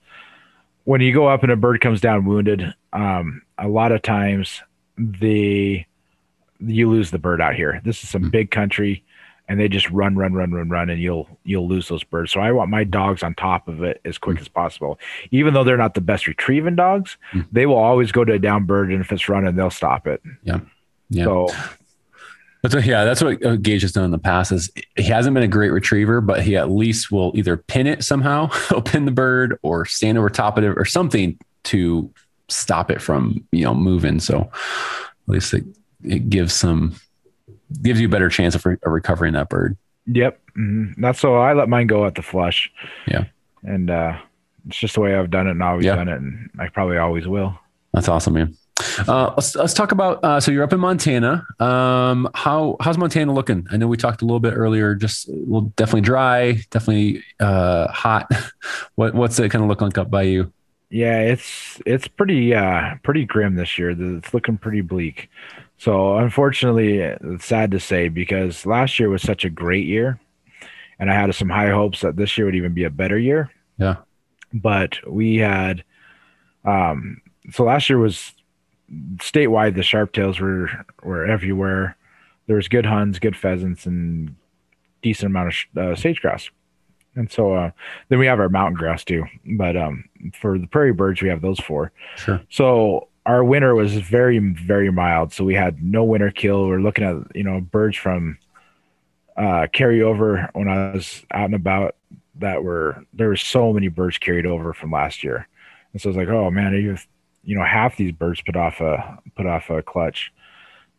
when 0.84 1.01
you 1.01 1.13
go 1.13 1.27
up 1.27 1.43
and 1.43 1.51
a 1.51 1.55
bird 1.55 1.82
comes 1.82 2.01
down 2.01 2.25
wounded, 2.25 2.73
um, 2.93 3.41
a 3.58 3.67
lot 3.67 3.91
of 3.91 4.01
times 4.01 4.62
the 4.97 5.84
you 6.60 6.89
lose 6.89 7.12
the 7.12 7.19
bird 7.19 7.41
out 7.41 7.55
here. 7.55 7.82
This 7.86 8.03
is 8.03 8.10
some 8.10 8.23
Mhm. 8.23 8.32
big 8.32 8.51
country, 8.51 9.01
and 9.47 9.58
they 9.60 9.69
just 9.69 9.89
run, 9.91 10.15
run, 10.17 10.34
run, 10.34 10.51
run, 10.51 10.67
run, 10.69 10.89
and 10.89 11.01
you'll 11.01 11.27
you'll 11.45 11.67
lose 11.67 11.88
those 11.88 12.03
birds. 12.03 12.32
So 12.32 12.41
I 12.41 12.51
want 12.51 12.69
my 12.69 12.84
dogs 12.84 13.23
on 13.23 13.34
top 13.34 13.67
of 13.67 13.82
it 13.82 14.01
as 14.05 14.17
quick 14.17 14.39
as 14.39 14.47
possible 14.49 14.99
even 15.32 15.53
though 15.53 15.63
they're 15.63 15.77
not 15.77 15.93
the 15.95 16.01
best 16.01 16.27
retrieving 16.27 16.75
dogs, 16.75 17.17
Mm. 17.32 17.45
they 17.51 17.65
will 17.65 17.77
always 17.77 18.12
go 18.12 18.23
to 18.25 18.34
a 18.34 18.39
down 18.39 18.65
bird, 18.65 18.91
and 18.91 19.01
if 19.01 19.12
it's 19.12 19.29
running, 19.29 19.55
they'll 19.55 19.69
stop 19.69 20.05
it. 20.05 20.21
Yeah. 20.43 20.60
So 21.23 21.47
That's 22.62 22.76
what, 22.76 22.86
yeah, 22.86 23.06
that's 23.06 23.24
what 23.24 23.43
uh, 23.45 23.56
Gage 23.56 23.84
has 23.84 23.93
done 23.93 24.04
in 24.04 24.12
the 24.12 24.17
past. 24.17 24.52
Is 24.52 24.69
he 24.98 25.04
hasn't 25.04 25.34
been 25.34 25.43
a 25.43 25.48
great 25.48 25.69
retriever, 25.69 26.19
but 26.19 26.43
he 26.43 26.58
at 26.58 26.69
least 26.69 27.10
will 27.12 27.32
either 27.36 27.56
pin 27.56 27.88
it 27.88 28.04
somehow, 28.04 28.48
he'll 28.69 28.82
pin 28.82 29.06
the 29.06 29.12
bird, 29.12 29.58
or 29.62 29.86
stand 29.86 30.17
over 30.17 30.30
top 30.30 30.58
of 30.58 30.63
it, 30.65 30.74
or 30.78 30.84
something 30.86 31.39
to 31.65 32.12
stop 32.50 32.89
it 32.91 33.02
from 33.02 33.45
you 33.52 33.63
know 33.63 33.74
moving. 33.74 34.19
So 34.19 34.41
at 34.41 35.28
least 35.28 35.54
it, 35.54 35.63
it 36.04 36.30
gives 36.30 36.54
some 36.54 36.95
gives 37.82 38.02
you 38.02 38.08
a 38.08 38.12
better 38.12 38.30
chance 38.30 38.56
of, 38.56 38.65
re- 38.65 38.78
of 38.84 38.91
recovering 38.91 39.34
that 39.34 39.48
bird. 39.48 39.78
yep, 40.08 40.41
mhm. 40.58 40.95
that's 40.98 41.19
so 41.19 41.36
I 41.36 41.54
let 41.54 41.69
mine 41.69 41.88
go 41.88 42.06
at 42.08 42.15
the 42.15 42.22
flush. 42.24 42.72
Yeah. 43.08 43.26
and 43.63 43.89
uh, 43.91 44.17
it's 44.67 44.78
just 44.80 44.95
the 44.95 45.02
way 45.02 45.15
I've 45.15 45.30
done 45.30 45.48
it 45.48 45.52
and 45.52 45.62
always 45.63 45.86
Yeah. 45.86 45.95
done 45.95 46.10
it, 46.10 46.19
and 46.19 46.50
I 46.60 46.67
probably 46.69 46.98
always 46.98 47.28
will. 47.28 47.58
That's 47.93 48.10
awesome, 48.10 48.34
man. 48.34 48.58
Uh, 49.08 49.34
let's 49.36 49.56
let's 49.56 49.74
talk 49.74 49.92
about. 49.92 50.24
Uh, 50.24 50.39
so 50.39 50.52
you're 50.52 50.63
up 50.63 50.74
in 50.74 50.80
Montana. 50.80 51.46
Um, 51.60 52.30
how 52.34 52.78
how's 52.80 52.98
Montana 52.98 53.34
looking? 53.34 53.68
I 53.72 53.78
know 53.78 53.88
we 53.88 53.98
talked 53.98 54.22
a 54.22 54.26
little 54.26 54.39
bit 54.39 54.54
earlier. 54.54 54.96
Just 54.96 55.28
well, 55.30 55.72
definitely 55.76 56.02
dry, 56.02 56.54
definitely 56.70 57.24
uh, 57.39 57.88
hot. 57.92 58.32
what 58.96 59.13
what's 59.13 59.39
it 59.39 59.50
kind 59.50 59.63
of 59.63 59.70
look 59.70 59.82
like 59.82 59.98
up 59.98 60.10
by 60.10 60.24
you? 60.24 60.52
Yeah, 60.90 61.19
it's 61.21 61.82
it's 61.86 62.08
pretty 62.08 62.54
uh 62.54 62.96
pretty 63.04 63.25
grim 63.25 63.56
this 63.56 63.77
year. 63.77 63.92
It's 63.92 64.34
looking 64.34 64.58
pretty 64.58 64.82
bleak. 64.82 65.30
So 65.77 66.17
unfortunately, 66.17 66.98
it's 67.00 67.46
sad 67.46 67.71
to 67.71 67.80
say 67.80 68.10
because 68.10 68.65
last 68.65 69.00
year 69.00 69.10
was 69.10 69.21
such 69.21 69.46
a 69.46 69.50
great 69.50 69.86
year, 69.86 70.19
and 71.00 71.10
I 71.10 71.13
had 71.13 71.34
some 71.36 71.50
high 71.50 71.69
hopes 71.69 72.02
that 72.02 72.15
this 72.15 72.38
year 72.38 72.46
would 72.46 72.56
even 72.56 72.73
be 72.73 72.84
a 72.84 72.90
better 72.90 73.17
year. 73.17 73.52
Yeah. 73.77 73.98
But 74.54 74.98
we 75.08 75.38
had, 75.38 75.84
um, 76.65 77.21
so 77.52 77.63
last 77.63 77.88
year 77.88 78.00
was 78.00 78.34
statewide. 79.17 79.75
The 79.75 79.81
sharptails 79.81 80.40
were 80.40 80.69
were 81.04 81.25
everywhere. 81.25 81.96
There 82.48 82.56
was 82.56 82.67
good 82.67 82.85
huns, 82.85 83.19
good 83.19 83.35
pheasants, 83.35 83.85
and 83.85 84.35
decent 85.02 85.31
amount 85.31 85.54
of 85.75 85.77
uh, 85.77 85.96
sage 85.96 86.21
grouse. 86.21 86.50
And 87.15 87.31
so 87.31 87.54
uh, 87.54 87.71
then 88.10 88.19
we 88.19 88.27
have 88.27 88.40
our 88.40 88.50
mountain 88.50 88.75
grouse 88.75 89.04
too. 89.04 89.25
But 89.46 89.75
um, 89.75 90.06
for 90.40 90.58
the 90.58 90.67
prairie 90.67 90.94
birds, 90.94 91.21
we 91.21 91.29
have 91.29 91.42
those 91.42 91.60
four. 91.60 91.92
Sure. 92.17 92.42
So 92.50 93.08
our 93.25 93.44
winter 93.44 93.75
was 93.75 93.94
very 93.96 94.40
very 94.40 94.92
mild, 94.92 95.33
so 95.33 95.44
we 95.44 95.56
had 95.56 95.83
no 95.83 96.04
winter 96.04 96.31
kill. 96.31 96.67
We're 96.67 96.81
looking 96.81 97.04
at 97.04 97.35
you 97.35 97.44
know 97.44 97.62
birds 97.62 97.98
from 97.98 98.37
uh, 99.37 99.67
carryover 99.73 100.50
when 100.54 100.67
I 100.67 100.92
was 100.92 101.25
out 101.31 101.46
and 101.46 101.56
about 101.56 101.96
that 102.40 102.63
were 102.63 103.04
there 103.13 103.27
were 103.27 103.35
so 103.35 103.73
many 103.73 103.87
birds 103.87 104.17
carried 104.17 104.46
over 104.46 104.73
from 104.73 104.92
last 104.92 105.23
year, 105.23 105.48
and 105.94 106.02
so 106.02 106.10
I 106.10 106.12
was 106.12 106.17
like, 106.17 106.29
oh 106.29 106.50
man, 106.50 106.73
are 106.73 106.79
you 106.79 106.98
you 107.44 107.56
know 107.56 107.63
half 107.63 107.98
these 107.98 108.12
birds 108.12 108.42
put 108.42 108.56
off 108.56 108.81
a 108.81 109.19
put 109.35 109.46
off 109.46 109.69
a 109.69 109.81
clutch, 109.81 110.31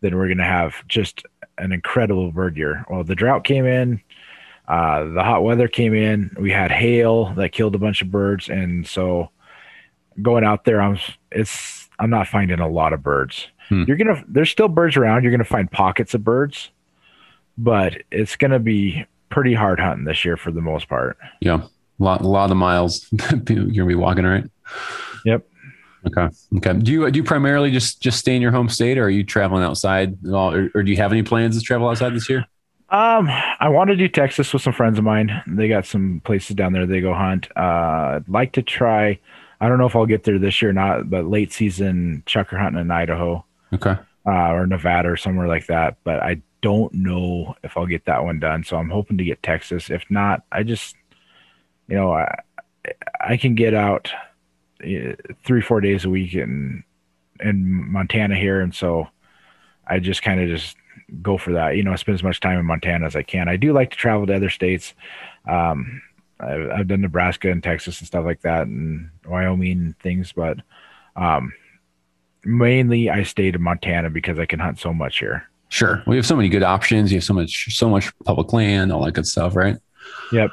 then 0.01 0.17
we're 0.17 0.29
gonna 0.29 0.45
have 0.45 0.87
just 0.89 1.25
an 1.59 1.73
incredible 1.73 2.33
bird 2.33 2.57
year. 2.57 2.85
Well, 2.89 3.05
the 3.05 3.15
drought 3.15 3.45
came 3.45 3.67
in, 3.67 4.01
uh, 4.69 5.05
the 5.05 5.23
hot 5.25 5.43
weather 5.43 5.69
came 5.69 5.95
in. 5.95 6.35
We 6.39 6.53
had 6.53 6.71
hail 6.71 7.35
that 7.35 7.51
killed 7.51 7.75
a 7.75 7.79
bunch 7.79 8.03
of 8.03 8.11
birds, 8.11 8.49
and 8.49 8.87
so 8.87 9.31
going 10.23 10.45
out 10.45 10.65
there, 10.65 10.81
I'm 10.81 10.99
it's 11.31 11.89
I'm 11.99 12.11
not 12.11 12.29
finding 12.29 12.61
a 12.61 12.69
lot 12.69 12.93
of 12.93 13.03
birds. 13.03 13.49
Hmm. 13.69 13.85
You're 13.87 13.97
gonna 13.97 14.25
there's 14.29 14.51
still 14.51 14.69
birds 14.69 14.97
around. 14.97 15.25
You're 15.25 15.33
gonna 15.33 15.45
find 15.45 15.71
pockets 15.71 16.15
of 16.15 16.23
birds, 16.23 16.71
but 17.59 18.03
it's 18.11 18.37
gonna 18.37 18.61
be 18.61 19.05
pretty 19.29 19.55
hard 19.55 19.81
hunting 19.81 20.05
this 20.05 20.25
year 20.25 20.37
for 20.37 20.51
the 20.51 20.61
most 20.63 20.89
part. 20.89 21.17
Yeah, 21.41 21.63
a 21.65 22.03
lot, 22.03 22.21
a 22.21 22.29
lot 22.29 22.51
of 22.51 22.57
miles 22.57 23.09
you're 23.31 23.67
gonna 23.67 23.87
be 23.87 23.95
walking, 23.95 24.25
right? 24.25 24.45
Yep. 25.25 25.47
Okay. 26.07 26.29
Okay. 26.57 26.79
Do 26.79 26.93
you 26.93 27.11
do 27.11 27.19
you 27.19 27.25
primarily 27.25 27.71
just 27.71 28.01
just 28.01 28.19
stay 28.19 28.35
in 28.35 28.43
your 28.43 28.53
home 28.53 28.69
state, 28.69 28.99
or 28.99 29.05
are 29.05 29.11
you 29.11 29.25
traveling 29.25 29.63
outside 29.63 30.17
at 30.27 30.33
all, 30.33 30.55
or, 30.55 30.71
or 30.75 30.83
do 30.83 30.91
you 30.91 30.97
have 30.97 31.13
any 31.13 31.23
plans 31.23 31.59
to 31.59 31.63
travel 31.63 31.89
outside 31.89 32.15
this 32.15 32.29
year? 32.29 32.47
Um, 32.89 33.29
I 33.29 33.69
want 33.69 33.89
to 33.91 33.97
do 33.97 34.09
Texas 34.09 34.53
with 34.53 34.63
some 34.63 34.73
friends 34.73 34.99
of 34.99 35.05
mine. 35.05 35.43
They 35.47 35.69
got 35.69 35.87
some 35.87 36.21
places 36.25 36.57
down 36.57 36.73
there 36.73 36.87
they 36.87 37.01
go 37.01 37.15
hunt. 37.15 37.49
Uh, 37.57 38.17
I'd 38.17 38.29
like 38.29 38.53
to 38.53 38.63
try. 38.63 39.19
I 39.61 39.69
don't 39.69 39.79
know 39.79 39.87
if 39.87 39.95
I'll 39.95 40.07
get 40.07 40.25
there 40.25 40.39
this 40.39 40.61
year 40.61 40.71
or 40.71 40.75
not, 40.75 41.09
but 41.09 41.27
late 41.27 41.53
season 41.53 42.23
chukar 42.27 42.59
hunting 42.59 42.81
in 42.81 42.91
Idaho. 42.91 43.45
Okay. 43.73 43.97
Uh, 44.27 44.51
or 44.51 44.67
Nevada 44.67 45.11
or 45.11 45.17
somewhere 45.17 45.47
like 45.47 45.67
that. 45.67 45.99
But 46.03 46.21
I 46.21 46.43
don't 46.63 46.93
know 46.93 47.55
if 47.63 47.77
I'll 47.77 47.87
get 47.87 48.07
that 48.07 48.25
one 48.25 48.41
done. 48.41 48.65
So 48.65 48.77
I'm 48.77 48.91
hoping 48.91 49.19
to 49.19 49.25
get 49.25 49.43
Texas. 49.43 49.91
If 49.91 50.05
not, 50.11 50.43
I 50.51 50.63
just, 50.63 50.97
you 51.89 51.97
know, 51.97 52.13
I, 52.13 52.43
I 53.21 53.37
can 53.37 53.55
get 53.55 53.75
out 53.75 54.13
three, 55.45 55.61
four 55.61 55.81
days 55.81 56.05
a 56.05 56.11
week 56.11 56.35
in, 56.35 56.85
in 57.41 57.93
Montana 57.93 58.37
here. 58.37 58.61
And 58.61 58.75
so 58.75 59.09
I 59.87 59.99
just 59.99 60.23
kind 60.23 60.41
of 60.41 60.49
just 60.49 60.77
go 61.23 61.37
for 61.39 61.53
that, 61.53 61.77
you 61.77 61.83
know, 61.83 61.93
I 61.93 61.97
spend 61.97 62.15
as 62.15 62.23
much 62.23 62.41
time 62.41 62.59
in 62.59 62.67
Montana 62.67 63.07
as 63.07 63.17
I 63.17 63.23
can. 63.23 63.49
I 63.49 63.57
do 63.57 63.73
like 63.73 63.91
to 63.91 63.97
travel 63.97 64.27
to 64.27 64.35
other 64.35 64.51
states. 64.51 64.95
Um, 65.49 66.03
I've, 66.39 66.71
I've 66.71 66.89
done 66.89 67.01
Nebraska 67.01 67.51
and 67.51 67.63
Texas 67.63 67.99
and 67.99 68.07
stuff 68.07 68.25
like 68.25 68.43
that 68.43 68.67
and 68.67 69.11
Wyoming 69.27 69.79
and 69.79 69.99
things, 69.99 70.33
but, 70.33 70.59
um, 71.17 71.53
mainly 72.45 73.11
I 73.11 73.25
stayed 73.25 73.55
in 73.55 73.63
Montana 73.63 74.09
because 74.09 74.39
I 74.39 74.47
can 74.47 74.61
hunt 74.61 74.79
so 74.79 74.95
much 74.95 75.19
here. 75.19 75.49
Sure. 75.69 76.03
We 76.07 76.17
have 76.17 76.27
so 76.27 76.37
many 76.37 76.49
good 76.49 76.63
options. 76.63 77.13
You 77.13 77.19
have 77.19 77.25
so 77.25 77.35
much, 77.35 77.77
so 77.77 77.89
much 77.89 78.11
public 78.25 78.53
land, 78.53 78.93
all 78.93 79.05
that 79.05 79.13
good 79.13 79.27
stuff, 79.27 79.55
right? 79.55 79.77
Yep. 80.33 80.51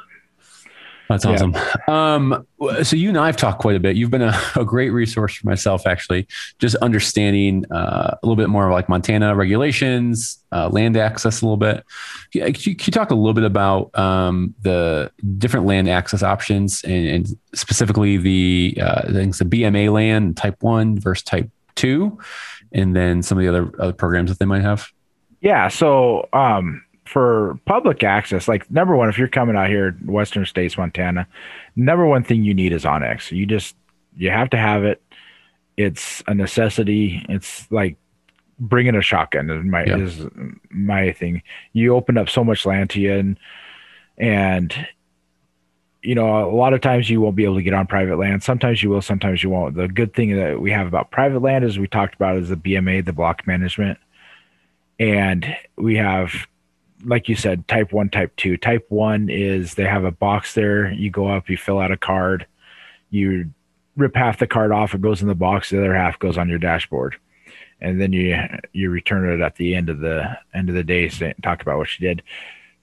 That's 1.08 1.24
awesome. 1.24 1.52
Yeah. 1.52 1.70
Um, 1.88 2.46
so 2.82 2.94
you 2.94 3.08
and 3.08 3.16
I 3.16 3.26
have 3.26 3.36
talked 3.36 3.60
quite 3.60 3.76
a 3.76 3.80
bit. 3.80 3.96
You've 3.96 4.10
been 4.10 4.22
a, 4.22 4.38
a 4.56 4.64
great 4.64 4.90
resource 4.90 5.34
for 5.36 5.46
myself, 5.46 5.86
actually, 5.86 6.28
just 6.58 6.76
understanding 6.76 7.64
uh, 7.72 8.16
a 8.22 8.26
little 8.26 8.36
bit 8.36 8.50
more 8.50 8.66
of 8.66 8.72
like 8.72 8.88
Montana 8.88 9.34
regulations, 9.34 10.42
uh, 10.52 10.68
land 10.68 10.96
access 10.96 11.40
a 11.40 11.44
little 11.46 11.56
bit. 11.56 11.84
Can 12.32 12.48
you, 12.48 12.76
can 12.76 12.86
you 12.86 12.92
talk 12.92 13.10
a 13.10 13.14
little 13.14 13.32
bit 13.32 13.44
about 13.44 13.96
um, 13.98 14.54
the 14.60 15.10
different 15.38 15.64
land 15.64 15.88
access 15.88 16.22
options 16.22 16.84
and, 16.84 17.06
and 17.06 17.38
specifically 17.54 18.18
the 18.18 18.78
uh, 18.80 19.10
things, 19.10 19.38
the 19.38 19.46
BMA 19.46 19.90
land 19.90 20.36
type 20.36 20.62
one 20.62 21.00
versus 21.00 21.22
type 21.22 21.50
two, 21.74 22.18
and 22.72 22.94
then 22.94 23.22
some 23.22 23.38
of 23.38 23.42
the 23.42 23.48
other, 23.48 23.72
other 23.78 23.94
programs 23.94 24.30
that 24.30 24.38
they 24.38 24.44
might 24.44 24.62
have? 24.62 24.90
Yeah. 25.40 25.68
So, 25.68 26.28
um, 26.34 26.84
for 27.08 27.58
public 27.64 28.02
access, 28.04 28.48
like 28.48 28.70
number 28.70 28.96
one, 28.96 29.08
if 29.08 29.18
you're 29.18 29.28
coming 29.28 29.56
out 29.56 29.68
here, 29.68 29.92
Western 30.04 30.44
States, 30.46 30.76
Montana, 30.76 31.26
number 31.76 32.06
one 32.06 32.22
thing 32.22 32.44
you 32.44 32.54
need 32.54 32.72
is 32.72 32.84
onX. 32.84 33.30
You 33.30 33.46
just 33.46 33.74
you 34.16 34.30
have 34.30 34.50
to 34.50 34.56
have 34.56 34.84
it. 34.84 35.02
It's 35.76 36.22
a 36.26 36.34
necessity. 36.34 37.24
It's 37.28 37.70
like 37.70 37.96
bringing 38.58 38.96
a 38.96 39.02
shotgun 39.02 39.48
is 39.50 39.64
my 39.64 39.84
yep. 39.84 39.98
is 40.00 40.26
my 40.70 41.12
thing. 41.12 41.42
You 41.72 41.94
open 41.94 42.18
up 42.18 42.28
so 42.28 42.44
much 42.44 42.66
land 42.66 42.90
to 42.90 43.00
you, 43.00 43.14
and 43.14 43.38
and 44.18 44.86
you 46.02 46.14
know 46.14 46.48
a 46.48 46.54
lot 46.54 46.74
of 46.74 46.80
times 46.80 47.08
you 47.08 47.20
won't 47.20 47.36
be 47.36 47.44
able 47.44 47.56
to 47.56 47.62
get 47.62 47.74
on 47.74 47.86
private 47.86 48.18
land. 48.18 48.42
Sometimes 48.42 48.82
you 48.82 48.90
will. 48.90 49.02
Sometimes 49.02 49.42
you 49.42 49.50
won't. 49.50 49.76
The 49.76 49.88
good 49.88 50.14
thing 50.14 50.36
that 50.36 50.60
we 50.60 50.72
have 50.72 50.86
about 50.86 51.10
private 51.10 51.40
land, 51.40 51.64
as 51.64 51.78
we 51.78 51.86
talked 51.86 52.14
about, 52.14 52.36
is 52.36 52.48
the 52.48 52.56
BMA, 52.56 53.04
the 53.04 53.12
block 53.12 53.46
management 53.46 53.98
and 54.98 55.56
we 55.76 55.96
have 55.96 56.46
like 57.04 57.28
you 57.28 57.36
said 57.36 57.66
type 57.68 57.92
1 57.92 58.10
type 58.10 58.34
2 58.36 58.56
type 58.56 58.86
1 58.88 59.28
is 59.30 59.74
they 59.74 59.84
have 59.84 60.04
a 60.04 60.10
box 60.10 60.54
there. 60.54 60.90
You 60.92 61.10
go 61.10 61.28
up 61.28 61.48
you 61.48 61.56
fill 61.56 61.78
out 61.78 61.92
a 61.92 61.96
card. 61.96 62.46
You 63.10 63.50
rip 63.96 64.14
half 64.14 64.38
the 64.38 64.46
card 64.46 64.72
off. 64.72 64.94
It 64.94 65.00
goes 65.00 65.22
in 65.22 65.28
the 65.28 65.34
box. 65.34 65.70
The 65.70 65.78
other 65.78 65.94
half 65.94 66.18
goes 66.18 66.38
on 66.38 66.48
your 66.48 66.58
dashboard. 66.58 67.16
And 67.80 68.00
then 68.00 68.12
you 68.12 68.36
you 68.72 68.90
return 68.90 69.30
it 69.30 69.44
at 69.44 69.56
the 69.56 69.74
end 69.74 69.88
of 69.88 70.00
the 70.00 70.36
end 70.54 70.68
of 70.68 70.74
the 70.74 70.84
day 70.84 71.08
say, 71.08 71.34
talk 71.42 71.62
about 71.62 71.78
what 71.78 71.98
you 71.98 72.08
did. 72.08 72.22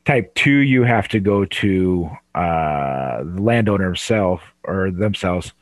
Type 0.05 0.34
2 0.36 0.51
you 0.51 0.84
have 0.84 1.07
to 1.09 1.20
go 1.20 1.45
to 1.45 2.09
uh, 2.36 3.24
the 3.24 3.41
landowner 3.41 3.86
himself 3.86 4.41
or 4.63 4.91
themselves 4.91 5.53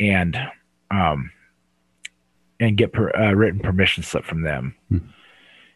and 0.00 0.36
um 0.90 1.30
and 2.58 2.76
get 2.76 2.92
per, 2.92 3.10
uh, 3.10 3.32
written 3.32 3.60
permission 3.60 4.02
slip 4.02 4.24
from 4.24 4.42
them. 4.42 4.74
Hmm 4.88 4.98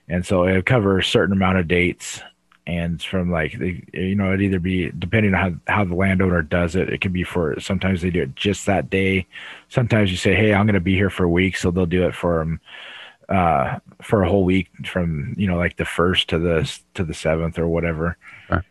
and 0.08 0.24
so 0.24 0.44
it 0.44 0.54
would 0.54 0.66
cover 0.66 0.98
a 0.98 1.04
certain 1.04 1.34
amount 1.34 1.58
of 1.58 1.68
dates. 1.68 2.20
And 2.68 3.00
from 3.00 3.30
like 3.30 3.56
the 3.56 3.80
you 3.92 4.16
know 4.16 4.32
it 4.32 4.40
either 4.40 4.58
be 4.58 4.90
depending 4.98 5.34
on 5.34 5.60
how, 5.66 5.74
how 5.74 5.84
the 5.84 5.94
landowner 5.94 6.42
does 6.42 6.74
it 6.74 6.88
it 6.88 7.00
can 7.00 7.12
be 7.12 7.22
for 7.22 7.60
sometimes 7.60 8.02
they 8.02 8.10
do 8.10 8.22
it 8.22 8.34
just 8.34 8.66
that 8.66 8.90
day. 8.90 9.28
Sometimes 9.68 10.10
you 10.10 10.16
say 10.16 10.34
hey 10.34 10.52
i'm 10.52 10.66
going 10.66 10.74
to 10.74 10.80
be 10.80 10.96
here 10.96 11.10
for 11.10 11.22
a 11.22 11.28
week 11.28 11.56
so 11.56 11.70
they'll 11.70 11.86
do 11.86 12.08
it 12.08 12.14
for 12.14 12.38
them 12.40 12.60
uh, 13.28 13.78
for 14.02 14.24
a 14.24 14.28
whole 14.28 14.44
week 14.44 14.68
from 14.84 15.32
you 15.36 15.46
know 15.46 15.56
like 15.56 15.76
the 15.76 15.84
first 15.84 16.28
to 16.30 16.40
the 16.40 16.78
to 16.94 17.04
the 17.04 17.14
seventh 17.14 17.56
or 17.56 17.68
whatever. 17.68 18.16
Sure. 18.48 18.64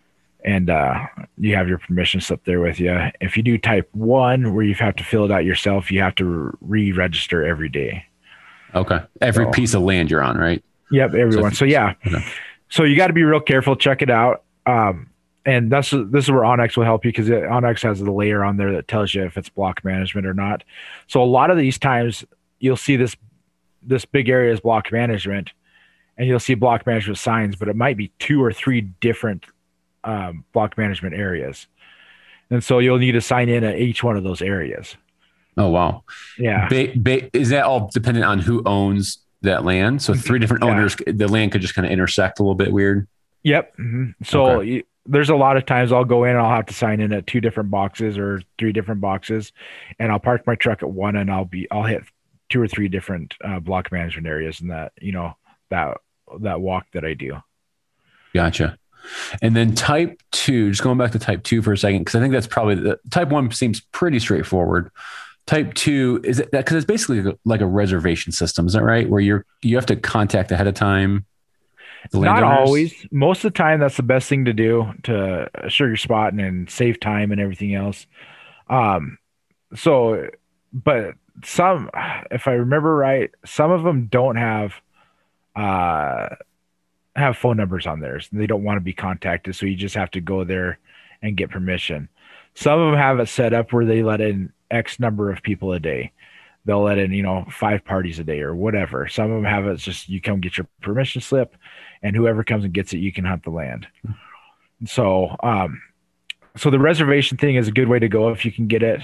and 0.44 0.70
uh, 0.70 1.08
you 1.38 1.56
have 1.56 1.70
your 1.70 1.78
permission 1.78 2.20
slip 2.20 2.44
there 2.44 2.60
with 2.60 2.82
you 2.82 2.98
if 3.22 3.38
you 3.38 3.44
do 3.44 3.58
type 3.58 3.88
one 3.94 4.54
where 4.54 4.66
you 4.66 4.76
have 4.76 4.96
to 4.98 5.06
fill 5.06 5.26
it 5.26 5.32
out 5.32 5.46
yourself 5.46 5.90
you 5.90 6.02
have 6.02 6.16
to 6.16 6.58
re-register 6.60 7.46
every 7.46 7.70
day. 7.70 8.06
Okay. 8.74 9.00
Every 9.22 9.46
so, 9.46 9.52
piece 9.52 9.74
of 9.74 9.84
land 9.84 10.12
you're 10.12 10.22
on 10.22 10.38
right 10.38 10.62
Yep, 10.92 11.16
everyone. 11.16 11.52
So, 11.52 11.60
so 11.60 11.66
yeah, 11.66 11.94
so 12.70 12.84
you 12.84 12.96
got 12.96 13.08
to 13.08 13.14
be 13.14 13.24
real 13.24 13.40
careful. 13.40 13.76
Check 13.76 14.02
it 14.02 14.10
out. 14.10 14.44
Um, 14.66 15.10
and 15.46 15.72
that's 15.72 15.92
this 15.92 16.26
is 16.26 16.32
where 16.32 16.42
onX 16.42 16.76
will 16.76 16.86
help 16.86 17.06
you 17.06 17.12
because 17.12 17.30
onX 17.30 17.84
has 17.84 18.00
the 18.00 18.12
layer 18.12 18.44
on 18.44 18.58
there 18.58 18.74
that 18.74 18.88
tells 18.88 19.14
you 19.14 19.24
if 19.24 19.38
it's 19.38 19.50
block 19.50 19.84
management 19.84 20.26
or 20.26 20.34
not. 20.34 20.64
So 21.08 21.22
a 21.22 21.26
lot 21.26 21.52
of 21.52 21.58
these 21.58 21.78
times 21.78 22.26
you'll 22.60 22.78
see 22.78 22.96
this 22.96 23.16
this 23.84 24.06
big 24.06 24.28
area 24.28 24.52
is 24.52 24.60
block 24.60 24.92
management, 24.92 25.52
and 26.18 26.28
you'll 26.28 26.40
see 26.40 26.56
block 26.56 26.88
management 26.88 27.20
signs, 27.20 27.56
but 27.56 27.68
it 27.68 27.76
might 27.76 27.98
be 27.98 28.12
two 28.18 28.44
or 28.44 28.52
three 28.52 28.82
different 28.82 29.46
um, 30.04 30.44
block 30.54 30.78
management 30.78 31.14
areas, 31.14 31.68
and 32.50 32.64
so 32.64 32.80
you'll 32.80 32.98
need 32.98 33.12
to 33.12 33.22
sign 33.22 33.48
in 33.48 33.64
at 33.64 33.78
each 33.78 34.04
one 34.04 34.18
of 34.18 34.24
those 34.24 34.42
areas. 34.42 34.98
Oh 35.58 35.70
wow! 35.70 36.04
Yeah, 36.40 36.68
ba- 36.68 36.94
ba- 36.96 37.38
is 37.38 37.50
that 37.50 37.66
all 37.66 37.90
dependent 37.94 38.26
on 38.26 38.40
who 38.40 38.64
owns 38.66 39.20
that 39.46 39.66
land. 39.66 40.02
So 40.02 40.14
three 40.14 40.39
different 40.39 40.64
yeah. 40.64 40.72
owners, 40.72 40.96
the 41.08 41.28
land 41.28 41.52
could 41.52 41.62
just 41.62 41.76
kind 41.76 41.86
of 41.86 41.91
intersect 41.91 42.39
a 42.39 42.43
little 42.43 42.56
bit 42.56 42.72
weird. 42.72 43.08
Yep. 43.43 43.78
Mm-hmm. 43.78 44.24
So 44.24 44.46
okay. 44.46 44.70
you, 44.70 44.84
there's 45.06 45.30
a 45.30 45.36
lot 45.36 45.56
of 45.58 45.66
times 45.66 45.91
I'll 45.91 46.06
go 46.06 46.24
in 46.24 46.32
and 46.32 46.39
I'll 46.39 46.56
have 46.56 46.66
to 46.66 46.74
sign 46.74 47.00
in 47.00 47.14
at 47.14 47.28
two 47.28 47.41
different 47.41 47.70
boxes 47.70 48.18
or 48.18 48.41
three 48.58 48.72
different 48.72 49.02
boxes, 49.02 49.52
and 50.00 50.12
I'll 50.12 50.20
park 50.20 50.46
my 50.48 50.56
truck 50.56 50.82
at 50.84 50.89
one 50.89 51.16
and 51.16 51.32
I'll 51.32 51.46
be 51.46 51.68
I'll 51.70 51.84
hit 51.84 52.04
two 52.50 52.62
or 52.62 52.68
three 52.68 52.88
different 52.88 53.36
uh, 53.43 53.60
block 53.60 53.91
management 53.91 54.28
areas 54.28 54.62
in 54.62 54.70
that 54.70 54.93
you 55.00 55.12
know 55.12 55.36
that 55.70 55.98
that 56.41 56.60
walk 56.60 56.88
that 56.93 57.06
I 57.06 57.14
do. 57.14 57.41
Gotcha. 58.34 58.78
And 59.41 59.56
then 59.56 59.76
type 59.76 60.20
two, 60.32 60.72
just 60.72 60.82
going 60.82 60.98
back 60.98 61.12
to 61.12 61.20
type 61.20 61.43
two 61.43 61.62
for 61.62 61.74
a 61.74 61.78
second, 61.78 62.00
because 62.00 62.16
I 62.16 62.20
think 62.20 62.34
that's 62.34 62.48
probably 62.48 62.76
the 62.76 63.00
type 63.12 63.30
one 63.30 63.52
seems 63.52 63.80
pretty 63.80 64.20
straightforward. 64.20 64.89
Type 65.46 65.76
two 65.76 66.22
is 66.24 66.39
it 66.39 66.50
because 66.52 66.76
it's 66.76 66.86
basically 66.86 67.38
like 67.46 67.62
a 67.62 67.68
reservation 67.68 68.32
system, 68.32 68.66
is 68.66 68.74
that 68.74 68.84
right? 68.84 69.08
Where 69.08 69.22
you're 69.22 69.46
you 69.62 69.76
have 69.76 69.86
to 69.88 69.96
contact 69.96 70.52
ahead 70.52 70.66
of 70.66 70.74
time. 70.74 71.26
Not 72.14 72.43
always. 72.43 72.93
Most 73.12 73.43
of 73.43 73.54
the 73.54 73.58
time, 73.58 73.80
that's 73.80 73.98
the 73.98 74.04
best 74.04 74.28
thing 74.28 74.46
to 74.46 74.54
do 74.54 74.93
to 75.04 75.50
assure 75.56 75.88
your 75.88 75.98
spot 75.98 76.34
and, 76.34 76.41
and 76.41 76.70
save 76.70 77.00
time 77.00 77.32
and 77.32 77.41
everything 77.41 77.76
else. 77.76 78.06
Um, 78.70 79.18
so, 79.76 80.30
but 80.72 81.16
some, 81.43 81.89
if 82.32 82.48
I 82.48 82.54
remember 82.54 82.96
right, 82.96 83.32
some 83.46 83.72
of 83.72 83.84
them 83.84 84.08
don't 84.08 84.36
have 84.36 84.74
uh 85.56 86.36
have 87.16 87.38
phone 87.38 87.58
numbers 87.58 87.88
on 87.88 88.02
theirs. 88.02 88.28
They 88.32 88.48
don't 88.48 88.64
want 88.64 88.78
to 88.78 88.82
be 88.82 88.93
contacted, 88.93 89.56
so 89.56 89.66
you 89.66 89.76
just 89.76 89.96
have 89.96 90.12
to 90.12 90.22
go 90.22 90.43
there 90.43 90.80
and 91.22 91.38
get 91.38 91.50
permission. 91.50 92.10
Some 92.56 92.80
of 92.80 92.91
them 92.91 93.00
have 93.00 93.20
it 93.20 93.28
set 93.28 93.54
up 93.54 93.72
where 93.74 93.86
they 93.86 94.04
let 94.04 94.22
in 94.22 94.52
X 94.72 94.99
number 94.99 95.32
of 95.32 95.41
people 95.43 95.74
a 95.74 95.80
day. 95.80 96.11
they'll 96.66 96.82
let 96.84 96.97
in 96.97 97.11
you 97.11 97.22
know 97.24 97.45
five 97.51 97.86
parties 97.86 98.18
a 98.20 98.24
day 98.24 98.41
or 98.41 98.55
whatever. 98.55 99.07
Some 99.07 99.30
of 99.32 99.36
them 99.41 99.43
have 99.51 99.68
it's 99.68 99.84
just 99.84 100.09
you 100.09 100.20
come 100.22 100.41
get 100.41 100.57
your 100.57 100.68
permission 100.82 101.22
slip, 101.22 101.55
and 102.01 102.16
whoever 102.16 102.43
comes 102.43 102.63
and 102.63 102.74
gets 102.74 102.93
it, 102.93 102.97
you 102.97 103.11
can 103.13 103.26
hunt 103.26 103.43
the 103.43 103.51
land. 103.51 103.88
So, 104.86 105.36
um, 105.41 105.82
so 106.57 106.70
the 106.70 106.80
reservation 106.80 107.38
thing 107.38 107.55
is 107.55 107.68
a 107.68 107.72
good 107.72 107.88
way 107.88 107.99
to 107.99 108.07
go 108.09 108.30
if 108.30 108.45
you 108.45 108.51
can 108.51 108.68
get 108.68 108.84
it. 108.84 109.01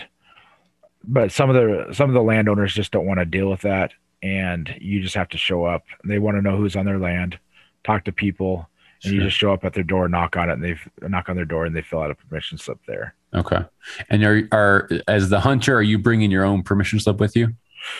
But 1.03 1.31
some 1.31 1.49
of 1.49 1.55
the 1.55 1.93
some 1.93 2.09
of 2.09 2.13
the 2.13 2.21
landowners 2.23 2.73
just 2.73 2.91
don't 2.91 3.05
want 3.07 3.19
to 3.19 3.25
deal 3.25 3.49
with 3.49 3.61
that, 3.61 3.91
and 4.21 4.73
you 4.79 5.01
just 5.01 5.15
have 5.15 5.29
to 5.29 5.37
show 5.37 5.65
up. 5.65 5.83
They 6.03 6.19
want 6.19 6.37
to 6.37 6.41
know 6.41 6.57
who's 6.57 6.75
on 6.75 6.85
their 6.85 6.99
land, 6.99 7.39
talk 7.83 8.03
to 8.05 8.11
people, 8.11 8.69
and 9.03 9.11
Sure. 9.11 9.13
you 9.13 9.23
just 9.23 9.37
show 9.37 9.51
up 9.53 9.65
at 9.65 9.73
their 9.73 9.83
door, 9.83 10.07
knock 10.07 10.37
on 10.37 10.49
it, 10.49 10.53
and 10.53 10.63
they 10.63 10.77
knock 11.07 11.27
on 11.29 11.35
their 11.35 11.45
door, 11.45 11.65
and 11.65 11.75
they 11.75 11.81
fill 11.81 12.01
out 12.01 12.11
a 12.11 12.15
permission 12.15 12.57
slip 12.59 12.79
there. 12.87 13.15
Okay. 13.33 13.63
And 14.09 14.23
are 14.23 14.47
are 14.51 14.89
as 15.07 15.29
the 15.29 15.39
hunter, 15.39 15.75
are 15.75 15.81
you 15.81 15.97
bringing 15.97 16.31
your 16.31 16.43
own 16.43 16.63
permission 16.63 16.99
slip 16.99 17.19
with 17.19 17.35
you? 17.35 17.55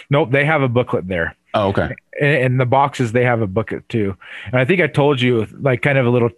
Nope, 0.09 0.31
they 0.31 0.45
have 0.45 0.61
a 0.61 0.69
booklet 0.69 1.07
there. 1.07 1.35
Oh, 1.53 1.69
okay. 1.69 1.95
and, 2.19 2.59
the 2.59 2.65
boxes 2.65 3.11
they 3.11 3.25
have 3.25 3.41
a 3.41 3.47
booklet 3.47 3.87
too 3.89 4.15
and 4.45 4.55
i 4.55 4.63
think 4.63 4.79
i 4.79 4.87
told 4.87 5.19
you 5.19 5.45
like 5.59 5.81
kind 5.81 5.97
of 5.97 6.05
a 6.05 6.09
little 6.09 6.29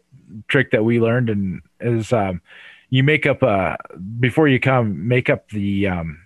trick 0.48 0.72
that 0.72 0.84
we 0.84 1.00
learned 1.00 1.30
and 1.30 1.62
is 1.82 2.12
um 2.14 2.42
you 2.90 3.04
make 3.04 3.26
up 3.26 3.44
uh 3.44 3.76
before 4.20 4.48
you 4.48 4.60
come 4.60 5.08
make 5.08 5.30
up 5.30 5.50
the 5.50 5.88
um 5.88 6.20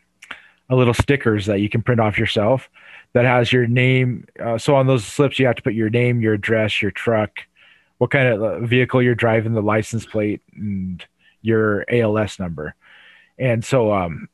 a 0.70 0.76
little 0.76 0.93
stickers 0.93 1.45
that 1.45 1.59
you 1.59 1.70
can 1.70 1.82
print 1.82 1.99
off 1.99 2.18
yourself 2.18 2.70
that 3.13 3.26
has 3.26 3.51
your 3.51 3.68
name 3.68 4.26
uh, 4.39 4.57
so 4.57 4.76
on 4.76 4.88
those 4.88 5.05
slips 5.05 5.39
you 5.39 5.45
have 5.45 5.55
to 5.55 5.61
put 5.61 5.74
your 5.74 5.89
name 5.89 6.22
your 6.22 6.34
address 6.34 6.82
your 6.82 6.91
truck 6.91 7.39
what 7.97 8.11
kind 8.11 8.28
of 8.28 8.41
uh, 8.41 8.59
vehicle 8.59 9.01
you're 9.01 9.15
driving 9.15 9.53
the 9.53 9.61
license 9.61 10.05
plate 10.05 10.41
and 10.55 11.05
your 11.47 11.85
ALS 11.89 12.37
number 12.39 12.75
and 13.39 13.63
so 13.63 13.93
um 13.93 14.27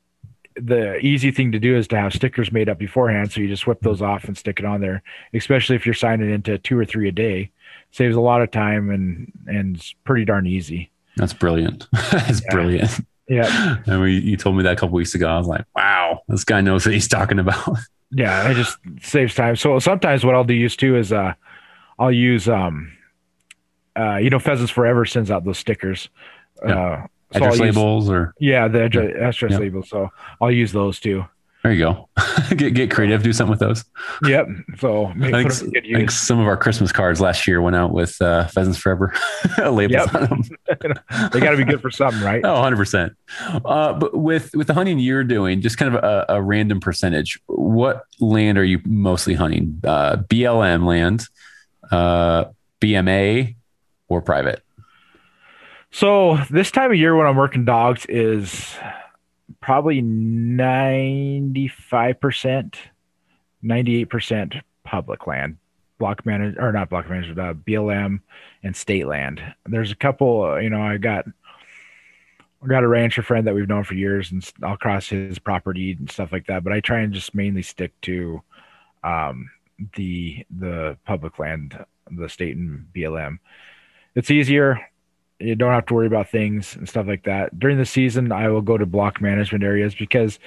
the 0.56 0.98
easy 1.00 1.32
thing 1.32 1.52
to 1.52 1.60
do 1.60 1.76
is 1.76 1.88
to 1.88 1.98
have 1.98 2.14
stickers 2.14 2.52
made 2.52 2.70
up 2.70 2.78
beforehand 2.78 3.32
so 3.32 3.42
you 3.42 3.48
just 3.48 3.66
whip 3.68 3.80
those 3.82 4.02
off 4.02 4.26
and 4.26 4.38
stick 4.38 4.60
it 4.60 4.66
on 4.66 4.82
there 4.82 5.02
especially 5.34 5.76
if 5.76 5.86
you're 5.86 5.96
signing 5.96 6.30
into 6.30 6.58
two 6.60 6.78
or 6.78 6.86
three 6.86 7.08
a 7.08 7.12
day 7.12 7.50
saves 7.92 8.16
a 8.16 8.22
lot 8.22 8.42
of 8.42 8.52
time 8.52 8.90
and 8.90 9.32
and 9.48 9.76
it's 9.78 9.94
pretty 10.04 10.26
darn 10.26 10.46
easy 10.48 10.90
That's 11.18 11.34
brilliant. 11.34 11.88
That's 12.12 12.42
Yeah. 12.46 12.52
brilliant. 12.52 12.92
yeah 13.28 13.78
And 13.88 14.02
we, 14.02 14.18
you 14.20 14.38
told 14.38 14.56
me 14.58 14.64
that 14.64 14.74
a 14.74 14.76
couple 14.76 14.96
weeks 14.96 15.16
ago. 15.16 15.28
I 15.28 15.38
was 15.38 15.48
like, 15.48 15.66
wow, 15.76 16.22
this 16.28 16.44
guy 16.44 16.62
knows 16.62 16.86
what 16.86 16.94
he's 16.94 17.08
talking 17.08 17.40
about. 17.40 17.70
yeah 18.12 18.48
it 18.50 18.54
just 18.54 18.78
saves 19.02 19.34
time 19.34 19.56
so 19.56 19.80
sometimes 19.80 20.24
what 20.24 20.36
i'll 20.36 20.44
do 20.44 20.54
use 20.54 20.76
too 20.76 20.96
is 20.96 21.12
uh 21.12 21.34
i'll 21.98 22.12
use 22.12 22.48
um 22.48 22.94
uh 23.98 24.18
you 24.18 24.30
know 24.30 24.38
pheasants 24.38 24.72
forever 24.72 25.04
sends 25.04 25.32
out 25.32 25.44
those 25.46 25.58
stickers 25.58 26.10
Yeah. 26.66 26.76
uh 26.80 27.08
so 27.34 27.38
Address 27.40 27.60
I'll 27.60 27.66
use- 27.68 27.76
labels 27.76 28.10
or 28.10 28.34
yeah 28.40 28.68
the 28.68 28.84
address, 28.84 29.12
address 29.20 29.52
Yeah. 29.54 29.58
labels 29.58 29.90
so 29.90 30.10
i'll 30.40 30.52
use 30.52 30.72
those 30.72 31.00
too 31.00 31.26
there 31.64 31.72
you 31.72 31.80
go. 31.80 32.10
get 32.58 32.74
get 32.74 32.92
creative, 32.92 33.24
do 33.24 33.32
something 33.32 33.52
with 33.52 33.62
those. 33.62 33.86
yep 34.26 34.48
so 34.80 35.14
make, 35.16 35.34
I 35.34 35.44
think, 35.44 35.54
them 35.54 35.72
to 35.72 35.80
good 35.82 35.96
I 35.96 35.98
think 36.00 36.12
some 36.12 36.38
of 36.38 36.46
our 36.46 36.58
Christmas 36.58 36.92
cards 36.92 37.22
last 37.22 37.48
year 37.48 37.62
went 37.62 37.78
out 37.78 37.94
with 37.94 38.22
uh, 38.22 38.48
pheasants 38.48 38.78
forever 38.78 39.14
labels 39.58 40.06
Yep. 40.12 40.14
on 40.16 40.28
them. 40.28 40.42
they 41.32 41.40
got 41.40 41.52
to 41.52 41.58
be 41.58 41.64
good 41.64 41.80
for 41.82 41.90
something 41.90 42.22
right 42.22 42.44
Oh, 42.44 42.56
100%. 42.56 43.16
Uh, 43.64 43.94
but 43.94 44.14
with, 44.14 44.54
with 44.54 44.68
the 44.68 44.74
hunting 44.74 45.00
you're 45.00 45.24
doing, 45.24 45.62
just 45.62 45.78
kind 45.78 45.96
of 45.96 46.04
a, 46.04 46.26
a 46.36 46.42
random 46.42 46.82
percentage, 46.82 47.40
what 47.46 48.04
land 48.20 48.58
are 48.58 48.64
you 48.66 48.82
mostly 48.86 49.34
hunting? 49.34 49.80
Uh, 49.86 50.18
BLM 50.18 50.86
land, 50.86 51.24
uh, 51.92 52.44
BMA, 52.82 53.56
or 54.10 54.22
private? 54.22 54.62
So 55.94 56.38
this 56.50 56.72
time 56.72 56.90
of 56.90 56.98
year 56.98 57.16
when 57.16 57.28
I'm 57.28 57.36
working 57.36 57.66
dogs 57.66 58.08
is 58.08 58.76
probably 59.62 60.02
95%, 60.02 62.76
98% 63.64 64.62
public 64.84 65.28
land, 65.28 65.58
block 66.00 66.26
managed 66.26 66.58
or 66.58 66.72
not 66.72 66.90
block 66.90 67.08
managed, 67.08 67.38
uh, 67.38 67.54
BLM 67.54 68.22
and 68.64 68.76
state 68.76 69.06
land. 69.06 69.40
There's 69.68 69.92
a 69.92 69.96
couple, 69.96 70.44
uh, 70.44 70.56
you 70.56 70.72
know, 70.72 70.82
I 70.82 70.98
got 70.98 71.26
I 72.64 72.68
got 72.68 72.84
a 72.84 72.88
rancher 72.88 73.22
friend 73.22 73.46
that 73.46 73.54
we've 73.54 73.70
known 73.70 73.84
for 73.84 73.94
years 73.94 74.32
and 74.32 74.52
I'll 74.64 74.78
cross 74.78 75.10
his 75.10 75.38
property 75.38 75.92
and 75.92 76.10
stuff 76.10 76.32
like 76.32 76.48
that, 76.48 76.64
but 76.64 76.74
I 76.74 76.80
try 76.80 77.02
and 77.02 77.14
just 77.14 77.36
mainly 77.36 77.62
stick 77.62 77.94
to 78.02 78.42
um, 79.04 79.52
the 79.96 80.44
the 80.50 80.98
public 81.06 81.38
land, 81.38 81.86
the 82.10 82.30
state 82.30 82.58
and 82.58 82.88
BLM. 82.96 83.38
It's 84.16 84.32
easier 84.32 84.80
you 85.44 85.56
don't 85.56 85.74
have 85.74 85.86
to 85.88 85.94
worry 85.94 86.08
about 86.08 86.30
things 86.30 86.76
and 86.76 86.88
stuff 86.88 87.08
like 87.08 87.24
that. 87.24 87.58
During 87.60 87.78
the 87.78 87.86
season, 87.86 88.32
I 88.32 88.50
will 88.50 88.62
go 88.62 88.78
to 88.78 88.86
block 88.86 89.22
management 89.22 89.64
areas 89.64 89.96
because 89.96 90.40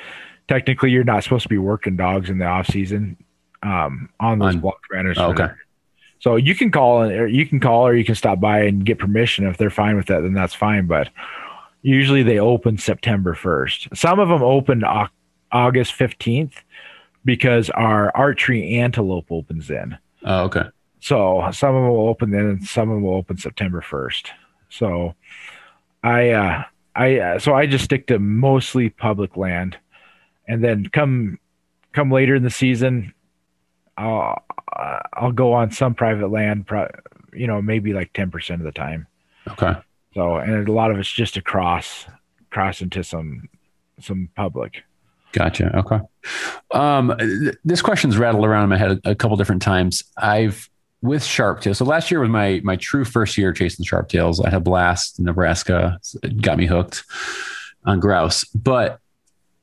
technically 0.49 0.90
you're 0.90 1.05
not 1.05 1.22
supposed 1.22 1.42
to 1.44 1.49
be 1.49 1.59
working 1.59 1.97
dogs 1.97 2.30
in 2.30 2.38
the 2.38 2.47
off 2.47 2.66
season 2.66 3.16
um, 3.62 4.09
on 4.20 4.38
those 4.38 4.55
On- 4.55 4.61
block 4.61 4.80
management. 4.90 5.18
Oh, 5.18 5.30
okay. 5.30 5.53
So 6.18 6.36
you 6.36 6.55
can 6.55 6.70
call 6.70 7.03
or 7.03 7.26
you 7.26 7.47
can 7.47 7.61
call 7.61 7.86
or 7.86 7.94
you 7.94 8.05
can 8.05 8.14
stop 8.14 8.40
by 8.40 8.62
and 8.62 8.84
get 8.86 8.99
permission 8.99 9.47
if 9.47 9.59
they're 9.59 9.70
fine 9.70 9.97
with 9.97 10.07
that, 10.07 10.22
then 10.22 10.32
that's 10.32 10.55
fine. 10.55 10.86
But 10.86 11.11
usually 11.82 12.22
they 12.22 12.38
open 12.38 12.78
September 12.78 13.34
1st. 13.34 13.97
Some 13.97 14.18
of 14.18 14.28
them 14.28 14.42
open 14.42 14.82
August 15.53 15.92
15th 15.92 16.55
because 17.24 17.68
our 17.70 18.16
archery 18.16 18.78
antelope 18.78 19.26
opens 19.30 19.68
in. 19.70 19.99
Oh, 20.24 20.44
okay. 20.44 20.64
So 21.01 21.49
some 21.53 21.74
of 21.74 21.82
them 21.82 21.90
will 21.90 22.09
open 22.09 22.30
then, 22.30 22.47
and 22.47 22.66
some 22.66 22.88
of 22.90 22.97
them 22.97 23.03
will 23.05 23.14
open 23.14 23.36
September 23.36 23.80
first. 23.80 24.32
So 24.68 25.14
I, 26.02 26.30
uh, 26.30 26.64
I, 26.94 27.18
uh, 27.18 27.38
so 27.38 27.54
I 27.54 27.66
just 27.66 27.84
stick 27.84 28.06
to 28.08 28.18
mostly 28.18 28.90
public 28.90 29.36
land, 29.36 29.76
and 30.48 30.62
then 30.62 30.86
come, 30.86 31.38
come 31.92 32.10
later 32.10 32.34
in 32.34 32.42
the 32.42 32.50
season, 32.50 33.12
I'll, 33.96 34.42
uh, 34.74 35.00
I'll 35.12 35.32
go 35.32 35.52
on 35.52 35.70
some 35.70 35.94
private 35.94 36.30
land, 36.30 36.66
pro- 36.66 36.90
you 37.32 37.46
know, 37.46 37.60
maybe 37.62 37.92
like 37.92 38.12
ten 38.12 38.30
percent 38.30 38.60
of 38.60 38.64
the 38.64 38.72
time. 38.72 39.06
Okay. 39.48 39.74
So, 40.14 40.36
and 40.36 40.68
a 40.68 40.72
lot 40.72 40.90
of 40.90 40.98
it's 40.98 41.10
just 41.12 41.36
across 41.36 42.04
cross, 42.04 42.14
cross 42.50 42.80
into 42.80 43.04
some, 43.04 43.48
some 44.00 44.30
public. 44.34 44.82
Gotcha. 45.32 45.76
Okay. 45.76 46.00
Um, 46.70 47.14
th- 47.18 47.56
this 47.64 47.82
question's 47.82 48.16
rattled 48.16 48.46
around 48.46 48.64
in 48.64 48.70
my 48.70 48.78
head 48.78 49.00
a, 49.04 49.10
a 49.10 49.14
couple 49.14 49.36
different 49.36 49.60
times. 49.60 50.02
I've 50.16 50.70
with 51.07 51.22
sharptail. 51.22 51.74
So 51.74 51.84
last 51.84 52.11
year 52.11 52.20
was 52.20 52.28
my 52.28 52.61
my 52.64 52.76
true 52.76 53.04
first 53.04 53.38
year 53.38 53.52
chasing 53.52 53.84
sharptails. 53.84 54.44
I 54.44 54.50
had 54.50 54.59
a 54.59 54.61
blast 54.61 55.18
in 55.18 55.24
Nebraska. 55.24 55.98
It 56.22 56.42
got 56.42 56.59
me 56.59 56.66
hooked 56.66 57.04
on 57.84 58.00
grouse. 58.00 58.44
But 58.44 59.00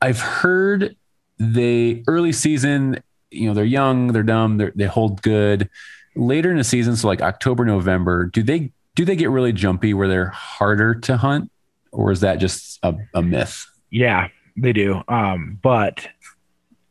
I've 0.02 0.20
heard 0.20 0.96
they 1.38 2.04
early 2.08 2.32
season, 2.32 3.04
you 3.32 3.48
know, 3.48 3.54
they're 3.54 3.66
young, 3.66 4.08
they're 4.08 4.24
dumb, 4.24 4.58
they're, 4.58 4.72
they 4.76 4.86
hold 4.86 5.22
good. 5.22 5.70
Later 6.16 6.52
in 6.52 6.58
the 6.58 6.64
season, 6.64 6.96
so 6.96 7.08
like 7.08 7.22
October, 7.22 7.66
November, 7.66 8.26
do 8.26 8.44
they 8.44 8.72
do 8.96 9.06
they 9.06 9.16
get 9.16 9.30
really 9.30 9.52
jumpy 9.52 9.94
where 9.94 10.08
they're 10.08 10.30
harder 10.30 10.94
to 10.94 11.18
hunt, 11.18 11.52
or 11.92 12.12
is 12.12 12.20
that 12.20 12.36
just 12.36 12.80
a, 12.84 12.96
a 13.16 13.22
myth? 13.22 13.66
Yeah, 13.90 14.28
they 14.56 14.74
do. 14.74 15.02
Um, 15.08 15.58
but 15.64 16.08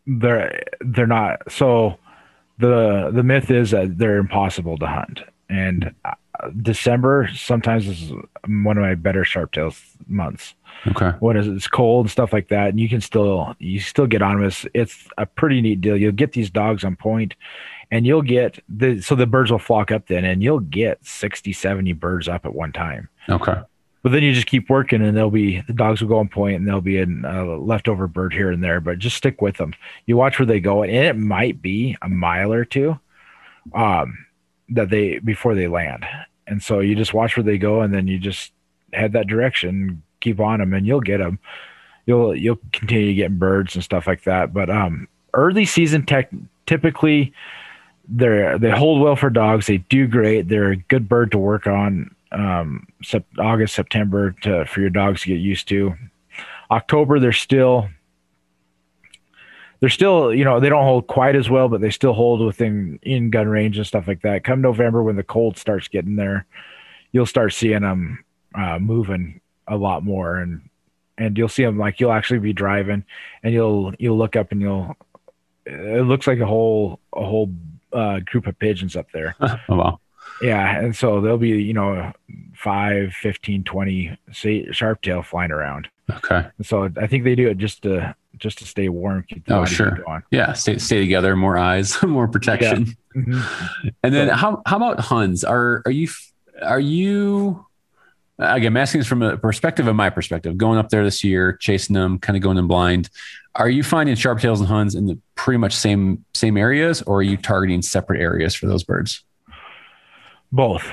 they're 0.07 0.63
they're 0.81 1.07
not. 1.07 1.53
So 1.53 1.99
the 2.59 3.11
the 3.13 3.23
myth 3.23 3.51
is 3.51 3.71
that 3.71 3.99
they're 3.99 4.19
impossible 4.19 4.79
to 4.79 4.87
hunt. 4.87 5.23
And 5.49 5.95
uh, 6.05 6.15
December 6.63 7.29
sometimes 7.35 7.87
is 7.87 8.13
one 8.47 8.79
of 8.79 8.83
my 8.83 8.95
better 8.95 9.23
sharptails 9.23 9.81
months. 10.09 10.55
Okay. 10.87 11.11
When 11.21 11.37
it's 11.37 11.47
it's 11.47 11.69
cold 11.69 12.07
and 12.07 12.11
stuff 12.11 12.33
like 12.33 12.49
that, 12.49 12.69
and 12.71 12.81
you 12.81 12.89
can 12.89 13.01
still 13.01 13.55
you 13.59 13.81
still 13.81 14.07
get 14.07 14.23
on. 14.23 14.43
It's, 14.43 14.67
it's 14.75 15.09
a 15.19 15.27
pretty 15.27 15.61
neat 15.61 15.81
deal. 15.81 15.97
You'll 15.97 16.13
get 16.13 16.33
these 16.33 16.51
dogs 16.51 16.85
on 16.85 16.97
point, 16.97 17.35
and 17.91 18.07
you'll 18.07 18.23
get 18.23 18.59
the 18.69 19.01
so 19.01 19.15
the 19.15 19.27
birds 19.27 19.51
will 19.51 19.59
flock 19.59 19.91
up 19.91 20.07
then, 20.07 20.25
and 20.25 20.43
you'll 20.43 20.61
get 20.61 21.05
60, 21.05 21.53
70 21.53 21.93
birds 21.93 22.29
up 22.29 22.45
at 22.47 22.55
one 22.55 22.73
time. 22.73 23.09
Okay. 23.29 23.61
But 24.03 24.11
then 24.13 24.23
you 24.23 24.33
just 24.33 24.49
keep 24.49 24.69
working, 24.69 25.01
and 25.01 25.17
they'll 25.17 25.31
be 25.31 25.61
the 25.61 25.73
dogs 25.73 26.01
will 26.01 26.09
go 26.09 26.19
on 26.19 26.29
point, 26.29 26.57
and 26.57 26.67
there'll 26.67 26.81
be 26.81 26.99
a 26.99 27.07
uh, 27.07 27.57
leftover 27.59 28.09
bird 28.09 28.33
here 28.33 28.51
and 28.51 28.63
there. 28.63 28.81
But 28.81 28.99
just 28.99 29.17
stick 29.17 29.41
with 29.41 29.57
them. 29.59 29.75
You 30.07 30.17
watch 30.17 30.39
where 30.39 30.47
they 30.47 30.61
go, 30.61 30.83
and 30.83 30.93
it 30.93 31.17
might 31.17 31.63
be 31.63 31.97
a 32.03 32.09
mile 32.09 32.53
or 32.53 32.65
two, 32.65 32.99
um, 33.75 34.27
that 34.71 34.91
they 34.91 35.19
before 35.21 35.55
they 35.55 35.69
land. 35.69 36.05
And 36.49 36.63
so 36.63 36.81
you 36.81 36.97
just 36.97 37.15
watch 37.15 37.37
where 37.37 37.45
they 37.45 37.59
go, 37.59 37.81
and 37.81 37.95
then 37.95 38.09
you 38.09 38.19
just 38.19 38.53
head 38.93 39.13
that 39.13 39.29
direction, 39.29 40.03
keep 40.21 40.41
on 40.41 40.59
them, 40.59 40.75
and 40.75 40.87
you'll 40.87 41.01
get 41.01 41.19
them. 41.19 41.39
You'll 42.07 42.35
you'll 42.35 42.59
continue 42.73 43.15
getting 43.15 43.39
birds 43.39 43.77
and 43.77 43.85
stuff 43.85 44.09
like 44.09 44.25
that. 44.25 44.53
But 44.53 44.69
um, 44.69 45.07
early 45.33 45.65
season 45.65 46.05
tech 46.05 46.31
typically 46.67 47.33
they're 48.09 48.59
they 48.59 48.71
hold 48.71 49.01
well 49.01 49.17
for 49.17 49.31
dogs. 49.31 49.67
They 49.67 49.79
do 49.79 50.07
great. 50.07 50.49
They're 50.49 50.73
a 50.73 50.77
good 50.77 51.09
bird 51.09 51.31
to 51.33 51.39
work 51.39 51.67
on. 51.67 52.15
Um, 52.33 52.87
sep- 53.03 53.27
August, 53.39 53.75
September 53.75 54.33
to 54.43 54.65
for 54.67 54.81
your 54.81 54.91
dogs 54.91 55.23
to 55.23 55.29
get 55.29 55.41
used 55.41 55.69
to. 55.69 55.95
October, 56.71 57.21
they're 57.21 57.33
still 57.33 57.89
they're 59.81 59.91
still 59.91 60.33
you 60.33 60.45
know 60.45 60.61
they 60.61 60.69
don't 60.69 60.85
hold 60.85 61.09
quite 61.09 61.37
as 61.37 61.51
well, 61.51 61.69
but 61.69 61.81
they 61.81 61.91
still 61.91 62.13
hold 62.13 62.41
within 62.41 62.99
in 63.03 63.31
gun 63.31 63.49
range 63.49 63.77
and 63.77 63.87
stuff 63.87 64.07
like 64.07 64.23
that. 64.23 64.45
Come 64.45 64.63
November, 64.63 65.03
when 65.03 65.17
the 65.17 65.23
cold 65.23 65.59
starts 65.59 65.89
getting 65.89 66.17
there, 66.17 66.47
you'll 67.11 67.27
start 67.27 67.53
seeing 67.53 67.83
them 67.83 68.25
uh, 68.55 68.79
moving 68.79 69.41
a 69.67 69.77
lot 69.77 70.05
more, 70.05 70.39
and 70.39 70.69
and 71.19 71.37
you'll 71.37 71.49
see 71.49 71.65
them 71.65 71.79
like 71.79 72.01
you'll 72.01 72.13
actually 72.13 72.39
be 72.39 72.53
driving, 72.53 73.05
and 73.43 73.53
you'll 73.53 73.93
you'll 73.99 74.17
look 74.17 74.37
up 74.37 74.53
and 74.53 74.61
you'll 74.61 74.97
it 75.67 76.07
looks 76.07 76.27
like 76.27 76.39
a 76.39 76.47
whole 76.47 77.01
a 77.15 77.25
whole 77.25 77.53
uh, 77.93 78.21
group 78.21 78.47
of 78.47 78.59
pigeons 78.59 78.97
up 78.97 79.11
there. 79.13 79.35
oh 79.41 79.59
wow. 79.69 80.01
Yeah, 80.43 80.79
and 80.81 80.95
so 80.97 81.21
there'll 81.21 81.39
be 81.39 81.51
you 81.51 81.73
know 81.73 82.13
5, 82.55 83.13
15, 83.13 83.65
20 83.65 84.19
say, 84.33 84.67
sharptail 84.67 85.25
flying 85.25 85.51
around. 85.51 85.89
Okay. 86.11 86.47
And 86.59 86.67
so 86.67 86.91
I 87.01 87.07
think 87.07 87.25
they 87.25 87.35
do 87.35 87.49
it 87.49 87.59
just 87.59 87.83
to 87.83 88.15
just 88.39 88.59
to 88.59 88.67
stay 88.67 88.89
warm. 88.89 89.25
Oh, 89.49 89.65
sure. 89.65 90.03
Yeah. 90.31 90.53
Stay 90.55 90.79
stay 90.79 91.01
together. 91.01 91.37
More 91.37 91.57
eyes. 91.57 92.03
More 92.05 92.29
protection. 92.29 92.95
Mhm. 93.17 93.93
And 94.03 94.15
then 94.15 94.29
So- 94.29 94.35
how 94.35 94.63
how 94.67 94.77
about 94.77 95.01
Huns? 95.01 95.45
Are 95.45 95.83
are 95.87 95.91
you 95.93 96.09
are 96.63 96.81
you 96.81 97.65
again 98.39 98.69
I'm 98.73 98.77
asking 98.77 99.01
this 99.01 99.09
from 99.09 99.23
a 99.23 99.37
perspective 99.37 99.87
of 99.87 99.95
my 99.97 100.11
perspective, 100.11 100.57
going 100.57 100.79
up 100.79 100.89
there 100.89 101.05
this 101.05 101.23
year, 101.23 101.57
chasing 101.61 101.95
them, 101.95 102.19
kind 102.19 102.37
of 102.37 102.43
going 102.43 102.59
in 102.59 102.67
blind. 102.67 103.11
Are 103.55 103.69
you 103.69 103.83
finding 103.83 104.15
sharp 104.17 104.41
tails 104.41 104.61
and 104.61 104.69
Huns 104.69 104.95
in 104.95 105.07
the 105.07 105.19
pretty 105.35 105.59
much 105.59 105.75
same 105.75 106.25
same 106.35 106.57
areas, 106.57 107.03
or 107.03 107.19
are 107.19 107.23
you 107.23 107.37
targeting 107.37 107.83
separate 107.83 108.21
areas 108.21 108.55
for 108.55 108.67
those 108.67 108.83
birds? 108.83 109.23
Both. 110.53 110.87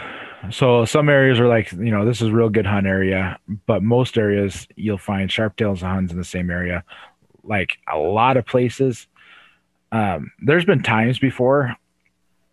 So 0.51 0.86
some 0.86 1.10
areas 1.10 1.39
are 1.39 1.47
like, 1.47 1.72
you 1.74 1.91
know, 1.91 2.05
this 2.05 2.22
is 2.22 2.32
real 2.32 2.49
good 2.49 2.66
hunt 2.66 2.88
area, 2.88 3.38
but 3.66 3.84
most 3.84 4.18
areas 4.18 4.68
you'll 4.76 4.97
find 4.97 5.30
sharptails 5.30 5.82
and 5.82 5.91
huns 5.91 6.12
in 6.12 6.18
the 6.18 6.24
same 6.24 6.49
area. 6.49 6.84
Like 7.43 7.78
a 7.91 7.97
lot 7.97 8.38
of 8.38 8.45
places. 8.45 9.07
Um, 9.91 10.32
there's 10.41 10.66
been 10.66 10.82
times 10.82 11.20
before, 11.20 11.76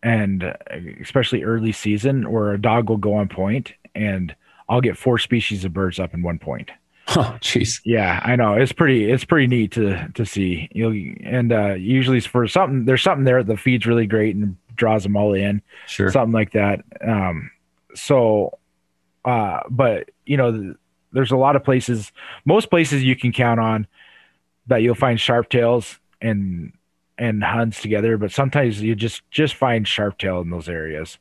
and 0.02 0.42
uh, 0.42 0.54
especially 1.00 1.44
early 1.44 1.72
season, 1.72 2.30
where 2.30 2.52
a 2.52 2.61
dog 2.61 2.88
will 2.88 2.96
go 2.96 3.14
on 3.14 3.28
point, 3.28 3.72
and 3.94 4.34
I'll 4.68 4.80
get 4.80 4.96
four 4.96 5.18
species 5.18 5.64
of 5.64 5.72
birds 5.72 6.00
up 6.00 6.12
in 6.12 6.22
one 6.22 6.38
point. 6.38 6.70
Oh, 7.09 7.38
jeez. 7.40 7.80
Yeah, 7.84 8.20
I 8.24 8.34
know. 8.34 8.54
It's 8.54 8.72
pretty 8.72 9.11
it's 9.11 9.24
pretty 9.24 9.46
neat 9.46 9.72
to 9.72 10.09
to 10.14 10.26
see. 10.26 10.68
You 10.72 10.90
know, 10.90 11.14
and 11.22 11.52
uh 11.52 11.74
usually 11.74 12.20
for 12.20 12.48
something 12.48 12.84
there's 12.84 13.02
something 13.02 13.24
there 13.24 13.44
that 13.44 13.61
feeds 13.61 13.86
really 13.86 14.07
great 14.09 14.34
and 14.34 14.57
draws 14.77 15.03
them 15.03 15.16
all 15.16 15.35
in 15.35 15.62
Sure. 15.87 16.11
something 16.11 16.33
like 16.33 16.53
that. 16.53 16.85
Um, 17.07 17.51
so, 17.95 18.59
uh, 19.24 19.61
but 19.70 20.11
you 20.24 20.37
know, 20.37 20.53
th- 20.53 20.77
there's 21.12 21.33
a 21.33 21.37
lot 21.37 21.57
of 21.57 21.64
places, 21.64 22.12
most 22.45 22.68
places 22.70 23.03
you 23.03 23.16
can 23.16 23.33
count 23.33 23.59
on 23.59 23.87
that 24.66 24.83
you'll 24.83 24.95
find 24.95 25.18
sharptails 25.18 25.99
and 26.20 26.72
and 27.18 27.43
huns 27.43 27.81
together, 27.81 28.18
but 28.18 28.31
sometimes 28.31 28.83
you 28.83 28.95
just 28.95 29.22
just 29.31 29.55
find 29.55 29.87
sharptail 29.87 30.43
in 30.43 30.51
those 30.51 30.68
areas 30.68 31.18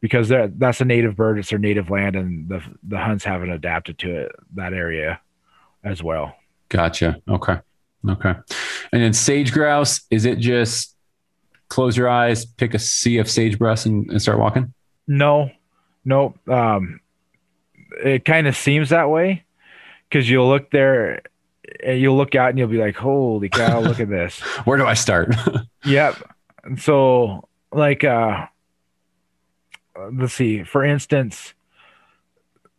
because 0.00 0.28
they're, 0.28 0.46
that's 0.48 0.80
a 0.80 0.84
native 0.84 1.16
bird, 1.16 1.38
it's 1.38 1.50
their 1.50 1.58
native 1.58 1.90
land, 1.90 2.14
and 2.14 2.48
the 2.48 2.62
the 2.84 2.98
huns 2.98 3.24
haven't 3.24 3.50
adapted 3.50 3.98
to 3.98 4.14
it 4.14 4.32
that 4.54 4.72
area 4.72 5.20
as 5.82 6.02
well. 6.02 6.36
Gotcha. 6.68 7.20
Okay. 7.28 7.58
Okay. 8.08 8.34
And 8.92 9.02
then 9.02 9.12
sage 9.12 9.50
grouse, 9.52 10.02
is 10.10 10.24
it 10.24 10.38
just 10.38 10.93
close 11.74 11.96
your 11.96 12.08
eyes, 12.08 12.44
pick 12.44 12.72
a 12.72 12.78
sea 12.78 13.18
of 13.18 13.28
sagebrush 13.28 13.84
and, 13.84 14.08
and 14.08 14.22
start 14.22 14.38
walking? 14.38 14.72
No, 15.08 15.50
no. 16.04 16.34
Um, 16.46 17.00
it 18.02 18.24
kind 18.24 18.46
of 18.46 18.56
seems 18.56 18.90
that 18.90 19.10
way 19.10 19.44
because 20.08 20.30
you'll 20.30 20.48
look 20.48 20.70
there 20.70 21.22
and 21.84 22.00
you'll 22.00 22.16
look 22.16 22.36
out 22.36 22.50
and 22.50 22.58
you'll 22.58 22.68
be 22.68 22.78
like, 22.78 22.96
"Holy 22.96 23.48
cow! 23.48 23.80
look 23.80 23.98
at 23.98 24.08
this." 24.08 24.38
Where 24.64 24.78
do 24.78 24.86
I 24.86 24.94
start? 24.94 25.34
Yep. 25.86 26.16
And 26.62 26.80
so, 26.80 27.46
like, 27.70 28.04
uh, 28.04 28.46
let's 30.14 30.32
see. 30.32 30.62
For 30.62 30.82
instance, 30.82 31.52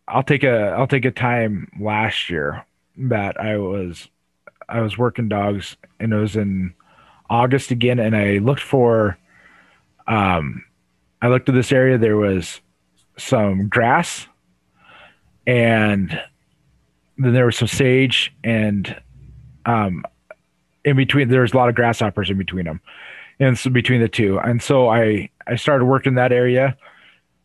I'll 0.07 0.23
take 0.23 0.43
a 0.43 0.69
I'll 0.69 0.87
take 0.87 1.05
a 1.05 1.11
time 1.11 1.69
last 1.79 2.31
year 2.31 2.65
that 2.97 3.39
I 3.39 3.57
was 3.57 4.09
I 4.67 4.81
was 4.81 4.97
working 4.97 5.29
dogs 5.29 5.77
and 5.99 6.13
it 6.13 6.17
was 6.17 6.35
in 6.35 6.73
August 7.29 7.71
again, 7.71 7.99
and 7.99 8.15
I 8.15 8.37
looked 8.37 8.61
for 8.61 9.17
um 10.07 10.63
I 11.21 11.27
looked 11.27 11.49
at 11.49 11.55
this 11.55 11.71
area. 11.71 11.97
There 11.97 12.17
was 12.17 12.61
some 13.17 13.67
grass, 13.69 14.27
and 15.47 16.09
then 17.17 17.33
there 17.33 17.45
was 17.45 17.57
some 17.57 17.67
sage, 17.67 18.33
and 18.43 19.01
um 19.65 20.03
in 20.85 20.95
between 20.95 21.27
there 21.29 21.41
was 21.41 21.53
a 21.53 21.57
lot 21.57 21.67
of 21.67 21.75
grasshoppers 21.75 22.29
in 22.29 22.37
between 22.37 22.65
them 22.65 22.79
and 23.39 23.57
so 23.57 23.69
between 23.69 23.99
the 23.99 24.07
two 24.07 24.39
and 24.39 24.61
so 24.61 24.87
i 24.87 25.29
i 25.47 25.55
started 25.55 25.85
working 25.85 26.15
that 26.15 26.31
area 26.31 26.77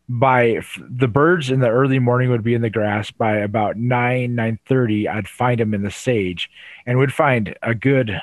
by 0.09 0.61
the 0.79 1.09
birds 1.09 1.51
in 1.51 1.61
the 1.61 1.69
early 1.69 1.99
morning 1.99 2.31
would 2.31 2.43
be 2.43 2.55
in 2.55 2.63
the 2.63 2.71
grass 2.71 3.11
by 3.11 3.37
about 3.37 3.77
9 3.77 4.37
9.30 4.37 5.09
i'd 5.09 5.29
find 5.29 5.59
them 5.59 5.75
in 5.75 5.83
the 5.83 5.91
sage 5.91 6.51
and 6.87 6.99
would 6.99 7.13
find 7.13 7.57
a 7.63 7.75
good 7.75 8.21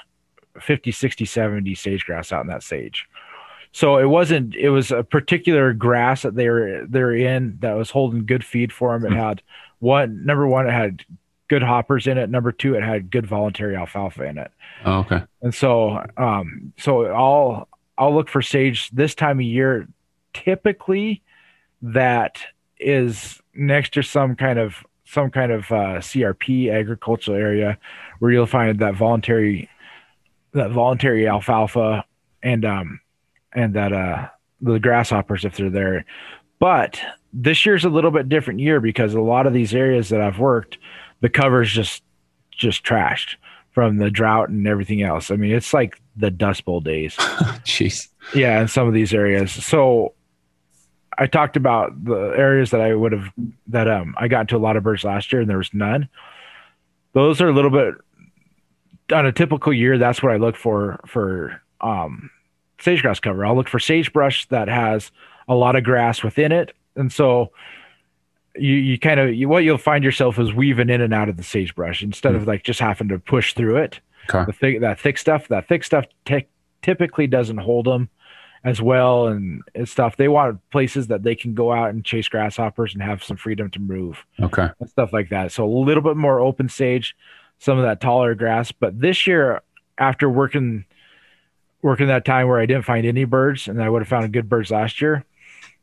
50 0.61 0.91
60 0.91 1.25
70 1.25 1.75
sage 1.75 2.05
grouse 2.05 2.31
out 2.31 2.41
in 2.41 2.47
that 2.47 2.63
sage 2.63 3.07
so 3.71 3.97
it 3.97 4.05
wasn't 4.05 4.55
it 4.55 4.69
was 4.69 4.91
a 4.91 5.03
particular 5.03 5.73
grass 5.73 6.21
that 6.23 6.35
they 6.35 6.49
were 6.49 6.85
they're 6.87 7.15
in 7.15 7.57
that 7.59 7.73
was 7.73 7.89
holding 7.89 8.25
good 8.25 8.43
feed 8.43 8.71
for 8.71 8.97
them 8.97 9.11
it 9.11 9.15
Hmm. 9.15 9.21
had 9.21 9.41
one 9.79 10.25
number 10.25 10.47
one 10.47 10.67
it 10.67 10.71
had 10.71 11.03
good 11.49 11.63
hoppers 11.63 12.07
in 12.07 12.17
it 12.17 12.29
number 12.29 12.51
two 12.51 12.75
it 12.75 12.83
had 12.83 13.09
good 13.09 13.25
voluntary 13.25 13.75
alfalfa 13.75 14.23
in 14.23 14.37
it 14.37 14.51
oh, 14.85 14.99
okay. 14.99 15.21
and 15.41 15.53
so, 15.53 16.05
um, 16.17 16.73
so 16.77 17.05
I'll 17.05 17.67
I'll 17.97 18.13
look 18.13 18.29
for 18.29 18.41
sage 18.41 18.89
this 18.91 19.15
time 19.15 19.39
of 19.39 19.45
year. 19.45 19.87
Typically, 20.33 21.23
that 21.81 22.39
is 22.79 23.41
next 23.55 23.93
to 23.95 24.03
some 24.03 24.35
kind 24.35 24.59
of 24.59 24.85
some 25.05 25.31
kind 25.31 25.51
of 25.51 25.71
uh, 25.71 25.97
CRP 25.99 26.71
agricultural 26.71 27.37
area 27.37 27.77
where 28.19 28.31
you'll 28.31 28.45
find 28.45 28.79
that 28.79 28.95
voluntary 28.95 29.69
that 30.57 30.71
voluntary 30.71 31.27
alfalfa 31.27 32.05
and 32.43 32.65
um 32.65 32.99
and 33.53 33.73
that 33.73 33.93
uh 33.93 34.27
the 34.61 34.79
grasshoppers 34.79 35.45
if 35.45 35.57
they're 35.57 35.69
there. 35.69 36.05
But 36.59 36.99
this 37.33 37.65
year's 37.65 37.85
a 37.85 37.89
little 37.89 38.11
bit 38.11 38.29
different 38.29 38.59
year 38.59 38.79
because 38.79 39.13
a 39.13 39.21
lot 39.21 39.47
of 39.47 39.53
these 39.53 39.75
areas 39.75 40.09
that 40.09 40.21
I've 40.21 40.39
worked, 40.39 40.77
the 41.21 41.29
cover's 41.29 41.71
just 41.71 42.03
just 42.51 42.83
trashed 42.83 43.35
from 43.71 43.97
the 43.97 44.09
drought 44.09 44.49
and 44.49 44.67
everything 44.67 45.03
else. 45.03 45.29
I 45.29 45.35
mean, 45.35 45.51
it's 45.51 45.73
like 45.73 46.01
the 46.15 46.31
Dust 46.31 46.65
Bowl 46.65 46.81
days. 46.81 47.15
Jeez. 47.63 48.07
yeah, 48.33 48.59
in 48.61 48.67
some 48.67 48.87
of 48.87 48.93
these 48.93 49.13
areas. 49.13 49.51
So 49.51 50.15
I 51.15 51.27
talked 51.27 51.57
about 51.57 52.03
the 52.03 52.33
areas 52.35 52.71
that 52.71 52.81
I 52.81 52.95
would 52.95 53.11
have 53.11 53.31
that 53.67 53.87
um 53.87 54.15
I 54.17 54.27
got 54.27 54.41
into 54.41 54.57
a 54.57 54.59
lot 54.59 54.77
of 54.77 54.83
birds 54.83 55.03
last 55.03 55.31
year 55.31 55.41
and 55.41 55.49
there 55.49 55.57
was 55.57 55.73
none. 55.73 56.09
Those 57.13 57.41
are 57.41 57.49
a 57.49 57.53
little 57.53 57.71
bit 57.71 57.95
on 59.11 59.25
a 59.25 59.31
typical 59.31 59.73
year, 59.73 59.97
that's 59.97 60.21
what 60.21 60.31
I 60.31 60.37
look 60.37 60.55
for 60.55 60.99
for 61.05 61.61
um 61.81 62.29
sage 62.79 63.01
grouse 63.01 63.19
cover. 63.19 63.45
I'll 63.45 63.55
look 63.55 63.67
for 63.69 63.79
sagebrush 63.79 64.45
that 64.47 64.67
has 64.67 65.11
a 65.47 65.55
lot 65.55 65.75
of 65.75 65.83
grass 65.83 66.23
within 66.23 66.51
it. 66.51 66.73
And 66.95 67.11
so 67.11 67.51
you, 68.55 68.73
you 68.73 68.99
kind 68.99 69.19
of 69.19 69.33
you, 69.33 69.47
what 69.49 69.63
you'll 69.63 69.77
find 69.77 70.03
yourself 70.03 70.39
is 70.39 70.53
weaving 70.53 70.89
in 70.89 71.01
and 71.01 71.13
out 71.13 71.29
of 71.29 71.37
the 71.37 71.43
sagebrush 71.43 72.01
instead 72.03 72.35
of 72.35 72.47
like 72.47 72.63
just 72.63 72.79
having 72.79 73.07
to 73.09 73.19
push 73.19 73.53
through 73.53 73.77
it 73.77 73.99
Okay. 74.29 74.43
the 74.45 74.51
thick 74.53 74.81
that 74.81 74.99
thick 74.99 75.17
stuff 75.17 75.47
that 75.49 75.67
thick 75.67 75.83
stuff 75.83 76.05
ty- 76.25 76.47
typically 76.81 77.27
doesn't 77.27 77.59
hold 77.59 77.85
them 77.85 78.09
as 78.63 78.81
well 78.81 79.27
and, 79.27 79.61
and 79.75 79.87
stuff 79.87 80.17
they 80.17 80.27
want 80.27 80.59
places 80.71 81.07
that 81.07 81.21
they 81.23 81.35
can 81.35 81.53
go 81.53 81.71
out 81.71 81.91
and 81.91 82.03
chase 82.03 82.27
grasshoppers 82.27 82.93
and 82.93 83.01
have 83.03 83.23
some 83.23 83.37
freedom 83.37 83.69
to 83.69 83.79
move 83.79 84.25
Okay. 84.41 84.67
and 84.79 84.89
stuff 84.89 85.13
like 85.13 85.29
that 85.29 85.51
so 85.51 85.63
a 85.65 85.69
little 85.69 86.03
bit 86.03 86.17
more 86.17 86.39
open 86.39 86.67
sage 86.67 87.15
some 87.59 87.77
of 87.77 87.83
that 87.83 88.01
taller 88.01 88.35
grass. 88.35 88.71
But 88.71 88.99
this 88.99 89.27
year 89.27 89.61
after 89.97 90.29
working 90.29 90.85
working 91.81 92.07
that 92.07 92.25
time 92.25 92.47
where 92.47 92.59
i 92.59 92.65
didn't 92.65 92.85
find 92.85 93.05
any 93.05 93.23
birds 93.23 93.67
and 93.67 93.81
i 93.81 93.89
would 93.89 94.01
have 94.01 94.09
found 94.09 94.33
good 94.33 94.49
birds 94.49 94.71
last 94.71 94.99
year 94.99 95.23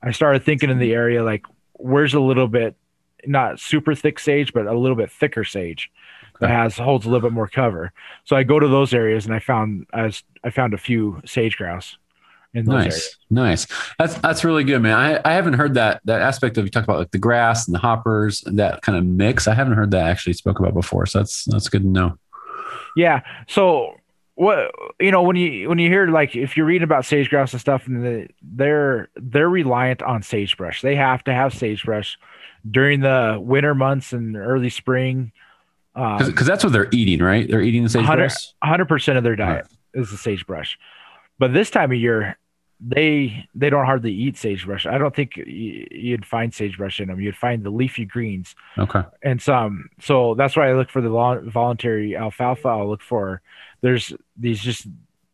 i 0.02 0.10
started 0.10 0.42
thinking 0.42 0.68
in 0.68 0.78
the 0.78 0.92
area 0.92 1.22
like 1.24 1.46
where's 1.74 2.14
a 2.14 2.20
little 2.20 2.48
bit 2.48 2.76
not 3.26 3.60
super 3.60 3.94
thick 3.94 4.18
sage 4.18 4.52
but 4.52 4.66
a 4.66 4.76
little 4.76 4.96
bit 4.96 5.10
thicker 5.10 5.44
sage 5.44 5.90
that 6.40 6.50
has 6.50 6.76
holds 6.76 7.06
a 7.06 7.08
little 7.08 7.26
bit 7.26 7.34
more 7.34 7.48
cover. 7.48 7.92
So 8.24 8.36
i 8.36 8.42
go 8.42 8.58
to 8.58 8.68
those 8.68 8.92
areas 8.92 9.24
and 9.26 9.34
i 9.34 9.38
found 9.38 9.86
as 9.92 10.22
i 10.42 10.50
found 10.50 10.74
a 10.74 10.78
few 10.78 11.20
sage 11.24 11.56
grouse 11.56 11.96
Nice. 12.54 12.84
areas 12.84 13.16
Nice. 13.30 13.66
That's 13.98 14.14
that's 14.14 14.44
really 14.44 14.64
good, 14.64 14.80
man. 14.80 14.96
I, 14.96 15.20
I 15.24 15.34
haven't 15.34 15.54
heard 15.54 15.74
that 15.74 16.00
that 16.04 16.22
aspect 16.22 16.56
of 16.56 16.64
you 16.64 16.70
talk 16.70 16.84
about 16.84 16.98
like 16.98 17.10
the 17.10 17.18
grass 17.18 17.66
and 17.66 17.74
the 17.74 17.80
hoppers 17.80 18.44
and 18.44 18.58
that 18.58 18.82
kind 18.82 18.96
of 18.96 19.04
mix. 19.04 19.48
I 19.48 19.54
haven't 19.54 19.74
heard 19.74 19.90
that 19.90 20.06
actually 20.06 20.34
spoke 20.34 20.60
about 20.60 20.74
before. 20.74 21.06
So 21.06 21.18
that's 21.18 21.44
that's 21.44 21.68
good 21.68 21.82
to 21.82 21.88
know. 21.88 22.18
Yeah. 22.96 23.22
So 23.48 23.96
what 24.36 24.70
you 25.00 25.10
know 25.10 25.22
when 25.22 25.36
you 25.36 25.68
when 25.68 25.78
you 25.78 25.88
hear 25.88 26.06
like 26.06 26.36
if 26.36 26.56
you're 26.56 26.66
reading 26.66 26.84
about 26.84 27.04
sage 27.04 27.28
grouse 27.28 27.52
and 27.52 27.60
stuff 27.60 27.86
and 27.86 28.04
the, 28.04 28.28
they're 28.42 29.08
they're 29.16 29.48
reliant 29.48 30.02
on 30.02 30.22
sagebrush. 30.22 30.82
They 30.82 30.96
have 30.96 31.24
to 31.24 31.34
have 31.34 31.54
sagebrush 31.54 32.18
during 32.68 33.00
the 33.00 33.38
winter 33.40 33.74
months 33.74 34.12
and 34.12 34.36
early 34.36 34.70
spring. 34.70 35.32
Um, 35.96 36.18
Because 36.18 36.46
that's 36.46 36.64
what 36.64 36.72
they're 36.72 36.88
eating, 36.90 37.20
right? 37.20 37.48
They're 37.48 37.62
eating 37.62 37.84
the 37.84 37.88
sagebrush. 37.88 38.34
hundred 38.62 38.86
percent 38.86 39.18
of 39.18 39.24
their 39.24 39.36
diet 39.36 39.66
is 39.92 40.10
the 40.10 40.16
sagebrush. 40.16 40.78
But 41.38 41.52
this 41.52 41.70
time 41.70 41.90
of 41.90 41.98
year, 41.98 42.36
they 42.86 43.48
they 43.54 43.70
don't 43.70 43.86
hardly 43.86 44.12
eat 44.12 44.36
sagebrush. 44.36 44.84
I 44.86 44.98
don't 44.98 45.14
think 45.14 45.36
you'd 45.36 46.26
find 46.26 46.52
sagebrush 46.52 47.00
in 47.00 47.08
them. 47.08 47.20
You'd 47.20 47.36
find 47.36 47.62
the 47.62 47.70
leafy 47.70 48.04
greens 48.04 48.54
Okay. 48.78 49.02
and 49.22 49.40
some. 49.40 49.88
So 50.00 50.34
that's 50.34 50.56
why 50.56 50.68
I 50.68 50.74
look 50.74 50.90
for 50.90 51.00
the 51.00 51.08
voluntary 51.50 52.16
alfalfa. 52.16 52.68
I'll 52.68 52.88
look 52.88 53.02
for 53.02 53.40
there's 53.80 54.12
these 54.36 54.60
just 54.60 54.86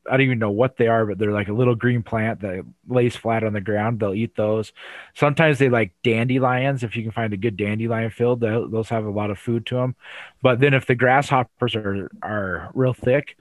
I 0.07 0.13
don't 0.13 0.23
even 0.23 0.39
know 0.39 0.51
what 0.51 0.77
they 0.77 0.89
are, 0.89 1.07
but 1.07 1.19
they're 1.19 1.33
like 1.33 1.49
a 1.49 1.53
little 1.53 1.75
green 1.75 2.03
plant 2.03 2.41
that 2.41 2.65
lays 2.89 3.17
flat 3.17 3.45
on 3.45 3.53
the 3.53 3.61
ground. 3.61 4.01
They'll 4.01 4.15
eat 4.15 4.35
those. 4.37 4.73
Sometimes 5.15 5.59
they 5.59 5.69
like 5.69 5.93
dandelions. 6.03 6.83
If 6.83 6.97
you 6.97 7.03
can 7.03 7.13
find 7.13 7.33
a 7.33 7.37
good 7.37 7.57
dandelion 7.57 8.11
field, 8.11 8.41
those 8.41 8.89
have 8.89 9.05
a 9.05 9.11
lot 9.11 9.31
of 9.31 9.39
food 9.39 9.67
to 9.67 9.77
them. 9.77 9.97
But 10.43 10.61
then 10.61 10.75
if 10.75 10.87
the 10.87 10.95
grasshoppers 10.95 11.77
are 11.77 12.11
are 12.23 12.71
real 12.75 12.95
thick, 12.95 13.37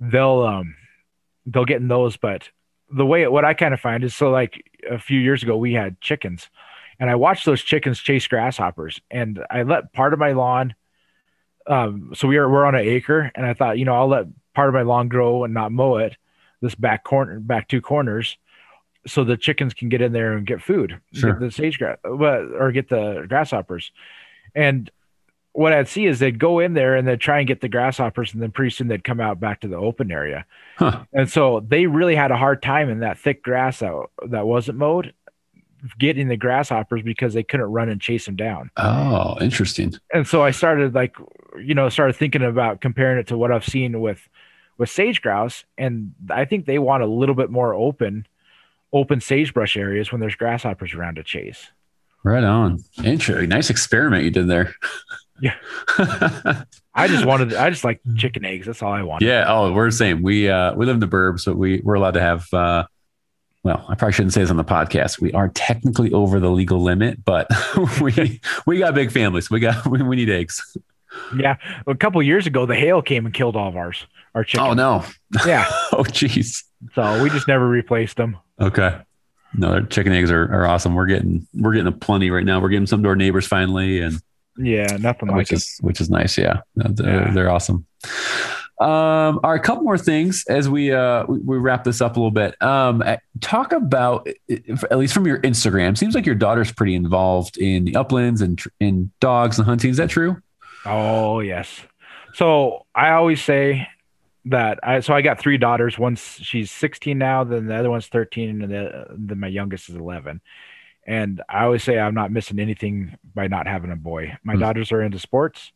they'll 0.00 0.42
um 0.42 0.74
they'll 1.46 1.64
get 1.64 1.80
in 1.80 1.88
those. 1.88 2.16
But 2.16 2.48
the 2.92 3.06
way 3.06 3.26
what 3.28 3.44
I 3.44 3.54
kind 3.54 3.74
of 3.74 3.80
find 3.80 4.04
is 4.04 4.14
so 4.14 4.30
like 4.30 4.70
a 4.88 4.98
few 4.98 5.18
years 5.18 5.42
ago 5.42 5.56
we 5.56 5.72
had 5.72 6.00
chickens, 6.00 6.50
and 6.98 7.10
I 7.10 7.14
watched 7.14 7.44
those 7.44 7.62
chickens 7.62 7.98
chase 7.98 8.26
grasshoppers, 8.26 9.00
and 9.10 9.44
I 9.50 9.62
let 9.62 9.92
part 9.92 10.12
of 10.12 10.18
my 10.18 10.32
lawn. 10.32 10.74
Um, 11.66 12.12
so 12.14 12.26
we 12.26 12.36
are 12.36 12.48
we're 12.48 12.64
on 12.64 12.74
an 12.74 12.86
acre, 12.86 13.30
and 13.34 13.46
I 13.46 13.54
thought, 13.54 13.78
you 13.78 13.84
know, 13.84 13.94
I'll 13.94 14.08
let 14.08 14.26
part 14.54 14.68
of 14.68 14.74
my 14.74 14.82
lawn 14.82 15.08
grow 15.08 15.44
and 15.44 15.54
not 15.54 15.72
mow 15.72 15.96
it, 15.96 16.16
this 16.60 16.74
back 16.74 17.04
corner, 17.04 17.38
back 17.38 17.68
two 17.68 17.80
corners, 17.80 18.36
so 19.06 19.24
the 19.24 19.36
chickens 19.36 19.74
can 19.74 19.88
get 19.88 20.02
in 20.02 20.12
there 20.12 20.32
and 20.32 20.46
get 20.46 20.62
food, 20.62 21.00
sure. 21.12 21.32
get 21.32 21.40
the 21.40 21.50
sage 21.50 21.78
grass, 21.78 21.98
or 22.04 22.72
get 22.72 22.88
the 22.88 23.24
grasshoppers. 23.28 23.92
And 24.54 24.90
what 25.60 25.74
I'd 25.74 25.88
see 25.88 26.06
is 26.06 26.18
they'd 26.18 26.38
go 26.38 26.58
in 26.58 26.72
there 26.72 26.96
and 26.96 27.06
they'd 27.06 27.20
try 27.20 27.38
and 27.38 27.46
get 27.46 27.60
the 27.60 27.68
grasshoppers, 27.68 28.32
and 28.32 28.42
then 28.42 28.50
pretty 28.50 28.70
soon 28.70 28.88
they'd 28.88 29.04
come 29.04 29.20
out 29.20 29.40
back 29.40 29.60
to 29.60 29.68
the 29.68 29.76
open 29.76 30.10
area. 30.10 30.46
Huh. 30.78 31.04
And 31.12 31.30
so 31.30 31.60
they 31.60 31.84
really 31.84 32.14
had 32.14 32.30
a 32.30 32.36
hard 32.38 32.62
time 32.62 32.88
in 32.88 33.00
that 33.00 33.18
thick 33.18 33.42
grass 33.42 33.80
that, 33.80 33.92
that 34.28 34.46
wasn't 34.46 34.78
mowed 34.78 35.12
getting 35.98 36.28
the 36.28 36.36
grasshoppers 36.38 37.02
because 37.02 37.34
they 37.34 37.42
couldn't 37.42 37.66
run 37.66 37.90
and 37.90 38.00
chase 38.00 38.24
them 38.24 38.36
down. 38.36 38.70
Oh, 38.78 39.36
interesting. 39.42 39.94
And 40.14 40.26
so 40.26 40.42
I 40.42 40.50
started 40.50 40.94
like, 40.94 41.14
you 41.58 41.74
know, 41.74 41.90
started 41.90 42.16
thinking 42.16 42.42
about 42.42 42.80
comparing 42.80 43.18
it 43.18 43.26
to 43.26 43.36
what 43.36 43.52
I've 43.52 43.66
seen 43.66 44.00
with 44.00 44.26
with 44.78 44.88
sage 44.88 45.20
grouse, 45.20 45.64
and 45.76 46.14
I 46.30 46.46
think 46.46 46.64
they 46.64 46.78
want 46.78 47.02
a 47.02 47.06
little 47.06 47.34
bit 47.34 47.50
more 47.50 47.74
open, 47.74 48.26
open 48.94 49.20
sagebrush 49.20 49.76
areas 49.76 50.10
when 50.10 50.22
there's 50.22 50.36
grasshoppers 50.36 50.94
around 50.94 51.16
to 51.16 51.22
chase. 51.22 51.66
Right 52.22 52.44
on. 52.44 52.82
Interesting. 53.04 53.50
Nice 53.50 53.68
experiment 53.68 54.24
you 54.24 54.30
did 54.30 54.48
there. 54.48 54.74
Yeah. 55.40 55.54
I 56.94 57.06
just 57.08 57.24
wanted. 57.24 57.54
I 57.54 57.70
just 57.70 57.84
like 57.84 58.00
chicken 58.16 58.44
eggs. 58.44 58.66
That's 58.66 58.82
all 58.82 58.92
I 58.92 59.02
want. 59.02 59.22
Yeah. 59.22 59.44
Oh, 59.48 59.72
we're 59.72 59.86
the 59.86 59.92
same. 59.92 60.22
We 60.22 60.48
uh 60.48 60.74
we 60.74 60.86
live 60.86 60.94
in 60.96 61.00
the 61.00 61.06
burbs, 61.08 61.40
so 61.40 61.52
we 61.52 61.80
we're 61.82 61.94
allowed 61.94 62.14
to 62.14 62.20
have. 62.20 62.52
uh 62.52 62.84
well, 63.62 63.84
I 63.90 63.94
probably 63.94 64.12
shouldn't 64.14 64.32
say 64.32 64.40
this 64.40 64.50
on 64.50 64.56
the 64.56 64.64
podcast. 64.64 65.20
We 65.20 65.32
are 65.32 65.48
technically 65.48 66.12
over 66.12 66.40
the 66.40 66.50
legal 66.50 66.82
limit, 66.82 67.24
but 67.24 67.46
we 68.00 68.40
we 68.66 68.78
got 68.78 68.94
big 68.94 69.12
families. 69.12 69.50
We 69.50 69.60
got 69.60 69.86
we, 69.86 70.02
we 70.02 70.16
need 70.16 70.30
eggs. 70.30 70.60
Yeah, 71.36 71.56
a 71.86 71.94
couple 71.94 72.22
years 72.22 72.46
ago, 72.46 72.66
the 72.66 72.76
hail 72.76 73.02
came 73.02 73.26
and 73.26 73.34
killed 73.34 73.56
all 73.56 73.68
of 73.68 73.76
ours. 73.76 74.06
Our 74.34 74.44
chicken. 74.44 74.66
Oh 74.66 74.72
no. 74.74 75.04
Yeah. 75.46 75.66
oh 75.92 76.04
jeez. 76.04 76.62
So 76.94 77.22
we 77.22 77.30
just 77.30 77.48
never 77.48 77.68
replaced 77.68 78.16
them. 78.16 78.38
Okay. 78.60 78.96
No, 79.52 79.72
their 79.72 79.82
chicken 79.82 80.12
eggs 80.12 80.30
are, 80.30 80.44
are 80.44 80.66
awesome. 80.66 80.94
We're 80.94 81.06
getting 81.06 81.46
we're 81.54 81.72
getting 81.72 81.88
a 81.88 81.92
plenty 81.92 82.30
right 82.30 82.44
now. 82.44 82.60
We're 82.60 82.68
getting 82.68 82.86
some 82.86 83.02
to 83.02 83.08
our 83.08 83.16
neighbors 83.16 83.46
finally, 83.46 84.00
and 84.00 84.20
yeah, 84.60 84.96
nothing 84.98 85.28
like 85.28 85.38
which 85.38 85.52
it. 85.52 85.56
is 85.56 85.78
which 85.80 86.00
is 86.00 86.10
nice. 86.10 86.36
Yeah, 86.36 86.60
they're, 86.74 87.06
yeah. 87.06 87.32
they're 87.32 87.50
awesome. 87.50 87.86
Um, 88.80 89.40
all 89.44 89.50
right, 89.50 89.60
a 89.60 89.62
couple 89.62 89.84
more 89.84 89.98
things 89.98 90.44
as 90.48 90.68
we 90.68 90.92
uh 90.92 91.24
we, 91.28 91.38
we 91.38 91.58
wrap 91.58 91.84
this 91.84 92.00
up 92.00 92.16
a 92.16 92.20
little 92.20 92.30
bit. 92.30 92.60
Um, 92.62 93.04
talk 93.40 93.72
about 93.72 94.26
at 94.90 94.98
least 94.98 95.12
from 95.12 95.26
your 95.26 95.38
Instagram. 95.40 95.98
Seems 95.98 96.14
like 96.14 96.26
your 96.26 96.34
daughter's 96.34 96.72
pretty 96.72 96.94
involved 96.94 97.58
in 97.58 97.84
the 97.84 97.96
uplands 97.96 98.40
and 98.40 98.60
in 98.80 99.10
dogs 99.20 99.58
and 99.58 99.66
hunting. 99.66 99.90
Is 99.90 99.98
that 99.98 100.10
true? 100.10 100.40
Oh 100.86 101.40
yes. 101.40 101.80
So 102.32 102.86
I 102.94 103.10
always 103.10 103.42
say 103.42 103.86
that 104.46 104.78
I 104.82 105.00
so 105.00 105.14
I 105.14 105.22
got 105.22 105.38
three 105.38 105.58
daughters. 105.58 105.98
One's 105.98 106.20
she's 106.20 106.70
16 106.70 107.18
now, 107.18 107.44
then 107.44 107.66
the 107.66 107.74
other 107.74 107.90
one's 107.90 108.06
13, 108.06 108.62
and 108.62 108.72
the, 108.72 109.06
then 109.10 109.38
my 109.40 109.48
youngest 109.48 109.88
is 109.88 109.96
11. 109.96 110.40
And 111.10 111.42
I 111.48 111.64
always 111.64 111.82
say 111.82 111.98
I'm 111.98 112.14
not 112.14 112.30
missing 112.30 112.60
anything 112.60 113.16
by 113.34 113.48
not 113.48 113.66
having 113.66 113.90
a 113.90 113.96
boy. 113.96 114.36
My 114.44 114.54
mm. 114.54 114.60
daughters 114.60 114.92
are 114.92 115.02
into 115.02 115.18
sports. 115.18 115.72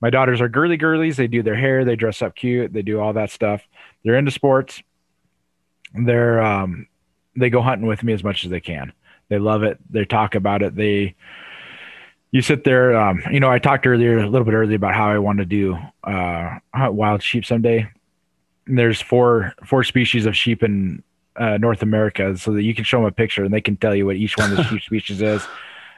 My 0.00 0.08
daughters 0.08 0.40
are 0.40 0.48
girly 0.48 0.78
girlies. 0.78 1.18
They 1.18 1.26
do 1.26 1.42
their 1.42 1.54
hair, 1.54 1.84
they 1.84 1.96
dress 1.96 2.22
up 2.22 2.34
cute, 2.34 2.72
they 2.72 2.80
do 2.80 2.98
all 2.98 3.12
that 3.12 3.30
stuff. 3.30 3.60
They're 4.02 4.16
into 4.16 4.30
sports. 4.30 4.82
They're 5.92 6.42
um 6.42 6.86
they 7.36 7.50
go 7.50 7.60
hunting 7.60 7.86
with 7.86 8.02
me 8.02 8.14
as 8.14 8.24
much 8.24 8.44
as 8.44 8.50
they 8.50 8.60
can. 8.60 8.94
They 9.28 9.38
love 9.38 9.64
it. 9.64 9.76
They 9.90 10.06
talk 10.06 10.34
about 10.34 10.62
it. 10.62 10.74
They 10.74 11.14
you 12.30 12.40
sit 12.40 12.64
there 12.64 12.96
um, 12.96 13.20
you 13.32 13.40
know 13.40 13.50
i 13.50 13.58
talked 13.58 13.84
earlier 13.88 14.18
a 14.18 14.28
little 14.28 14.44
bit 14.44 14.54
earlier 14.54 14.76
about 14.76 14.94
how 14.94 15.10
i 15.10 15.18
want 15.18 15.40
to 15.40 15.44
do 15.44 15.76
uh, 16.04 16.58
hunt 16.72 16.94
wild 16.94 17.20
sheep 17.20 17.44
someday 17.44 17.90
and 18.66 18.78
there's 18.78 19.00
four 19.00 19.52
four 19.64 19.82
species 19.82 20.26
of 20.26 20.36
sheep 20.36 20.62
in 20.62 21.02
uh, 21.36 21.56
north 21.58 21.82
america 21.82 22.36
so 22.36 22.52
that 22.52 22.62
you 22.62 22.74
can 22.74 22.84
show 22.84 22.98
them 22.98 23.06
a 23.06 23.12
picture 23.12 23.44
and 23.44 23.52
they 23.54 23.60
can 23.60 23.76
tell 23.76 23.94
you 23.94 24.06
what 24.06 24.16
each 24.16 24.36
one 24.36 24.50
of 24.50 24.56
the 24.56 24.64
sheep 24.68 24.82
species 24.82 25.22
is. 25.22 25.46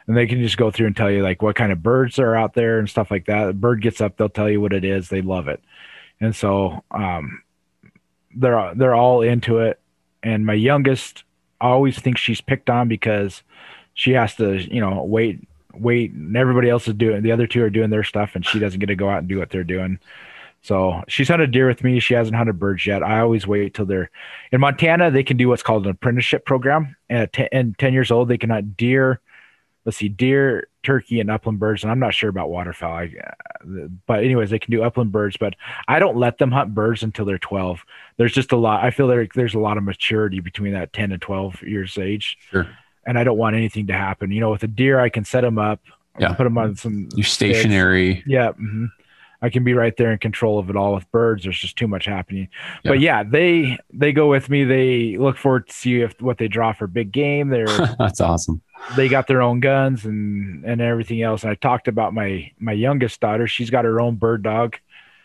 And 0.07 0.17
they 0.17 0.27
can 0.27 0.43
just 0.43 0.57
go 0.57 0.71
through 0.71 0.89
and 0.89 0.97
tell 0.97 1.11
you 1.11 1.23
like 1.23 1.43
what 1.43 1.55
kind 1.55 1.71
of 1.71 1.83
birds 1.83 2.19
are 2.19 2.35
out 2.35 2.55
there 2.55 2.79
and 2.79 2.91
stuff 2.91 3.11
like 3.11 3.27
that. 3.27 3.49
A 3.49 3.53
bird 3.53 3.83
gets 3.83 4.01
up 4.01 4.17
they'll 4.17 4.29
tell 4.29 4.51
you 4.51 4.61
what 4.61 4.73
it 4.73 4.85
is. 4.85 5.09
They 5.09 5.23
love 5.23 5.47
it. 5.47 5.63
And 6.21 6.35
so 6.35 6.83
um, 6.91 7.43
they're 8.35 8.75
they're 8.75 8.95
all 8.95 9.23
into 9.23 9.59
it. 9.59 9.81
And 10.23 10.45
my 10.45 10.55
youngest 10.55 11.25
always 11.61 11.99
thinks 11.99 12.21
she's 12.21 12.41
picked 12.41 12.69
on 12.69 12.89
because 12.89 13.43
she 13.95 14.13
has 14.13 14.35
to 14.37 14.57
you 14.59 14.81
know 14.81 15.05
wait 15.05 15.47
wait. 15.73 16.11
And 16.13 16.37
everybody 16.37 16.69
else 16.69 16.89
is 16.89 16.95
doing 16.95 17.23
the 17.23 17.33
other 17.33 17.47
two 17.47 17.63
are 17.63 17.71
doing 17.71 17.91
their 17.91 18.05
stuff 18.05 18.35
and 18.35 18.45
she 18.45 18.59
doesn't 18.59 18.81
get 18.81 18.87
to 18.87 18.97
go 18.97 19.09
out 19.09 19.19
and 19.19 19.29
do 19.29 19.39
what 19.39 19.51
they're 19.51 19.63
doing 19.63 20.01
so 20.63 21.03
she's 21.09 21.29
hunted 21.29 21.51
deer 21.51 21.69
with 21.69 21.83
me 21.85 22.01
she 22.01 22.15
hasn't 22.15 22.37
hunted 22.37 22.59
birds 22.59 22.87
yet 22.87 23.03
i 23.03 23.21
always 23.21 23.47
wait 23.47 23.75
till 23.75 23.87
they're 23.87 24.11
in 24.51 24.61
montana 24.61 25.11
they 25.11 25.23
can 25.23 25.37
do 25.37 25.49
what's 25.49 25.63
called 25.63 25.85
an 25.85 25.91
apprenticeship 25.91 26.45
program 26.45 26.97
and 27.09 27.21
at 27.21 27.33
10, 27.33 27.49
and 27.53 27.79
10 27.79 27.93
years 27.93 28.11
old 28.11 28.29
they 28.29 28.39
can 28.39 28.51
hunt 28.51 28.77
deer 28.77 29.21
let's 29.85 29.99
see 29.99 30.09
deer 30.09 30.69
turkey 30.83 31.21
and 31.21 31.31
upland 31.31 31.59
birds 31.59 31.83
and 31.83 31.91
i'm 31.91 31.99
not 31.99 32.15
sure 32.15 32.31
about 32.31 32.51
waterfowl 32.51 32.93
I, 32.93 33.15
but 34.07 34.25
anyways 34.25 34.51
they 34.51 34.59
can 34.59 34.71
do 34.71 34.83
upland 34.83 35.13
birds 35.13 35.37
but 35.37 35.55
i 35.89 35.99
don't 35.99 36.17
let 36.17 36.39
them 36.39 36.51
hunt 36.51 36.75
birds 36.75 37.03
until 37.03 37.25
they're 37.25 37.39
12 37.39 37.85
there's 38.17 38.33
just 38.33 38.53
a 38.53 38.57
lot 38.57 38.85
i 38.85 38.91
feel 38.91 39.07
there, 39.07 39.27
there's 39.35 39.55
a 39.55 39.61
lot 39.61 39.79
of 39.79 39.85
maturity 39.85 40.41
between 40.41 40.73
that 40.73 40.93
10 40.93 41.13
and 41.13 41.23
12 41.23 41.63
years 41.63 41.99
age 41.99 42.39
sure 42.51 42.69
and 43.05 43.19
I 43.19 43.25
don't 43.25 43.39
want 43.39 43.57
anything 43.57 43.89
to 43.89 43.93
happen. 43.93 44.31
You 44.31 44.41
know, 44.41 44.51
with 44.51 44.63
a 44.63 44.69
deer, 44.69 45.01
I 45.01 45.09
can 45.09 45.25
set 45.25 45.43
them 45.43 45.59
up, 45.59 45.81
yeah. 46.19 46.35
put 46.35 46.45
them 46.45 46.59
on 46.59 46.77
some. 46.77 47.09
You 47.15 47.23
stationary. 47.23 48.15
Sticks. 48.15 48.29
Yeah. 48.29 48.49
Mm-hmm. 48.51 48.87
I 49.43 49.51
can 49.51 49.65
be 49.65 49.75
right 49.75 49.97
there 49.97 50.13
in 50.13 50.19
control 50.19 50.61
of 50.61 50.71
it 50.71 50.77
all. 50.77 50.95
With 50.95 51.11
birds, 51.11 51.43
there's 51.43 51.59
just 51.59 51.77
too 51.77 51.89
much 51.89 52.05
happening. 52.05 52.49
Yeah. 52.85 52.91
But 52.93 53.01
yeah, 53.01 53.23
they 53.25 53.77
they 53.93 54.13
go 54.13 54.29
with 54.29 54.49
me. 54.49 54.63
They 54.65 55.17
look 55.19 55.37
forward 55.37 55.67
to 55.67 55.73
see 55.73 56.01
if 56.01 56.21
what 56.23 56.39
they 56.39 56.47
draw 56.47 56.73
for 56.73 56.87
big 56.87 57.11
game. 57.11 57.49
They're 57.49 57.67
that's 57.99 58.21
awesome. 58.21 58.63
They 58.97 59.09
got 59.09 59.27
their 59.27 59.43
own 59.43 59.59
guns 59.59 60.05
and 60.05 60.65
and 60.65 60.81
everything 60.81 61.23
else. 61.23 61.43
And 61.43 61.51
I 61.51 61.57
talked 61.57 61.89
about 61.89 62.15
my 62.15 62.51
my 62.61 62.73
youngest 62.73 63.21
daughter. 63.21 63.49
She's 63.49 63.69
got 63.69 63.85
her 63.85 64.01
own 64.01 64.15
bird 64.15 64.45
dog. 64.45 64.77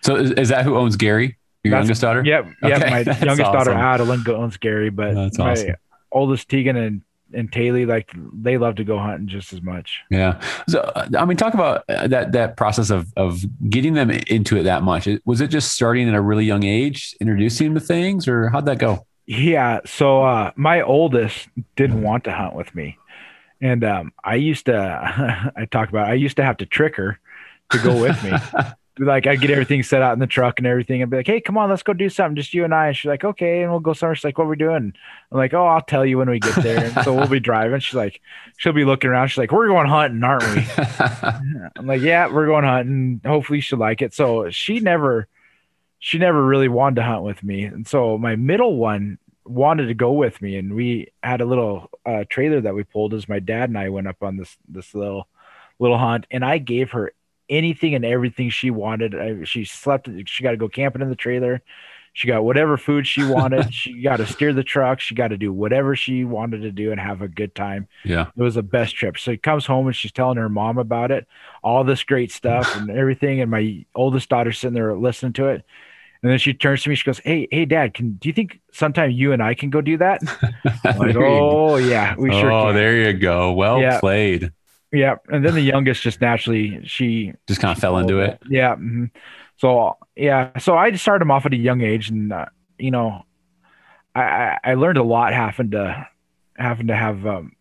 So 0.01 0.15
is, 0.15 0.31
is 0.31 0.49
that 0.49 0.65
who 0.65 0.75
owns 0.75 0.95
Gary? 0.95 1.37
Your 1.63 1.71
that's, 1.71 1.83
youngest 1.83 2.01
daughter? 2.01 2.23
Yep. 2.25 2.45
Okay. 2.63 2.69
Yep. 2.69 2.89
My 2.89 2.97
youngest 3.25 3.25
awesome. 3.25 3.53
daughter 3.53 3.71
Adeline 3.71 4.23
owns 4.27 4.57
Gary, 4.57 4.89
but 4.89 5.13
that's 5.13 5.37
my 5.37 5.75
oldest 6.11 6.49
Tegan 6.49 6.75
and 6.75 7.01
and 7.33 7.51
Taylor, 7.51 7.85
like 7.85 8.11
they 8.33 8.57
love 8.57 8.75
to 8.75 8.83
go 8.83 8.97
hunting 8.97 9.27
just 9.27 9.53
as 9.53 9.61
much. 9.61 10.01
Yeah. 10.09 10.41
So, 10.67 10.91
I 10.95 11.25
mean, 11.25 11.37
talk 11.37 11.53
about 11.53 11.83
that, 11.87 12.31
that 12.31 12.57
process 12.57 12.89
of, 12.89 13.11
of 13.15 13.43
getting 13.69 13.93
them 13.93 14.09
into 14.09 14.57
it 14.57 14.63
that 14.63 14.83
much. 14.83 15.07
Was 15.25 15.41
it 15.41 15.47
just 15.47 15.73
starting 15.73 16.07
at 16.07 16.15
a 16.15 16.21
really 16.21 16.45
young 16.45 16.63
age, 16.63 17.15
introducing 17.19 17.67
them 17.67 17.73
to 17.75 17.79
things 17.79 18.27
or 18.27 18.49
how'd 18.49 18.65
that 18.65 18.79
go? 18.79 19.05
Yeah. 19.25 19.81
So, 19.85 20.23
uh, 20.23 20.51
my 20.55 20.81
oldest 20.81 21.49
didn't 21.75 22.01
want 22.01 22.23
to 22.25 22.31
hunt 22.31 22.55
with 22.55 22.73
me. 22.73 22.97
And, 23.61 23.83
um, 23.83 24.13
I 24.23 24.35
used 24.35 24.67
to, 24.67 25.51
I 25.55 25.65
talk 25.65 25.89
about, 25.89 26.09
I 26.09 26.13
used 26.13 26.37
to 26.37 26.43
have 26.43 26.57
to 26.57 26.65
trick 26.65 26.95
her 26.95 27.19
to 27.71 27.77
go 27.79 28.01
with 28.01 28.23
me. 28.23 28.31
like 28.99 29.27
I'd 29.27 29.41
get 29.41 29.51
everything 29.51 29.83
set 29.83 30.01
out 30.01 30.13
in 30.13 30.19
the 30.19 30.27
truck 30.27 30.59
and 30.59 30.67
everything 30.67 31.01
and 31.01 31.11
be 31.11 31.17
like, 31.17 31.27
Hey, 31.27 31.41
come 31.41 31.57
on, 31.57 31.69
let's 31.69 31.83
go 31.83 31.93
do 31.93 32.09
something. 32.09 32.35
Just 32.35 32.53
you 32.53 32.63
and 32.63 32.73
I. 32.73 32.87
And 32.87 32.97
she's 32.97 33.09
like, 33.09 33.23
okay. 33.23 33.61
And 33.61 33.71
we'll 33.71 33.79
go 33.79 33.93
somewhere. 33.93 34.15
She's 34.15 34.23
like, 34.23 34.37
what 34.37 34.45
are 34.45 34.49
we 34.49 34.55
doing? 34.55 34.93
I'm 35.31 35.37
like, 35.37 35.53
Oh, 35.53 35.65
I'll 35.65 35.81
tell 35.81 36.05
you 36.05 36.17
when 36.17 36.29
we 36.29 36.39
get 36.39 36.55
there. 36.63 36.85
And 36.85 37.03
so 37.03 37.13
we'll 37.13 37.27
be 37.27 37.39
driving. 37.41 37.79
She's 37.79 37.95
like, 37.95 38.21
she'll 38.57 38.73
be 38.73 38.85
looking 38.85 39.09
around. 39.09 39.27
She's 39.29 39.37
like, 39.37 39.51
we're 39.51 39.67
going 39.67 39.87
hunting, 39.87 40.23
aren't 40.23 40.43
we? 40.43 40.65
I'm 41.75 41.87
like, 41.87 42.01
yeah, 42.01 42.31
we're 42.31 42.47
going 42.47 42.65
hunting. 42.65 43.21
Hopefully 43.25 43.61
she'll 43.61 43.79
like 43.79 44.01
it. 44.01 44.13
So 44.13 44.49
she 44.49 44.79
never, 44.79 45.27
she 45.99 46.17
never 46.17 46.43
really 46.43 46.69
wanted 46.69 46.95
to 46.95 47.03
hunt 47.03 47.23
with 47.23 47.43
me. 47.43 47.63
And 47.63 47.87
so 47.87 48.17
my 48.17 48.35
middle 48.35 48.75
one 48.75 49.19
wanted 49.45 49.87
to 49.87 49.93
go 49.93 50.13
with 50.13 50.41
me. 50.41 50.57
And 50.57 50.73
we 50.73 51.11
had 51.23 51.41
a 51.41 51.45
little 51.45 51.89
uh, 52.05 52.23
trailer 52.29 52.61
that 52.61 52.75
we 52.75 52.83
pulled 52.83 53.13
as 53.13 53.29
my 53.29 53.39
dad 53.39 53.69
and 53.69 53.77
I 53.77 53.89
went 53.89 54.07
up 54.07 54.21
on 54.21 54.37
this, 54.37 54.57
this 54.67 54.93
little, 54.93 55.27
little 55.79 55.97
hunt. 55.97 56.25
And 56.31 56.43
I 56.43 56.57
gave 56.57 56.91
her 56.91 57.13
anything 57.49 57.95
and 57.95 58.05
everything 58.05 58.49
she 58.49 58.71
wanted. 58.71 59.15
I, 59.15 59.43
she 59.43 59.65
slept. 59.65 60.09
She 60.25 60.43
got 60.43 60.51
to 60.51 60.57
go 60.57 60.69
camping 60.69 61.01
in 61.01 61.09
the 61.09 61.15
trailer. 61.15 61.61
She 62.13 62.27
got 62.27 62.43
whatever 62.43 62.77
food 62.77 63.05
she 63.07 63.23
wanted. 63.25 63.73
she 63.73 64.01
got 64.01 64.17
to 64.17 64.25
steer 64.25 64.53
the 64.53 64.63
truck. 64.63 64.99
She 64.99 65.15
got 65.15 65.29
to 65.29 65.37
do 65.37 65.53
whatever 65.53 65.95
she 65.95 66.23
wanted 66.25 66.61
to 66.61 66.71
do 66.71 66.91
and 66.91 66.99
have 66.99 67.21
a 67.21 67.27
good 67.27 67.53
time. 67.55 67.87
Yeah, 68.03 68.31
it 68.35 68.41
was 68.41 68.55
the 68.55 68.63
best 68.63 68.95
trip. 68.95 69.17
So 69.17 69.31
she 69.31 69.37
comes 69.37 69.65
home 69.65 69.87
and 69.87 69.95
she's 69.95 70.11
telling 70.11 70.37
her 70.37 70.49
mom 70.49 70.77
about 70.77 71.11
it, 71.11 71.27
all 71.63 71.83
this 71.83 72.03
great 72.03 72.31
stuff 72.31 72.75
and 72.75 72.89
everything. 72.97 73.41
And 73.41 73.51
my 73.51 73.85
oldest 73.95 74.29
daughter's 74.29 74.59
sitting 74.59 74.73
there 74.75 74.95
listening 74.95 75.33
to 75.33 75.47
it. 75.47 75.63
And 76.23 76.31
then 76.31 76.39
she 76.39 76.53
turns 76.53 76.81
to 76.83 76.89
me. 76.89 76.95
She 76.95 77.05
goes, 77.05 77.19
"Hey, 77.19 77.47
hey, 77.51 77.65
Dad, 77.65 77.93
can 77.93 78.13
do 78.13 78.27
you 78.29 78.33
think 78.33 78.59
sometime 78.71 79.11
you 79.11 79.33
and 79.33 79.41
I 79.43 79.53
can 79.53 79.69
go 79.69 79.81
do 79.81 79.97
that?" 79.97 80.21
Like, 80.97 81.15
oh 81.15 81.77
yeah, 81.77 82.15
we 82.17 82.31
sure. 82.31 82.51
Oh, 82.51 82.57
can. 82.59 82.69
Oh, 82.69 82.73
there 82.73 82.97
you 82.97 83.13
go. 83.13 83.53
Well 83.53 83.81
Yeah. 83.81 83.99
played. 83.99 84.51
Yeah, 84.91 85.15
and 85.27 85.45
then 85.45 85.53
the 85.53 85.61
youngest 85.61 86.01
just 86.01 86.21
naturally 86.21 86.81
she 86.85 87.33
Just 87.47 87.59
kind 87.59 87.75
of 87.75 87.81
fell 87.81 87.97
into 87.97 88.19
it. 88.19 88.41
Yeah. 88.49 88.75
mhm. 88.75 89.11
So 89.57 89.97
yeah, 90.15 90.57
so 90.59 90.77
I 90.77 90.91
started 90.93 91.21
them 91.21 91.31
off 91.31 91.45
at 91.45 91.53
a 91.53 91.57
young 91.57 91.81
age, 91.81 92.09
and 92.09 92.31
uh, 92.31 92.45
you 92.77 92.91
know, 92.91 93.25
I, 94.15 94.57
I 94.63 94.73
learned 94.75 94.97
a 94.97 95.03
lot 95.03 95.33
having 95.33 95.71
to 95.71 96.07
having 96.57 96.87
to 96.87 96.95
have 96.95 97.25
um, 97.25 97.53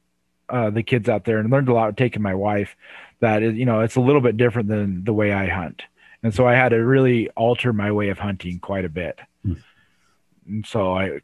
uh, 0.49 0.71
the 0.71 0.83
kids 0.83 1.09
out 1.09 1.25
there, 1.25 1.39
and 1.39 1.51
learned 1.51 1.69
a 1.69 1.75
lot 1.75 1.97
taking 1.97 2.23
my 2.23 2.35
wife. 2.35 2.77
That 3.21 3.43
is, 3.43 3.55
you 3.55 3.65
know, 3.65 3.81
it's 3.81 3.97
a 3.97 4.01
little 4.01 4.21
bit 4.21 4.37
different 4.37 4.69
than 4.69 5.05
the 5.05 5.15
way 5.15 5.33
I 5.33 5.47
hunt, 5.49 5.83
and 6.23 6.35
so 6.35 6.47
I 6.47 6.55
had 6.55 6.69
to 6.71 6.77
really 6.77 7.31
alter 7.31 7.73
my 7.73 7.91
way 7.91 8.11
of 8.11 8.19
hunting 8.19 8.59
quite 8.61 8.85
a 8.85 8.91
bit. 8.91 9.19
Hmm. 9.43 9.55
And 10.47 10.67
so 10.67 10.93
I 10.93 11.21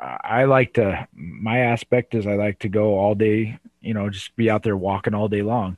I 0.00 0.44
like 0.44 0.74
to 0.74 1.06
my 1.14 1.58
aspect 1.58 2.14
is 2.14 2.26
I 2.26 2.34
like 2.36 2.60
to 2.60 2.68
go 2.68 2.98
all 2.98 3.14
day, 3.14 3.58
you 3.80 3.94
know, 3.94 4.08
just 4.10 4.34
be 4.36 4.50
out 4.50 4.62
there 4.62 4.76
walking 4.76 5.14
all 5.14 5.28
day 5.28 5.42
long. 5.42 5.76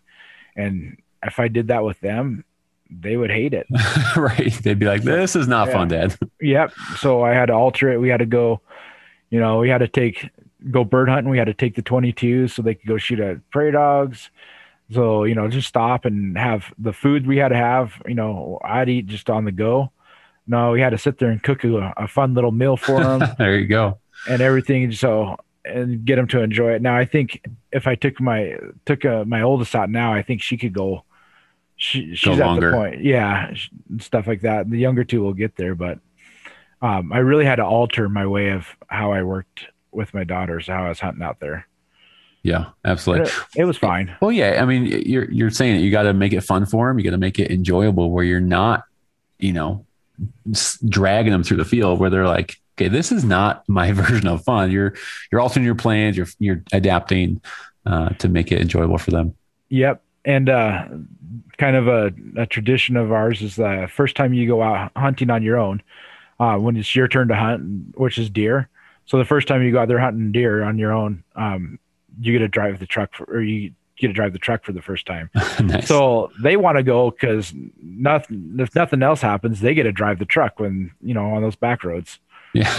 And 0.56 0.98
if 1.24 1.40
I 1.40 1.48
did 1.48 1.68
that 1.68 1.82
with 1.84 1.98
them, 2.00 2.44
they 2.90 3.16
would 3.16 3.30
hate 3.30 3.54
it. 3.54 3.66
right. 4.16 4.52
They'd 4.62 4.78
be 4.78 4.86
like, 4.86 5.02
this 5.02 5.34
is 5.34 5.48
not 5.48 5.68
Yeah. 5.68 5.72
fun, 5.74 5.88
Dad. 5.88 6.16
Yep. 6.40 6.72
So 6.98 7.22
I 7.22 7.32
had 7.34 7.46
to 7.46 7.52
alter 7.54 7.90
it. 7.92 8.00
We 8.00 8.08
had 8.08 8.18
to 8.18 8.26
go, 8.26 8.60
you 9.30 9.40
know, 9.40 9.58
we 9.58 9.68
had 9.68 9.78
to 9.78 9.88
take 9.88 10.28
go 10.70 10.84
bird 10.84 11.08
hunting. 11.08 11.30
We 11.30 11.38
had 11.38 11.46
to 11.46 11.54
take 11.54 11.74
the 11.74 11.82
22 11.82 12.48
so 12.48 12.62
they 12.62 12.74
could 12.74 12.86
go 12.88 12.98
shoot 12.98 13.18
at 13.20 13.48
prairie 13.50 13.72
dogs. 13.72 14.30
So, 14.92 15.24
you 15.24 15.34
know, 15.34 15.48
just 15.48 15.68
stop 15.68 16.04
and 16.04 16.36
have 16.36 16.72
the 16.78 16.92
food 16.92 17.26
we 17.26 17.38
had 17.38 17.48
to 17.48 17.56
have, 17.56 17.94
you 18.06 18.14
know, 18.14 18.58
I'd 18.62 18.88
eat 18.90 19.06
just 19.06 19.30
on 19.30 19.44
the 19.46 19.52
go. 19.52 19.90
No, 20.46 20.72
we 20.72 20.80
had 20.80 20.90
to 20.90 20.98
sit 20.98 21.18
there 21.18 21.30
and 21.30 21.42
cook 21.42 21.64
a, 21.64 21.94
a 21.96 22.06
fun 22.08 22.34
little 22.34 22.52
meal 22.52 22.76
for 22.76 23.00
them 23.18 23.22
there 23.38 23.56
you 23.56 23.66
go. 23.66 23.98
And 24.28 24.42
everything. 24.42 24.92
So, 24.92 25.36
and 25.64 26.04
get 26.04 26.16
them 26.16 26.26
to 26.28 26.40
enjoy 26.40 26.72
it. 26.72 26.82
Now, 26.82 26.96
I 26.96 27.04
think 27.04 27.44
if 27.70 27.86
I 27.86 27.94
took 27.94 28.20
my, 28.20 28.56
took 28.84 29.04
uh 29.04 29.24
my 29.24 29.42
oldest 29.42 29.74
out 29.74 29.90
now, 29.90 30.12
I 30.12 30.22
think 30.22 30.42
she 30.42 30.56
could 30.56 30.72
go, 30.72 31.04
she, 31.76 32.14
she's 32.14 32.38
at 32.38 32.46
longer. 32.46 32.70
the 32.70 32.76
point. 32.76 33.04
Yeah. 33.04 33.54
Stuff 33.98 34.26
like 34.26 34.42
that. 34.42 34.70
The 34.70 34.78
younger 34.78 35.04
two 35.04 35.22
will 35.22 35.34
get 35.34 35.56
there, 35.56 35.74
but 35.74 35.98
um, 36.80 37.12
I 37.12 37.18
really 37.18 37.44
had 37.44 37.56
to 37.56 37.64
alter 37.64 38.08
my 38.08 38.26
way 38.26 38.50
of 38.50 38.66
how 38.88 39.12
I 39.12 39.22
worked 39.22 39.66
with 39.92 40.12
my 40.14 40.24
daughters, 40.24 40.66
how 40.66 40.84
I 40.84 40.88
was 40.88 41.00
hunting 41.00 41.22
out 41.22 41.38
there. 41.38 41.68
Yeah, 42.42 42.70
absolutely. 42.84 43.28
It, 43.28 43.60
it 43.60 43.64
was 43.66 43.76
fine. 43.76 44.16
Well, 44.20 44.32
yeah. 44.32 44.60
I 44.60 44.64
mean, 44.64 44.86
you're 44.86 45.30
you're 45.30 45.50
saying 45.50 45.76
it. 45.76 45.82
You 45.82 45.92
got 45.92 46.02
to 46.02 46.12
make 46.12 46.32
it 46.32 46.40
fun 46.40 46.66
for 46.66 46.88
them. 46.88 46.98
You 46.98 47.04
got 47.04 47.12
to 47.12 47.18
make 47.18 47.38
it 47.38 47.52
enjoyable, 47.52 48.10
where 48.10 48.24
you're 48.24 48.40
not, 48.40 48.82
you 49.38 49.52
know, 49.52 49.86
dragging 50.88 51.30
them 51.30 51.44
through 51.44 51.58
the 51.58 51.64
field 51.64 52.00
where 52.00 52.10
they're 52.10 52.26
like, 52.26 52.56
okay, 52.76 52.88
this 52.88 53.12
is 53.12 53.24
not 53.24 53.64
my 53.68 53.92
version 53.92 54.26
of 54.28 54.44
fun. 54.44 54.70
You're 54.70 54.94
you're 55.30 55.40
altering 55.40 55.64
your 55.64 55.74
plans. 55.74 56.16
You're 56.16 56.28
you're 56.38 56.62
adapting 56.72 57.40
uh, 57.86 58.10
to 58.10 58.28
make 58.28 58.52
it 58.52 58.60
enjoyable 58.60 58.98
for 58.98 59.10
them. 59.10 59.34
Yep. 59.68 60.02
And 60.24 60.48
uh, 60.48 60.86
kind 61.58 61.76
of 61.76 61.88
a, 61.88 62.12
a 62.36 62.46
tradition 62.46 62.96
of 62.96 63.12
ours 63.12 63.42
is 63.42 63.56
the 63.56 63.88
first 63.90 64.16
time 64.16 64.32
you 64.32 64.46
go 64.46 64.62
out 64.62 64.92
hunting 64.96 65.30
on 65.30 65.42
your 65.42 65.58
own, 65.58 65.82
uh, 66.38 66.56
when 66.56 66.76
it's 66.76 66.94
your 66.94 67.08
turn 67.08 67.28
to 67.28 67.34
hunt, 67.34 67.96
which 67.96 68.18
is 68.18 68.30
deer. 68.30 68.68
So 69.06 69.18
the 69.18 69.24
first 69.24 69.48
time 69.48 69.62
you 69.62 69.72
go 69.72 69.80
out 69.80 69.88
there 69.88 69.98
hunting 69.98 70.32
deer 70.32 70.62
on 70.62 70.78
your 70.78 70.92
own, 70.92 71.24
um, 71.34 71.78
you 72.20 72.32
get 72.32 72.38
to 72.38 72.48
drive 72.48 72.78
the 72.78 72.86
truck 72.86 73.14
for, 73.14 73.24
or 73.24 73.42
you 73.42 73.72
get 73.96 74.08
to 74.08 74.12
drive 74.12 74.32
the 74.32 74.38
truck 74.38 74.64
for 74.64 74.72
the 74.72 74.82
first 74.82 75.06
time. 75.06 75.30
nice. 75.60 75.88
So 75.88 76.30
they 76.42 76.56
want 76.56 76.76
to 76.76 76.82
go 76.82 77.10
because 77.10 77.52
nothing, 77.82 78.56
if 78.58 78.74
nothing 78.74 79.02
else 79.02 79.20
happens, 79.20 79.60
they 79.60 79.74
get 79.74 79.84
to 79.84 79.92
drive 79.92 80.18
the 80.18 80.24
truck 80.24 80.60
when, 80.60 80.92
you 81.00 81.14
know, 81.14 81.34
on 81.34 81.42
those 81.42 81.56
back 81.56 81.84
roads. 81.84 82.18
Yeah, 82.54 82.74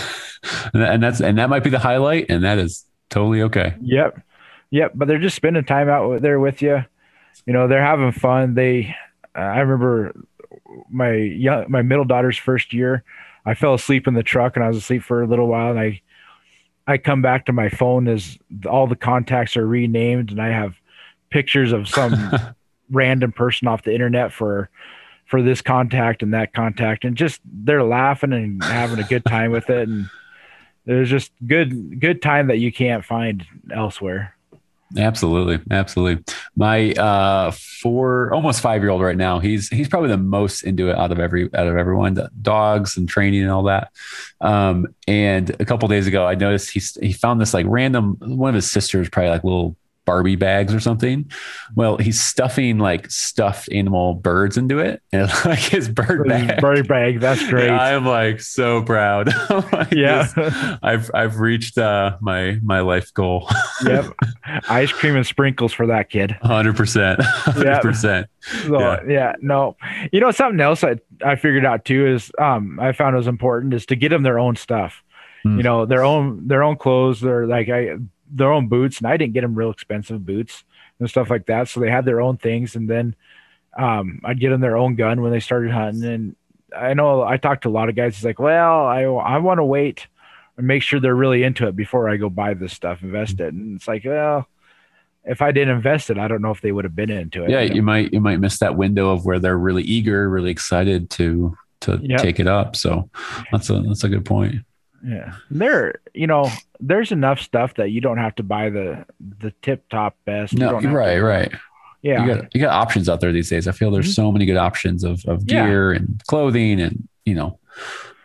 and, 0.73 0.81
that- 0.81 0.99
that's 1.01 1.21
and 1.21 1.37
that 1.37 1.49
might 1.49 1.63
be 1.63 1.69
the 1.69 1.79
highlight, 1.79 2.27
and 2.29 2.43
that 2.43 2.57
is 2.57 2.85
totally 3.09 3.41
okay. 3.43 3.75
Yep. 3.81 4.21
Yep. 4.71 4.91
But 4.95 5.07
they're 5.07 5.19
just 5.19 5.35
spending 5.35 5.63
time 5.63 5.87
out 5.89 6.21
there 6.21 6.39
with 6.39 6.61
you. 6.61 6.83
You 7.45 7.53
know, 7.53 7.67
they're 7.67 7.83
having 7.83 8.11
fun. 8.11 8.55
They, 8.55 8.95
uh, 9.35 9.39
I 9.41 9.59
remember 9.59 10.13
my 10.89 11.13
young, 11.13 11.65
my 11.69 11.81
middle 11.83 12.05
daughter's 12.05 12.37
first 12.37 12.73
year, 12.73 13.03
I 13.45 13.53
fell 13.53 13.73
asleep 13.75 14.07
in 14.07 14.13
the 14.15 14.23
truck 14.23 14.55
and 14.55 14.63
I 14.63 14.69
was 14.69 14.77
asleep 14.77 15.03
for 15.03 15.21
a 15.21 15.27
little 15.27 15.47
while. 15.47 15.71
And 15.71 15.79
I, 15.79 16.01
I 16.87 16.97
come 16.97 17.21
back 17.21 17.45
to 17.45 17.53
my 17.53 17.69
phone 17.69 18.07
as 18.07 18.37
all 18.65 18.87
the 18.87 18.95
contacts 18.95 19.55
are 19.57 19.67
renamed 19.67 20.31
and 20.31 20.41
I 20.41 20.49
have 20.49 20.75
pictures 21.29 21.71
of 21.71 21.87
some 21.87 22.15
random 22.89 23.31
person 23.31 23.67
off 23.67 23.83
the 23.83 23.93
internet 23.93 24.31
for, 24.31 24.69
for 25.33 25.41
this 25.41 25.63
contact 25.63 26.21
and 26.21 26.31
that 26.35 26.53
contact. 26.53 27.05
And 27.05 27.17
just, 27.17 27.41
they're 27.43 27.83
laughing 27.83 28.33
and 28.33 28.63
having 28.63 28.99
a 28.99 29.03
good 29.03 29.25
time 29.25 29.49
with 29.49 29.67
it. 29.67 29.87
And 29.87 30.07
there's 30.85 31.09
just 31.09 31.31
good, 31.47 31.99
good 31.99 32.21
time 32.21 32.49
that 32.49 32.59
you 32.59 32.71
can't 32.71 33.03
find 33.03 33.43
elsewhere. 33.73 34.35
Absolutely, 34.95 35.59
absolutely. 35.71 36.23
My 36.55 36.91
uh, 36.91 37.49
four, 37.49 38.31
almost 38.31 38.61
five 38.61 38.83
year 38.83 38.91
old 38.91 39.01
right 39.01 39.17
now. 39.17 39.39
He's 39.39 39.69
he's 39.69 39.87
probably 39.87 40.09
the 40.09 40.17
most 40.17 40.61
into 40.61 40.91
it 40.91 40.97
out 40.99 41.11
of 41.11 41.17
every 41.17 41.45
out 41.55 41.65
of 41.65 41.77
everyone. 41.77 42.15
Dogs 42.43 42.95
and 42.95 43.09
training 43.09 43.41
and 43.41 43.49
all 43.49 43.63
that. 43.63 43.91
Um, 44.39 44.93
and 45.07 45.49
a 45.59 45.65
couple 45.65 45.87
days 45.87 46.05
ago, 46.05 46.27
I 46.27 46.35
noticed 46.35 46.69
he 46.69 46.79
he 47.01 47.11
found 47.11 47.41
this 47.41 47.55
like 47.55 47.65
random 47.67 48.17
one 48.19 48.49
of 48.49 48.55
his 48.55 48.71
sisters 48.71 49.09
probably 49.09 49.31
like 49.31 49.43
little 49.43 49.75
Barbie 50.05 50.35
bags 50.35 50.73
or 50.73 50.79
something. 50.79 51.29
Well, 51.75 51.97
he's 51.97 52.19
stuffing 52.21 52.77
like 52.79 53.09
stuffed 53.09 53.71
animal 53.71 54.15
birds 54.15 54.57
into 54.57 54.79
it, 54.79 55.01
and 55.11 55.29
like 55.45 55.59
his 55.59 55.87
bird 55.89 56.27
bag. 56.27 56.59
Bird 56.61 56.87
bag. 56.87 57.19
That's 57.19 57.47
great. 57.49 57.67
Yeah, 57.67 57.79
I'm 57.81 58.05
like 58.05 58.41
so 58.41 58.81
proud. 58.83 59.29
Like, 59.71 59.91
Yeah. 59.91 60.23
this- 60.35 60.77
I've 60.83 61.11
I've 61.13 61.39
reached 61.39 61.77
uh, 61.77 62.17
my 62.21 62.59
my 62.63 62.81
life 62.81 63.13
goal. 63.13 63.49
yep. 63.85 64.05
Ice 64.69 64.91
cream 64.91 65.15
and 65.15 65.25
sprinkles 65.25 65.73
for 65.73 65.87
that 65.87 66.09
kid. 66.09 66.31
Hundred 66.41 66.75
percent, 66.75 67.21
hundred 67.21 67.81
percent. 67.81 68.27
So, 68.67 68.79
Yeah. 68.79 68.99
yeah. 69.07 69.33
No. 69.41 69.77
You 70.11 70.19
know, 70.19 70.31
something 70.31 70.59
else 70.59 70.83
I, 70.83 70.95
I 71.25 71.35
figured 71.35 71.65
out 71.65 71.85
too 71.85 72.07
is 72.07 72.31
um 72.39 72.79
I 72.79 72.91
found 72.91 73.15
was 73.15 73.27
important 73.27 73.73
is 73.73 73.85
to 73.87 73.95
get 73.95 74.09
them 74.09 74.23
their 74.23 74.37
own 74.39 74.55
stuff. 74.55 75.01
Hmm. 75.43 75.57
You 75.57 75.63
know, 75.63 75.85
their 75.85 76.03
own 76.03 76.47
their 76.47 76.63
own 76.63 76.75
clothes, 76.77 77.21
their 77.21 77.47
like 77.47 77.69
I 77.69 77.95
their 78.35 78.51
own 78.51 78.67
boots, 78.67 78.97
and 78.97 79.07
I 79.07 79.17
didn't 79.17 79.33
get 79.33 79.41
them 79.41 79.55
real 79.55 79.71
expensive 79.71 80.25
boots 80.25 80.63
and 80.99 81.09
stuff 81.09 81.29
like 81.29 81.45
that. 81.45 81.67
So 81.69 81.79
they 81.79 81.89
had 81.89 82.05
their 82.05 82.21
own 82.21 82.37
things, 82.37 82.75
and 82.75 82.89
then 82.89 83.15
um 83.77 84.19
I'd 84.23 84.39
get 84.39 84.49
them 84.49 84.61
their 84.61 84.77
own 84.77 84.95
gun 84.95 85.21
when 85.21 85.31
they 85.31 85.39
started 85.39 85.71
hunting. 85.71 86.03
And 86.03 86.35
I 86.75 86.93
know 86.93 87.23
I 87.23 87.37
talked 87.37 87.63
to 87.63 87.69
a 87.69 87.71
lot 87.71 87.89
of 87.89 87.95
guys. 87.95 88.15
It's 88.15 88.23
like, 88.23 88.39
well, 88.39 88.85
I 88.85 89.03
I 89.03 89.37
want 89.37 89.59
to 89.59 89.63
wait 89.65 90.07
and 90.57 90.67
make 90.67 90.83
sure 90.83 90.99
they're 90.99 91.15
really 91.15 91.43
into 91.43 91.67
it 91.67 91.75
before 91.75 92.09
I 92.09 92.17
go 92.17 92.29
buy 92.29 92.53
this 92.53 92.73
stuff, 92.73 93.01
invest 93.01 93.39
it. 93.39 93.53
And 93.53 93.75
it's 93.75 93.87
like, 93.87 94.05
well, 94.05 94.47
if 95.25 95.41
I 95.41 95.51
didn't 95.51 95.75
invest 95.75 96.09
it, 96.09 96.17
I 96.17 96.27
don't 96.27 96.41
know 96.41 96.51
if 96.51 96.61
they 96.61 96.71
would 96.71 96.83
have 96.83 96.95
been 96.95 97.09
into 97.09 97.43
it. 97.45 97.49
Yeah, 97.49 97.61
you 97.61 97.81
might 97.81 98.13
you 98.13 98.21
might 98.21 98.39
miss 98.39 98.59
that 98.59 98.75
window 98.75 99.09
of 99.09 99.25
where 99.25 99.39
they're 99.39 99.57
really 99.57 99.83
eager, 99.83 100.29
really 100.29 100.51
excited 100.51 101.09
to 101.11 101.57
to 101.81 101.99
Yep. 102.01 102.21
take 102.21 102.39
it 102.39 102.47
up. 102.47 102.75
So 102.75 103.09
that's 103.51 103.69
a 103.69 103.79
that's 103.81 104.03
a 104.03 104.09
good 104.09 104.25
point. 104.25 104.55
Yeah. 105.05 105.33
There, 105.51 105.95
you 106.13 106.27
know, 106.27 106.49
there's 106.79 107.11
enough 107.11 107.39
stuff 107.41 107.73
that 107.75 107.89
you 107.91 107.99
don't 108.01 108.17
have 108.17 108.35
to 108.35 108.43
buy 108.43 108.69
the 108.69 109.05
the 109.39 109.51
tip 109.61 109.87
top 109.89 110.15
best. 110.25 110.53
No, 110.53 110.71
don't 110.79 110.93
right, 110.93 111.15
to- 111.15 111.21
right. 111.23 111.51
yeah. 112.01 112.25
You 112.25 112.35
got 112.35 112.55
you 112.55 112.61
got 112.61 112.73
options 112.73 113.09
out 113.09 113.19
there 113.19 113.31
these 113.33 113.49
days. 113.49 113.67
I 113.67 113.73
feel 113.73 113.91
there's 113.91 114.11
Mhm. 114.11 114.15
so 114.15 114.31
many 114.31 114.45
good 114.45 114.57
options 114.57 115.03
of 115.03 115.23
of 115.25 115.43
Yeah. 115.45 115.67
gear 115.67 115.91
and 115.91 116.21
clothing 116.27 116.79
and 116.79 117.07
you 117.25 117.35
know 117.35 117.59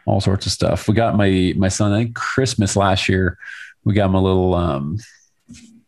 all 0.06 0.20
sorts 0.20 0.46
of 0.46 0.52
stuff. 0.52 0.86
We 0.88 0.94
got 0.94 1.16
my 1.16 1.52
my 1.56 1.68
son. 1.68 1.92
I 1.92 1.98
think 2.04 2.14
Christmas 2.14 2.76
last 2.76 3.08
year. 3.08 3.38
We 3.84 3.94
got 3.94 4.06
him 4.06 4.14
a 4.14 4.22
little 4.22 4.54
um, 4.54 4.98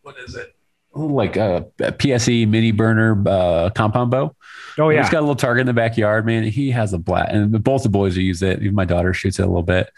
what 0.01 0.15
is 0.19 0.35
it? 0.35 0.53
Like 0.93 1.37
a, 1.37 1.65
a 1.79 1.91
PSE 1.91 2.47
mini 2.47 2.71
burner 2.71 3.23
uh, 3.27 3.69
compound 3.69 4.11
bow. 4.11 4.35
oh 4.77 4.89
yeah. 4.89 5.01
He's 5.01 5.09
got 5.09 5.19
a 5.19 5.21
little 5.21 5.35
target 5.35 5.61
in 5.61 5.67
the 5.67 5.73
backyard, 5.73 6.25
man. 6.25 6.43
He 6.43 6.71
has 6.71 6.91
a 6.91 6.97
blast, 6.97 7.31
and 7.31 7.63
both 7.63 7.83
the 7.83 7.89
boys 7.89 8.17
use 8.17 8.41
it. 8.41 8.61
Even 8.61 8.75
my 8.75 8.85
daughter 8.85 9.13
shoots 9.13 9.39
it 9.39 9.43
a 9.43 9.47
little 9.47 9.63
bit, 9.63 9.89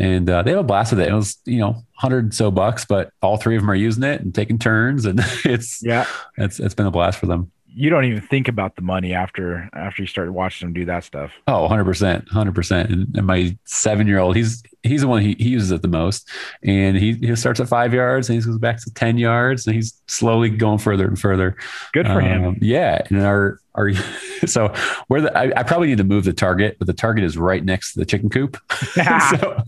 and 0.00 0.28
uh, 0.28 0.42
they 0.42 0.52
have 0.52 0.60
a 0.60 0.64
blast 0.64 0.92
with 0.92 1.00
it. 1.00 1.08
It 1.08 1.14
was, 1.14 1.36
you 1.44 1.58
know, 1.58 1.84
hundred 1.94 2.32
so 2.32 2.50
bucks, 2.50 2.86
but 2.86 3.10
all 3.20 3.36
three 3.36 3.56
of 3.56 3.62
them 3.62 3.70
are 3.70 3.74
using 3.74 4.04
it 4.04 4.22
and 4.22 4.34
taking 4.34 4.58
turns, 4.58 5.04
and 5.04 5.20
it's 5.44 5.82
yeah. 5.82 6.06
it's 6.38 6.60
it's 6.60 6.74
been 6.74 6.86
a 6.86 6.90
blast 6.90 7.18
for 7.18 7.26
them. 7.26 7.52
You 7.78 7.90
don't 7.90 8.04
even 8.04 8.20
think 8.20 8.48
about 8.48 8.74
the 8.74 8.82
money 8.82 9.14
after 9.14 9.68
after 9.72 10.02
you 10.02 10.08
start 10.08 10.32
watching 10.32 10.66
them 10.66 10.72
do 10.72 10.84
that 10.86 11.04
stuff. 11.04 11.30
Oh, 11.46 11.62
100 11.62 11.84
percent, 11.84 12.28
hundred 12.28 12.54
percent. 12.54 12.90
And 12.90 13.24
my 13.24 13.56
seven 13.64 14.08
year 14.08 14.18
old, 14.18 14.34
he's 14.34 14.64
he's 14.82 15.02
the 15.02 15.06
one 15.08 15.22
he, 15.22 15.36
he 15.38 15.50
uses 15.50 15.70
it 15.70 15.82
the 15.82 15.88
most, 15.88 16.28
and 16.64 16.96
he 16.96 17.12
he 17.14 17.36
starts 17.36 17.60
at 17.60 17.68
five 17.68 17.94
yards 17.94 18.28
and 18.28 18.36
he 18.36 18.44
goes 18.44 18.58
back 18.58 18.82
to 18.82 18.92
ten 18.94 19.16
yards, 19.16 19.66
and 19.66 19.76
he's 19.76 20.00
slowly 20.08 20.50
going 20.50 20.78
further 20.78 21.06
and 21.06 21.20
further. 21.20 21.56
Good 21.92 22.06
for 22.06 22.20
him. 22.20 22.44
Um, 22.44 22.58
Yeah, 22.60 23.00
and 23.08 23.22
our 23.22 23.60
are 23.78 23.88
you? 23.88 24.02
So 24.46 24.72
where 25.08 25.20
the 25.20 25.36
I, 25.36 25.52
I, 25.58 25.62
probably 25.64 25.88
need 25.88 25.98
to 25.98 26.04
move 26.04 26.22
the 26.22 26.32
target, 26.32 26.76
but 26.78 26.86
the 26.86 26.92
target 26.92 27.24
is 27.24 27.36
right 27.36 27.62
next 27.62 27.94
to 27.94 27.98
the 27.98 28.06
chicken 28.06 28.30
coop. 28.30 28.56
so 28.94 29.64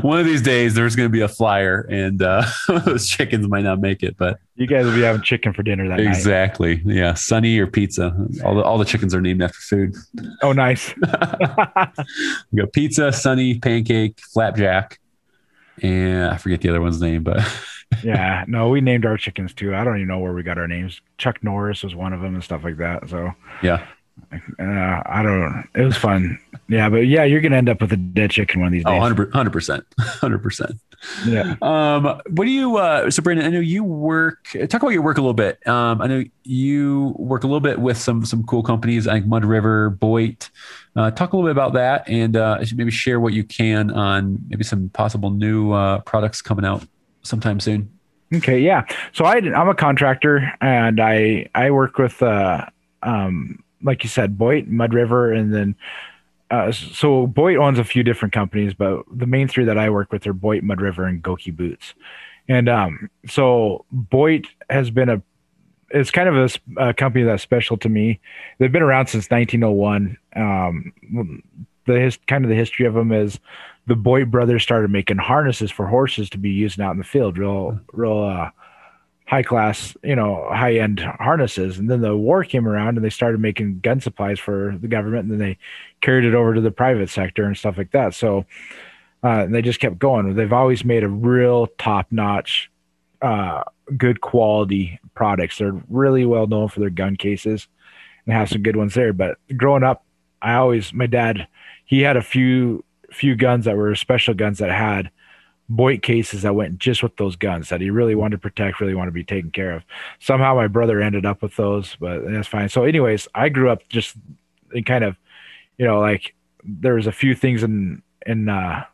one 0.00 0.20
of 0.20 0.24
these 0.24 0.42
days 0.42 0.74
there's 0.74 0.94
going 0.94 1.08
to 1.08 1.12
be 1.12 1.22
a 1.22 1.28
flyer, 1.28 1.80
and 1.90 2.22
uh, 2.22 2.46
those 2.84 3.08
chickens 3.08 3.48
might 3.48 3.64
not 3.64 3.80
make 3.80 4.04
it. 4.04 4.16
But 4.16 4.38
you 4.54 4.68
guys 4.68 4.84
will 4.84 4.94
be 4.94 5.02
having 5.02 5.22
chicken 5.22 5.52
for 5.52 5.64
dinner 5.64 5.88
that 5.88 5.98
exactly. 5.98 6.76
night. 6.84 6.94
Yeah, 6.94 7.14
sunny 7.14 7.58
or 7.58 7.66
pizza. 7.66 8.16
All 8.44 8.54
the 8.54 8.62
all 8.62 8.78
the 8.78 8.84
chickens 8.84 9.12
are 9.12 9.20
named 9.20 9.42
after 9.42 9.58
food. 9.58 9.96
Oh, 10.40 10.52
nice. 10.52 10.94
we 10.94 12.60
got 12.60 12.72
pizza, 12.72 13.10
sunny, 13.10 13.58
pancake, 13.58 14.20
flapjack, 14.32 15.00
and 15.82 16.26
I 16.26 16.36
forget 16.36 16.60
the 16.60 16.68
other 16.68 16.80
one's 16.80 17.00
name, 17.00 17.24
but 17.24 17.40
yeah, 18.02 18.44
no, 18.46 18.68
we 18.68 18.80
named 18.80 19.06
our 19.06 19.16
chickens 19.16 19.54
too. 19.54 19.74
I 19.74 19.84
don't 19.84 19.96
even 19.96 20.08
know 20.08 20.18
where 20.18 20.32
we 20.32 20.42
got 20.42 20.58
our 20.58 20.68
names. 20.68 21.00
Chuck 21.18 21.42
Norris 21.42 21.82
was 21.82 21.94
one 21.94 22.12
of 22.12 22.20
them 22.20 22.34
and 22.34 22.44
stuff 22.44 22.64
like 22.64 22.78
that. 22.78 23.08
So 23.08 23.32
yeah, 23.62 23.86
uh, 24.58 25.02
I 25.06 25.22
don't. 25.22 25.68
It 25.74 25.84
was 25.84 25.96
fun. 25.96 26.38
Yeah, 26.68 26.88
but 26.88 27.06
yeah, 27.06 27.24
you're 27.24 27.40
gonna 27.40 27.56
end 27.56 27.68
up 27.68 27.80
with 27.80 27.92
a 27.92 27.96
dead 27.96 28.30
chicken 28.30 28.60
one 28.60 28.68
of 28.68 28.72
these 28.72 28.82
oh, 28.86 28.90
days. 28.90 28.96
Oh, 28.96 29.24
100 29.24 29.52
percent, 29.52 29.84
hundred 29.98 30.42
percent. 30.42 30.72
Yeah. 31.26 31.54
Um. 31.62 32.04
What 32.04 32.44
do 32.44 32.50
you? 32.50 32.76
Uh. 32.76 33.10
So 33.10 33.22
Brandon, 33.22 33.46
I 33.46 33.50
know 33.50 33.60
you 33.60 33.84
work. 33.84 34.48
Talk 34.68 34.82
about 34.82 34.88
your 34.92 35.02
work 35.02 35.18
a 35.18 35.20
little 35.20 35.34
bit. 35.34 35.64
Um. 35.66 36.02
I 36.02 36.06
know 36.06 36.24
you 36.42 37.14
work 37.18 37.44
a 37.44 37.46
little 37.46 37.60
bit 37.60 37.78
with 37.78 37.98
some 37.98 38.24
some 38.24 38.42
cool 38.44 38.62
companies 38.62 39.06
like 39.06 39.26
Mud 39.26 39.44
River, 39.44 39.90
Boit. 39.90 40.50
Uh, 40.96 41.10
talk 41.10 41.32
a 41.32 41.36
little 41.36 41.48
bit 41.48 41.52
about 41.52 41.74
that, 41.74 42.08
and 42.08 42.36
uh, 42.36 42.58
maybe 42.74 42.90
share 42.90 43.20
what 43.20 43.32
you 43.32 43.44
can 43.44 43.90
on 43.92 44.38
maybe 44.48 44.64
some 44.64 44.88
possible 44.88 45.30
new 45.30 45.72
uh, 45.72 46.00
products 46.00 46.40
coming 46.42 46.64
out 46.64 46.82
sometime 47.26 47.60
soon. 47.60 47.90
Okay, 48.34 48.58
yeah. 48.58 48.84
So 49.12 49.24
I 49.24 49.36
I'm 49.36 49.68
a 49.68 49.74
contractor 49.74 50.52
and 50.60 51.00
I 51.00 51.48
I 51.54 51.70
work 51.70 51.98
with 51.98 52.22
uh 52.22 52.66
um 53.02 53.62
like 53.82 54.02
you 54.02 54.08
said 54.08 54.36
Boyt, 54.36 54.66
Mud 54.66 54.94
River, 54.94 55.32
and 55.32 55.54
then 55.54 55.76
uh, 56.50 56.70
so 56.72 57.26
Boyt 57.26 57.56
owns 57.56 57.78
a 57.78 57.84
few 57.84 58.02
different 58.02 58.32
companies, 58.32 58.72
but 58.72 59.02
the 59.12 59.26
main 59.26 59.48
three 59.48 59.64
that 59.64 59.78
I 59.78 59.90
work 59.90 60.12
with 60.12 60.26
are 60.26 60.32
Boyt, 60.32 60.62
Mud 60.62 60.80
River, 60.80 61.04
and 61.04 61.22
Gokey 61.22 61.54
Boots. 61.54 61.94
And 62.48 62.68
um, 62.68 63.10
so 63.28 63.84
Boyt 63.90 64.46
has 64.70 64.90
been 64.90 65.08
a 65.08 65.22
it's 65.90 66.10
kind 66.10 66.28
of 66.28 66.36
a, 66.36 66.88
a, 66.88 66.94
company 66.94 67.24
that's 67.24 67.44
special 67.44 67.76
to 67.78 67.88
me. 67.88 68.18
They've 68.58 68.72
been 68.72 68.82
around 68.82 69.06
since 69.06 69.30
1901. 69.30 70.18
Um, 70.34 70.92
the 71.86 72.00
his, 72.00 72.18
kind 72.26 72.44
of 72.44 72.48
the 72.48 72.56
history 72.56 72.86
of 72.86 72.94
them 72.94 73.12
is 73.12 73.38
the 73.86 73.96
Boyt 73.96 74.30
brothers 74.30 74.62
started 74.62 74.90
making 74.90 75.18
harnesses 75.18 75.70
for 75.70 75.86
horses 75.86 76.28
to 76.30 76.38
be 76.38 76.50
used 76.50 76.80
out 76.80 76.92
in 76.92 76.98
the 76.98 77.04
field, 77.04 77.38
real, 77.38 77.78
real 77.92 78.18
uh, 78.18 78.50
high 79.26 79.42
class, 79.42 79.96
you 80.02 80.16
know, 80.16 80.48
high 80.50 80.76
end 80.76 81.00
harnesses. 81.00 81.78
And 81.78 81.90
then 81.90 82.00
the 82.00 82.16
war 82.16 82.44
came 82.44 82.66
around 82.66 82.96
and 82.96 83.04
they 83.04 83.10
started 83.10 83.40
making 83.40 83.80
gun 83.80 84.00
supplies 84.00 84.38
for 84.38 84.76
the 84.80 84.88
government. 84.88 85.24
And 85.24 85.32
then 85.32 85.38
they 85.38 85.58
carried 86.00 86.24
it 86.24 86.34
over 86.34 86.54
to 86.54 86.60
the 86.60 86.70
private 86.70 87.10
sector 87.10 87.44
and 87.44 87.56
stuff 87.56 87.78
like 87.78 87.92
that. 87.92 88.14
So 88.14 88.44
uh, 89.22 89.46
they 89.46 89.62
just 89.62 89.80
kept 89.80 89.98
going. 89.98 90.34
They've 90.34 90.52
always 90.52 90.84
made 90.84 91.02
a 91.02 91.08
real 91.08 91.68
top 91.78 92.06
notch, 92.10 92.70
uh, 93.22 93.62
good 93.96 94.20
quality 94.20 94.98
products. 95.14 95.58
They're 95.58 95.80
really 95.88 96.24
well 96.24 96.46
known 96.46 96.68
for 96.68 96.80
their 96.80 96.90
gun 96.90 97.16
cases 97.16 97.66
and 98.24 98.34
have 98.34 98.48
some 98.48 98.62
good 98.62 98.76
ones 98.76 98.94
there. 98.94 99.12
But 99.12 99.38
growing 99.56 99.82
up, 99.82 100.04
I 100.42 100.54
always, 100.54 100.92
my 100.92 101.06
dad, 101.06 101.48
he 101.84 102.02
had 102.02 102.16
a 102.16 102.22
few 102.22 102.84
few 103.16 103.34
guns 103.34 103.64
that 103.64 103.76
were 103.76 103.94
special 103.94 104.34
guns 104.34 104.58
that 104.58 104.70
had 104.70 105.10
Boyt 105.68 106.02
cases 106.02 106.42
that 106.42 106.54
went 106.54 106.78
just 106.78 107.02
with 107.02 107.16
those 107.16 107.34
guns 107.34 107.70
that 107.70 107.80
he 107.80 107.90
really 107.90 108.14
wanted 108.14 108.36
to 108.36 108.40
protect, 108.40 108.80
really 108.80 108.94
wanted 108.94 109.10
to 109.10 109.14
be 109.14 109.24
taken 109.24 109.50
care 109.50 109.72
of. 109.72 109.82
Somehow 110.20 110.54
my 110.54 110.68
brother 110.68 111.00
ended 111.00 111.26
up 111.26 111.42
with 111.42 111.56
those, 111.56 111.96
but 111.98 112.20
that's 112.30 112.46
fine. 112.46 112.68
So, 112.68 112.84
anyways, 112.84 113.26
I 113.34 113.48
grew 113.48 113.68
up 113.68 113.82
just 113.88 114.14
in 114.72 114.84
kind 114.84 115.02
of, 115.02 115.16
you 115.76 115.84
know, 115.84 115.98
like 115.98 116.36
there 116.62 116.94
was 116.94 117.08
a 117.08 117.12
few 117.12 117.34
things 117.34 117.64
in 117.64 118.02
in 118.24 118.48
uh, 118.48 118.84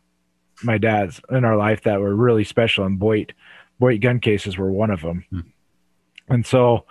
my 0.63 0.79
dad's 0.79 1.21
in 1.31 1.45
our 1.45 1.57
life 1.57 1.83
that 1.83 2.01
were 2.01 2.15
really 2.15 2.45
special, 2.45 2.87
and 2.87 2.99
Boyt 2.99 3.35
Boyt 3.79 4.01
gun 4.01 4.19
cases 4.19 4.57
were 4.57 4.73
one 4.73 4.91
of 4.91 5.03
them. 5.03 5.27
Hmm. 5.29 5.41
And 6.29 6.47
so, 6.47 6.87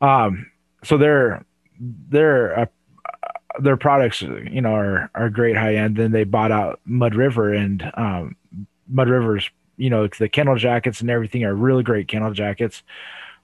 um, 0.00 0.50
so 0.84 0.98
they're 0.98 1.44
they're 1.80 2.52
a 2.52 2.68
their 3.60 3.76
products, 3.76 4.22
you 4.22 4.60
know, 4.60 4.74
are 4.74 5.10
are 5.14 5.30
great 5.30 5.56
high 5.56 5.76
end. 5.76 5.96
Then 5.96 6.12
they 6.12 6.24
bought 6.24 6.52
out 6.52 6.80
Mud 6.84 7.14
River, 7.14 7.52
and 7.52 7.90
um, 7.94 8.36
Mud 8.88 9.08
River's, 9.08 9.50
you 9.76 9.90
know, 9.90 10.06
the 10.06 10.28
kennel 10.28 10.56
jackets 10.56 11.00
and 11.00 11.10
everything 11.10 11.44
are 11.44 11.54
really 11.54 11.82
great 11.82 12.08
kennel 12.08 12.32
jackets. 12.32 12.82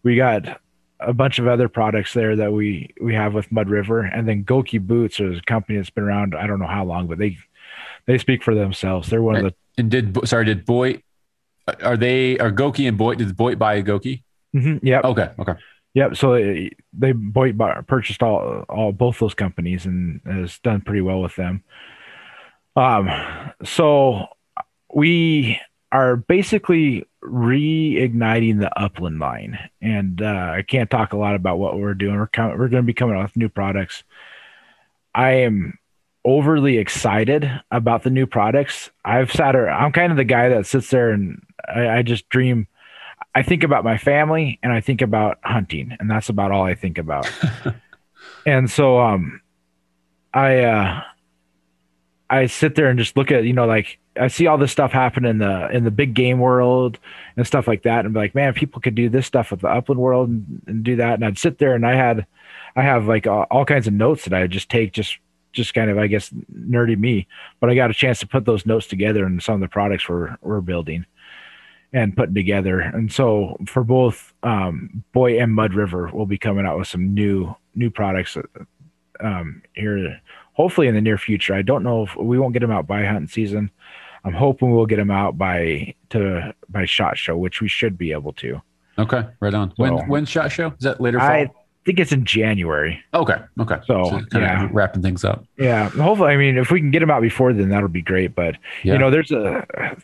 We 0.03 0.17
got 0.17 0.61
a 1.01 1.13
bunch 1.13 1.39
of 1.39 1.47
other 1.47 1.69
products 1.69 2.15
there 2.15 2.37
that 2.37 2.53
we 2.53 2.95
we 3.01 3.15
have 3.15 3.35
with 3.35 3.51
Mud 3.51 3.69
River, 3.69 4.01
and 4.01 4.29
then 4.29 4.45
Gokey 4.45 4.81
Boots 4.81 5.21
is 5.21 5.39
a 5.39 5.43
company 5.43 5.79
that's 5.79 5.91
been 5.91 6.05
around 6.05 6.35
I 6.35 6.47
don't 6.47 6.61
know 6.61 6.67
how 6.67 6.85
long, 6.85 7.07
but 7.07 7.19
they 7.19 7.39
they 8.07 8.19
speak 8.19 8.43
for 8.43 8.55
themselves. 8.55 9.09
They're 9.09 9.23
one 9.23 9.37
of 9.37 9.43
the 9.45 9.55
and 9.79 9.91
did 9.91 10.29
sorry 10.29 10.45
did 10.45 10.65
Boyt 10.65 11.03
are 11.83 11.97
they 11.97 12.39
are 12.39 12.51
Gokey 12.51 12.89
and 12.89 12.99
Boyt 12.99 13.19
did 13.19 13.37
Boyt 13.37 13.59
buy 13.59 13.75
a 13.75 13.83
Gokey? 13.83 14.23
Mm-hmm, 14.55 14.87
yeah. 14.87 15.01
Okay. 15.03 15.31
Okay. 15.39 15.55
Yep. 15.95 16.17
So 16.17 16.35
they 16.35 17.13
Boyt 17.13 17.57
purchased 17.87 18.23
all 18.23 18.65
all 18.69 18.93
both 18.93 19.19
those 19.19 19.35
companies 19.35 19.85
and 19.85 20.21
has 20.25 20.59
done 20.61 20.81
pretty 20.81 21.03
well 21.03 21.21
with 21.21 21.37
them. 21.37 21.63
Um, 22.77 23.11
so 23.65 24.27
we 24.95 25.61
are 25.91 26.17
basically 26.17 27.05
reigniting 27.23 28.59
the 28.61 28.77
upland 28.81 29.19
line, 29.19 29.59
and 29.83 30.23
uh, 30.23 30.55
I 30.57 30.65
can't 30.67 30.91
talk 30.91 31.13
a 31.13 31.19
lot 31.19 31.35
about 31.35 31.59
what 31.59 31.79
we're 31.79 31.95
doing. 31.95 32.17
We're 32.17 32.27
com- 32.27 32.59
we're 32.59 32.69
going 32.69 32.83
to 32.83 32.87
be 32.87 32.95
coming 32.95 33.17
out 33.17 33.25
with 33.25 33.37
new 33.37 33.51
products. 33.51 34.03
I 35.15 35.33
am 35.33 35.79
overly 36.25 36.79
excited 36.79 37.51
about 37.71 38.03
the 38.03 38.11
new 38.11 38.27
products. 38.27 38.91
I've 39.05 39.31
sat. 39.33 39.57
I'm 39.57 39.93
kind 39.93 40.13
of 40.13 40.17
the 40.17 40.25
guy 40.25 40.49
that 40.49 40.67
sits 40.67 40.91
there 40.91 41.11
and 41.11 41.43
I, 41.69 41.89
I 41.89 42.03
just 42.03 42.29
dream 42.29 42.69
I 43.35 43.43
think 43.43 43.63
about 43.63 43.85
my 43.85 43.97
family 43.97 44.59
and 44.63 44.73
I 44.73 44.81
think 44.81 45.01
about 45.01 45.39
hunting, 45.43 45.97
and 45.99 46.11
that's 46.11 46.29
about 46.29 46.53
all 46.53 46.65
I 46.65 46.75
think 46.75 46.99
about. 46.99 47.31
and 48.47 48.71
so, 48.71 49.01
um, 49.01 49.41
I, 50.35 50.61
uh, 50.61 51.03
I 52.29 52.47
sit 52.47 52.75
there 52.75 52.89
and 52.89 52.99
just 52.99 53.17
look 53.17 53.31
at, 53.31 53.45
you 53.45 53.53
know, 53.53 53.67
like 53.67 53.99
I 54.19 54.29
see 54.29 54.47
all 54.47 54.59
this 54.59 54.73
stuff 54.73 54.93
happen 54.93 55.25
in 55.25 55.39
the 55.39 55.71
in 55.71 55.85
the 55.85 55.91
big 55.91 56.15
game 56.15 56.39
world 56.39 56.99
and 57.37 57.47
stuff 57.47 57.67
like 57.67 57.83
that, 57.83 58.05
and 58.05 58.15
be 58.15 58.21
like, 58.21 58.35
man, 58.35 58.55
people 58.55 58.81
could 58.81 58.95
do 58.95 59.09
this 59.09 59.27
stuff 59.27 59.51
with 59.51 59.61
the 59.61 59.69
upland 59.69 60.01
world 60.01 60.29
and, 60.29 60.63
and 60.67 60.85
do 60.85 60.97
that. 60.97 61.15
And 61.15 61.25
I'd 61.25 61.39
sit 61.39 61.59
there 61.59 61.75
and 61.75 61.87
I 61.87 61.95
had, 61.95 62.27
I 62.75 62.83
have 62.83 63.07
like 63.07 63.27
all, 63.27 63.47
all 63.51 63.65
kinds 63.65 63.87
of 63.87 63.93
notes 63.93 64.25
that 64.25 64.35
I 64.35 64.47
just 64.47 64.71
take, 64.71 64.93
just 64.93 65.19
just 65.53 65.75
kind 65.75 65.91
of 65.91 65.99
I 65.99 66.07
guess 66.07 66.31
nerdy 66.31 66.99
me, 66.99 67.27
but 67.61 67.69
I 67.69 67.75
got 67.75 67.91
a 67.91 67.95
chance 67.95 68.19
to 68.21 68.27
put 68.27 68.47
those 68.47 68.65
notes 68.65 68.87
together 68.87 69.25
and 69.25 69.43
some 69.43 69.55
of 69.57 69.61
the 69.61 69.69
products 69.69 70.09
we're 70.09 70.37
we're 70.41 70.63
building 70.63 71.07
and 71.93 72.17
putting 72.17 72.35
together. 72.35 72.81
And 72.81 73.13
so 73.13 73.57
for 73.67 73.85
both 73.85 74.33
um, 74.43 75.05
Boyt 75.13 75.39
and 75.41 75.53
Mud 75.53 75.75
River, 75.75 76.11
we'll 76.13 76.27
be 76.27 76.39
coming 76.39 76.67
out 76.67 76.79
with 76.79 76.89
some 76.89 77.15
new 77.15 77.55
new 77.75 77.91
products 77.91 78.37
um, 79.21 79.63
here, 79.75 80.21
hopefully 80.53 80.89
in 80.89 80.95
the 80.95 81.01
near 81.01 81.19
future. 81.19 81.55
I 81.55 81.63
don't 81.63 81.83
know 81.83 82.05
if 82.05 82.17
we 82.17 82.39
won't 82.39 82.53
get 82.53 82.61
them 82.61 82.71
out 82.71 82.87
by 82.87 83.05
hunting 83.05 83.29
season. 83.29 83.71
I'm 84.25 84.35
hoping 84.35 84.73
we'll 84.73 84.87
get 84.87 84.97
them 84.97 85.11
out 85.11 85.37
by 85.37 85.95
to 86.11 86.55
by 86.69 86.85
Shot 86.85 87.19
Show, 87.19 87.37
which 87.37 87.61
we 87.61 87.69
should 87.69 87.99
be 87.99 88.13
able 88.13 88.33
to. 88.35 88.63
Okay, 88.99 89.25
right 89.41 89.55
on. 89.55 89.71
So, 89.71 89.75
when 89.77 90.09
when 90.09 90.25
Shot 90.25 90.53
Show 90.53 90.69
is 90.69 90.85
that 90.85 91.01
later? 91.01 91.19
Fall? 91.19 91.29
I 91.29 91.51
think 91.85 91.99
it's 91.99 92.13
in 92.13 92.25
January. 92.25 93.03
Okay, 93.13 93.39
okay. 93.59 93.79
So, 93.87 94.23
so 94.31 94.39
yeah, 94.39 94.69
wrapping 94.71 95.03
things 95.03 95.25
up. 95.25 95.45
Yeah, 95.59 95.89
hopefully. 95.89 96.33
I 96.33 96.37
mean, 96.37 96.57
if 96.57 96.71
we 96.71 96.79
can 96.79 96.93
get 96.93 97.01
them 97.01 97.11
out 97.11 97.23
before 97.23 97.53
then, 97.53 97.69
that'll 97.71 97.89
be 97.89 98.03
great. 98.03 98.35
But 98.35 98.57
yeah. 98.85 98.93
you 98.93 98.99
know, 98.99 99.11
there's 99.11 99.33
a 99.33 99.97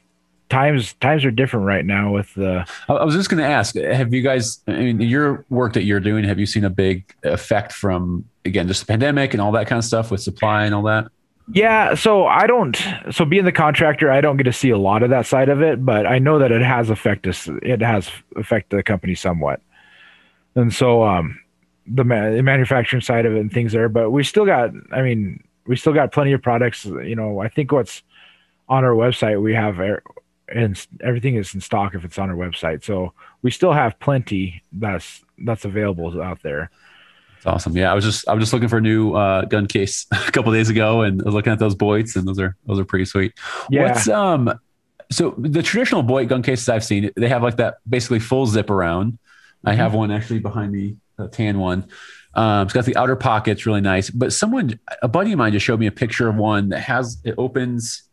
times 0.48 0.94
times 0.94 1.24
are 1.24 1.30
different 1.30 1.66
right 1.66 1.84
now 1.84 2.12
with 2.12 2.32
the 2.34 2.66
i 2.88 3.04
was 3.04 3.14
just 3.14 3.28
going 3.28 3.42
to 3.42 3.48
ask 3.48 3.74
have 3.76 4.12
you 4.12 4.22
guys 4.22 4.60
i 4.66 4.72
mean 4.72 5.00
your 5.00 5.44
work 5.50 5.74
that 5.74 5.82
you're 5.82 6.00
doing 6.00 6.24
have 6.24 6.38
you 6.38 6.46
seen 6.46 6.64
a 6.64 6.70
big 6.70 7.14
effect 7.22 7.72
from 7.72 8.24
again 8.44 8.66
just 8.66 8.80
the 8.80 8.86
pandemic 8.86 9.34
and 9.34 9.40
all 9.40 9.52
that 9.52 9.66
kind 9.66 9.78
of 9.78 9.84
stuff 9.84 10.10
with 10.10 10.22
supply 10.22 10.64
and 10.64 10.74
all 10.74 10.82
that? 10.82 11.08
Yeah 11.52 11.94
so 11.94 12.26
i 12.26 12.46
don't 12.46 12.76
so 13.10 13.24
being 13.24 13.44
the 13.44 13.52
contractor 13.52 14.10
i 14.10 14.20
don't 14.20 14.36
get 14.36 14.44
to 14.44 14.52
see 14.52 14.70
a 14.70 14.78
lot 14.78 15.02
of 15.02 15.10
that 15.10 15.26
side 15.26 15.48
of 15.48 15.62
it 15.62 15.84
but 15.84 16.06
i 16.06 16.18
know 16.18 16.38
that 16.38 16.52
it 16.52 16.62
has 16.62 16.90
affected 16.90 17.30
us 17.30 17.48
it 17.62 17.80
has 17.80 18.10
affected 18.36 18.76
the 18.76 18.82
company 18.82 19.14
somewhat. 19.14 19.60
And 20.54 20.74
so 20.74 21.04
um 21.04 21.40
the, 21.86 22.04
ma- 22.04 22.30
the 22.30 22.42
manufacturing 22.42 23.00
side 23.00 23.24
of 23.24 23.34
it 23.34 23.40
and 23.40 23.52
things 23.52 23.72
there 23.72 23.88
but 23.88 24.10
we 24.10 24.22
still 24.24 24.44
got 24.44 24.70
i 24.92 25.00
mean 25.00 25.42
we 25.66 25.76
still 25.76 25.94
got 25.94 26.12
plenty 26.12 26.32
of 26.32 26.42
products 26.42 26.84
you 26.84 27.16
know 27.16 27.40
i 27.40 27.48
think 27.48 27.72
what's 27.72 28.02
on 28.68 28.84
our 28.84 28.92
website 28.92 29.40
we 29.40 29.54
have 29.54 29.80
and 30.54 30.86
everything 31.02 31.36
is 31.36 31.54
in 31.54 31.60
stock 31.60 31.94
if 31.94 32.04
it's 32.04 32.18
on 32.18 32.30
our 32.30 32.36
website. 32.36 32.84
So 32.84 33.12
we 33.42 33.50
still 33.50 33.72
have 33.72 33.98
plenty 34.00 34.62
that's 34.72 35.24
that's 35.38 35.64
available 35.64 36.20
out 36.22 36.42
there. 36.42 36.70
It's 37.36 37.46
awesome. 37.46 37.76
Yeah, 37.76 37.92
I 37.92 37.94
was 37.94 38.04
just 38.04 38.28
I 38.28 38.34
was 38.34 38.42
just 38.42 38.52
looking 38.52 38.68
for 38.68 38.78
a 38.78 38.80
new 38.80 39.14
uh, 39.14 39.44
gun 39.44 39.66
case 39.66 40.06
a 40.12 40.32
couple 40.32 40.52
days 40.52 40.70
ago, 40.70 41.02
and 41.02 41.20
I 41.22 41.24
was 41.24 41.34
looking 41.34 41.52
at 41.52 41.58
those 41.58 41.74
Boyts, 41.74 42.16
and 42.16 42.26
those 42.26 42.40
are 42.40 42.56
those 42.66 42.78
are 42.78 42.84
pretty 42.84 43.04
sweet. 43.04 43.32
Yeah. 43.70 43.84
What's 43.84 44.08
um 44.08 44.58
so 45.10 45.34
the 45.38 45.62
traditional 45.62 46.02
Boyt 46.02 46.28
gun 46.28 46.42
cases 46.42 46.68
I've 46.68 46.84
seen, 46.84 47.10
they 47.16 47.28
have 47.28 47.42
like 47.42 47.56
that 47.56 47.78
basically 47.88 48.20
full 48.20 48.46
zip 48.46 48.70
around. 48.70 49.18
I 49.64 49.74
have 49.74 49.94
one 49.94 50.10
actually 50.10 50.38
behind 50.38 50.72
me 50.72 50.96
a 51.18 51.28
tan 51.28 51.58
one. 51.58 51.88
Um, 52.34 52.66
it's 52.66 52.72
got 52.72 52.84
the 52.84 52.96
outer 52.96 53.16
pockets, 53.16 53.66
really 53.66 53.80
nice. 53.80 54.10
But 54.10 54.32
someone, 54.32 54.78
a 55.02 55.08
buddy 55.08 55.32
of 55.32 55.38
mine, 55.38 55.52
just 55.52 55.66
showed 55.66 55.80
me 55.80 55.86
a 55.86 55.92
picture 55.92 56.28
of 56.28 56.36
one 56.36 56.68
that 56.68 56.80
has 56.80 57.18
it 57.24 57.34
opens. 57.38 58.07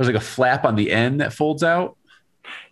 There's 0.00 0.08
like 0.14 0.22
a 0.22 0.24
flap 0.24 0.64
on 0.64 0.76
the 0.76 0.90
end 0.90 1.20
that 1.20 1.32
folds 1.32 1.62
out. 1.62 1.96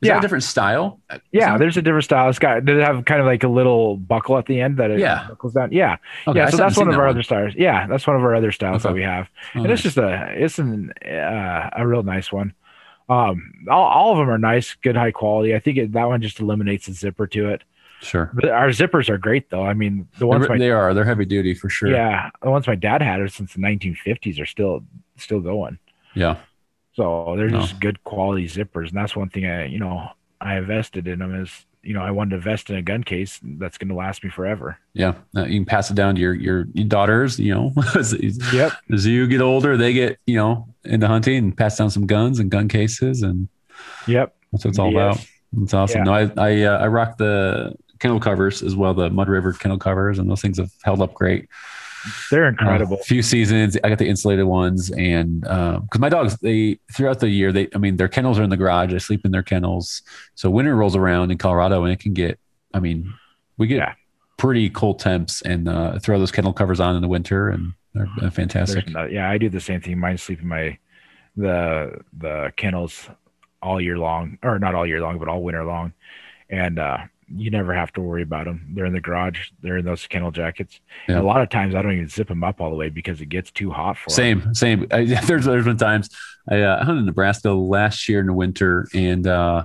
Is 0.00 0.08
Yeah. 0.08 0.14
that 0.14 0.18
a 0.18 0.22
different 0.22 0.44
style? 0.44 0.98
Yeah, 1.30 1.58
there's 1.58 1.76
a 1.76 1.82
different 1.82 2.04
style. 2.04 2.28
It's 2.30 2.38
got 2.38 2.64
did 2.64 2.78
it 2.78 2.82
have 2.84 3.04
kind 3.04 3.20
of 3.20 3.26
like 3.26 3.44
a 3.44 3.48
little 3.48 3.96
buckle 3.98 4.38
at 4.38 4.46
the 4.46 4.60
end 4.60 4.78
that 4.78 4.90
it 4.90 4.98
Yeah. 4.98 5.26
buckles 5.28 5.52
down? 5.52 5.70
Yeah, 5.72 5.96
that- 6.24 6.30
okay, 6.30 6.40
I 6.40 6.44
yeah. 6.44 6.50
So 6.50 6.56
that's 6.56 6.76
one 6.78 6.88
of 6.88 6.94
our 6.94 7.04
that 7.04 7.10
other 7.10 7.22
styles. 7.22 7.54
Yeah, 7.54 7.86
that's 7.86 8.06
one 8.06 8.16
of 8.16 8.22
our 8.22 8.34
other 8.34 8.50
styles 8.50 8.82
that 8.84 8.94
we 8.94 9.02
have, 9.02 9.28
Oh, 9.54 9.62
and 9.62 9.70
it's 9.70 9.82
just 9.82 9.98
a 9.98 10.32
it's 10.36 10.58
an 10.58 10.92
uh, 11.06 11.70
a 11.76 11.86
real 11.86 12.02
nice 12.02 12.32
one. 12.32 12.54
Um, 13.10 13.52
all, 13.70 13.84
all 13.84 14.12
of 14.12 14.18
them 14.18 14.28
are 14.30 14.38
nice, 14.38 14.74
good, 14.74 14.96
high 14.96 15.12
quality. 15.12 15.54
I 15.54 15.60
think 15.60 15.78
it, 15.78 15.92
that 15.92 16.08
one 16.08 16.20
just 16.22 16.40
eliminates 16.40 16.86
the 16.86 16.92
zipper 16.92 17.26
to 17.28 17.50
it. 17.50 17.62
sure. 18.00 18.30
But 18.34 18.48
our 18.50 18.68
zippers 18.68 19.08
are 19.08 19.18
great 19.18 19.50
though. 19.50 19.64
I 19.64 19.74
mean, 19.74 20.08
the 20.18 20.26
ones 20.26 20.48
my 20.48 20.58
they 20.58 20.70
are. 20.70 20.92
They're 20.94 21.04
heavy 21.04 21.24
duty 21.24 21.54
for 21.54 21.68
sure. 21.68 21.90
yeah, 21.90 22.30
the 22.42 22.50
ones 22.50 22.66
my 22.66 22.74
dad 22.74 23.00
had 23.02 23.20
are 23.20 23.28
since 23.28 23.52
the 23.54 23.60
1950s 23.60 24.40
are 24.40 24.46
still 24.46 24.82
still 25.16 25.40
going. 25.40 25.78
Yeah. 26.14 26.36
So 26.98 27.34
they're 27.36 27.48
No. 27.48 27.60
just 27.60 27.80
good 27.80 28.02
quality 28.04 28.46
zippers, 28.46 28.88
and 28.88 28.96
that's 28.98 29.14
one 29.16 29.28
thing 29.30 29.46
I 29.46 29.66
you 29.66 29.78
know 29.78 30.08
I 30.40 30.58
invested 30.58 31.06
in 31.08 31.20
them 31.20 31.34
is 31.34 31.64
you 31.84 31.94
know 31.94 32.02
I 32.02 32.10
wanted 32.10 32.30
to 32.30 32.36
invest 32.36 32.70
in 32.70 32.76
a 32.76 32.82
gun 32.82 33.04
case 33.04 33.38
that's 33.42 33.78
going 33.78 33.88
to 33.88 33.94
last 33.94 34.24
me 34.24 34.30
forever. 34.30 34.76
Yeah. 34.94 35.14
Uh, 35.36 35.44
you 35.44 35.60
can 35.60 35.64
pass 35.64 35.90
it 35.90 35.94
down 35.94 36.16
to 36.16 36.20
your 36.20 36.34
your, 36.34 36.64
daughters. 36.64 37.38
You 37.38 37.54
know, 37.54 37.72
as, 37.96 38.12
Yep. 38.52 38.72
as 38.92 39.06
you 39.06 39.26
get 39.28 39.40
older, 39.40 39.76
they 39.76 39.92
get 39.92 40.18
you 40.26 40.36
know 40.36 40.66
into 40.84 41.06
hunting 41.06 41.36
and 41.38 41.56
pass 41.56 41.78
down 41.78 41.88
some 41.90 42.06
guns 42.06 42.40
and 42.40 42.50
gun 42.50 42.66
cases, 42.68 43.22
and 43.22 43.48
Yep. 44.08 44.34
that's 44.52 44.64
what 44.64 44.70
it's 44.70 44.78
all 44.80 44.92
Yes. 44.92 45.16
about. 45.16 45.62
It's 45.62 45.74
awesome. 45.74 45.98
Yeah. 45.98 46.04
No, 46.04 46.12
I 46.14 46.30
I 46.36 46.62
uh, 46.64 46.78
I 46.78 46.86
rock 46.88 47.16
the 47.16 47.74
kennel 48.00 48.18
covers 48.20 48.62
as 48.62 48.74
well, 48.76 48.92
the 48.92 49.08
Mud 49.10 49.28
River 49.28 49.52
kennel 49.52 49.78
covers, 49.78 50.18
and 50.18 50.28
those 50.28 50.40
things 50.42 50.58
have 50.58 50.70
held 50.82 51.00
up 51.00 51.14
great. 51.14 51.46
They're 52.30 52.46
Uh, 52.46 52.50
incredible. 52.50 52.98
a 53.00 53.04
few 53.04 53.22
seasons. 53.22 53.76
I 53.82 53.88
got 53.88 53.98
the 53.98 54.08
insulated 54.08 54.44
ones, 54.46 54.90
and 54.90 55.40
because 55.40 55.98
my 55.98 56.08
dogs, 56.08 56.36
they 56.38 56.78
throughout 56.92 57.20
the 57.20 57.28
year, 57.28 57.52
they 57.52 57.68
I 57.74 57.78
mean, 57.78 57.96
their 57.96 58.08
kennels 58.08 58.38
are 58.38 58.42
in 58.42 58.50
the 58.50 58.56
garage. 58.56 58.92
They 58.92 58.98
sleep 58.98 59.24
in 59.24 59.30
their 59.32 59.42
kennels. 59.42 60.02
So 60.34 60.50
winter 60.50 60.74
rolls 60.76 60.96
around 60.96 61.30
in 61.30 61.38
Colorado, 61.38 61.84
and 61.84 61.92
it 61.92 62.00
can 62.00 62.12
get. 62.14 62.38
I 62.74 62.80
mean, 62.80 63.12
we 63.56 63.66
get 63.66 63.76
Yeah. 63.78 63.92
pretty 64.36 64.70
cold 64.70 64.98
temps, 65.00 65.42
and 65.42 65.68
uh, 65.68 65.98
throw 65.98 66.18
those 66.18 66.30
kennel 66.32 66.52
covers 66.52 66.80
on 66.80 66.94
in 66.96 67.02
the 67.02 67.08
winter, 67.08 67.48
and 67.48 67.72
they're 67.94 68.08
uh, 68.22 68.30
fantastic. 68.30 68.88
no- 68.88 69.04
yeah, 69.06 69.28
I 69.30 69.38
do 69.38 69.48
the 69.48 69.60
same 69.60 69.80
thing. 69.80 69.98
Mine 69.98 70.18
sleep 70.18 70.40
in 70.42 70.48
my 70.48 70.78
the 71.36 72.00
the 72.18 72.52
kennels 72.56 73.08
all 73.62 73.80
year 73.80 73.98
long, 73.98 74.38
or 74.42 74.58
not 74.58 74.74
all 74.74 74.86
year 74.86 75.00
long, 75.00 75.18
but 75.18 75.28
all 75.28 75.42
winter 75.42 75.64
long, 75.64 75.92
and 76.50 76.78
uh, 76.78 76.98
you 77.34 77.50
never 77.50 77.74
have 77.74 77.92
to 77.92 78.00
worry 78.00 78.22
about 78.22 78.44
them. 78.46 78.72
They're 78.74 78.86
in 78.86 78.92
the 78.92 79.00
garage. 79.00 79.50
They're 79.62 79.78
in 79.78 79.84
those 79.84 80.06
kennel 80.06 80.30
jackets. 80.30 80.80
And 81.06 81.16
Yeah. 81.16 81.22
a 81.22 81.24
lot 81.24 81.42
of 81.42 81.48
times, 81.50 81.74
I 81.74 81.82
don't 81.82 81.92
even 81.92 82.08
zip 82.08 82.28
them 82.28 82.42
up 82.42 82.60
all 82.60 82.70
the 82.70 82.76
way 82.76 82.88
because 82.88 83.20
it 83.20 83.26
gets 83.26 83.50
too 83.50 83.70
hot 83.70 83.98
for. 83.98 84.10
Same, 84.10 84.54
same. 84.54 84.86
I, 84.92 85.04
there's 85.04 85.44
there's 85.44 85.64
been 85.64 85.76
times 85.76 86.08
I 86.48 86.62
uh, 86.62 86.84
hunted 86.84 87.00
in 87.00 87.06
Nebraska 87.06 87.50
last 87.52 88.08
year 88.08 88.20
in 88.20 88.26
the 88.26 88.32
winter, 88.32 88.88
and 88.94 89.26
uh, 89.26 89.64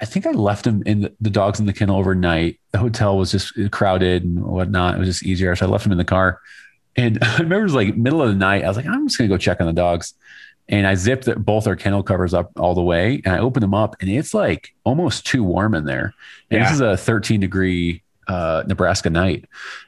I 0.00 0.04
think 0.04 0.26
I 0.26 0.32
left 0.32 0.64
them 0.64 0.82
in 0.86 1.02
the, 1.02 1.14
the 1.20 1.30
dogs 1.30 1.60
in 1.60 1.66
the 1.66 1.72
kennel 1.72 1.96
overnight. 1.98 2.60
The 2.72 2.78
hotel 2.78 3.16
was 3.16 3.30
just 3.30 3.52
crowded 3.70 4.24
and 4.24 4.42
whatnot. 4.44 4.96
It 4.96 4.98
was 4.98 5.08
just 5.08 5.22
easier, 5.22 5.54
so 5.54 5.66
I 5.66 5.68
left 5.68 5.84
them 5.84 5.92
in 5.92 5.98
the 5.98 6.04
car. 6.04 6.40
And 6.96 7.18
I 7.22 7.34
remember 7.38 7.60
it 7.60 7.64
was 7.64 7.74
like 7.74 7.96
middle 7.96 8.20
of 8.22 8.28
the 8.28 8.34
night. 8.34 8.64
I 8.64 8.68
was 8.68 8.76
like, 8.76 8.86
I'm 8.86 9.06
just 9.06 9.16
gonna 9.18 9.28
go 9.28 9.38
check 9.38 9.60
on 9.60 9.66
the 9.66 9.72
dogs, 9.72 10.14
and 10.68 10.86
I 10.86 10.94
zipped 10.94 11.26
both 11.44 11.66
our 11.66 11.76
kennel 11.76 12.02
covers 12.02 12.32
up 12.34 12.50
all 12.58 12.74
the 12.74 12.82
way, 12.82 13.20
and 13.24 13.34
I 13.34 13.38
opened 13.38 13.62
them 13.62 13.74
up, 13.74 13.96
and 14.00 14.08
it's 14.10 14.32
like 14.34 14.74
almost 14.84 15.26
too 15.26 15.44
warm 15.44 15.74
in 15.74 15.84
there. 15.84 16.14
And 16.50 16.58
Yeah. 16.60 16.64
this 16.64 16.72
is 16.74 16.80
a 16.80 16.96
13 16.96 17.40
degree 17.40 18.02
uh, 18.28 18.62
Nebraska 18.66 19.10
night, 19.10 19.44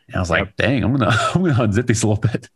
and 0.09 0.17
I 0.17 0.21
was 0.21 0.29
like, 0.31 0.45
Yep. 0.47 0.57
dang, 0.57 0.85
I'm 0.85 0.93
gonna 0.97 1.11
I'm 1.35 1.43
gonna 1.43 1.55
unzip 1.67 1.87
these 1.87 2.03
a 2.03 2.09
little 2.09 2.21
bit. 2.21 2.49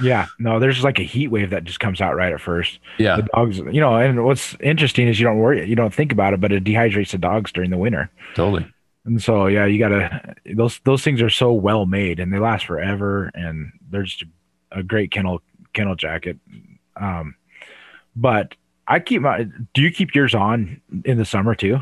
Yeah, 0.00 0.26
no, 0.40 0.58
there's 0.58 0.82
like 0.82 0.98
a 0.98 1.04
heat 1.04 1.28
wave 1.28 1.50
that 1.50 1.62
just 1.64 1.78
comes 1.78 2.00
out 2.00 2.16
right 2.16 2.32
at 2.32 2.40
first. 2.40 2.80
Yeah, 2.98 3.16
The 3.16 3.22
dogs, 3.34 3.58
you 3.58 3.80
know, 3.80 3.94
and 3.96 4.24
what's 4.24 4.56
interesting 4.60 5.06
is 5.06 5.20
you 5.20 5.24
don't 5.24 5.38
worry, 5.38 5.68
you 5.68 5.76
don't 5.76 5.94
think 5.94 6.10
about 6.10 6.34
it, 6.34 6.40
but 6.40 6.50
it 6.50 6.64
dehydrates 6.64 7.12
the 7.12 7.18
dogs 7.18 7.52
during 7.52 7.70
the 7.70 7.76
winter. 7.76 8.10
totally. 8.34 8.66
And 9.06 9.22
so, 9.22 9.46
yeah, 9.46 9.66
you 9.66 9.78
gotta 9.78 10.34
those 10.54 10.80
those 10.84 11.02
things 11.04 11.20
are 11.22 11.30
so 11.30 11.52
well 11.52 11.84
made 11.86 12.18
and 12.20 12.32
they 12.32 12.38
last 12.38 12.66
forever, 12.66 13.30
and 13.34 13.70
they're 13.90 14.02
just 14.04 14.24
a 14.72 14.82
great 14.82 15.10
kennel 15.10 15.42
kennel 15.74 15.94
jacket. 15.94 16.38
Um, 16.96 17.34
but 18.16 18.54
I 18.88 19.00
keep 19.00 19.22
my. 19.22 19.46
Do 19.74 19.82
you 19.82 19.90
keep 19.90 20.14
yours 20.14 20.34
on 20.34 20.80
in 21.04 21.18
the 21.18 21.24
summer 21.24 21.54
too? 21.54 21.78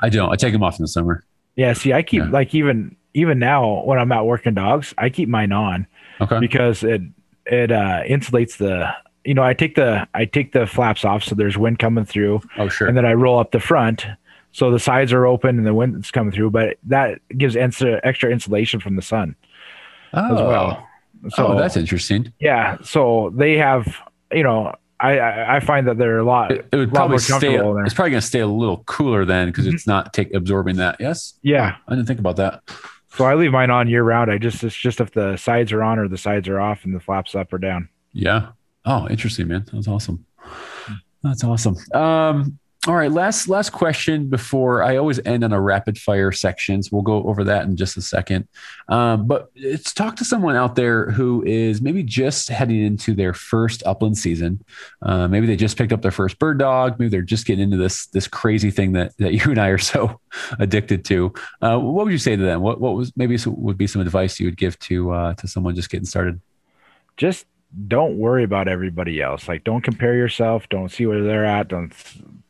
I 0.00 0.08
don't. 0.08 0.30
I 0.30 0.36
take 0.36 0.52
them 0.52 0.62
off 0.62 0.78
in 0.78 0.82
the 0.84 0.88
summer. 0.88 1.24
Yeah. 1.56 1.72
See, 1.72 1.92
I 1.92 2.02
keep 2.02 2.22
Yeah. 2.22 2.30
like 2.30 2.54
even 2.54 2.96
even 3.14 3.38
now 3.38 3.82
when 3.84 3.98
I'm 3.98 4.12
out 4.12 4.26
working 4.26 4.54
dogs, 4.54 4.94
I 4.98 5.08
keep 5.10 5.28
mine 5.28 5.52
on 5.52 5.86
Okay. 6.20 6.38
because 6.40 6.82
it 6.82 7.02
it 7.46 7.70
uh, 7.72 8.02
insulates 8.08 8.56
the. 8.58 8.90
You 9.24 9.34
know, 9.34 9.42
I 9.42 9.52
take 9.52 9.74
the 9.74 10.06
I 10.14 10.24
take 10.24 10.52
the 10.52 10.66
flaps 10.66 11.04
off 11.04 11.22
so 11.24 11.34
there's 11.34 11.58
wind 11.58 11.78
coming 11.80 12.04
through, 12.06 12.40
Oh, 12.56 12.68
sure. 12.68 12.86
and 12.88 12.96
then 12.96 13.04
I 13.04 13.12
roll 13.12 13.38
up 13.38 13.50
the 13.50 13.60
front 13.60 14.06
so 14.52 14.70
the 14.70 14.78
sides 14.78 15.12
are 15.12 15.26
open 15.26 15.58
and 15.58 15.66
the 15.66 15.74
wind's 15.74 16.10
coming 16.10 16.32
through. 16.32 16.50
But 16.50 16.78
that 16.84 17.20
gives 17.36 17.54
extra 17.56 18.00
extra 18.04 18.30
insulation 18.30 18.80
from 18.80 18.96
the 18.96 19.02
sun 19.02 19.34
oh, 20.14 20.34
as 20.34 20.40
well. 20.40 20.86
So 21.30 21.48
oh, 21.48 21.58
that's 21.58 21.76
interesting. 21.76 22.32
yeah, 22.38 22.78
so 22.82 23.32
they 23.36 23.56
have 23.58 23.98
you 24.32 24.44
know 24.44 24.74
I 25.00 25.18
I, 25.18 25.56
I 25.56 25.60
find 25.60 25.86
that 25.88 25.98
they're 25.98 26.18
a 26.18 26.24
lot. 26.24 26.52
It, 26.52 26.68
it 26.72 26.76
would 26.76 26.88
lot 26.88 26.94
probably 26.94 27.14
more 27.14 27.18
stay. 27.18 27.56
there. 27.56 27.84
It's 27.84 27.94
probably 27.94 28.10
going 28.10 28.20
to 28.20 28.26
stay 28.26 28.40
a 28.40 28.46
little 28.46 28.82
cooler 28.84 29.24
then 29.24 29.48
because 29.48 29.66
it's 29.66 29.86
not 29.86 30.12
take 30.12 30.34
absorbing 30.34 30.76
that. 30.76 30.96
Yes, 31.00 31.34
yeah, 31.42 31.76
I 31.86 31.94
didn't 31.94 32.06
think 32.06 32.20
about 32.20 32.36
that. 32.36 32.62
so 33.14 33.24
I 33.24 33.34
leave 33.34 33.52
mine 33.52 33.70
on 33.70 33.88
year 33.88 34.02
round. 34.02 34.30
I 34.30 34.38
just 34.38 34.62
it's 34.64 34.76
just 34.76 35.00
if 35.00 35.12
the 35.12 35.36
sides 35.36 35.72
are 35.72 35.82
on 35.82 35.98
or 35.98 36.08
the 36.08 36.18
sides 36.18 36.48
are 36.48 36.60
off 36.60 36.84
and 36.84 36.94
the 36.94 37.00
flaps 37.00 37.34
up 37.34 37.52
or 37.52 37.58
down. 37.58 37.88
Yeah. 38.12 38.48
Oh, 38.84 39.06
interesting, 39.08 39.48
man. 39.48 39.66
That's 39.72 39.88
awesome. 39.88 40.24
That's 41.22 41.44
awesome. 41.44 41.76
Um, 41.92 42.58
all 42.86 42.94
right, 42.94 43.10
last 43.10 43.48
last 43.48 43.70
question 43.70 44.28
before 44.28 44.84
I 44.84 44.96
always 44.96 45.18
end 45.26 45.42
on 45.42 45.52
a 45.52 45.60
rapid 45.60 45.98
fire 45.98 46.30
sections. 46.30 46.92
We'll 46.92 47.02
go 47.02 47.24
over 47.24 47.42
that 47.44 47.64
in 47.64 47.76
just 47.76 47.96
a 47.96 48.02
second. 48.02 48.46
Um, 48.88 49.26
but 49.26 49.50
let's 49.60 49.92
talk 49.92 50.14
to 50.16 50.24
someone 50.24 50.54
out 50.54 50.76
there 50.76 51.10
who 51.10 51.42
is 51.44 51.82
maybe 51.82 52.04
just 52.04 52.48
heading 52.48 52.80
into 52.80 53.14
their 53.14 53.34
first 53.34 53.82
upland 53.84 54.16
season. 54.16 54.64
Uh, 55.02 55.26
maybe 55.26 55.48
they 55.48 55.56
just 55.56 55.76
picked 55.76 55.92
up 55.92 56.02
their 56.02 56.12
first 56.12 56.38
bird 56.38 56.60
dog. 56.60 57.00
Maybe 57.00 57.08
they're 57.08 57.20
just 57.22 57.46
getting 57.46 57.64
into 57.64 57.76
this 57.76 58.06
this 58.06 58.28
crazy 58.28 58.70
thing 58.70 58.92
that 58.92 59.16
that 59.18 59.34
you 59.34 59.50
and 59.50 59.58
I 59.58 59.68
are 59.68 59.78
so 59.78 60.20
addicted 60.60 61.04
to. 61.06 61.32
Uh, 61.60 61.78
what 61.78 62.04
would 62.04 62.12
you 62.12 62.18
say 62.18 62.36
to 62.36 62.42
them? 62.42 62.62
What 62.62 62.80
what 62.80 62.94
was 62.94 63.12
maybe 63.16 63.36
some, 63.38 63.60
would 63.60 63.76
be 63.76 63.88
some 63.88 64.02
advice 64.02 64.38
you 64.38 64.46
would 64.46 64.56
give 64.56 64.78
to 64.80 65.10
uh, 65.10 65.34
to 65.34 65.48
someone 65.48 65.74
just 65.74 65.90
getting 65.90 66.06
started? 66.06 66.40
Just 67.16 67.44
don't 67.88 68.18
worry 68.18 68.44
about 68.44 68.68
everybody 68.68 69.20
else. 69.20 69.48
Like 69.48 69.64
don't 69.64 69.82
compare 69.82 70.14
yourself. 70.14 70.68
Don't 70.68 70.92
see 70.92 71.06
where 71.06 71.24
they're 71.24 71.44
at. 71.44 71.66
Don't 71.66 71.92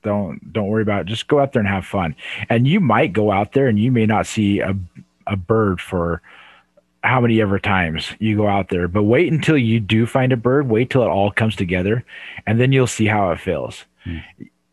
don't 0.02 0.52
don't 0.52 0.68
worry 0.68 0.82
about 0.82 1.02
it. 1.02 1.06
Just 1.06 1.28
go 1.28 1.40
out 1.40 1.52
there 1.52 1.60
and 1.60 1.68
have 1.68 1.86
fun. 1.86 2.14
And 2.48 2.66
you 2.66 2.80
might 2.80 3.12
go 3.12 3.30
out 3.30 3.52
there 3.52 3.66
and 3.66 3.78
you 3.78 3.92
may 3.92 4.06
not 4.06 4.26
see 4.26 4.60
a 4.60 4.76
a 5.26 5.36
bird 5.36 5.80
for 5.80 6.22
how 7.04 7.20
many 7.20 7.40
ever 7.40 7.58
times 7.58 8.12
you 8.18 8.36
go 8.36 8.48
out 8.48 8.68
there. 8.68 8.88
But 8.88 9.04
wait 9.04 9.32
until 9.32 9.56
you 9.56 9.80
do 9.80 10.06
find 10.06 10.32
a 10.32 10.36
bird. 10.36 10.68
Wait 10.68 10.90
till 10.90 11.02
it 11.02 11.08
all 11.08 11.30
comes 11.30 11.56
together, 11.56 12.04
and 12.46 12.60
then 12.60 12.72
you'll 12.72 12.86
see 12.86 13.06
how 13.06 13.30
it 13.30 13.40
feels. 13.40 13.84
Hmm. 14.04 14.18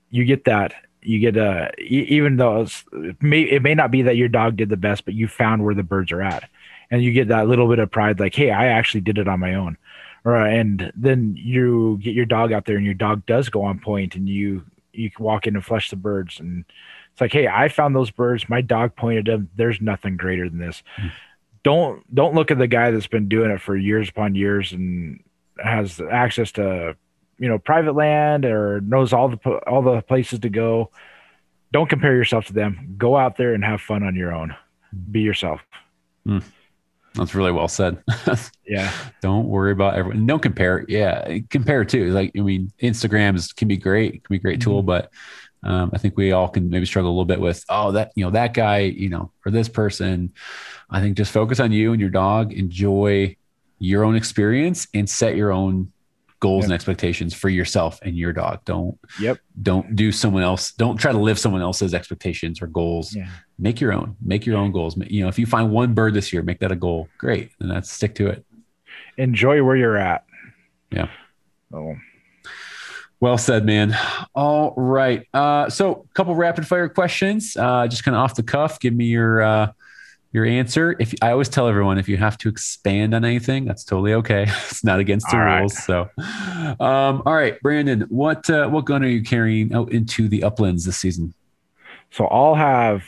You 0.09 0.25
get 0.25 0.45
that. 0.45 0.73
You 1.01 1.19
get 1.19 1.37
a 1.37 1.71
even 1.79 2.37
though 2.37 2.61
it's, 2.61 2.83
it 2.93 3.21
may 3.21 3.41
it 3.41 3.61
may 3.61 3.75
not 3.75 3.91
be 3.91 4.01
that 4.03 4.17
your 4.17 4.27
dog 4.27 4.57
did 4.57 4.69
the 4.69 4.77
best, 4.77 5.05
but 5.05 5.13
you 5.13 5.27
found 5.27 5.63
where 5.63 5.75
the 5.75 5.83
birds 5.83 6.11
are 6.11 6.21
at, 6.21 6.49
and 6.89 7.03
you 7.03 7.11
get 7.11 7.27
that 7.27 7.47
little 7.47 7.67
bit 7.67 7.79
of 7.79 7.91
pride, 7.91 8.19
like, 8.19 8.33
hey, 8.33 8.51
I 8.51 8.67
actually 8.67 9.01
did 9.01 9.17
it 9.17 9.27
on 9.27 9.39
my 9.39 9.53
own. 9.53 9.77
Or, 10.23 10.35
and 10.35 10.91
then 10.95 11.35
you 11.37 11.99
get 12.01 12.15
your 12.15 12.25
dog 12.25 12.51
out 12.51 12.65
there, 12.65 12.77
and 12.77 12.85
your 12.85 12.95
dog 12.95 13.23
does 13.27 13.49
go 13.49 13.61
on 13.61 13.77
point, 13.77 14.15
and 14.15 14.27
you 14.27 14.65
you 14.97 15.11
can 15.11 15.25
walk 15.25 15.47
in 15.47 15.55
and 15.55 15.65
flush 15.65 15.89
the 15.89 15.95
birds, 15.95 16.39
and 16.39 16.65
it's 17.11 17.21
like, 17.21 17.33
hey, 17.33 17.47
I 17.47 17.69
found 17.69 17.95
those 17.95 18.11
birds. 18.11 18.49
My 18.49 18.61
dog 18.61 18.95
pointed 18.95 19.25
them. 19.25 19.49
There's 19.55 19.81
nothing 19.81 20.17
greater 20.17 20.49
than 20.49 20.59
this. 20.59 20.83
Hmm. 20.97 21.07
Don't 21.63 22.15
don't 22.15 22.35
look 22.35 22.51
at 22.51 22.57
the 22.57 22.67
guy 22.67 22.91
that's 22.91 23.07
been 23.07 23.27
doing 23.27 23.51
it 23.51 23.61
for 23.61 23.75
years 23.75 24.09
upon 24.09 24.35
years 24.35 24.71
and 24.71 25.23
has 25.63 25.99
access 25.99 26.51
to 26.53 26.95
you 27.39 27.47
know 27.47 27.57
private 27.57 27.95
land 27.95 28.45
or 28.45 28.81
knows 28.81 29.13
all 29.13 29.29
the 29.29 29.37
all 29.67 29.81
the 29.81 30.01
places 30.01 30.39
to 30.39 30.49
go. 30.49 30.91
Don't 31.71 31.89
compare 31.89 32.15
yourself 32.15 32.45
to 32.45 32.53
them. 32.53 32.95
Go 32.97 33.17
out 33.17 33.37
there 33.37 33.53
and 33.53 33.63
have 33.63 33.81
fun 33.81 34.03
on 34.03 34.15
your 34.15 34.33
own. 34.33 34.55
Be 35.11 35.21
yourself. 35.21 35.61
That's 37.15 37.35
really 37.35 37.51
well 37.51 37.67
said. 37.67 38.03
Yeah. 38.67 38.91
Don't 39.21 39.45
worry 39.45 39.71
about 39.71 39.93
everyone. 39.93 40.25
Don't 40.25 40.41
compare. 40.41 40.85
Yeah, 40.87 41.37
compare 41.51 41.85
too. 41.85 42.11
Like 42.11 42.31
I 42.35 42.41
mean, 42.41 42.71
Instagram 42.81 43.35
is, 43.35 43.53
can 43.53 43.67
be 43.67 43.77
great. 43.77 44.23
Can 44.23 44.33
be 44.33 44.37
a 44.37 44.39
great 44.39 44.59
tool, 44.59 44.81
but 44.81 45.11
um, 45.63 45.91
I 45.93 45.99
think 45.99 46.17
we 46.17 46.31
all 46.31 46.47
can 46.47 46.69
maybe 46.69 46.87
struggle 46.87 47.11
a 47.11 47.13
little 47.13 47.25
bit 47.25 47.39
with 47.39 47.63
oh 47.69 47.91
that 47.91 48.11
you 48.15 48.25
know 48.25 48.31
that 48.31 48.55
guy 48.55 48.79
you 48.79 49.09
know 49.09 49.31
or 49.45 49.51
this 49.51 49.69
person. 49.69 50.33
I 50.89 50.99
think 50.99 51.15
just 51.15 51.31
focus 51.31 51.59
on 51.59 51.71
you 51.71 51.91
and 51.91 52.01
your 52.01 52.09
dog. 52.09 52.53
Enjoy 52.53 53.35
your 53.77 54.03
own 54.03 54.15
experience 54.15 54.87
and 54.95 55.07
set 55.07 55.35
your 55.35 55.51
own 55.51 55.91
goals 56.39 56.63
Yep. 56.63 56.65
and 56.65 56.73
expectations 56.73 57.33
for 57.33 57.49
yourself 57.49 57.99
and 58.01 58.15
your 58.17 58.33
dog. 58.33 58.59
Don't 58.65 58.97
Yep. 59.19 59.39
don't 59.61 59.95
do 59.95 60.11
someone 60.11 60.43
else. 60.43 60.71
Don't 60.73 60.97
try 60.97 61.11
to 61.11 61.17
live 61.17 61.39
someone 61.39 61.61
else's 61.61 61.93
expectations 61.93 62.61
or 62.61 62.67
goals. 62.67 63.15
Yeah. 63.15 63.27
Make 63.57 63.79
your 63.81 63.93
own. 63.93 64.15
Make 64.21 64.45
your 64.45 64.57
own 64.57 64.71
goals. 64.71 64.97
You 65.07 65.23
know, 65.23 65.29
if 65.29 65.39
you 65.39 65.45
find 65.45 65.71
one 65.71 65.93
bird 65.93 66.13
this 66.13 66.31
year, 66.33 66.43
make 66.43 66.59
that 66.59 66.71
a 66.71 66.75
goal. 66.75 67.07
Great, 67.17 67.51
and 67.59 67.71
that's 67.71 67.91
stick 67.91 68.15
to 68.15 68.27
it. 68.27 68.45
Enjoy 69.17 69.63
where 69.63 69.75
you're 69.77 69.97
at. 69.97 70.25
Yeah. 70.91 71.07
So 71.71 71.95
Well 73.21 73.37
said, 73.37 73.65
man. 73.65 73.97
All 74.35 74.73
right. 74.75 75.25
Uh, 75.33 75.69
so, 75.69 76.05
a 76.09 76.13
couple 76.13 76.35
rapid 76.35 76.67
fire 76.67 76.89
questions, 76.89 77.55
uh, 77.57 77.87
just 77.87 78.03
kind 78.03 78.13
of 78.15 78.21
off 78.21 78.35
the 78.35 78.43
cuff. 78.43 78.79
Give 78.79 78.93
me 78.93 79.05
your 79.05 79.41
uh, 79.41 79.71
your 80.35 80.45
answer. 80.45 80.97
If 80.99 81.15
I 81.21 81.31
always 81.31 81.47
tell 81.47 81.69
everyone, 81.69 81.97
if 81.97 82.09
you 82.09 82.17
have 82.17 82.37
to 82.39 82.49
expand 82.49 83.15
on 83.15 83.23
anything, 83.23 83.63
that's 83.63 83.85
totally 83.85 84.13
okay. 84.15 84.43
it's 84.69 84.83
not 84.83 84.99
against 84.99 85.27
the 85.31 85.37
All 85.37 85.43
right. 85.43 85.59
rules. 85.59 85.81
So, 85.81 86.09
um, 86.17 87.23
all 87.25 87.33
right, 87.33 87.59
Brandon, 87.61 88.01
what 88.09 88.49
uh, 88.49 88.67
what 88.67 88.83
gun 88.83 89.01
are 89.03 89.07
you 89.07 89.23
carrying 89.23 89.73
out 89.73 89.93
into 89.93 90.27
the 90.27 90.43
uplands 90.43 90.83
this 90.83 90.97
season? 90.97 91.33
So 92.11 92.27
I'll 92.27 92.55
have 92.55 93.05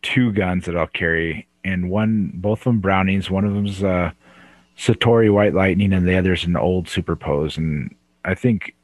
two 0.00 0.32
guns 0.32 0.64
that 0.64 0.74
I'll 0.74 0.86
carry, 0.86 1.46
and 1.62 1.90
one, 1.90 2.32
both 2.34 2.60
of 2.60 2.64
them 2.64 2.80
Brownings. 2.80 3.30
One 3.30 3.44
of 3.44 3.52
them's 3.52 3.84
uh, 3.84 4.10
Citori 4.78 5.30
White 5.30 5.52
Lightning, 5.52 5.92
and 5.92 6.08
the 6.08 6.16
other's 6.16 6.44
an 6.44 6.56
old 6.56 6.86
Superpose. 6.86 7.58
And 7.58 7.94
I 8.24 8.34
think 8.34 8.74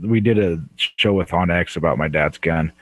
we 0.00 0.20
did 0.20 0.38
a 0.38 0.58
show 0.76 1.12
with 1.12 1.28
onX 1.28 1.76
about 1.76 1.98
my 1.98 2.08
dad's 2.08 2.38
gun, 2.38 2.72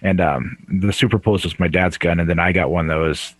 and 0.00 0.22
um, 0.22 0.56
the 0.68 0.88
Superpose 0.88 1.44
was 1.44 1.60
my 1.60 1.68
dad's 1.68 1.98
gun, 1.98 2.18
and 2.18 2.30
then 2.30 2.38
I 2.38 2.52
got 2.52 2.70
one 2.70 2.86
that 2.86 2.96
was 2.96 3.34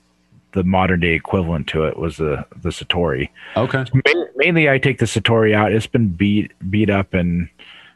the 0.52 0.64
modern 0.64 1.00
day 1.00 1.12
equivalent 1.14 1.66
to 1.68 1.84
it 1.84 1.96
was 1.98 2.16
the 2.16 2.44
the 2.62 2.70
Citori. 2.70 3.28
Okay. 3.56 3.84
Ma- 3.92 4.24
Mainly, 4.36 4.68
I 4.70 4.78
take 4.78 4.98
the 4.98 5.06
Citori 5.06 5.54
out. 5.54 5.72
It's 5.72 5.86
been 5.86 6.08
beat 6.08 6.52
beat 6.70 6.90
up 6.90 7.14
and 7.14 7.48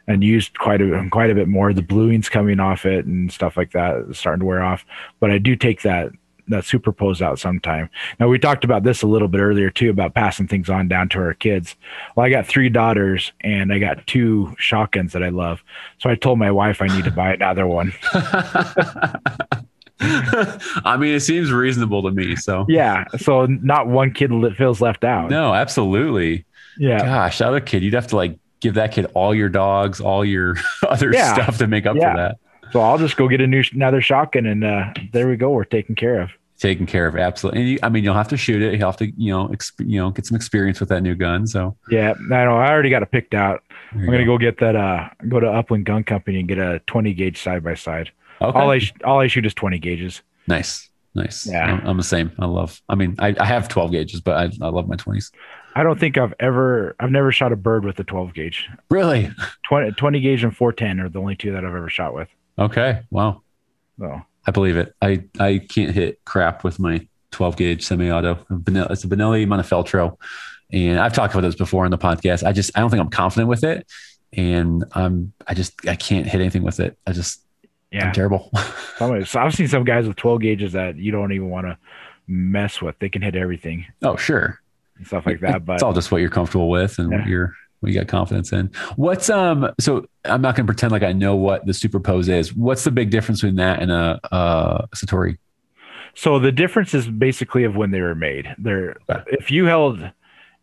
and 0.06 0.22
used 0.22 0.58
quite 0.58 0.80
a 0.80 1.08
quite 1.10 1.30
a 1.30 1.34
bit 1.34 1.48
more. 1.48 1.72
The 1.72 1.82
bluing's 1.82 2.28
coming 2.28 2.60
off 2.60 2.86
it 2.86 3.06
and 3.06 3.32
stuff 3.32 3.56
like 3.56 3.72
that 3.72 3.96
is 4.10 4.18
starting 4.18 4.40
to 4.40 4.46
wear 4.46 4.62
off. 4.62 4.84
But 5.20 5.30
I 5.30 5.38
do 5.38 5.56
take 5.56 5.82
that 5.82 6.12
that 6.48 6.62
superpose 6.62 7.20
out 7.20 7.38
sometime. 7.40 7.90
Now 8.20 8.28
we 8.28 8.38
talked 8.38 8.64
about 8.64 8.84
this 8.84 9.02
a 9.02 9.06
little 9.08 9.26
bit 9.26 9.40
earlier 9.40 9.68
too 9.68 9.90
about 9.90 10.14
passing 10.14 10.46
things 10.46 10.70
on 10.70 10.86
down 10.86 11.08
to 11.10 11.18
our 11.18 11.34
kids. 11.34 11.74
Well, 12.14 12.24
I 12.24 12.30
got 12.30 12.46
three 12.46 12.68
daughters 12.68 13.32
and 13.40 13.72
I 13.72 13.80
got 13.80 14.06
two 14.06 14.54
shotguns 14.58 15.12
that 15.12 15.24
I 15.24 15.30
love. 15.30 15.64
So 15.98 16.08
I 16.08 16.14
told 16.14 16.38
my 16.38 16.52
wife 16.52 16.80
I 16.80 16.86
need 16.86 17.04
to 17.04 17.10
buy 17.10 17.32
another 17.34 17.66
one. 17.66 17.92
I 20.00 20.96
mean, 20.98 21.14
it 21.14 21.20
seems 21.20 21.50
reasonable 21.50 22.02
to 22.02 22.10
me. 22.10 22.36
So, 22.36 22.66
Yeah. 22.68 23.04
So 23.18 23.46
not 23.46 23.86
one 23.88 24.12
kid 24.12 24.30
li- 24.30 24.54
feels 24.54 24.80
left 24.80 25.04
out. 25.04 25.30
no, 25.30 25.54
absolutely. 25.54 26.44
Yeah. 26.78 26.98
Gosh, 27.04 27.40
other 27.40 27.60
kid, 27.60 27.82
you'd 27.82 27.94
have 27.94 28.06
to 28.08 28.16
like 28.16 28.38
give 28.60 28.74
that 28.74 28.92
kid 28.92 29.06
all 29.14 29.34
your 29.34 29.48
dogs, 29.48 30.00
all 30.00 30.24
your 30.24 30.56
other 30.88 31.10
Yeah. 31.12 31.32
stuff 31.34 31.58
to 31.58 31.66
make 31.66 31.86
up 31.86 31.96
Yeah. 31.96 32.10
for 32.12 32.16
that. 32.18 32.38
So 32.72 32.80
I'll 32.80 32.98
just 32.98 33.16
go 33.16 33.28
get 33.28 33.40
a 33.40 33.46
new 33.46 33.62
another 33.72 34.00
shotgun 34.02 34.44
and 34.46 34.64
uh, 34.64 34.92
there 35.12 35.28
we 35.28 35.36
go. 35.36 35.50
We're 35.50 35.64
taken 35.64 35.94
care 35.94 36.20
of. 36.20 36.30
Taken 36.58 36.86
care 36.86 37.06
of, 37.06 37.16
absolutely. 37.16 37.60
And 37.60 37.70
you, 37.70 37.78
I 37.82 37.88
mean, 37.90 38.02
you'll 38.02 38.14
have 38.14 38.28
to 38.28 38.36
shoot 38.36 38.62
it. 38.62 38.78
You'll 38.78 38.88
have 38.88 38.96
to, 38.98 39.06
you 39.16 39.30
know, 39.32 39.48
exp- 39.48 39.86
you 39.86 40.00
know, 40.00 40.10
get 40.10 40.24
some 40.26 40.36
experience 40.36 40.80
with 40.80 40.88
that 40.88 41.02
new 41.02 41.14
gun. 41.14 41.46
So 41.46 41.76
Yeah, 41.90 42.14
I 42.18 42.44
know. 42.44 42.56
I 42.56 42.70
already 42.70 42.88
got 42.90 43.02
it 43.02 43.10
picked 43.10 43.34
out. 43.34 43.62
there 43.92 44.02
I'm 44.04 44.10
gonna 44.10 44.24
go 44.24 44.36
get 44.38 44.58
that. 44.60 44.74
Uh, 44.74 45.08
go 45.28 45.38
to 45.38 45.46
Upland 45.46 45.84
Gun 45.86 46.02
Company 46.02 46.38
and 46.40 46.48
get 46.48 46.58
a 46.58 46.80
20 46.86 47.12
gauge 47.14 47.40
side 47.40 47.62
by 47.62 47.74
side. 47.74 48.10
Okay. 48.40 48.58
All 48.58 48.70
I 48.70 48.78
sh- 48.78 48.92
all 49.04 49.20
I 49.20 49.26
shoot 49.28 49.46
is 49.46 49.54
20 49.54 49.78
gauges. 49.78 50.22
nice, 50.46 50.90
nice. 51.14 51.46
Yeah. 51.46 51.64
I'm, 51.64 51.86
I'm 51.86 51.96
the 51.96 52.02
same. 52.02 52.30
I 52.38 52.46
love. 52.46 52.80
I 52.88 52.94
mean, 52.94 53.16
I, 53.18 53.34
I 53.40 53.44
have 53.44 53.68
12 53.68 53.92
gauges, 53.92 54.20
but 54.20 54.36
I, 54.36 54.64
I 54.64 54.68
love 54.68 54.88
my 54.88 54.96
20s. 54.96 55.30
I 55.74 55.82
don't 55.82 55.98
think 56.00 56.16
I've 56.18 56.34
ever. 56.40 56.96
I've 57.00 57.10
never 57.10 57.32
shot 57.32 57.52
a 57.52 57.56
bird 57.56 57.84
with 57.84 57.98
a 57.98 58.04
12 58.04 58.34
gauge. 58.34 58.66
Really? 58.90 59.30
20, 59.68 59.92
20 59.92 60.20
gauge 60.20 60.44
and 60.44 60.56
410 60.56 61.04
are 61.04 61.08
the 61.08 61.18
only 61.18 61.36
two 61.36 61.52
that 61.52 61.64
I've 61.64 61.74
ever 61.74 61.88
shot 61.90 62.14
with. 62.14 62.28
Okay. 62.58 63.02
Wow. 63.10 63.42
So 63.98 64.22
I 64.46 64.50
believe 64.50 64.76
it. 64.76 64.94
I 65.02 65.24
I 65.38 65.58
can't 65.58 65.92
hit 65.94 66.24
crap 66.24 66.64
with 66.64 66.78
my 66.78 67.06
12 67.32 67.56
gauge 67.56 67.84
semi-auto. 67.84 68.32
It's 68.68 69.04
a 69.04 69.08
Benelli 69.08 69.46
Montefeltro, 69.46 70.16
and 70.72 70.98
I've 70.98 71.12
talked 71.12 71.34
about 71.34 71.42
this 71.42 71.54
before 71.54 71.84
on 71.84 71.90
the 71.90 71.98
podcast. 71.98 72.46
I 72.46 72.52
just 72.52 72.70
I 72.76 72.80
don't 72.80 72.88
think 72.90 73.00
I'm 73.02 73.10
confident 73.10 73.48
with 73.48 73.64
it, 73.64 73.86
and 74.32 74.84
I'm 74.92 75.32
I 75.46 75.52
just 75.54 75.86
I 75.86 75.96
can't 75.96 76.26
hit 76.26 76.40
anything 76.40 76.62
with 76.62 76.80
it. 76.80 76.96
I 77.06 77.12
just 77.12 77.42
yeah, 77.96 78.06
I'm 78.08 78.12
terrible. 78.12 78.50
Some- 78.98 79.24
so 79.24 79.40
I've 79.40 79.54
seen 79.54 79.68
some 79.68 79.84
guys 79.84 80.06
with 80.06 80.16
12 80.16 80.40
gauges 80.40 80.72
that 80.72 80.96
you 80.96 81.12
don't 81.12 81.32
even 81.32 81.50
want 81.50 81.66
to 81.66 81.76
mess 82.28 82.80
with. 82.82 82.98
They 82.98 83.08
can 83.08 83.22
hit 83.22 83.36
everything 83.36 83.86
oh 84.02 84.16
sure, 84.16 84.60
and 84.98 85.06
stuff 85.06 85.26
like 85.26 85.40
that. 85.40 85.64
But 85.64 85.74
it's 85.74 85.82
all 85.82 85.92
just 85.92 86.10
what 86.10 86.20
you're 86.20 86.30
comfortable 86.30 86.68
with 86.70 86.98
and 86.98 87.10
what 87.10 87.26
you're 87.26 87.54
what 87.80 87.92
you 87.92 87.98
got 87.98 88.08
confidence 88.08 88.52
in. 88.52 88.70
What's 88.96 89.28
um? 89.30 89.70
So 89.78 90.06
I'm 90.24 90.40
not 90.40 90.56
going 90.56 90.66
to 90.66 90.72
pretend 90.72 90.92
like 90.92 91.02
I 91.02 91.12
know 91.12 91.36
what 91.36 91.66
the 91.66 91.72
superpose 91.72 92.28
is. 92.28 92.54
What's 92.54 92.84
the 92.84 92.90
big 92.90 93.10
difference 93.10 93.40
between 93.42 93.56
that 93.56 93.80
and 93.82 93.90
a, 93.90 94.18
a 94.32 94.88
Citori? 94.96 95.38
So 96.14 96.38
the 96.38 96.50
difference 96.52 96.94
is 96.94 97.06
basically 97.08 97.64
of 97.64 97.76
when 97.76 97.90
they 97.90 98.00
were 98.00 98.14
made. 98.14 98.54
They're 98.58 98.96
Okay. 99.10 99.22
if 99.28 99.50
you 99.50 99.66
held 99.66 100.00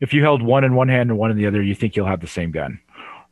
if 0.01 0.11
you 0.13 0.21
held 0.23 0.41
one 0.41 0.63
in 0.63 0.73
one 0.73 0.89
hand 0.89 1.11
and 1.11 1.19
one 1.19 1.29
in 1.31 1.37
the 1.37 1.45
other, 1.45 1.61
you 1.61 1.75
think 1.75 1.95
you'll 1.95 2.07
have 2.07 2.19
the 2.21 2.27
same 2.27 2.51
gun. 2.51 2.79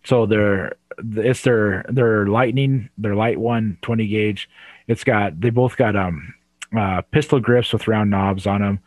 So 0.03 0.26
they're 0.26 0.73
it's 1.15 1.41
their 1.44 1.86
their 1.90 2.28
lightning, 2.28 2.90
their 2.98 3.15
light 3.15 3.40
one, 3.40 3.78
20 3.82 4.07
gauge. 4.07 4.49
It's 4.88 5.03
got 5.03 5.40
they 5.40 5.49
both 5.49 5.78
got 5.78 5.95
um 5.95 6.34
uh 6.78 7.02
pistol 7.11 7.40
grips 7.40 7.73
with 7.73 7.88
round 7.88 8.10
knobs 8.10 8.45
on 8.48 8.61
them. 8.61 8.80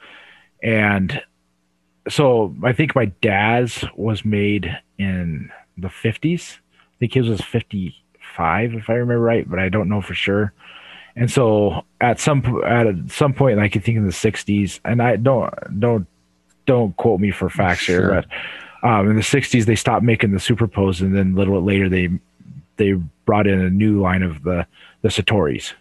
And 0.63 1.23
so 2.09 2.55
I 2.63 2.73
think 2.73 2.95
my 2.95 3.07
dad's 3.07 3.85
was 3.97 4.25
made 4.25 4.77
in 4.99 5.51
the 5.79 5.89
50s. 5.89 6.59
I 6.59 6.97
think 7.01 7.15
his 7.15 7.29
was 7.29 7.41
55 7.41 8.75
if 8.75 8.91
I 8.91 8.95
remember 8.95 9.21
right, 9.21 9.49
but 9.49 9.59
I 9.59 9.69
don't 9.69 9.89
know 9.89 10.01
for 10.01 10.15
sure. 10.15 10.53
And 11.17 11.31
so 11.31 11.85
at 12.01 12.19
some 12.19 12.63
at 12.67 12.87
some 13.11 13.35
point, 13.35 13.59
like 13.59 13.77
I 13.77 13.81
think 13.81 13.97
in 13.97 14.05
the 14.05 14.13
'60s, 14.13 14.81
and 14.85 15.01
I 15.01 15.15
don't 15.17 15.53
don't 15.79 16.07
don't 16.67 16.97
quote 16.97 17.21
me 17.21 17.31
for 17.31 17.49
facts 17.49 17.83
Sure. 17.83 18.01
here, 18.01 18.09
but 18.11 18.27
um, 18.85 19.11
in 19.11 19.17
the 19.17 19.23
'60s 19.23 19.65
they 19.65 19.75
stopped 19.75 20.05
making 20.05 20.31
the 20.31 20.39
Superpose, 20.39 21.01
and 21.01 21.15
then 21.17 21.33
a 21.33 21.37
little 21.37 21.55
bit 21.61 21.67
later 21.67 21.89
they 21.89 22.09
they 22.77 22.93
brought 23.25 23.47
in 23.47 23.59
a 23.61 23.71
new 23.71 24.01
line 24.01 24.23
of 24.23 24.43
the 24.45 24.67
the 25.03 25.09
Citoris, 25.09 25.73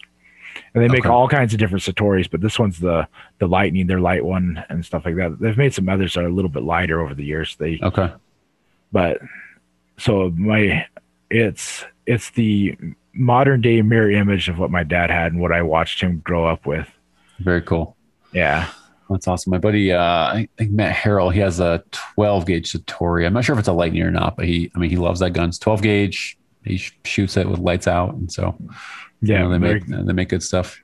and 0.74 0.84
they 0.84 0.88
make 0.88 1.02
Okay. 1.02 1.10
all 1.10 1.28
kinds 1.28 1.54
of 1.54 1.60
different 1.60 1.84
Citoris, 1.84 2.30
but 2.30 2.42
this 2.42 2.58
one's 2.58 2.80
the 2.80 3.08
the 3.40 3.48
Lightning, 3.48 3.88
their 3.88 4.00
light 4.00 4.26
one, 4.26 4.64
and 4.70 4.86
stuff 4.86 5.06
like 5.06 5.16
that. 5.18 5.40
They've 5.40 5.58
made 5.58 5.74
some 5.74 5.88
others 5.90 6.14
that 6.14 6.24
are 6.24 6.28
a 6.28 6.32
little 6.34 6.50
bit 6.50 6.64
lighter 6.64 7.02
over 7.02 7.14
the 7.14 7.24
years. 7.26 7.56
They 7.58 7.80
Okay. 7.84 8.12
but 8.92 9.20
so 9.98 10.32
my 10.36 10.86
it's 11.30 11.86
it's 12.06 12.32
the 12.32 12.78
modern 13.14 13.62
day 13.62 13.82
mirror 13.82 14.10
image 14.12 14.50
of 14.50 14.58
what 14.58 14.72
my 14.72 14.84
dad 14.84 15.10
had 15.12 15.32
and 15.34 15.42
what 15.42 15.52
I 15.52 15.62
watched 15.62 16.02
him 16.02 16.20
grow 16.26 16.46
up 16.46 16.66
with. 16.66 16.90
Very 17.40 17.62
cool. 17.62 17.96
Yeah. 18.34 18.70
That's 19.14 19.28
awesome. 19.28 19.52
My 19.52 19.58
buddy, 19.60 19.92
uh, 19.94 20.02
I 20.02 20.48
think 20.58 20.72
Matt 20.72 20.96
Harrell, 20.96 21.32
he 21.34 21.40
has 21.40 21.60
a 21.60 21.84
12 22.16 22.46
gauge 22.46 22.72
Citori. 22.74 23.26
I'm 23.26 23.34
not 23.34 23.46
sure 23.46 23.54
if 23.54 23.60
it's 23.60 23.68
a 23.68 23.74
lightning 23.74 24.02
or 24.04 24.12
not, 24.12 24.36
but 24.36 24.46
he, 24.46 24.72
I 24.76 24.80
mean, 24.80 24.90
he 24.90 24.98
loves 24.98 25.20
that 25.22 25.32
gun. 25.32 25.50
It's 25.50 25.60
12 25.60 25.82
gauge. 25.82 26.38
He 26.66 26.78
sh- 26.78 26.98
shoots 27.06 27.38
it 27.38 27.48
with 27.48 27.60
lights 27.60 27.88
out, 27.88 28.14
and 28.16 28.32
so 28.32 28.56
you 28.60 29.34
Yeah. 29.34 29.44
know, 29.44 29.50
they 29.50 29.58
make 29.60 29.86
they 29.88 30.14
make 30.14 30.30
good 30.30 30.44
stuff. 30.44 30.82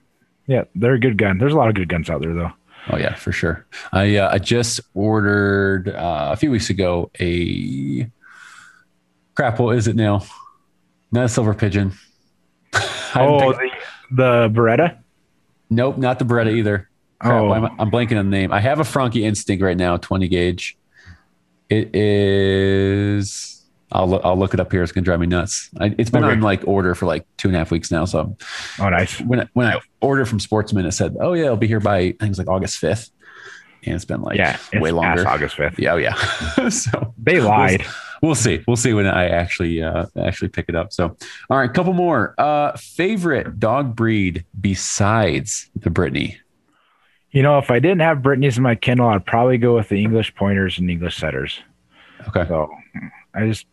yeah, 0.48 0.64
they're 0.76 0.94
a 0.94 1.00
good 1.00 1.18
gun. 1.18 1.38
There's 1.38 1.54
a 1.54 1.58
lot 1.58 1.70
of 1.70 1.76
good 1.76 1.88
guns 1.90 2.10
out 2.10 2.22
there 2.22 2.34
though. 2.34 2.52
Oh 2.90 2.98
yeah, 2.98 3.16
for 3.16 3.32
sure. 3.32 3.66
I 3.94 4.18
uh, 4.18 4.30
I 4.34 4.40
just 4.40 4.80
ordered 4.94 5.90
uh, 5.90 6.30
a 6.32 6.36
few 6.36 6.52
weeks 6.52 6.70
ago 6.70 7.12
a 7.20 8.10
crap. 9.36 9.60
What 9.60 9.78
is 9.78 9.88
it 9.88 9.96
now? 9.96 10.24
Not 11.12 11.26
a 11.26 11.30
silver 11.30 11.54
pigeon. 11.54 11.94
Oh, 13.16 13.54
the, 13.54 13.70
the 14.12 14.50
Beretta? 14.54 15.00
nope, 15.72 15.98
not 15.98 16.20
the 16.20 16.26
Beretta 16.26 16.54
either. 16.56 16.89
Crap, 17.20 17.42
Oh. 17.42 17.46
why 17.46 17.58
am 17.58 17.66
I, 17.66 17.70
I'm 17.80 17.92
blanking 17.92 18.18
on 18.20 18.30
the 18.30 18.38
name. 18.38 18.52
I 18.54 18.60
have 18.60 18.80
a 18.80 18.84
Franchi 18.84 19.26
Instinct 19.26 19.62
right 19.64 19.78
now, 19.78 19.98
20 19.98 20.28
gauge. 20.28 20.78
It 21.70 21.94
is. 21.96 23.56
I'll 23.92 24.08
look. 24.08 24.22
I'll 24.24 24.38
look 24.38 24.54
it 24.54 24.60
up 24.60 24.72
here. 24.72 24.84
It's 24.84 24.92
gonna 24.92 25.04
drive 25.06 25.20
me 25.20 25.26
nuts. 25.28 25.70
I, 25.80 25.94
it's 25.98 26.10
been 26.12 26.24
Okay. 26.24 26.34
on 26.34 26.42
like 26.42 26.62
order 26.68 26.94
for 26.94 27.06
like 27.08 27.26
two 27.38 27.48
and 27.48 27.56
a 27.56 27.60
half 27.60 27.72
weeks 27.72 27.92
now. 27.92 28.06
So 28.06 28.38
Oh, 28.80 28.90
nice. 28.90 29.20
when 29.22 29.42
I, 29.42 29.48
when 29.54 29.66
I 29.68 29.80
ordered 30.02 30.26
from 30.28 30.40
Sportsman, 30.40 30.86
it 30.86 30.92
said, 30.92 31.16
"Oh 31.20 31.34
yeah, 31.34 31.46
it'll 31.46 31.58
be 31.58 31.68
here 31.68 31.80
by 31.80 31.98
I 31.98 32.12
think 32.20 32.30
it's 32.30 32.38
like 32.40 32.48
August 32.48 32.80
5th," 32.82 33.10
and 33.84 33.96
it's 33.96 34.06
been 34.06 34.22
like 34.22 34.38
yeah. 34.38 34.58
Way 34.74 34.92
longer. 34.92 35.28
August 35.28 35.58
5th. 35.58 35.80
Yeah, 35.80 35.94
oh 35.94 35.98
yeah. 35.98 36.14
so 36.70 37.14
They 37.18 37.40
lied. 37.42 37.84
we'll 38.22 38.36
see. 38.36 38.64
We'll 38.68 38.78
see 38.78 38.94
when 38.94 39.08
I 39.08 39.30
actually 39.30 39.82
uh, 39.82 40.06
actually 40.20 40.50
pick 40.50 40.66
it 40.70 40.76
up. 40.76 40.94
So, 40.94 41.16
all 41.50 41.58
right, 41.58 41.74
couple 41.74 41.94
more. 41.94 42.36
Uh, 42.38 42.76
favorite 42.78 43.60
dog 43.60 43.96
breed 43.96 44.46
besides 44.60 45.70
the 45.76 45.90
Brittany. 45.90 46.38
You 47.32 47.44
know, 47.44 47.58
if 47.60 47.70
I 47.70 47.80
didn't 47.80 48.02
have 48.02 48.24
Brittany's 48.24 48.58
in 48.58 48.64
my 48.64 48.76
kennel, 48.76 49.10
I'd 49.10 49.26
probably 49.26 49.58
go 49.58 49.76
with 49.76 49.90
the 49.90 50.02
English 50.02 50.34
pointers 50.36 50.80
and 50.80 50.90
English 50.90 51.16
setters. 51.18 51.60
Okay. 52.28 52.46
So 52.48 52.70
I 53.36 53.46
just 53.48 53.66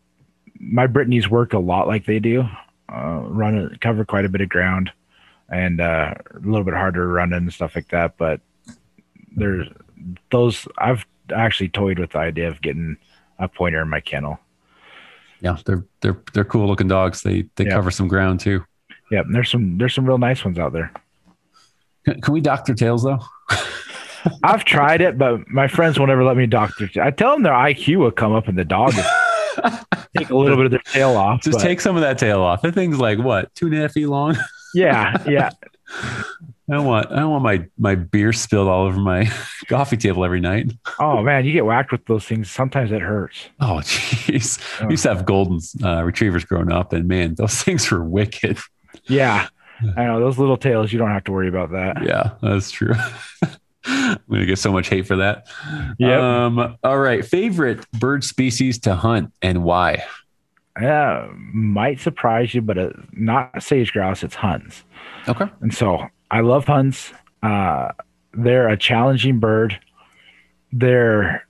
my 0.60 0.86
Brittany's 0.86 1.28
work 1.28 1.52
a 1.52 1.58
lot 1.58 1.86
like 1.88 2.04
they 2.06 2.18
do. 2.18 2.44
Uh, 2.92 3.20
run 3.24 3.76
cover 3.80 4.04
quite 4.04 4.24
a 4.24 4.28
bit 4.28 4.40
of 4.42 4.48
ground, 4.48 4.92
and 5.48 5.80
uh, 5.80 6.14
a 6.34 6.38
little 6.40 6.64
bit 6.64 6.74
harder 6.74 7.00
to 7.02 7.06
run 7.06 7.32
and 7.32 7.52
stuff 7.52 7.74
like 7.74 7.88
that. 7.88 8.16
But 8.18 8.40
there's 9.36 9.66
those. 10.30 10.68
I've 10.78 11.04
actually 11.34 11.68
toyed 11.70 11.98
with 11.98 12.10
the 12.10 12.18
idea 12.18 12.48
of 12.48 12.60
getting 12.60 12.96
a 13.38 13.48
pointer 13.48 13.80
in 13.82 13.88
my 13.88 14.00
kennel. 14.00 14.38
Yeah, 15.40 15.56
they're 15.64 15.84
they're 16.02 16.18
they're 16.32 16.44
cool 16.44 16.66
looking 16.66 16.88
dogs. 16.88 17.22
They 17.22 17.46
they 17.56 17.64
Yeah. 17.64 17.70
cover 17.72 17.90
some 17.90 18.06
ground 18.08 18.40
too. 18.40 18.64
Yeah, 19.10 19.20
and 19.20 19.34
there's 19.34 19.50
some 19.50 19.78
there's 19.78 19.94
some 19.94 20.06
real 20.06 20.18
nice 20.18 20.44
ones 20.44 20.58
out 20.58 20.72
there. 20.72 20.92
Can, 22.04 22.20
can 22.20 22.34
we 22.34 22.40
dock 22.40 22.66
their 22.66 22.74
tails 22.76 23.02
though? 23.02 23.18
I've 24.42 24.64
tried 24.64 25.00
it, 25.00 25.18
but 25.18 25.48
my 25.48 25.68
friends 25.68 25.98
will 25.98 26.06
never 26.06 26.24
let 26.24 26.36
me 26.36 26.46
doctor. 26.46 26.88
I 27.00 27.10
tell 27.10 27.32
them 27.32 27.42
their 27.42 27.52
IQ 27.52 27.98
will 27.98 28.10
come 28.10 28.32
up 28.32 28.48
and 28.48 28.58
the 28.58 28.64
dog 28.64 28.92
take 30.16 30.30
a 30.30 30.36
little 30.36 30.56
bit 30.56 30.66
of 30.66 30.70
their 30.70 30.80
tail 30.80 31.16
off. 31.16 31.42
Just 31.42 31.58
but- 31.58 31.64
take 31.64 31.80
some 31.80 31.96
of 31.96 32.02
that 32.02 32.18
tail 32.18 32.40
off. 32.40 32.62
That 32.62 32.74
thing's 32.74 32.98
like 32.98 33.18
what 33.18 33.54
two 33.54 33.66
and 33.66 33.74
a 33.76 33.78
half 33.82 33.92
feet 33.92 34.06
long. 34.06 34.36
yeah, 34.74 35.22
yeah. 35.26 35.50
I 36.68 36.74
don't 36.74 36.86
want 36.86 37.12
I 37.12 37.20
don't 37.20 37.30
want 37.30 37.44
my 37.44 37.64
my 37.78 37.94
beer 37.94 38.32
spilled 38.32 38.68
all 38.68 38.86
over 38.86 38.98
my 38.98 39.30
coffee 39.68 39.96
table 39.96 40.24
every 40.24 40.40
night. 40.40 40.72
Oh 40.98 41.22
man, 41.22 41.44
you 41.44 41.52
get 41.52 41.64
whacked 41.64 41.92
with 41.92 42.04
those 42.06 42.24
things. 42.24 42.50
Sometimes 42.50 42.90
it 42.90 43.02
hurts. 43.02 43.48
Oh 43.60 43.78
jeez. 43.82 44.60
Oh. 44.80 44.86
We 44.86 44.94
used 44.94 45.04
to 45.04 45.14
have 45.14 45.24
golden 45.24 45.60
uh, 45.84 46.02
retrievers 46.02 46.44
growing 46.44 46.72
up, 46.72 46.92
and 46.92 47.06
man, 47.06 47.36
those 47.36 47.62
things 47.62 47.88
were 47.90 48.02
wicked. 48.02 48.58
Yeah, 49.04 49.46
I 49.96 50.04
know 50.04 50.20
those 50.20 50.38
little 50.38 50.56
tails. 50.56 50.92
You 50.92 50.98
don't 50.98 51.10
have 51.10 51.24
to 51.24 51.32
worry 51.32 51.48
about 51.48 51.72
that. 51.72 52.02
Yeah, 52.02 52.32
that's 52.42 52.70
true. 52.70 52.94
I'm 53.84 54.18
gonna 54.28 54.46
get 54.46 54.58
so 54.58 54.72
much 54.72 54.88
hate 54.88 55.06
for 55.06 55.16
that. 55.16 55.46
Yep. 55.98 56.20
Um, 56.20 56.78
all 56.82 56.98
right. 56.98 57.24
Favorite 57.24 57.88
bird 57.92 58.24
species 58.24 58.78
to 58.80 58.96
hunt 58.96 59.32
and 59.42 59.62
why? 59.62 60.04
Yeah, 60.80 61.28
might 61.34 62.00
surprise 62.00 62.54
you, 62.54 62.62
but 62.62 62.78
uh, 62.78 62.90
not 63.12 63.62
sage 63.62 63.92
grouse. 63.92 64.22
It's 64.22 64.34
huns. 64.34 64.84
Okay. 65.28 65.46
And 65.60 65.72
so 65.72 66.06
I 66.30 66.40
love 66.40 66.66
huns. 66.66 67.12
Uh, 67.42 67.92
they're 68.34 68.68
a 68.68 68.76
challenging 68.76 69.38
bird. 69.38 69.78
They're 70.72 71.46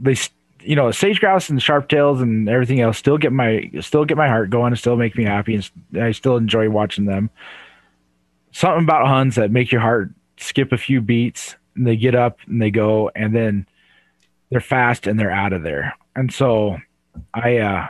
they 0.00 0.14
you 0.60 0.76
know 0.76 0.90
sage 0.90 1.20
grouse 1.20 1.48
and 1.48 1.62
sharp 1.62 1.88
tails 1.88 2.20
and 2.20 2.48
everything 2.48 2.80
else 2.80 2.98
still 2.98 3.18
get 3.18 3.32
my 3.32 3.70
still 3.80 4.04
get 4.04 4.16
my 4.16 4.28
heart 4.28 4.50
going 4.50 4.72
and 4.72 4.78
still 4.78 4.96
make 4.96 5.16
me 5.16 5.24
happy 5.24 5.54
and 5.54 5.70
I 6.00 6.12
still 6.12 6.36
enjoy 6.36 6.68
watching 6.70 7.04
them. 7.04 7.30
Something 8.52 8.84
about 8.84 9.06
huns 9.06 9.36
that 9.36 9.50
make 9.50 9.70
your 9.70 9.80
heart 9.80 10.10
skip 10.38 10.72
a 10.72 10.78
few 10.78 11.00
beats 11.00 11.56
and 11.76 11.86
they 11.86 11.96
get 11.96 12.14
up 12.14 12.38
and 12.46 12.60
they 12.60 12.70
go 12.70 13.10
and 13.14 13.34
then 13.34 13.66
they're 14.50 14.60
fast 14.60 15.06
and 15.06 15.18
they're 15.18 15.30
out 15.30 15.52
of 15.52 15.62
there. 15.62 15.94
And 16.16 16.32
so 16.32 16.78
I 17.34 17.58
uh 17.58 17.88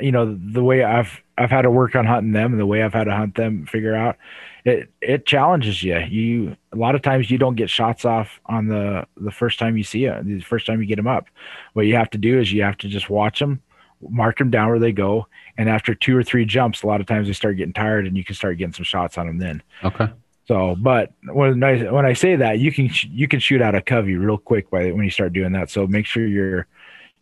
you 0.00 0.12
know 0.12 0.34
the 0.34 0.64
way 0.64 0.82
I've 0.82 1.20
I've 1.36 1.50
had 1.50 1.62
to 1.62 1.70
work 1.70 1.94
on 1.94 2.06
hunting 2.06 2.32
them 2.32 2.52
and 2.52 2.60
the 2.60 2.66
way 2.66 2.82
I've 2.82 2.94
had 2.94 3.04
to 3.04 3.16
hunt 3.16 3.34
them 3.34 3.66
figure 3.66 3.94
out 3.94 4.16
it 4.64 4.90
it 5.00 5.26
challenges 5.26 5.82
you. 5.82 5.98
You 5.98 6.56
a 6.72 6.76
lot 6.76 6.94
of 6.94 7.02
times 7.02 7.30
you 7.30 7.38
don't 7.38 7.56
get 7.56 7.70
shots 7.70 8.04
off 8.04 8.40
on 8.46 8.68
the 8.68 9.06
the 9.16 9.30
first 9.30 9.58
time 9.58 9.76
you 9.76 9.84
see 9.84 10.04
it, 10.04 10.24
the 10.24 10.40
first 10.40 10.66
time 10.66 10.80
you 10.80 10.86
get 10.86 10.96
them 10.96 11.08
up. 11.08 11.26
What 11.72 11.86
you 11.86 11.96
have 11.96 12.10
to 12.10 12.18
do 12.18 12.38
is 12.40 12.52
you 12.52 12.62
have 12.62 12.78
to 12.78 12.88
just 12.88 13.10
watch 13.10 13.38
them, 13.38 13.62
mark 14.08 14.38
them 14.38 14.50
down 14.50 14.68
where 14.68 14.78
they 14.78 14.92
go, 14.92 15.26
and 15.56 15.68
after 15.68 15.94
two 15.94 16.16
or 16.16 16.22
three 16.22 16.44
jumps, 16.44 16.82
a 16.82 16.86
lot 16.86 17.00
of 17.00 17.06
times 17.06 17.26
they 17.26 17.32
start 17.32 17.56
getting 17.56 17.72
tired, 17.72 18.06
and 18.06 18.16
you 18.16 18.24
can 18.24 18.34
start 18.34 18.58
getting 18.58 18.72
some 18.74 18.84
shots 18.84 19.18
on 19.18 19.26
them 19.26 19.38
then. 19.38 19.62
Okay. 19.84 20.08
So, 20.46 20.74
but 20.80 21.12
when 21.26 21.62
I 21.62 21.90
when 21.92 22.04
I 22.04 22.12
say 22.12 22.34
that, 22.36 22.58
you 22.58 22.72
can 22.72 22.90
you 23.10 23.28
can 23.28 23.38
shoot 23.40 23.62
out 23.62 23.74
a 23.74 23.80
covey 23.80 24.16
real 24.16 24.38
quick 24.38 24.68
by 24.70 24.90
when 24.90 25.04
you 25.04 25.10
start 25.10 25.32
doing 25.32 25.52
that. 25.52 25.70
So 25.70 25.86
make 25.86 26.06
sure 26.06 26.26
you're 26.26 26.66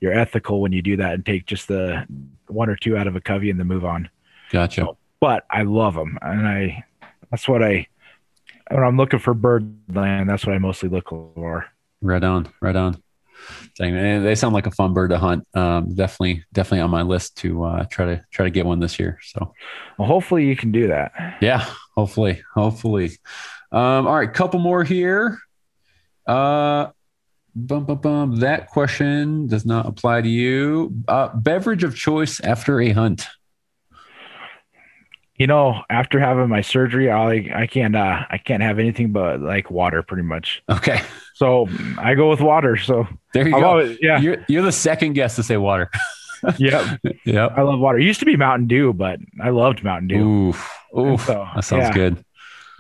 you're 0.01 0.13
ethical 0.13 0.61
when 0.61 0.73
you 0.73 0.81
do 0.81 0.97
that 0.97 1.15
and 1.15 1.27
take 1.27 1.45
just 1.45 1.69
the 1.69 2.07
one 2.47 2.71
or 2.71 2.77
two 2.77 2.97
out 2.97 3.07
of 3.07 3.17
a 3.17 3.21
covey 3.21 3.51
and 3.51 3.59
then 3.61 3.67
move 3.67 3.85
on 3.85 4.09
Gotcha. 4.51 4.87
but 5.21 5.45
I 5.51 5.63
love 5.63 5.95
them, 5.95 6.19
and 6.23 6.49
I 6.49 6.85
that's 7.31 7.49
what 7.49 7.63
I 7.63 7.87
when 8.71 8.83
I'm 8.83 8.97
looking 8.97 9.19
for 9.19 9.35
bird 9.35 9.75
land. 9.93 10.29
That's 10.29 10.47
what 10.47 10.55
I 10.55 10.59
mostly 10.59 10.89
look 10.89 11.09
for. 11.11 11.67
Right 12.01 12.23
on. 12.23 12.49
Right 12.61 12.77
on. 12.77 13.03
Dang, 13.77 13.95
they 14.25 14.35
sound 14.35 14.53
like 14.53 14.67
a 14.67 14.71
fun 14.73 14.93
bird 14.95 15.11
to 15.11 15.19
hunt. 15.19 15.47
Um, 15.55 15.95
definitely, 15.95 16.45
definitely 16.53 16.81
on 16.81 16.91
my 16.91 17.03
list 17.03 17.37
to 17.39 17.63
uh, 17.65 17.85
try 17.85 18.05
to 18.07 18.25
try 18.33 18.45
to 18.45 18.51
get 18.51 18.67
one 18.67 18.81
this 18.81 18.99
year. 18.99 19.19
So 19.23 19.55
Well, 19.97 20.09
hopefully 20.09 20.47
you 20.47 20.57
can 20.57 20.73
do 20.73 20.89
that. 20.89 21.13
yeah, 21.41 21.65
hopefully, 21.95 22.43
hopefully. 22.55 23.13
Um, 23.71 24.07
all 24.09 24.17
right, 24.17 24.33
couple 24.33 24.59
more 24.61 24.83
here. 24.83 25.39
Uh, 26.27 26.89
bum, 27.55 27.85
bum, 27.85 27.99
bum. 27.99 28.37
That 28.41 28.67
question 28.69 29.47
does 29.47 29.65
not 29.65 29.87
apply 29.87 30.23
to 30.23 30.29
you. 30.29 30.95
Uh, 31.07 31.29
beverage 31.37 31.85
of 31.85 31.95
choice 31.97 32.41
after 32.41 32.81
a 32.81 32.91
hunt. 32.91 33.27
You 35.39 35.47
know, 35.47 35.83
after 35.89 36.19
having 36.19 36.49
my 36.49 36.61
surgery, 36.63 37.11
I 37.11 37.49
I 37.55 37.67
can't 37.67 37.95
uh, 37.95 38.25
I 38.29 38.39
can't 38.39 38.63
have 38.63 38.79
anything 38.79 39.13
but 39.13 39.41
like 39.41 39.71
water, 39.71 40.03
pretty 40.03 40.25
much. 40.25 40.63
Okay, 40.69 41.01
So 41.35 41.69
I 41.97 42.15
go 42.15 42.29
with 42.29 42.41
water. 42.41 42.77
So 42.77 43.07
there 43.33 43.47
you 43.47 43.55
I've 43.55 43.63
go. 43.63 43.97
yeah, 44.01 44.19
You're 44.21 44.45
you're 44.49 44.63
the 44.63 44.73
second 44.73 45.13
guest 45.13 45.37
to 45.37 45.43
say 45.45 45.57
water. 45.57 45.91
yeah. 46.59 46.97
yep. 47.25 47.53
I 47.57 47.63
love 47.63 47.79
water. 47.79 47.99
It 47.99 48.05
used 48.05 48.21
to 48.21 48.27
be 48.27 48.37
Mountain 48.37 48.67
Dew, 48.69 48.93
but 48.93 49.21
I 49.41 49.51
loved 49.51 49.85
Mountain 49.85 50.09
Dew. 50.09 50.29
Oof. 50.49 50.71
Oof. 50.99 51.25
So, 51.25 51.47
that 51.55 51.65
sounds 51.65 51.83
yeah. 51.85 51.93
good. 51.93 52.25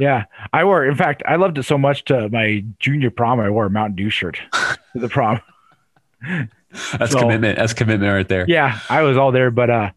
Yeah, 0.00 0.24
I 0.52 0.64
wore. 0.64 0.84
In 0.86 0.94
fact, 0.94 1.22
I 1.26 1.36
loved 1.36 1.58
it 1.58 1.64
so 1.64 1.76
much 1.78 2.04
to 2.06 2.28
my 2.28 2.64
junior 2.78 3.10
prom. 3.10 3.40
I 3.40 3.50
wore 3.50 3.66
a 3.66 3.70
Mountain 3.70 3.96
Dew 3.96 4.10
shirt 4.10 4.38
to 4.52 4.78
the 4.94 5.08
prom. 5.08 5.40
That's 6.98 7.12
So- 7.12 7.20
commitment. 7.20 7.58
That's 7.58 7.72
commitment 7.72 8.12
right 8.12 8.28
there. 8.28 8.44
Yeah, 8.48 8.78
I 8.90 9.02
was 9.02 9.16
all 9.16 9.32
there, 9.32 9.50
but 9.50 9.70
uh, 9.70 9.90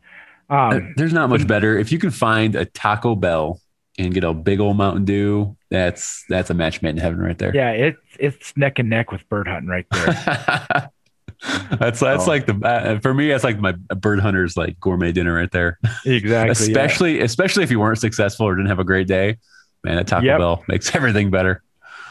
um, 0.52 0.94
There's 0.98 1.14
not 1.14 1.30
much 1.30 1.48
better 1.48 1.78
if 1.78 1.91
you 1.91 1.98
can 1.99 2.11
find 2.11 2.56
a 2.56 2.65
Taco 2.65 3.15
Bell 3.15 3.60
and 3.98 4.14
get 4.14 4.23
a 4.23 4.34
big 4.34 4.60
old 4.60 4.78
Mountain 4.78 5.06
Dew. 5.06 5.56
That's 5.69 6.23
that's 6.30 6.49
a 6.49 6.53
match 6.53 6.82
made 6.82 6.91
in 6.91 6.98
heaven 6.98 7.19
right 7.19 7.38
there. 7.38 7.56
Yeah, 7.56 7.72
it 7.72 7.95
it's 8.19 8.56
neck 8.57 8.78
and 8.80 8.90
neck 8.90 9.11
with 9.11 9.28
bird 9.30 9.48
hunting 9.48 9.69
right 9.69 9.86
there. 9.91 10.07
that's 11.80 11.99
that's 11.99 12.26
Oh. 12.26 12.30
like 12.30 12.45
the 12.45 12.53
uh, 12.64 12.99
for 12.99 13.14
me. 13.14 13.30
That's 13.30 13.44
like 13.44 13.60
my 13.60 13.72
bird 13.72 14.19
hunter's 14.19 14.56
like 14.57 14.80
gourmet 14.80 15.11
dinner 15.11 15.34
right 15.34 15.52
there. 15.52 15.80
exactly. 16.06 16.28
yeah. 16.30 16.52
especially 16.52 17.22
especially 17.22 17.64
if 17.64 17.72
you 17.72 17.80
weren't 17.80 17.99
successful 17.99 18.45
or 18.48 18.56
didn't 18.56 18.69
have 18.69 18.80
a 18.80 18.84
great 18.84 19.07
day. 19.07 19.38
Man, 19.84 19.95
that 19.95 20.07
Taco 20.07 20.26
Yep. 20.26 20.38
Bell 20.40 20.64
makes 20.68 20.94
everything 20.95 21.32
better. 21.32 21.64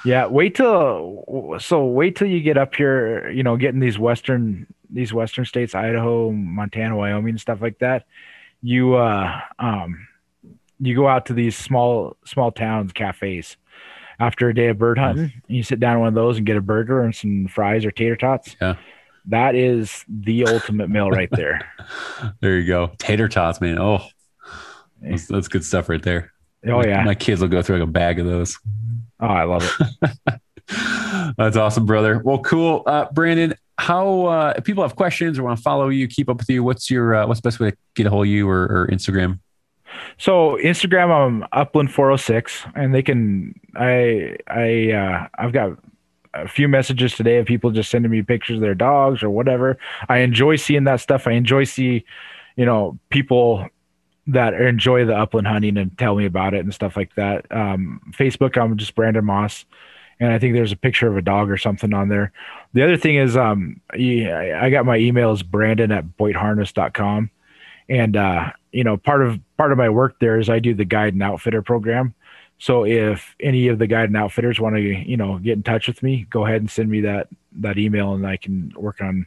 Yeah, 0.04 0.26
wait 0.26 0.54
till 0.54 1.56
so 1.58 1.84
wait 1.84 2.16
till 2.16 2.28
you 2.28 2.40
get 2.40 2.56
up 2.56 2.74
here, 2.74 3.30
you 3.30 3.42
know, 3.42 3.56
getting 3.56 3.80
these 3.80 3.98
western 3.98 4.66
these 4.88 5.12
western 5.12 5.44
states, 5.44 5.74
Idaho, 5.74 6.30
Montana, 6.30 6.96
Wyoming, 6.96 7.30
and 7.30 7.40
stuff 7.40 7.60
like 7.60 7.78
that. 7.80 8.06
You 8.62 8.94
uh 8.94 9.40
um 9.58 10.06
you 10.80 10.94
go 10.96 11.06
out 11.06 11.26
to 11.26 11.34
these 11.34 11.56
small 11.56 12.16
small 12.24 12.50
towns 12.50 12.92
cafes 12.92 13.56
after 14.18 14.48
a 14.48 14.54
day 14.54 14.68
of 14.68 14.78
bird 14.78 14.98
hunting 14.98 15.32
and 15.48 15.56
you 15.56 15.62
sit 15.62 15.80
down 15.80 15.98
one 15.98 16.08
of 16.08 16.14
those 16.14 16.36
and 16.36 16.46
get 16.46 16.56
a 16.56 16.60
burger 16.60 17.02
and 17.02 17.14
some 17.14 17.46
fries 17.48 17.84
or 17.84 17.90
tater 17.90 18.16
tots. 18.16 18.56
Yeah. 18.60 18.76
That 19.26 19.54
is 19.54 20.04
the 20.08 20.46
ultimate 20.46 20.88
meal 20.88 21.10
right 21.10 21.30
there. 21.30 21.60
There 22.40 22.58
you 22.58 22.66
go. 22.66 22.92
Tater 22.98 23.28
tots, 23.28 23.60
man. 23.60 23.78
Oh, 23.78 24.02
that's, 25.00 25.26
that's 25.26 25.48
good 25.48 25.64
stuff 25.64 25.88
right 25.88 26.02
there. 26.02 26.32
Oh 26.66 26.84
yeah. 26.84 27.02
my 27.02 27.14
kids 27.14 27.40
will 27.40 27.48
go 27.48 27.62
through 27.62 27.78
like 27.78 27.88
a 27.88 27.90
bag 27.90 28.18
of 28.18 28.26
those. 28.26 28.58
Oh, 29.20 29.26
I 29.26 29.44
love 29.44 29.70
it. 29.80 30.40
That's 31.36 31.56
awesome, 31.56 31.86
brother. 31.86 32.20
Well, 32.24 32.38
cool. 32.38 32.82
Uh, 32.86 33.06
Brandon, 33.12 33.54
how 33.78 34.26
uh, 34.26 34.54
if 34.56 34.64
people 34.64 34.82
have 34.82 34.96
questions 34.96 35.38
or 35.38 35.42
want 35.42 35.58
to 35.58 35.62
follow 35.62 35.88
you, 35.88 36.06
keep 36.06 36.28
up 36.28 36.38
with 36.38 36.48
you, 36.48 36.62
what's 36.62 36.90
your 36.90 37.14
uh, 37.14 37.26
what's 37.26 37.40
the 37.40 37.46
best 37.46 37.60
way 37.60 37.70
to 37.70 37.76
get 37.94 38.06
a 38.06 38.10
hold 38.10 38.26
of 38.26 38.30
you 38.30 38.48
or, 38.48 38.62
or 38.64 38.88
Instagram? 38.88 39.40
So 40.18 40.58
Instagram, 40.62 41.10
I'm 41.10 41.46
Upland 41.52 41.92
406, 41.92 42.64
and 42.74 42.94
they 42.94 43.02
can. 43.02 43.54
I 43.74 44.36
I 44.46 44.92
uh, 44.92 45.28
I've 45.38 45.52
got 45.52 45.78
a 46.34 46.46
few 46.46 46.68
messages 46.68 47.14
today 47.16 47.38
of 47.38 47.46
people 47.46 47.70
just 47.70 47.90
sending 47.90 48.10
me 48.10 48.22
pictures 48.22 48.56
of 48.56 48.60
their 48.60 48.74
dogs 48.74 49.22
or 49.22 49.30
whatever. 49.30 49.78
I 50.08 50.18
enjoy 50.18 50.56
seeing 50.56 50.84
that 50.84 51.00
stuff. 51.00 51.26
I 51.26 51.32
enjoy 51.32 51.64
see, 51.64 52.04
you 52.56 52.64
know, 52.64 52.98
people 53.10 53.66
that 54.32 54.54
enjoy 54.54 55.04
the 55.04 55.16
upland 55.16 55.46
hunting 55.46 55.76
and 55.76 55.96
tell 55.98 56.16
me 56.16 56.26
about 56.26 56.54
it 56.54 56.60
and 56.60 56.74
stuff 56.74 56.96
like 56.96 57.14
that. 57.14 57.50
Um, 57.50 58.00
Facebook, 58.12 58.60
I'm 58.60 58.76
just 58.76 58.94
Brandon 58.94 59.24
Moss, 59.24 59.64
and 60.18 60.32
I 60.32 60.38
think 60.38 60.54
there's 60.54 60.72
a 60.72 60.76
picture 60.76 61.08
of 61.08 61.16
a 61.16 61.22
dog 61.22 61.50
or 61.50 61.56
something 61.56 61.94
on 61.94 62.08
there. 62.08 62.32
The 62.72 62.82
other 62.82 62.96
thing 62.96 63.16
is, 63.16 63.36
um, 63.36 63.80
yeah, 63.96 64.60
I 64.62 64.70
got 64.70 64.86
my 64.86 64.98
emails 64.98 65.44
Brandon 65.44 65.92
at 65.92 66.16
boytharness.com 66.18 67.30
and 67.90 68.16
uh, 68.16 68.52
you 68.72 68.84
know 68.84 68.96
part 68.96 69.22
of 69.26 69.38
part 69.58 69.72
of 69.72 69.78
my 69.78 69.90
work 69.90 70.18
there 70.20 70.38
is 70.38 70.48
I 70.48 70.60
do 70.60 70.72
the 70.72 70.86
guide 70.86 71.12
and 71.12 71.22
outfitter 71.22 71.60
program. 71.60 72.14
So 72.58 72.84
if 72.84 73.34
any 73.40 73.68
of 73.68 73.78
the 73.78 73.86
guide 73.86 74.10
and 74.10 74.16
outfitters 74.16 74.60
want 74.60 74.76
to 74.76 74.80
you 74.80 75.16
know 75.16 75.38
get 75.38 75.54
in 75.54 75.62
touch 75.62 75.88
with 75.88 76.02
me, 76.02 76.26
go 76.30 76.46
ahead 76.46 76.62
and 76.62 76.70
send 76.70 76.88
me 76.88 77.02
that 77.02 77.28
that 77.58 77.76
email, 77.76 78.14
and 78.14 78.26
I 78.26 78.38
can 78.38 78.72
work 78.76 79.02
on 79.02 79.26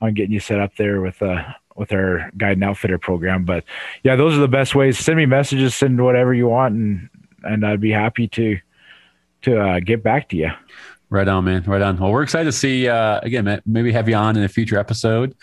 on 0.00 0.14
getting 0.14 0.32
you 0.32 0.40
set 0.40 0.58
up 0.58 0.74
there 0.76 1.00
with 1.00 1.22
uh 1.22 1.44
with 1.76 1.92
our 1.92 2.30
guide 2.36 2.52
and 2.58 2.64
outfitter 2.64 2.98
program. 2.98 3.44
But 3.44 3.64
yeah, 4.02 4.16
those 4.16 4.34
are 4.36 4.40
the 4.40 4.48
best 4.48 4.74
ways. 4.74 4.98
Send 4.98 5.16
me 5.16 5.26
messages, 5.26 5.74
send 5.74 6.02
whatever 6.02 6.32
you 6.34 6.48
want, 6.48 6.74
and 6.74 7.08
and 7.44 7.66
I'd 7.66 7.80
be 7.80 7.90
happy 7.90 8.28
to 8.28 8.58
to 9.42 9.60
uh, 9.60 9.80
get 9.80 10.02
back 10.02 10.28
to 10.30 10.36
you. 10.36 10.50
Right 11.10 11.28
on, 11.28 11.44
man. 11.44 11.62
Right 11.66 11.82
on. 11.82 11.98
Well, 11.98 12.10
we're 12.10 12.22
excited 12.22 12.46
to 12.46 12.52
see 12.52 12.88
uh, 12.88 13.20
again. 13.22 13.44
ma- 13.44 13.58
Maybe 13.66 13.92
have 13.92 14.08
you 14.08 14.14
on 14.14 14.36
in 14.36 14.42
a 14.44 14.48
future 14.48 14.78
episode, 14.78 15.34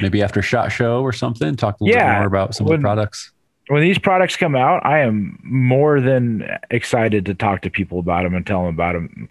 maybe 0.00 0.22
after 0.22 0.40
Shot 0.40 0.72
Show 0.72 1.02
or 1.02 1.12
something. 1.12 1.54
Talk 1.56 1.80
a 1.80 1.84
little 1.84 1.98
Yeah. 2.00 2.14
bit 2.14 2.18
more 2.20 2.26
about 2.28 2.54
some 2.54 2.66
of 2.66 2.72
the 2.72 2.78
products. 2.78 3.32
when 3.66 3.82
these 3.82 3.98
products 3.98 4.36
come 4.36 4.56
out, 4.56 4.86
I 4.86 5.00
am 5.00 5.38
more 5.42 6.00
than 6.00 6.48
excited 6.70 7.26
to 7.26 7.34
talk 7.34 7.60
to 7.62 7.70
people 7.70 7.98
about 7.98 8.22
them 8.22 8.34
and 8.34 8.46
tell 8.46 8.60
them 8.64 8.72
about 8.74 8.94
them. 8.94 9.28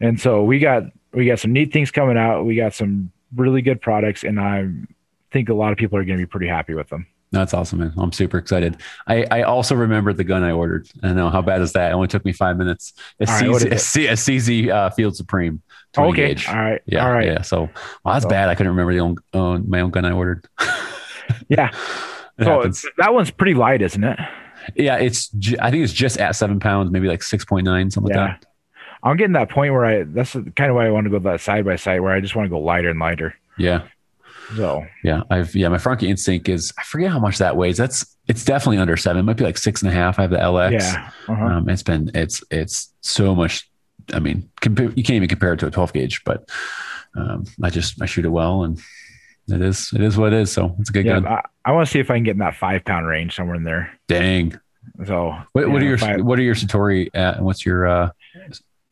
And 0.00 0.20
so 0.20 0.42
we 0.44 0.58
got 0.58 0.82
we 1.14 1.24
got 1.26 1.38
some 1.38 1.52
neat 1.52 1.72
things 1.72 1.90
coming 1.90 2.18
out. 2.18 2.44
We 2.44 2.54
got 2.54 2.74
some 2.74 3.10
really 3.34 3.62
good 3.62 3.80
products, 3.80 4.24
and 4.24 4.38
I'm 4.38 4.88
think 5.32 5.48
a 5.48 5.54
lot 5.54 5.72
of 5.72 5.78
people 5.78 5.98
are 5.98 6.04
going 6.04 6.18
to 6.18 6.24
be 6.24 6.28
pretty 6.28 6.48
happy 6.48 6.74
with 6.74 6.88
them. 6.88 7.06
That's 7.32 7.54
awesome, 7.54 7.78
man. 7.78 7.92
I'm 7.96 8.10
super 8.12 8.38
excited. 8.38 8.78
I, 9.06 9.24
I 9.30 9.42
also 9.42 9.76
remembered 9.76 10.16
the 10.16 10.24
gun 10.24 10.42
I 10.42 10.50
ordered. 10.50 10.88
I 11.02 11.12
know 11.12 11.30
how 11.30 11.40
bad 11.42 11.60
is 11.60 11.72
that? 11.74 11.92
It 11.92 11.94
only 11.94 12.08
took 12.08 12.24
me 12.24 12.32
five 12.32 12.56
minutes. 12.56 12.92
A, 13.20 13.24
right, 13.26 13.44
CZ, 13.44 13.72
a, 13.72 13.78
C, 13.78 14.06
a 14.08 14.12
CZ 14.14 14.68
uh, 14.68 14.90
Field 14.90 15.14
Supreme. 15.14 15.62
20 15.92 16.10
okay. 16.10 16.28
gauge. 16.28 16.48
All 16.48 16.56
right. 16.56 16.82
Yeah. 16.86 17.04
All 17.06 17.12
right. 17.12 17.26
Yeah. 17.26 17.42
So 17.42 17.70
well, 18.04 18.14
that's 18.14 18.24
So- 18.24 18.28
bad. 18.30 18.48
I 18.48 18.56
couldn't 18.56 18.70
remember 18.70 18.92
the 18.92 19.00
own, 19.00 19.16
own 19.32 19.70
my 19.70 19.80
own 19.80 19.90
gun 19.90 20.04
I 20.04 20.12
ordered. 20.12 20.48
Yeah. 21.48 21.70
So 22.40 22.56
happens. 22.56 22.84
that 22.98 23.12
one's 23.14 23.30
pretty 23.30 23.54
light, 23.54 23.82
isn't 23.82 24.02
it? 24.02 24.18
Yeah, 24.74 24.96
it's. 24.96 25.30
I 25.60 25.70
think 25.70 25.84
it's 25.84 25.92
just 25.92 26.18
at 26.18 26.36
seven 26.36 26.58
pounds, 26.60 26.90
maybe 26.90 27.08
like 27.08 27.22
six 27.22 27.44
point 27.44 27.64
nine, 27.64 27.90
something 27.90 28.12
Yeah. 28.14 28.22
like 28.22 28.40
that. 28.40 28.46
I'm 29.02 29.16
getting 29.16 29.32
that 29.32 29.48
point 29.48 29.72
where 29.72 29.84
I, 29.84 30.02
that's 30.04 30.32
kind 30.32 30.70
of 30.70 30.74
why 30.74 30.86
I 30.86 30.90
want 30.90 31.04
to 31.04 31.10
go 31.10 31.18
that 31.20 31.40
side 31.40 31.64
by 31.64 31.76
side 31.76 32.00
where 32.00 32.12
I 32.12 32.20
just 32.20 32.36
want 32.36 32.46
to 32.46 32.50
go 32.50 32.58
lighter 32.60 32.90
and 32.90 32.98
lighter. 32.98 33.34
Yeah, 33.58 33.82
So, 34.56 34.84
yeah. 35.04 35.22
I've 35.30 35.54
yeah. 35.54 35.68
My 35.68 35.78
Franchi 35.78 36.08
Instinct 36.08 36.48
is. 36.48 36.72
I 36.78 36.82
forget 36.82 37.10
how 37.10 37.18
much 37.18 37.38
that 37.38 37.56
weighs. 37.56 37.76
That's. 37.76 38.16
It's 38.28 38.44
definitely 38.44 38.78
under 38.78 38.96
seven. 38.96 39.20
It 39.20 39.22
might 39.24 39.36
be 39.36 39.44
like 39.44 39.58
six 39.58 39.82
and 39.82 39.90
a 39.90 39.94
half. 39.94 40.18
I 40.18 40.22
have 40.22 40.30
the 40.30 40.38
LX. 40.38 40.72
yeah. 40.72 41.10
Uh-huh. 41.28 41.44
Um, 41.44 41.68
it's 41.68 41.82
been. 41.82 42.10
It's 42.14 42.42
it's 42.50 42.92
so 43.00 43.34
much. 43.34 43.68
I 44.12 44.18
mean, 44.18 44.48
you 44.64 44.70
can't 44.74 45.10
even 45.10 45.28
compare 45.28 45.52
it 45.52 45.58
to 45.60 45.66
a 45.66 45.70
twelve 45.70 45.92
gauge, 45.92 46.22
but 46.24 46.48
um, 47.16 47.44
I 47.62 47.70
just 47.70 48.00
I 48.02 48.06
shoot 48.06 48.24
it 48.24 48.30
well, 48.30 48.64
and 48.64 48.80
it 49.48 49.62
is 49.62 49.90
it 49.94 50.00
is 50.00 50.16
what 50.16 50.32
it 50.32 50.40
is. 50.40 50.52
So 50.52 50.74
it's 50.78 50.90
a 50.90 50.92
good 50.92 51.06
yeah. 51.06 51.20
gun. 51.20 51.26
I, 51.26 51.42
I 51.64 51.72
want 51.72 51.86
to 51.86 51.90
see 51.92 51.98
if 51.98 52.10
I 52.10 52.14
can 52.14 52.24
get 52.24 52.32
in 52.32 52.38
that 52.38 52.56
five 52.56 52.84
pound 52.84 53.06
range 53.06 53.34
somewhere 53.34 53.56
in 53.56 53.64
there. 53.64 53.92
Dang. 54.08 54.58
So, 55.06 55.34
What, 55.52 55.68
what 55.70 55.82
are 55.82 55.84
your 55.84 55.98
five- 55.98 56.22
what 56.24 56.38
are 56.38 56.42
your 56.42 56.54
Citori 56.54 57.08
at, 57.14 57.36
and 57.36 57.44
what's 57.44 57.64
your 57.64 57.86
uh? 57.86 58.10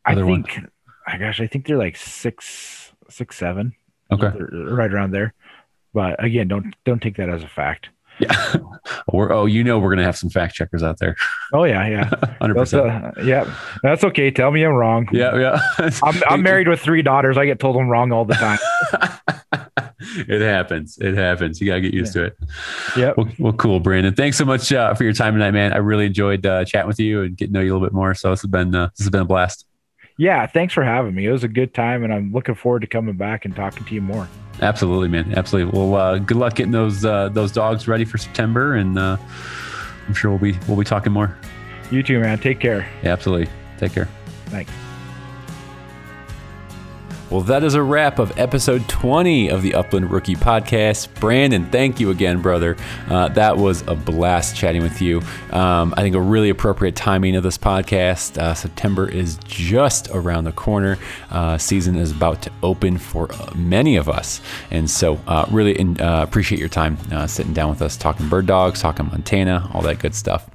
I 0.05 0.13
other 0.13 0.25
one? 0.25 0.43
think, 0.43 0.65
I 1.07 1.17
gosh, 1.17 1.41
I 1.41 1.47
think 1.47 1.65
they're 1.65 1.77
like 1.77 1.97
six, 1.97 2.91
six, 3.09 3.37
seven. 3.37 3.73
Okay. 4.11 4.31
They're 4.37 4.75
right 4.75 4.91
around 4.91 5.11
there. 5.11 5.33
But 5.93 6.23
again, 6.23 6.47
don't 6.47 6.75
don't 6.85 7.01
take 7.01 7.17
that 7.17 7.29
as 7.29 7.43
a 7.43 7.47
fact. 7.47 7.89
Yeah. 8.19 8.55
we're, 9.13 9.31
oh, 9.31 9.45
you 9.45 9.63
know, 9.63 9.79
we're 9.79 9.89
gonna 9.89 10.03
have 10.03 10.17
some 10.17 10.29
fact 10.29 10.55
checkers 10.55 10.83
out 10.83 10.99
there. 10.99 11.15
Oh 11.53 11.63
yeah, 11.63 11.87
yeah. 11.87 12.03
Hundred 12.41 12.55
That's, 12.55 12.71
percent. 12.71 13.17
uh, 13.17 13.21
yeah, 13.23 13.55
that's 13.81 14.03
okay. 14.03 14.29
Tell 14.29 14.51
me 14.51 14.63
I'm 14.63 14.73
wrong. 14.73 15.07
Yeah, 15.11 15.35
yeah. 15.37 15.61
I'm, 16.03 16.21
I'm 16.27 16.41
married 16.41 16.67
with 16.67 16.81
three 16.81 17.01
daughters. 17.01 17.37
I 17.37 17.45
get 17.45 17.59
told 17.59 17.77
I'm 17.77 17.89
wrong 17.89 18.11
all 18.11 18.25
the 18.25 18.35
time. 18.35 18.59
it 20.27 20.41
happens. 20.41 20.97
It 20.99 21.15
happens. 21.15 21.61
You 21.61 21.67
gotta 21.67 21.81
get 21.81 21.93
used 21.93 22.13
to 22.13 22.25
it. 22.25 22.37
Yeah. 22.97 23.13
Well, 23.15 23.29
well, 23.39 23.53
cool, 23.53 23.79
Brandon. 23.79 24.13
Thanks 24.13 24.37
so 24.37 24.45
much 24.45 24.71
uh, 24.71 24.93
for 24.93 25.03
your 25.03 25.13
time 25.13 25.33
tonight, 25.33 25.51
man. 25.51 25.73
I 25.73 25.77
really 25.77 26.05
enjoyed 26.05 26.45
uh, 26.45 26.65
chatting 26.65 26.87
with 26.87 26.99
you 26.99 27.23
and 27.23 27.37
getting 27.37 27.53
to 27.53 27.59
know 27.59 27.63
you 27.63 27.71
a 27.71 27.75
little 27.75 27.87
bit 27.87 27.93
more. 27.93 28.13
So 28.13 28.31
this 28.31 28.41
has 28.41 28.51
been 28.51 28.75
uh, 28.75 28.89
this 28.97 29.05
has 29.05 29.09
been 29.09 29.21
a 29.21 29.25
blast. 29.25 29.65
Yeah. 30.17 30.45
Thanks 30.45 30.73
for 30.73 30.83
having 30.83 31.15
me. 31.15 31.25
It 31.25 31.31
was 31.31 31.45
a 31.45 31.47
good 31.47 31.73
time, 31.73 32.03
and 32.03 32.13
I'm 32.13 32.33
looking 32.33 32.55
forward 32.55 32.81
to 32.81 32.87
coming 32.87 33.15
back 33.15 33.45
and 33.45 33.55
talking 33.55 33.85
to 33.85 33.93
you 33.95 34.01
more. 34.01 34.27
Absolutely, 34.61 35.07
man. 35.07 35.33
Absolutely. 35.37 35.77
Well, 35.77 35.95
uh, 35.95 36.17
good 36.19 36.37
luck 36.37 36.55
getting 36.55 36.71
those 36.71 37.05
uh, 37.05 37.29
those 37.29 37.51
dogs 37.51 37.87
ready 37.87 38.05
for 38.05 38.17
September, 38.17 38.75
and 38.75 38.97
uh, 38.97 39.17
I'm 40.07 40.13
sure 40.13 40.31
we'll 40.31 40.39
be 40.39 40.57
we'll 40.67 40.77
be 40.77 40.85
talking 40.85 41.11
more. 41.11 41.37
You 41.91 42.03
too, 42.03 42.19
man. 42.19 42.39
Take 42.39 42.59
care. 42.59 42.87
Yeah, 43.03 43.13
absolutely. 43.13 43.51
Take 43.77 43.93
care. 43.93 44.07
Thanks. 44.47 44.71
Well, 47.29 47.41
that 47.41 47.63
is 47.63 47.75
a 47.75 47.83
wrap 47.83 48.17
of 48.17 48.39
episode 48.39 48.89
20 48.89 49.49
of 49.49 49.61
the 49.61 49.75
Upland 49.75 50.09
Rookie 50.09 50.33
Podcast. 50.33 51.13
Brandon, 51.19 51.63
thank 51.69 51.99
you 51.99 52.09
again, 52.09 52.41
brother. 52.41 52.75
Uh, 53.07 53.27
that 53.29 53.55
was 53.55 53.83
a 53.83 53.93
blast 53.93 54.55
chatting 54.55 54.81
with 54.81 54.99
you. 54.99 55.21
Um, 55.51 55.93
I 55.95 56.01
think 56.01 56.15
a 56.15 56.21
really 56.21 56.49
appropriate 56.49 56.95
timing 56.95 57.35
of 57.35 57.43
this 57.43 57.55
podcast. 57.55 58.39
Uh, 58.39 58.55
September 58.55 59.07
is 59.07 59.37
just 59.45 60.09
around 60.09 60.45
the 60.45 60.51
corner. 60.51 60.97
Uh, 61.29 61.59
season 61.59 61.97
is 61.97 62.11
about 62.11 62.41
to 62.41 62.51
open 62.63 62.97
for 62.97 63.31
uh, 63.31 63.53
many 63.53 63.95
of 63.95 64.09
us. 64.09 64.41
And 64.71 64.89
so, 64.89 65.19
uh, 65.27 65.45
really 65.51 65.79
in, 65.79 66.01
uh, 66.01 66.23
appreciate 66.23 66.57
your 66.57 66.67
time 66.67 66.97
sitting 67.27 67.53
down 67.53 67.69
with 67.69 67.83
us, 67.83 67.95
talking 67.95 68.27
bird 68.27 68.47
dogs, 68.47 68.81
talking 68.81 69.05
Montana, 69.05 69.69
all 69.75 69.83
that 69.83 69.99
good 69.99 70.15
stuff. 70.15 70.49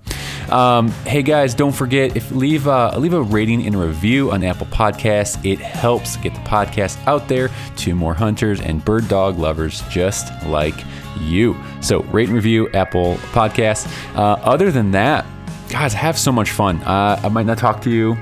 Um, 0.50 0.88
hey 1.06 1.22
guys, 1.22 1.54
don't 1.54 1.72
forget 1.72 2.16
if 2.16 2.30
leave 2.32 2.66
leave 2.66 3.14
a 3.14 3.22
rating 3.22 3.64
and 3.64 3.76
a 3.76 3.78
review 3.78 4.32
on 4.32 4.42
Apple 4.42 4.66
Podcasts. 4.66 5.42
It 5.44 5.60
helps 5.60 6.16
get 6.16 6.34
the 6.34 6.40
podcast 6.64 7.04
out 7.06 7.28
there 7.28 7.50
to 7.76 7.94
more 7.94 8.14
hunters 8.14 8.60
and 8.60 8.84
bird 8.84 9.08
dog 9.08 9.38
lovers 9.38 9.82
just 9.90 10.32
like 10.46 10.74
you. 11.20 11.56
So 11.80 12.02
rate 12.04 12.28
and 12.28 12.34
review 12.34 12.70
Apple 12.72 13.16
Podcasts. 13.32 13.86
Uh, 14.16 14.40
other 14.42 14.70
than 14.70 14.90
that, 14.92 15.24
guys, 15.68 15.92
have 15.94 16.18
so 16.18 16.32
much 16.32 16.50
fun. 16.50 16.82
Uh, 16.82 17.20
I 17.22 17.28
might 17.28 17.46
not 17.46 17.58
talk 17.58 17.80
to 17.82 17.90
you. 17.90 18.16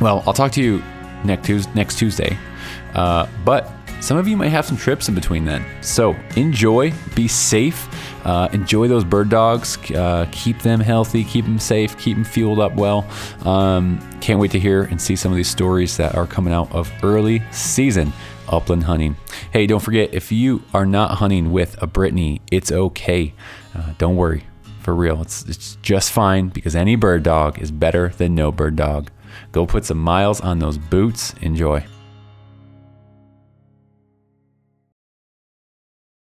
Well, 0.00 0.22
I'll 0.26 0.32
talk 0.32 0.52
to 0.52 0.62
you 0.62 0.82
next 1.24 1.46
Tuesday. 1.46 1.70
Next 1.74 1.98
Tuesday, 1.98 2.38
uh, 2.94 3.26
but 3.44 3.70
some 4.00 4.18
of 4.18 4.28
you 4.28 4.36
might 4.36 4.48
have 4.48 4.66
some 4.66 4.76
trips 4.76 5.08
in 5.08 5.14
between 5.14 5.44
then. 5.44 5.64
So 5.82 6.14
enjoy, 6.36 6.92
be 7.14 7.26
safe, 7.26 7.88
uh, 8.24 8.48
enjoy 8.52 8.88
those 8.88 9.04
bird 9.04 9.28
dogs, 9.28 9.78
uh, 9.92 10.26
keep 10.32 10.60
them 10.60 10.80
healthy, 10.80 11.24
keep 11.24 11.44
them 11.44 11.58
safe, 11.58 11.96
keep 11.98 12.16
them 12.16 12.24
fueled 12.24 12.58
up 12.58 12.74
well. 12.74 13.06
Um, 13.44 14.00
can't 14.20 14.40
wait 14.40 14.50
to 14.52 14.60
hear 14.60 14.84
and 14.84 15.00
see 15.00 15.16
some 15.16 15.32
of 15.32 15.36
these 15.36 15.50
stories 15.50 15.96
that 15.96 16.14
are 16.14 16.26
coming 16.26 16.52
out 16.52 16.72
of 16.72 16.92
early 17.02 17.42
season 17.50 18.12
upland 18.48 18.84
hunting. 18.84 19.16
Hey, 19.52 19.66
don't 19.66 19.80
forget 19.80 20.12
if 20.12 20.30
you 20.32 20.62
are 20.72 20.86
not 20.86 21.18
hunting 21.18 21.52
with 21.52 21.80
a 21.82 21.86
Brittany, 21.86 22.40
it's 22.50 22.70
okay. 22.72 23.34
Uh, 23.74 23.92
don't 23.98 24.16
worry, 24.16 24.44
for 24.80 24.94
real. 24.94 25.20
It's 25.22 25.44
it's 25.44 25.76
just 25.82 26.12
fine 26.12 26.48
because 26.48 26.76
any 26.76 26.96
bird 26.96 27.22
dog 27.22 27.60
is 27.60 27.70
better 27.70 28.10
than 28.10 28.34
no 28.34 28.52
bird 28.52 28.76
dog. 28.76 29.10
Go 29.52 29.66
put 29.66 29.84
some 29.84 29.98
miles 29.98 30.40
on 30.40 30.58
those 30.58 30.78
boots. 30.78 31.34
Enjoy. 31.40 31.84